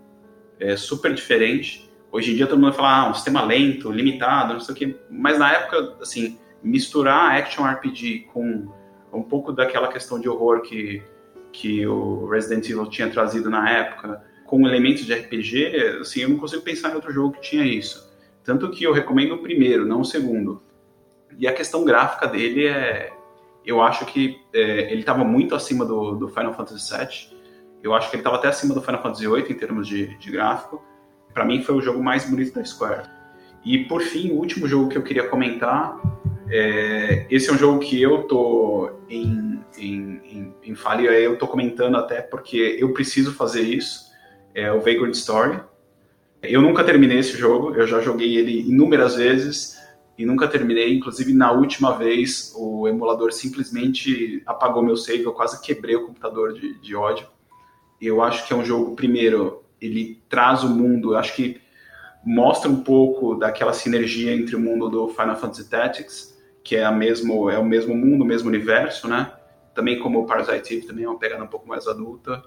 é 0.58 0.76
super 0.76 1.14
diferente. 1.14 1.88
Hoje 2.10 2.32
em 2.32 2.36
dia 2.36 2.46
todo 2.46 2.60
mundo 2.60 2.72
fala, 2.72 3.06
ah, 3.06 3.10
um 3.10 3.14
sistema 3.14 3.42
lento, 3.42 3.90
limitado, 3.90 4.54
não 4.54 4.60
sei 4.60 4.74
o 4.74 4.76
quê. 4.76 4.96
Mas 5.08 5.38
na 5.38 5.52
época, 5.52 5.96
assim, 6.00 6.38
misturar 6.62 7.36
action 7.36 7.64
RPG 7.64 8.28
com 8.32 8.68
um 9.12 9.22
pouco 9.22 9.52
daquela 9.52 9.88
questão 9.88 10.18
de 10.18 10.28
horror 10.28 10.62
que, 10.62 11.02
que 11.52 11.86
o 11.86 12.26
Resident 12.26 12.68
Evil 12.68 12.86
tinha 12.86 13.08
trazido 13.08 13.48
na 13.48 13.70
época, 13.70 14.24
com 14.44 14.66
elementos 14.66 15.06
de 15.06 15.14
RPG, 15.14 15.98
assim, 16.00 16.20
eu 16.20 16.28
não 16.28 16.36
consigo 16.36 16.62
pensar 16.62 16.90
em 16.90 16.94
outro 16.94 17.12
jogo 17.12 17.34
que 17.34 17.40
tinha 17.40 17.64
isso. 17.64 18.12
Tanto 18.42 18.70
que 18.70 18.84
eu 18.84 18.92
recomendo 18.92 19.34
o 19.34 19.38
primeiro, 19.38 19.86
não 19.86 20.00
o 20.00 20.04
segundo. 20.04 20.62
E 21.38 21.46
a 21.46 21.52
questão 21.52 21.84
gráfica 21.84 22.26
dele 22.26 22.66
é. 22.66 23.12
Eu 23.64 23.80
acho 23.80 24.04
que 24.04 24.38
é, 24.52 24.92
ele 24.92 25.00
estava 25.00 25.24
muito 25.24 25.54
acima 25.54 25.86
do, 25.86 26.16
do 26.16 26.28
Final 26.28 26.52
Fantasy 26.52 26.94
VII 26.94 27.34
eu 27.84 27.92
acho 27.92 28.08
que 28.08 28.16
ele 28.16 28.22
estava 28.22 28.36
até 28.36 28.48
acima 28.48 28.74
do 28.74 28.80
Final 28.80 29.02
Fantasy 29.02 29.28
VIII 29.28 29.44
em 29.50 29.54
termos 29.54 29.86
de, 29.86 30.16
de 30.16 30.30
gráfico. 30.30 30.82
Para 31.34 31.44
mim 31.44 31.62
foi 31.62 31.74
o 31.74 31.82
jogo 31.82 32.02
mais 32.02 32.24
bonito 32.24 32.54
da 32.54 32.64
Square. 32.64 33.10
E 33.62 33.84
por 33.84 34.00
fim, 34.00 34.30
o 34.30 34.36
último 34.36 34.66
jogo 34.66 34.88
que 34.88 34.96
eu 34.96 35.02
queria 35.02 35.28
comentar, 35.28 36.00
é, 36.50 37.26
esse 37.28 37.50
é 37.50 37.52
um 37.52 37.58
jogo 37.58 37.80
que 37.80 38.00
eu 38.00 38.22
tô 38.22 38.90
em, 39.06 39.60
em, 39.76 40.20
em, 40.24 40.54
em 40.64 40.74
falha, 40.74 41.10
eu 41.10 41.36
tô 41.36 41.46
comentando 41.46 41.98
até 41.98 42.22
porque 42.22 42.78
eu 42.80 42.94
preciso 42.94 43.34
fazer 43.34 43.60
isso, 43.60 44.10
é 44.54 44.72
o 44.72 44.80
Vagrant 44.80 45.12
Story. 45.12 45.60
Eu 46.42 46.62
nunca 46.62 46.84
terminei 46.84 47.18
esse 47.18 47.36
jogo, 47.36 47.74
eu 47.74 47.86
já 47.86 48.00
joguei 48.00 48.38
ele 48.38 48.60
inúmeras 48.66 49.16
vezes 49.16 49.78
e 50.16 50.24
nunca 50.24 50.48
terminei. 50.48 50.94
Inclusive, 50.94 51.32
na 51.32 51.52
última 51.52 51.96
vez, 51.96 52.52
o 52.56 52.86
emulador 52.88 53.32
simplesmente 53.32 54.42
apagou 54.46 54.82
meu 54.82 54.96
save, 54.96 55.24
eu 55.24 55.32
quase 55.32 55.60
quebrei 55.60 55.96
o 55.96 56.06
computador 56.06 56.52
de, 56.52 56.78
de 56.78 56.94
ódio. 56.94 57.26
Eu 58.00 58.22
acho 58.22 58.46
que 58.46 58.52
é 58.52 58.56
um 58.56 58.64
jogo, 58.64 58.94
primeiro, 58.94 59.64
ele 59.80 60.22
traz 60.28 60.62
o 60.62 60.68
mundo, 60.68 61.12
eu 61.12 61.18
acho 61.18 61.34
que 61.34 61.60
mostra 62.24 62.70
um 62.70 62.82
pouco 62.82 63.34
daquela 63.34 63.72
sinergia 63.72 64.34
entre 64.34 64.56
o 64.56 64.60
mundo 64.60 64.88
do 64.88 65.08
Final 65.08 65.36
Fantasy 65.36 65.68
Tactics, 65.68 66.34
que 66.62 66.76
é, 66.76 66.84
a 66.84 66.90
mesmo, 66.90 67.50
é 67.50 67.58
o 67.58 67.64
mesmo 67.64 67.94
mundo, 67.94 68.22
o 68.22 68.26
mesmo 68.26 68.48
universo, 68.48 69.06
né? 69.06 69.30
Também 69.74 69.98
como 69.98 70.20
o 70.20 70.26
Parasite 70.26 70.76
Eve, 70.76 70.86
também 70.86 71.04
é 71.04 71.08
uma 71.08 71.18
pegada 71.18 71.44
um 71.44 71.48
pouco 71.48 71.68
mais 71.68 71.86
adulta. 71.86 72.42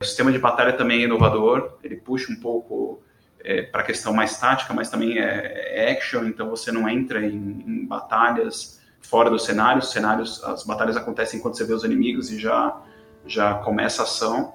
O 0.00 0.04
sistema 0.04 0.30
de 0.30 0.38
batalha 0.38 0.72
também 0.74 1.00
é 1.00 1.04
inovador, 1.04 1.78
ele 1.82 1.96
puxa 1.96 2.30
um 2.32 2.36
pouco 2.36 3.02
é, 3.46 3.62
para 3.62 3.82
a 3.82 3.84
questão 3.84 4.12
mais 4.12 4.36
tática, 4.38 4.74
mas 4.74 4.90
também 4.90 5.18
é, 5.18 5.72
é, 5.72 5.92
action, 5.92 6.24
então 6.24 6.50
você 6.50 6.72
não 6.72 6.88
entra 6.88 7.24
em, 7.24 7.64
em 7.64 7.86
batalhas 7.86 8.80
fora 9.00 9.30
do 9.30 9.38
cenário, 9.38 9.78
os 9.78 9.92
cenários, 9.92 10.42
as 10.42 10.64
batalhas 10.64 10.96
acontecem 10.96 11.38
quando 11.38 11.56
você 11.56 11.64
vê 11.64 11.72
os 11.72 11.84
inimigos 11.84 12.32
e 12.32 12.40
já, 12.40 12.76
já 13.24 13.54
começa 13.54 14.02
a 14.02 14.04
ação. 14.04 14.52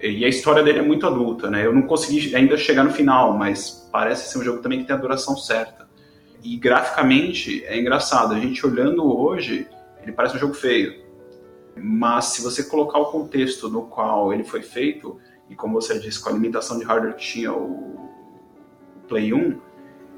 E 0.00 0.24
a 0.24 0.28
história 0.28 0.60
dele 0.64 0.80
é 0.80 0.82
muito 0.82 1.06
adulta, 1.06 1.48
né? 1.48 1.64
Eu 1.64 1.72
não 1.72 1.82
consegui 1.82 2.34
ainda 2.34 2.56
chegar 2.56 2.82
no 2.82 2.90
final, 2.90 3.32
mas 3.38 3.88
parece 3.92 4.32
ser 4.32 4.38
um 4.38 4.42
jogo 4.42 4.60
também 4.60 4.80
que 4.80 4.86
tem 4.86 4.96
a 4.96 4.98
duração 4.98 5.36
certa. 5.36 5.88
E 6.42 6.56
graficamente 6.56 7.64
é 7.64 7.78
engraçado. 7.78 8.34
A 8.34 8.40
gente 8.40 8.66
olhando 8.66 9.04
hoje, 9.04 9.68
ele 10.02 10.10
parece 10.10 10.34
um 10.34 10.40
jogo 10.40 10.54
feio. 10.54 11.04
Mas 11.76 12.24
se 12.24 12.42
você 12.42 12.64
colocar 12.64 12.98
o 12.98 13.12
contexto 13.12 13.68
no 13.68 13.82
qual 13.82 14.32
ele 14.32 14.42
foi 14.42 14.62
feito, 14.62 15.20
e 15.48 15.54
como 15.54 15.80
você 15.80 15.96
disse, 16.00 16.20
com 16.20 16.30
a 16.30 16.32
limitação 16.32 16.80
de 16.80 16.84
hardware 16.84 17.14
que 17.14 17.22
tinha 17.22 17.52
o 17.52 18.02
Play 19.12 19.34
1, 19.34 19.60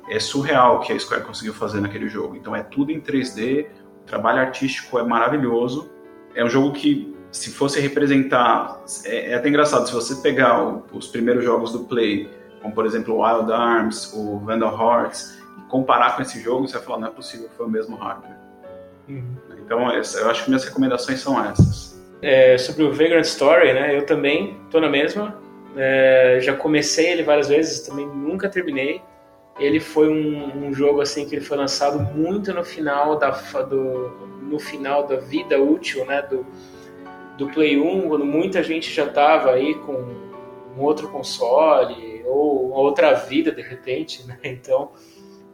é 0.08 0.20
surreal 0.20 0.76
o 0.76 0.80
que 0.80 0.92
a 0.92 0.98
Square 0.98 1.24
conseguiu 1.24 1.52
fazer 1.52 1.80
naquele 1.80 2.08
jogo. 2.08 2.36
Então 2.36 2.54
é 2.54 2.62
tudo 2.62 2.92
em 2.92 3.00
3D, 3.00 3.66
o 4.02 4.06
trabalho 4.06 4.38
artístico 4.38 4.98
é 5.00 5.02
maravilhoso. 5.02 5.90
É 6.32 6.44
um 6.44 6.48
jogo 6.48 6.72
que 6.72 7.12
se 7.32 7.50
fosse 7.50 7.80
representar, 7.80 8.80
é, 9.04 9.32
é 9.32 9.34
até 9.34 9.48
engraçado, 9.48 9.88
se 9.88 9.92
você 9.92 10.14
pegar 10.22 10.62
o, 10.62 10.84
os 10.92 11.08
primeiros 11.08 11.44
jogos 11.44 11.72
do 11.72 11.80
Play, 11.80 12.30
como 12.62 12.72
por 12.72 12.86
exemplo 12.86 13.14
o 13.14 13.24
Wild 13.24 13.52
Arms, 13.52 14.12
o 14.14 14.38
Vandal 14.38 14.78
Hearts, 14.78 15.42
e 15.58 15.62
comparar 15.68 16.14
com 16.14 16.22
esse 16.22 16.40
jogo, 16.40 16.68
você 16.68 16.74
vai 16.74 16.86
falar, 16.86 16.98
não 17.00 17.08
é 17.08 17.10
possível 17.10 17.48
que 17.48 17.56
foi 17.56 17.66
o 17.66 17.68
mesmo 17.68 17.96
hardware. 17.96 18.36
Uhum. 19.08 19.36
Então, 19.64 19.90
eu 19.90 20.30
acho 20.30 20.44
que 20.44 20.50
minhas 20.50 20.64
recomendações 20.64 21.20
são 21.20 21.42
essas. 21.44 22.00
É, 22.22 22.56
sobre 22.56 22.84
o 22.84 22.92
Vagrant 22.92 23.24
Story, 23.24 23.72
né, 23.72 23.96
eu 23.96 24.06
também 24.06 24.56
tô 24.70 24.80
na 24.80 24.88
mesma. 24.88 25.43
É, 25.76 26.38
já 26.40 26.54
comecei 26.54 27.10
ele 27.10 27.22
várias 27.22 27.48
vezes, 27.48 27.80
também 27.80 28.06
nunca 28.06 28.48
terminei. 28.48 29.02
Ele 29.58 29.80
foi 29.80 30.08
um, 30.08 30.66
um, 30.66 30.74
jogo 30.74 31.00
assim 31.00 31.28
que 31.28 31.36
ele 31.36 31.44
foi 31.44 31.56
lançado 31.56 32.00
muito 32.00 32.52
no 32.52 32.64
final 32.64 33.16
da 33.16 33.30
do, 33.62 34.10
no 34.42 34.58
final 34.58 35.06
da 35.06 35.16
vida 35.16 35.60
útil, 35.60 36.04
né, 36.06 36.22
do, 36.22 36.44
do 37.38 37.48
Play 37.48 37.78
1, 37.78 38.08
quando 38.08 38.24
muita 38.24 38.62
gente 38.62 38.92
já 38.92 39.04
estava 39.04 39.52
aí 39.52 39.74
com 39.76 39.92
um 40.76 40.82
outro 40.82 41.08
console 41.08 42.24
ou 42.26 42.72
outra 42.72 43.14
vida 43.14 43.52
de 43.52 43.62
repente, 43.62 44.26
né? 44.26 44.38
Então 44.42 44.92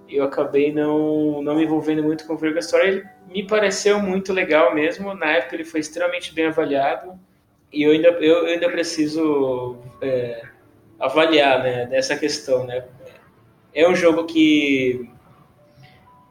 eu 0.09 0.25
acabei 0.25 0.73
não, 0.73 1.41
não 1.41 1.55
me 1.55 1.65
envolvendo 1.65 2.03
muito 2.03 2.27
com 2.27 2.35
o 2.35 2.37
Virga 2.37 2.59
Story. 2.59 2.89
Ele 2.89 3.05
me 3.29 3.47
pareceu 3.47 4.01
muito 4.01 4.33
legal 4.33 4.75
mesmo. 4.75 5.15
Na 5.15 5.27
época 5.27 5.55
ele 5.55 5.65
foi 5.65 5.81
extremamente 5.81 6.35
bem 6.35 6.47
avaliado 6.47 7.19
e 7.73 7.83
eu 7.83 7.93
ainda, 7.93 8.09
eu, 8.09 8.47
ainda 8.47 8.69
preciso 8.71 9.77
é, 10.01 10.43
avaliar 10.99 11.63
né, 11.63 11.87
nessa 11.87 12.17
questão, 12.17 12.67
né? 12.67 12.85
É 13.73 13.89
um 13.89 13.95
jogo 13.95 14.25
que 14.25 15.09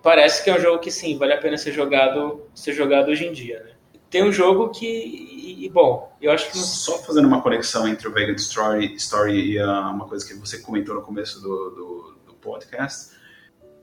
parece 0.03 0.43
que 0.43 0.49
é 0.49 0.55
um 0.55 0.59
jogo 0.59 0.79
que 0.79 0.91
sim 0.91 1.17
vale 1.17 1.33
a 1.33 1.37
pena 1.37 1.57
ser 1.57 1.71
jogado 1.71 2.43
ser 2.53 2.73
jogado 2.73 3.09
hoje 3.09 3.25
em 3.25 3.31
dia, 3.31 3.63
né? 3.63 3.71
Tem 4.09 4.23
um 4.23 4.31
jogo 4.31 4.69
que 4.69 5.39
e, 5.59 5.67
bom, 5.67 6.15
eu 6.21 6.31
acho 6.31 6.49
que. 6.49 6.57
Só 6.57 6.99
fazendo 6.99 7.27
uma 7.27 7.41
conexão 7.41 7.85
entre 7.85 8.07
o 8.07 8.13
Vegan 8.13 8.35
Story, 8.35 8.95
Story 8.95 9.33
e 9.33 9.61
uh, 9.61 9.91
uma 9.91 10.07
coisa 10.07 10.25
que 10.25 10.33
você 10.33 10.59
comentou 10.59 10.95
no 10.95 11.01
começo 11.01 11.41
do, 11.41 11.69
do, 11.69 12.15
do, 12.27 12.33
podcast. 12.35 13.11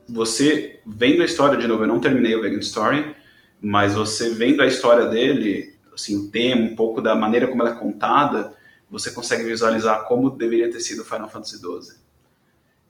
Você 0.09 0.81
vendo 0.87 1.21
a 1.21 1.27
história 1.27 1.59
de 1.59 1.67
novo, 1.69 1.83
eu 1.83 1.87
não 1.87 2.01
terminei 2.01 2.35
o 2.35 2.41
Vegan 2.41 2.61
Story, 2.61 3.15
mas 3.61 3.95
você 3.95 4.31
vendo 4.31 4.63
a 4.63 4.67
história 4.67 5.07
dele, 5.07 5.76
assim, 5.97 6.17
o 6.17 6.29
tema, 6.31 6.63
um 6.63 6.77
pouco 6.77 7.01
da 7.01 7.15
maneira 7.15 7.49
como 7.49 7.63
ela 7.63 7.73
é 7.73 7.79
contada, 7.79 8.55
você 8.89 9.11
consegue 9.11 9.43
visualizar 9.43 10.05
como 10.05 10.31
deveria 10.31 10.71
ter 10.71 10.81
sido 10.81 11.05
Final 11.05 11.29
Fantasy 11.29 11.59
XII. 11.59 11.97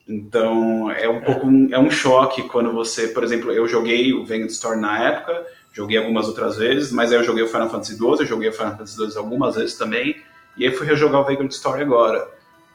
Então, 0.09 0.91
é 0.91 1.09
um 1.09 1.21
pouco 1.21 1.47
um, 1.47 1.69
é 1.73 1.79
um 1.79 1.91
choque 1.91 2.43
quando 2.45 2.73
você, 2.73 3.09
por 3.09 3.25
exemplo, 3.25 3.51
eu 3.51 3.67
joguei 3.67 4.13
o 4.13 4.25
Vegan 4.25 4.47
Story 4.47 4.79
na 4.79 5.03
época, 5.03 5.47
Joguei 5.77 5.99
algumas 5.99 6.27
outras 6.27 6.57
vezes, 6.57 6.91
mas 6.91 7.13
aí 7.13 7.19
eu 7.19 7.23
joguei 7.23 7.45
o 7.45 7.49
Final 7.49 7.69
Fantasy 7.69 7.99
XII, 7.99 8.21
eu 8.21 8.25
joguei 8.25 8.49
o 8.49 8.53
Final 8.53 8.79
Fantasy 8.79 8.97
XII 8.97 9.19
algumas 9.19 9.57
vezes 9.57 9.77
também, 9.77 10.17
e 10.57 10.65
aí 10.65 10.73
fui 10.73 10.87
rejogar 10.87 11.21
o 11.21 11.25
Vagrant 11.25 11.51
Story 11.51 11.83
agora, 11.83 12.27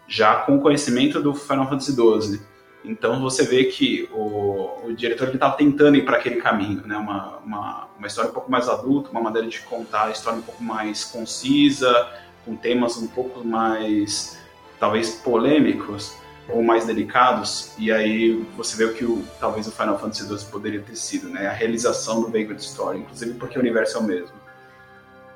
já 0.07 0.35
com 0.41 0.57
o 0.57 0.61
conhecimento 0.61 1.19
do 1.19 1.33
Final 1.33 1.67
Fantasy 1.67 1.93
XII. 1.93 2.39
Então 2.83 3.21
você 3.21 3.45
vê 3.45 3.65
que 3.65 4.09
o, 4.11 4.87
o 4.87 4.93
diretor 4.93 5.27
estava 5.29 5.55
tentando 5.55 5.97
ir 5.97 6.03
para 6.03 6.17
aquele 6.17 6.37
caminho, 6.37 6.85
né? 6.85 6.97
Uma, 6.97 7.37
uma, 7.37 7.87
uma, 7.97 8.07
história 8.07 8.31
um 8.31 8.33
pouco 8.33 8.49
mais 8.49 8.67
adulta, 8.67 9.11
uma 9.11 9.21
maneira 9.21 9.47
de 9.47 9.59
contar 9.61 10.07
a 10.07 10.11
história 10.11 10.39
um 10.39 10.43
pouco 10.43 10.63
mais 10.63 11.03
concisa, 11.03 12.09
com 12.43 12.55
temas 12.55 12.97
um 12.97 13.07
pouco 13.07 13.45
mais, 13.45 14.39
talvez, 14.79 15.11
polêmicos 15.11 16.17
ou 16.49 16.63
mais 16.63 16.85
delicados. 16.85 17.73
E 17.77 17.91
aí 17.91 18.43
você 18.57 18.75
vê 18.75 18.85
o 18.85 18.93
que 18.93 19.05
o, 19.05 19.23
talvez 19.39 19.67
o 19.67 19.71
Final 19.71 19.99
Fantasy 19.99 20.27
XII 20.27 20.49
poderia 20.51 20.81
ter 20.81 20.95
sido, 20.95 21.29
né? 21.29 21.47
A 21.47 21.53
realização 21.53 22.21
do 22.21 22.27
Vagrant 22.27 22.59
Story, 22.59 22.99
inclusive 22.99 23.35
porque 23.35 23.57
o 23.57 23.61
universo 23.61 23.97
é 23.97 23.99
o 23.99 24.03
mesmo. 24.03 24.40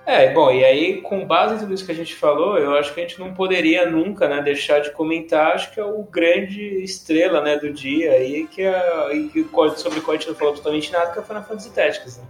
É, 0.05 0.31
bom, 0.31 0.51
e 0.51 0.63
aí, 0.63 1.01
com 1.01 1.25
base 1.25 1.55
em 1.55 1.57
tudo 1.57 1.73
isso 1.73 1.83
que 1.83 1.91
a 1.91 1.95
gente 1.95 2.13
falou, 2.13 2.59
eu 2.59 2.75
acho 2.75 2.93
que 2.93 2.99
a 2.99 3.03
gente 3.03 3.19
não 3.19 3.33
poderia 3.33 3.89
nunca 3.89 4.27
né, 4.27 4.39
deixar 4.39 4.79
de 4.79 4.91
comentar, 4.91 5.55
acho 5.55 5.71
que 5.71 5.79
é 5.79 5.83
o 5.83 6.03
grande 6.03 6.61
estrela 6.83 7.41
né, 7.41 7.57
do 7.57 7.73
dia 7.73 8.11
aí, 8.11 8.45
que 8.45 8.61
é, 8.61 9.15
e 9.15 9.29
que, 9.29 9.43
sobre 9.77 9.97
o 9.97 10.01
qual 10.03 10.15
a 10.15 10.19
gente 10.19 10.29
não 10.29 10.35
falou 10.35 10.53
totalmente 10.53 10.91
nada, 10.91 11.11
que 11.11 11.17
é 11.17 11.21
o 11.21 11.25
Final 11.25 11.43
Fantasy 11.43 11.71
Tactics, 11.71 12.17
né? 12.19 12.23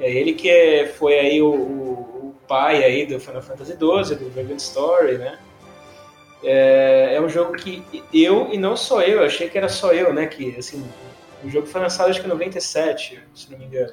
É 0.00 0.10
ele 0.10 0.32
que 0.32 0.50
é, 0.50 0.86
foi 0.86 1.18
aí 1.18 1.40
o, 1.40 1.50
o, 1.50 2.34
pai 2.48 2.82
aí 2.82 3.06
do 3.06 3.20
Final 3.20 3.42
Fantasy 3.42 3.72
XII, 3.72 4.16
do 4.16 4.30
Vagrant 4.30 4.58
Story, 4.58 5.18
né? 5.18 5.38
É, 6.42 7.14
é 7.14 7.20
um 7.20 7.28
jogo 7.28 7.52
que 7.52 7.84
eu, 8.12 8.48
e 8.52 8.58
não 8.58 8.76
só 8.76 9.02
eu, 9.02 9.22
achei 9.22 9.48
que 9.48 9.58
era 9.58 9.68
só 9.68 9.92
eu, 9.92 10.12
né? 10.12 10.26
Que, 10.26 10.56
assim, 10.56 10.84
o 11.44 11.50
jogo 11.50 11.66
foi 11.66 11.80
lançado 11.80 12.10
acho 12.10 12.20
que 12.20 12.26
em 12.26 12.30
97, 12.30 13.20
se 13.34 13.52
não 13.52 13.58
me 13.58 13.66
engano. 13.66 13.92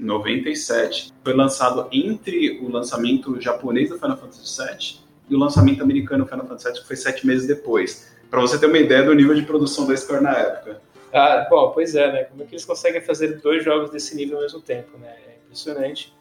97. 0.00 1.12
Foi 1.22 1.34
lançado 1.34 1.88
entre 1.92 2.58
o 2.60 2.70
lançamento 2.70 3.40
japonês 3.40 3.90
do 3.90 3.98
Final 3.98 4.16
Fantasy 4.16 4.62
VII 4.62 5.00
e 5.28 5.34
o 5.34 5.38
lançamento 5.38 5.82
americano 5.82 6.24
do 6.24 6.30
Final 6.30 6.46
Fantasy 6.46 6.68
VII, 6.72 6.80
que 6.80 6.86
foi 6.86 6.96
sete 6.96 7.26
meses 7.26 7.46
depois. 7.46 8.10
Para 8.30 8.40
você 8.40 8.58
ter 8.58 8.66
uma 8.66 8.78
ideia 8.78 9.02
do 9.02 9.14
nível 9.14 9.34
de 9.34 9.42
produção 9.42 9.86
da 9.86 9.96
Square 9.96 10.22
na 10.22 10.36
época. 10.36 10.80
Ah, 11.12 11.46
bom, 11.50 11.70
pois 11.72 11.94
é, 11.94 12.12
né? 12.12 12.24
Como 12.24 12.42
é 12.42 12.46
que 12.46 12.52
eles 12.52 12.64
conseguem 12.64 13.00
fazer 13.00 13.40
dois 13.40 13.64
jogos 13.64 13.90
desse 13.90 14.16
nível 14.16 14.36
ao 14.36 14.42
mesmo 14.42 14.60
tempo, 14.60 14.96
né? 14.98 15.12
É 15.26 15.36
impressionante. 15.44 16.14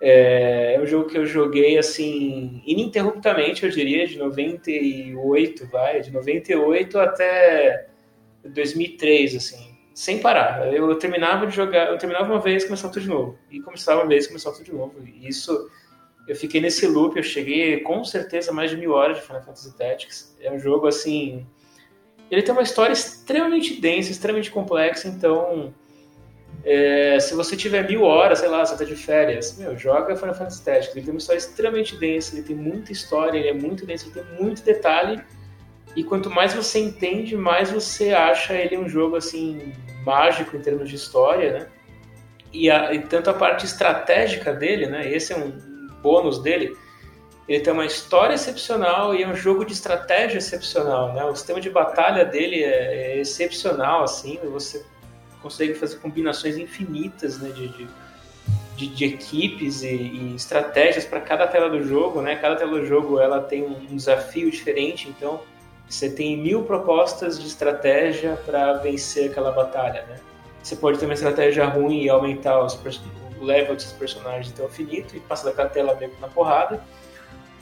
É, 0.00 0.74
é 0.74 0.80
um 0.80 0.86
jogo 0.86 1.08
que 1.08 1.16
eu 1.16 1.26
joguei, 1.26 1.78
assim, 1.78 2.62
ininterruptamente, 2.66 3.64
eu 3.64 3.70
diria, 3.70 4.06
de 4.06 4.18
98, 4.18 5.66
vai, 5.70 6.00
de 6.00 6.10
98 6.10 6.98
até 6.98 7.86
2003, 8.44 9.36
assim 9.36 9.71
sem 9.94 10.20
parar. 10.20 10.72
Eu 10.72 10.94
terminava 10.96 11.46
de 11.46 11.54
jogar, 11.54 11.88
eu 11.88 11.98
terminava 11.98 12.30
uma 12.30 12.40
vez 12.40 12.64
começava 12.64 12.92
tudo 12.92 13.02
de 13.02 13.08
novo. 13.08 13.38
E 13.50 13.60
começava 13.60 14.00
uma 14.00 14.08
vez 14.08 14.26
começava 14.26 14.56
tudo 14.56 14.66
de 14.66 14.72
novo. 14.72 14.94
E 15.04 15.28
isso, 15.28 15.70
eu 16.26 16.34
fiquei 16.34 16.60
nesse 16.60 16.86
loop, 16.86 17.16
eu 17.16 17.22
cheguei 17.22 17.80
com 17.80 18.04
certeza 18.04 18.52
mais 18.52 18.70
de 18.70 18.76
mil 18.76 18.92
horas 18.92 19.18
de 19.18 19.22
Final 19.22 19.42
Fantasy 19.42 19.76
Tactics. 19.76 20.36
É 20.40 20.50
um 20.50 20.58
jogo 20.58 20.86
assim. 20.86 21.46
Ele 22.30 22.42
tem 22.42 22.52
uma 22.52 22.62
história 22.62 22.92
extremamente 22.92 23.80
densa, 23.80 24.10
extremamente 24.10 24.50
complexa, 24.50 25.08
então. 25.08 25.74
É, 26.64 27.18
se 27.18 27.34
você 27.34 27.56
tiver 27.56 27.88
mil 27.88 28.02
horas, 28.02 28.38
sei 28.38 28.48
lá, 28.48 28.64
você 28.64 28.76
tá 28.76 28.84
de 28.84 28.94
férias, 28.94 29.58
meu, 29.58 29.76
joga 29.76 30.14
Final 30.14 30.34
Fantasy 30.34 30.64
Tactics. 30.64 30.94
Ele 30.94 31.04
tem 31.04 31.12
uma 31.12 31.18
história 31.18 31.38
extremamente 31.38 31.96
densa, 31.96 32.36
ele 32.36 32.44
tem 32.44 32.54
muita 32.54 32.92
história, 32.92 33.36
ele 33.36 33.48
é 33.48 33.52
muito 33.52 33.84
denso, 33.84 34.06
ele 34.06 34.14
tem 34.14 34.40
muito 34.40 34.62
detalhe 34.62 35.20
e 35.94 36.02
quanto 36.02 36.30
mais 36.30 36.54
você 36.54 36.78
entende, 36.78 37.36
mais 37.36 37.70
você 37.70 38.12
acha 38.12 38.54
ele 38.54 38.78
um 38.78 38.88
jogo 38.88 39.16
assim 39.16 39.72
mágico 40.04 40.56
em 40.56 40.60
termos 40.60 40.88
de 40.88 40.96
história, 40.96 41.52
né? 41.52 41.68
E, 42.52 42.70
a, 42.70 42.92
e 42.94 43.00
tanto 43.00 43.30
a 43.30 43.34
parte 43.34 43.64
estratégica 43.64 44.52
dele, 44.52 44.86
né? 44.86 45.10
Esse 45.10 45.32
é 45.32 45.36
um 45.36 45.50
bônus 46.02 46.38
dele. 46.42 46.76
Ele 47.48 47.60
tem 47.60 47.72
uma 47.72 47.84
história 47.84 48.34
excepcional 48.34 49.14
e 49.14 49.22
é 49.22 49.28
um 49.28 49.34
jogo 49.34 49.64
de 49.64 49.72
estratégia 49.72 50.38
excepcional, 50.38 51.12
né? 51.12 51.24
O 51.24 51.34
sistema 51.34 51.60
de 51.60 51.68
batalha 51.68 52.24
dele 52.24 52.62
é, 52.62 53.12
é 53.12 53.20
excepcional, 53.20 54.02
assim. 54.02 54.38
Você 54.44 54.84
consegue 55.42 55.74
fazer 55.74 55.96
combinações 55.96 56.56
infinitas, 56.56 57.38
né? 57.38 57.50
De, 57.50 57.68
de, 57.68 57.88
de, 58.76 58.86
de 58.86 59.04
equipes 59.04 59.82
e, 59.82 59.94
e 59.94 60.34
estratégias 60.34 61.04
para 61.04 61.20
cada 61.20 61.46
tela 61.46 61.68
do 61.68 61.82
jogo, 61.82 62.22
né? 62.22 62.36
Cada 62.36 62.56
tela 62.56 62.78
do 62.78 62.86
jogo 62.86 63.20
ela 63.20 63.40
tem 63.40 63.62
um 63.62 63.94
desafio 63.94 64.50
diferente, 64.50 65.08
então 65.08 65.40
você 65.92 66.08
tem 66.08 66.38
mil 66.38 66.62
propostas 66.62 67.38
de 67.38 67.46
estratégia 67.46 68.34
para 68.46 68.72
vencer 68.78 69.30
aquela 69.30 69.52
batalha, 69.52 70.06
né? 70.08 70.16
Você 70.62 70.74
pode 70.74 70.98
ter 70.98 71.04
uma 71.04 71.12
estratégia 71.12 71.66
ruim 71.66 72.04
e 72.04 72.08
aumentar 72.08 72.64
os, 72.64 72.80
o 73.38 73.44
level 73.44 73.76
dos 73.76 73.92
personagens 73.92 74.50
até 74.54 74.62
o 74.62 74.68
infinito 74.68 75.14
e 75.14 75.20
passar 75.20 75.50
daquela 75.50 75.68
tela 75.68 75.94
mesmo 75.96 76.18
na 76.18 76.28
porrada. 76.28 76.82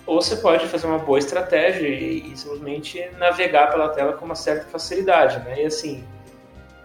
Ou 0.07 0.23
você 0.23 0.37
pode 0.37 0.65
fazer 0.69 0.87
uma 0.87 0.99
boa 0.99 1.19
estratégia 1.19 1.89
e, 1.89 2.33
e, 2.33 2.37
simplesmente 2.37 3.05
navegar 3.19 3.69
pela 3.69 3.89
tela 3.89 4.13
com 4.13 4.27
uma 4.27 4.37
certa 4.37 4.65
facilidade, 4.69 5.41
né? 5.41 5.65
E 5.65 5.67
assim, 5.67 6.05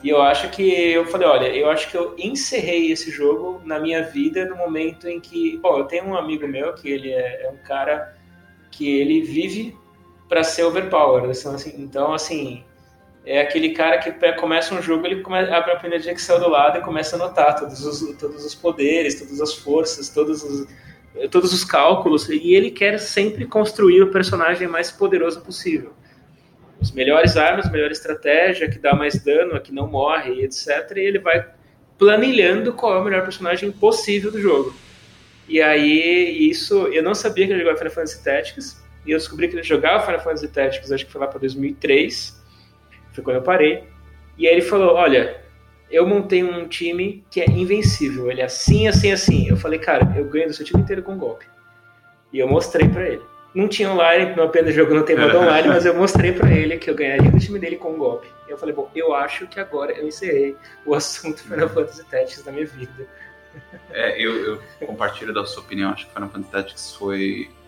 e 0.01 0.09
eu 0.09 0.23
acho 0.23 0.49
que 0.49 0.63
eu 0.63 1.05
falei, 1.05 1.27
olha, 1.27 1.47
eu 1.55 1.69
acho 1.69 1.91
que 1.91 1.95
eu 1.95 2.15
encerrei 2.17 2.91
esse 2.91 3.11
jogo 3.11 3.61
na 3.63 3.79
minha 3.79 4.01
vida 4.01 4.45
no 4.45 4.55
momento 4.55 5.07
em 5.07 5.19
que, 5.19 5.57
bom, 5.57 5.77
eu 5.77 5.85
tenho 5.85 6.05
um 6.05 6.17
amigo 6.17 6.47
meu 6.47 6.73
que 6.73 6.89
ele 6.89 7.11
é, 7.11 7.43
é 7.43 7.49
um 7.51 7.57
cara 7.57 8.17
que 8.71 8.89
ele 8.99 9.21
vive 9.21 9.84
para 10.27 10.43
ser 10.43 10.63
overpowered. 10.63 11.29
Assim, 11.29 11.73
então, 11.77 12.13
assim, 12.13 12.63
é 13.25 13.41
aquele 13.41 13.71
cara 13.71 13.97
que 13.97 14.11
começa 14.33 14.73
um 14.75 14.81
jogo, 14.81 15.05
ele 15.05 15.23
abre 15.51 15.71
a 15.71 15.75
primeira 15.77 16.03
de 16.03 16.09
Excel 16.09 16.39
do 16.39 16.49
lado 16.49 16.77
e 16.77 16.81
começa 16.81 17.15
a 17.15 17.19
anotar 17.19 17.59
todos 17.59 17.83
os, 17.85 18.17
todos 18.17 18.45
os 18.45 18.53
poderes, 18.53 19.19
todas 19.19 19.41
as 19.41 19.55
forças, 19.55 20.09
todos 20.09 20.43
os, 20.43 20.67
todos 21.31 21.53
os 21.53 21.63
cálculos, 21.63 22.29
e 22.29 22.53
ele 22.53 22.69
quer 22.69 22.99
sempre 22.99 23.45
construir 23.45 24.03
o 24.03 24.11
personagem 24.11 24.67
mais 24.67 24.91
poderoso 24.91 25.41
possível. 25.41 25.93
Os 26.79 26.91
melhores 26.91 27.35
armas, 27.35 27.71
melhor 27.71 27.89
estratégia, 27.89 28.69
que 28.69 28.77
dá 28.77 28.93
mais 28.93 29.23
dano, 29.23 29.55
a 29.55 29.59
que 29.59 29.73
não 29.73 29.87
morre, 29.87 30.43
etc. 30.43 30.91
E 30.97 30.99
ele 30.99 31.19
vai 31.19 31.47
planilhando 31.97 32.73
qual 32.73 32.95
é 32.95 32.99
o 32.99 33.03
melhor 33.03 33.23
personagem 33.23 33.71
possível 33.71 34.31
do 34.31 34.39
jogo. 34.39 34.75
E 35.47 35.61
aí, 35.61 36.49
isso, 36.49 36.87
eu 36.87 37.01
não 37.01 37.15
sabia 37.15 37.47
que 37.47 37.53
ele 37.53 37.59
jogava 37.59 37.77
Final 37.77 37.93
Fantasy 37.93 38.23
Tactics, 38.23 38.84
e 39.05 39.11
eu 39.11 39.17
descobri 39.17 39.47
que 39.47 39.55
ele 39.55 39.63
jogava 39.63 40.03
Final 40.03 40.19
Fantasy 40.19 40.47
Tactics, 40.47 40.91
acho 40.91 41.05
que 41.05 41.11
foi 41.11 41.21
lá 41.21 41.27
para 41.27 41.39
2003, 41.39 42.41
foi 43.13 43.23
quando 43.23 43.37
eu 43.37 43.43
parei. 43.43 43.83
E 44.37 44.47
aí 44.47 44.53
ele 44.53 44.61
falou: 44.61 44.95
Olha, 44.95 45.41
eu 45.91 46.07
montei 46.07 46.43
um 46.43 46.67
time 46.67 47.23
que 47.29 47.39
é 47.39 47.45
invencível, 47.45 48.31
ele 48.31 48.41
é 48.41 48.45
assim, 48.45 48.87
assim, 48.87 49.11
assim. 49.11 49.47
Eu 49.47 49.57
falei: 49.57 49.77
Cara, 49.77 50.13
eu 50.17 50.25
ganho 50.25 50.47
do 50.47 50.53
seu 50.53 50.65
time 50.65 50.81
inteiro 50.81 51.03
com 51.03 51.17
golpe. 51.17 51.45
E 52.33 52.39
eu 52.39 52.47
mostrei 52.47 52.89
para 52.89 53.07
ele. 53.07 53.21
Não 53.53 53.69
tinha 53.69 53.89
online, 53.89 54.35
não 54.35 54.45
apenas 54.45 54.73
jogo 54.73 54.93
não 54.93 55.03
tem 55.03 55.15
modo 55.15 55.37
online, 55.39 55.67
mas 55.69 55.85
eu 55.85 55.95
mostrei 55.95 56.33
para 56.33 56.51
ele 56.51 56.77
que 56.77 56.89
eu 56.89 56.95
ganharia 56.95 57.31
do 57.31 57.39
time 57.39 57.59
dele 57.59 57.77
com 57.77 57.93
golpe. 57.93 58.27
E 58.47 58.51
eu 58.51 58.57
falei: 58.57 58.73
Bom, 58.73 58.89
eu 58.95 59.13
acho 59.13 59.45
que 59.47 59.59
agora 59.59 59.93
eu 59.93 60.07
encerrei 60.07 60.55
o 60.83 60.95
assunto 60.95 61.43
Final 61.43 61.69
Fantasy 61.69 62.03
Tactics 62.05 62.43
da 62.43 62.51
minha 62.51 62.65
vida. 62.65 63.07
É, 63.91 64.21
eu, 64.21 64.45
eu 64.45 64.61
compartilho 64.85 65.33
da 65.33 65.45
sua 65.45 65.63
opinião. 65.63 65.91
Acho 65.91 66.07
que 66.07 66.13
Final 66.13 66.29
Fantasy 66.29 66.51
Tactics 66.51 66.95
foi 66.95 67.49
é, 67.49 67.64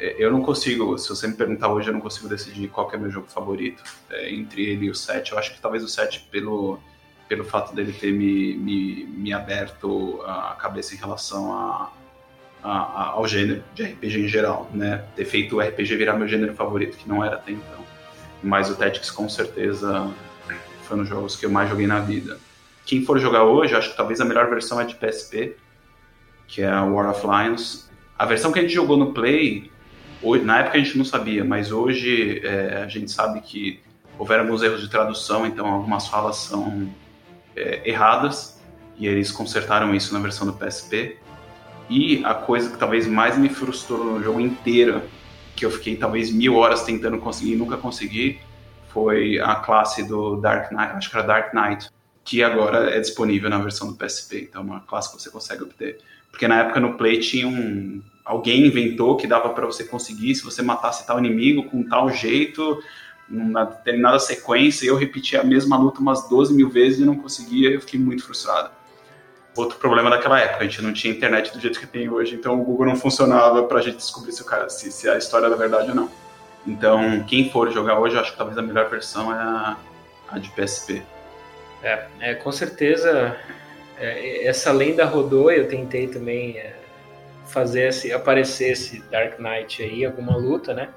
eu 0.00 0.30
não 0.32 0.42
consigo, 0.42 0.96
se 0.98 1.08
você 1.08 1.28
me 1.28 1.34
perguntar 1.34 1.68
hoje, 1.68 1.88
eu 1.88 1.92
não 1.92 2.00
consigo 2.00 2.28
decidir 2.28 2.68
qual 2.68 2.90
é 2.92 2.96
meu 2.96 3.10
jogo 3.10 3.26
favorito. 3.28 3.82
É, 4.08 4.32
entre 4.32 4.64
ele 4.64 4.86
e 4.86 4.90
o 4.90 4.94
7, 4.94 5.32
eu 5.32 5.38
acho 5.38 5.54
que 5.54 5.60
talvez 5.60 5.84
o 5.84 5.88
7, 5.88 6.28
pelo, 6.30 6.78
pelo 7.28 7.44
fato 7.44 7.74
dele 7.74 7.92
ter 7.92 8.12
me, 8.12 8.56
me, 8.56 9.04
me 9.04 9.32
aberto 9.32 10.22
a 10.24 10.56
cabeça 10.58 10.94
em 10.94 10.98
relação 10.98 11.52
a, 11.52 11.92
a, 12.62 12.70
a, 12.70 13.06
ao 13.10 13.26
gênero 13.28 13.62
de 13.74 13.82
RPG 13.82 14.24
em 14.24 14.28
geral, 14.28 14.70
né? 14.72 15.04
Ter 15.14 15.26
feito 15.26 15.56
o 15.56 15.60
RPG 15.60 15.96
virar 15.96 16.16
meu 16.16 16.26
gênero 16.26 16.54
favorito, 16.54 16.96
que 16.96 17.08
não 17.08 17.24
era 17.24 17.36
até 17.36 17.52
então. 17.52 17.84
Mas 18.42 18.70
o 18.70 18.76
Tactics, 18.76 19.10
com 19.10 19.28
certeza, 19.28 20.10
foi 20.84 20.96
um 20.96 21.00
dos 21.00 21.08
jogos 21.08 21.36
que 21.36 21.44
eu 21.44 21.50
mais 21.50 21.68
joguei 21.68 21.86
na 21.86 22.00
vida. 22.00 22.38
Quem 22.86 23.04
for 23.04 23.18
jogar 23.18 23.44
hoje, 23.44 23.74
acho 23.74 23.90
que 23.90 23.96
talvez 23.96 24.20
a 24.20 24.24
melhor 24.24 24.48
versão 24.48 24.80
é 24.80 24.84
de 24.84 24.94
PSP, 24.94 25.56
que 26.48 26.62
é 26.62 26.68
a 26.68 26.82
War 26.84 27.10
of 27.10 27.24
Lions. 27.26 27.88
A 28.18 28.24
versão 28.24 28.50
que 28.50 28.58
a 28.58 28.62
gente 28.62 28.74
jogou 28.74 28.96
no 28.96 29.12
Play 29.12 29.70
Hoje, 30.22 30.44
na 30.44 30.58
época 30.58 30.76
a 30.76 30.80
gente 30.80 30.98
não 30.98 31.04
sabia, 31.04 31.44
mas 31.44 31.72
hoje 31.72 32.40
é, 32.44 32.82
a 32.82 32.88
gente 32.88 33.10
sabe 33.10 33.40
que 33.40 33.80
houveram 34.18 34.44
alguns 34.44 34.62
erros 34.62 34.82
de 34.82 34.88
tradução, 34.88 35.46
então 35.46 35.66
algumas 35.66 36.06
falas 36.08 36.36
são 36.36 36.90
é, 37.56 37.88
erradas 37.88 38.60
e 38.98 39.06
eles 39.06 39.32
consertaram 39.32 39.94
isso 39.94 40.12
na 40.12 40.20
versão 40.20 40.46
do 40.46 40.52
PSP. 40.52 41.16
E 41.88 42.22
a 42.24 42.34
coisa 42.34 42.70
que 42.70 42.76
talvez 42.76 43.06
mais 43.06 43.38
me 43.38 43.48
frustrou 43.48 44.04
no 44.04 44.22
jogo 44.22 44.40
inteiro, 44.40 45.02
que 45.56 45.64
eu 45.64 45.70
fiquei 45.70 45.96
talvez 45.96 46.30
mil 46.30 46.56
horas 46.56 46.82
tentando 46.82 47.18
conseguir 47.18 47.54
e 47.54 47.56
nunca 47.56 47.78
consegui, 47.78 48.38
foi 48.92 49.40
a 49.40 49.54
classe 49.56 50.06
do 50.06 50.36
Dark 50.36 50.70
Knight, 50.70 50.92
acho 50.96 51.10
que 51.10 51.16
era 51.16 51.26
Dark 51.26 51.54
Knight, 51.54 51.88
que 52.22 52.42
agora 52.42 52.94
é 52.94 53.00
disponível 53.00 53.48
na 53.48 53.58
versão 53.58 53.88
do 53.90 53.96
PSP, 53.96 54.48
então 54.50 54.62
é 54.62 54.64
uma 54.64 54.80
classe 54.80 55.10
que 55.10 55.20
você 55.20 55.30
consegue 55.30 55.62
obter. 55.62 55.98
Porque 56.30 56.46
na 56.46 56.60
época 56.60 56.78
no 56.78 56.94
Play 56.94 57.18
tinha 57.20 57.48
um, 57.48 58.02
alguém 58.30 58.64
inventou 58.64 59.16
que 59.16 59.26
dava 59.26 59.48
para 59.50 59.66
você 59.66 59.82
conseguir 59.82 60.36
se 60.36 60.44
você 60.44 60.62
matasse 60.62 61.04
tal 61.04 61.18
inimigo 61.18 61.64
com 61.64 61.82
tal 61.82 62.08
jeito, 62.10 62.80
numa 63.28 63.64
determinada 63.64 64.20
sequência, 64.20 64.86
eu 64.86 64.94
repeti 64.94 65.36
a 65.36 65.42
mesma 65.42 65.76
luta 65.76 66.00
umas 66.00 66.28
12 66.28 66.54
mil 66.54 66.70
vezes 66.70 67.00
e 67.00 67.04
não 67.04 67.16
conseguia, 67.16 67.70
eu 67.70 67.80
fiquei 67.80 67.98
muito 67.98 68.24
frustrado. 68.24 68.70
Outro 69.56 69.78
problema 69.78 70.08
daquela 70.08 70.38
época, 70.38 70.60
a 70.60 70.62
gente 70.64 70.80
não 70.80 70.92
tinha 70.92 71.12
internet 71.12 71.52
do 71.52 71.60
jeito 71.60 71.80
que 71.80 71.88
tem 71.88 72.08
hoje, 72.08 72.36
então 72.36 72.60
o 72.60 72.64
Google 72.64 72.86
não 72.86 72.96
funcionava 72.96 73.64
para 73.64 73.80
a 73.80 73.82
gente 73.82 73.96
descobrir 73.96 74.30
se, 74.30 74.42
o 74.42 74.44
cara, 74.44 74.68
se, 74.68 74.92
se 74.92 75.08
a 75.08 75.18
história 75.18 75.46
era 75.46 75.56
verdade 75.56 75.90
ou 75.90 75.96
não. 75.96 76.08
Então, 76.64 77.24
quem 77.26 77.50
for 77.50 77.68
jogar 77.72 77.98
hoje, 77.98 78.14
eu 78.14 78.20
acho 78.20 78.30
que 78.30 78.38
talvez 78.38 78.56
a 78.56 78.62
melhor 78.62 78.88
versão 78.88 79.32
é 79.34 79.38
a, 79.38 79.76
a 80.28 80.38
de 80.38 80.50
PSP. 80.50 81.02
É, 81.82 82.06
é 82.20 82.34
com 82.34 82.52
certeza 82.52 83.36
é, 83.98 84.46
essa 84.46 84.70
lenda 84.70 85.04
rodou, 85.04 85.50
eu 85.50 85.66
tentei 85.66 86.06
também 86.06 86.56
é, 86.58 86.79
fazer 87.50 87.88
esse, 87.88 88.12
aparecer 88.12 88.72
esse 88.72 89.00
Dark 89.10 89.38
Knight 89.38 89.82
aí, 89.82 90.04
alguma 90.04 90.36
luta, 90.36 90.72
né? 90.72 90.88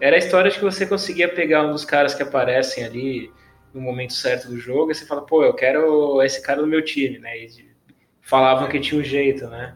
Era 0.00 0.16
a 0.16 0.18
história 0.18 0.50
de 0.50 0.58
que 0.58 0.64
você 0.64 0.86
conseguia 0.86 1.28
pegar 1.28 1.62
um 1.62 1.72
dos 1.72 1.84
caras 1.84 2.14
que 2.14 2.22
aparecem 2.22 2.84
ali 2.84 3.32
no 3.72 3.80
momento 3.80 4.12
certo 4.12 4.48
do 4.48 4.56
jogo, 4.56 4.92
e 4.92 4.94
você 4.94 5.04
fala, 5.04 5.22
pô, 5.22 5.44
eu 5.44 5.52
quero 5.52 6.22
esse 6.22 6.40
cara 6.40 6.60
no 6.60 6.66
meu 6.66 6.84
time, 6.84 7.18
né? 7.18 7.36
E 7.36 7.74
falavam 8.22 8.68
que 8.68 8.78
tinha 8.78 9.00
um 9.00 9.04
jeito, 9.04 9.46
né? 9.48 9.74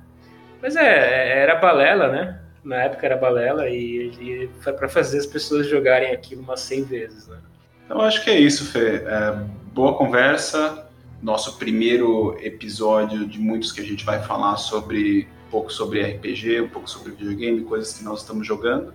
Mas 0.63 0.77
é, 0.77 1.41
era 1.41 1.57
balela, 1.57 2.09
né? 2.09 2.41
Na 2.65 2.85
época 2.85 3.07
era 3.07 3.17
balela 3.17 3.69
e, 3.69 4.11
e 4.21 4.51
foi 4.61 4.73
para 4.73 4.89
fazer 4.89 5.19
as 5.19 5.27
pessoas 5.27 5.67
jogarem 5.67 6.13
aquilo 6.13 6.43
umas 6.43 6.61
100 6.61 6.85
vezes, 6.85 7.29
né? 7.29 7.39
Então 7.85 8.01
acho 8.01 8.23
que 8.23 8.31
é 8.31 8.39
isso, 8.39 8.71
Fê. 8.71 9.03
É, 9.07 9.33
boa 9.73 9.97
conversa. 9.97 10.87
Nosso 11.23 11.59
primeiro 11.59 12.37
episódio 12.41 13.27
de 13.27 13.41
muitos 13.41 13.73
que 13.73 13.81
a 13.81 13.85
gente 13.85 14.05
vai 14.05 14.23
falar 14.23 14.57
sobre 14.57 15.27
um 15.49 15.51
pouco 15.51 15.73
sobre 15.73 16.03
RPG, 16.03 16.61
um 16.61 16.69
pouco 16.69 16.89
sobre 16.89 17.12
videogame, 17.12 17.65
coisas 17.65 17.95
que 17.95 18.05
nós 18.05 18.20
estamos 18.20 18.47
jogando. 18.47 18.93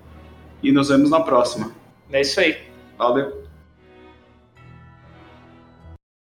E 0.62 0.72
nos 0.72 0.90
vemos 0.90 1.10
na 1.10 1.20
próxima. 1.20 1.72
É 2.12 2.22
isso 2.22 2.40
aí. 2.40 2.58
Valeu. 2.98 3.43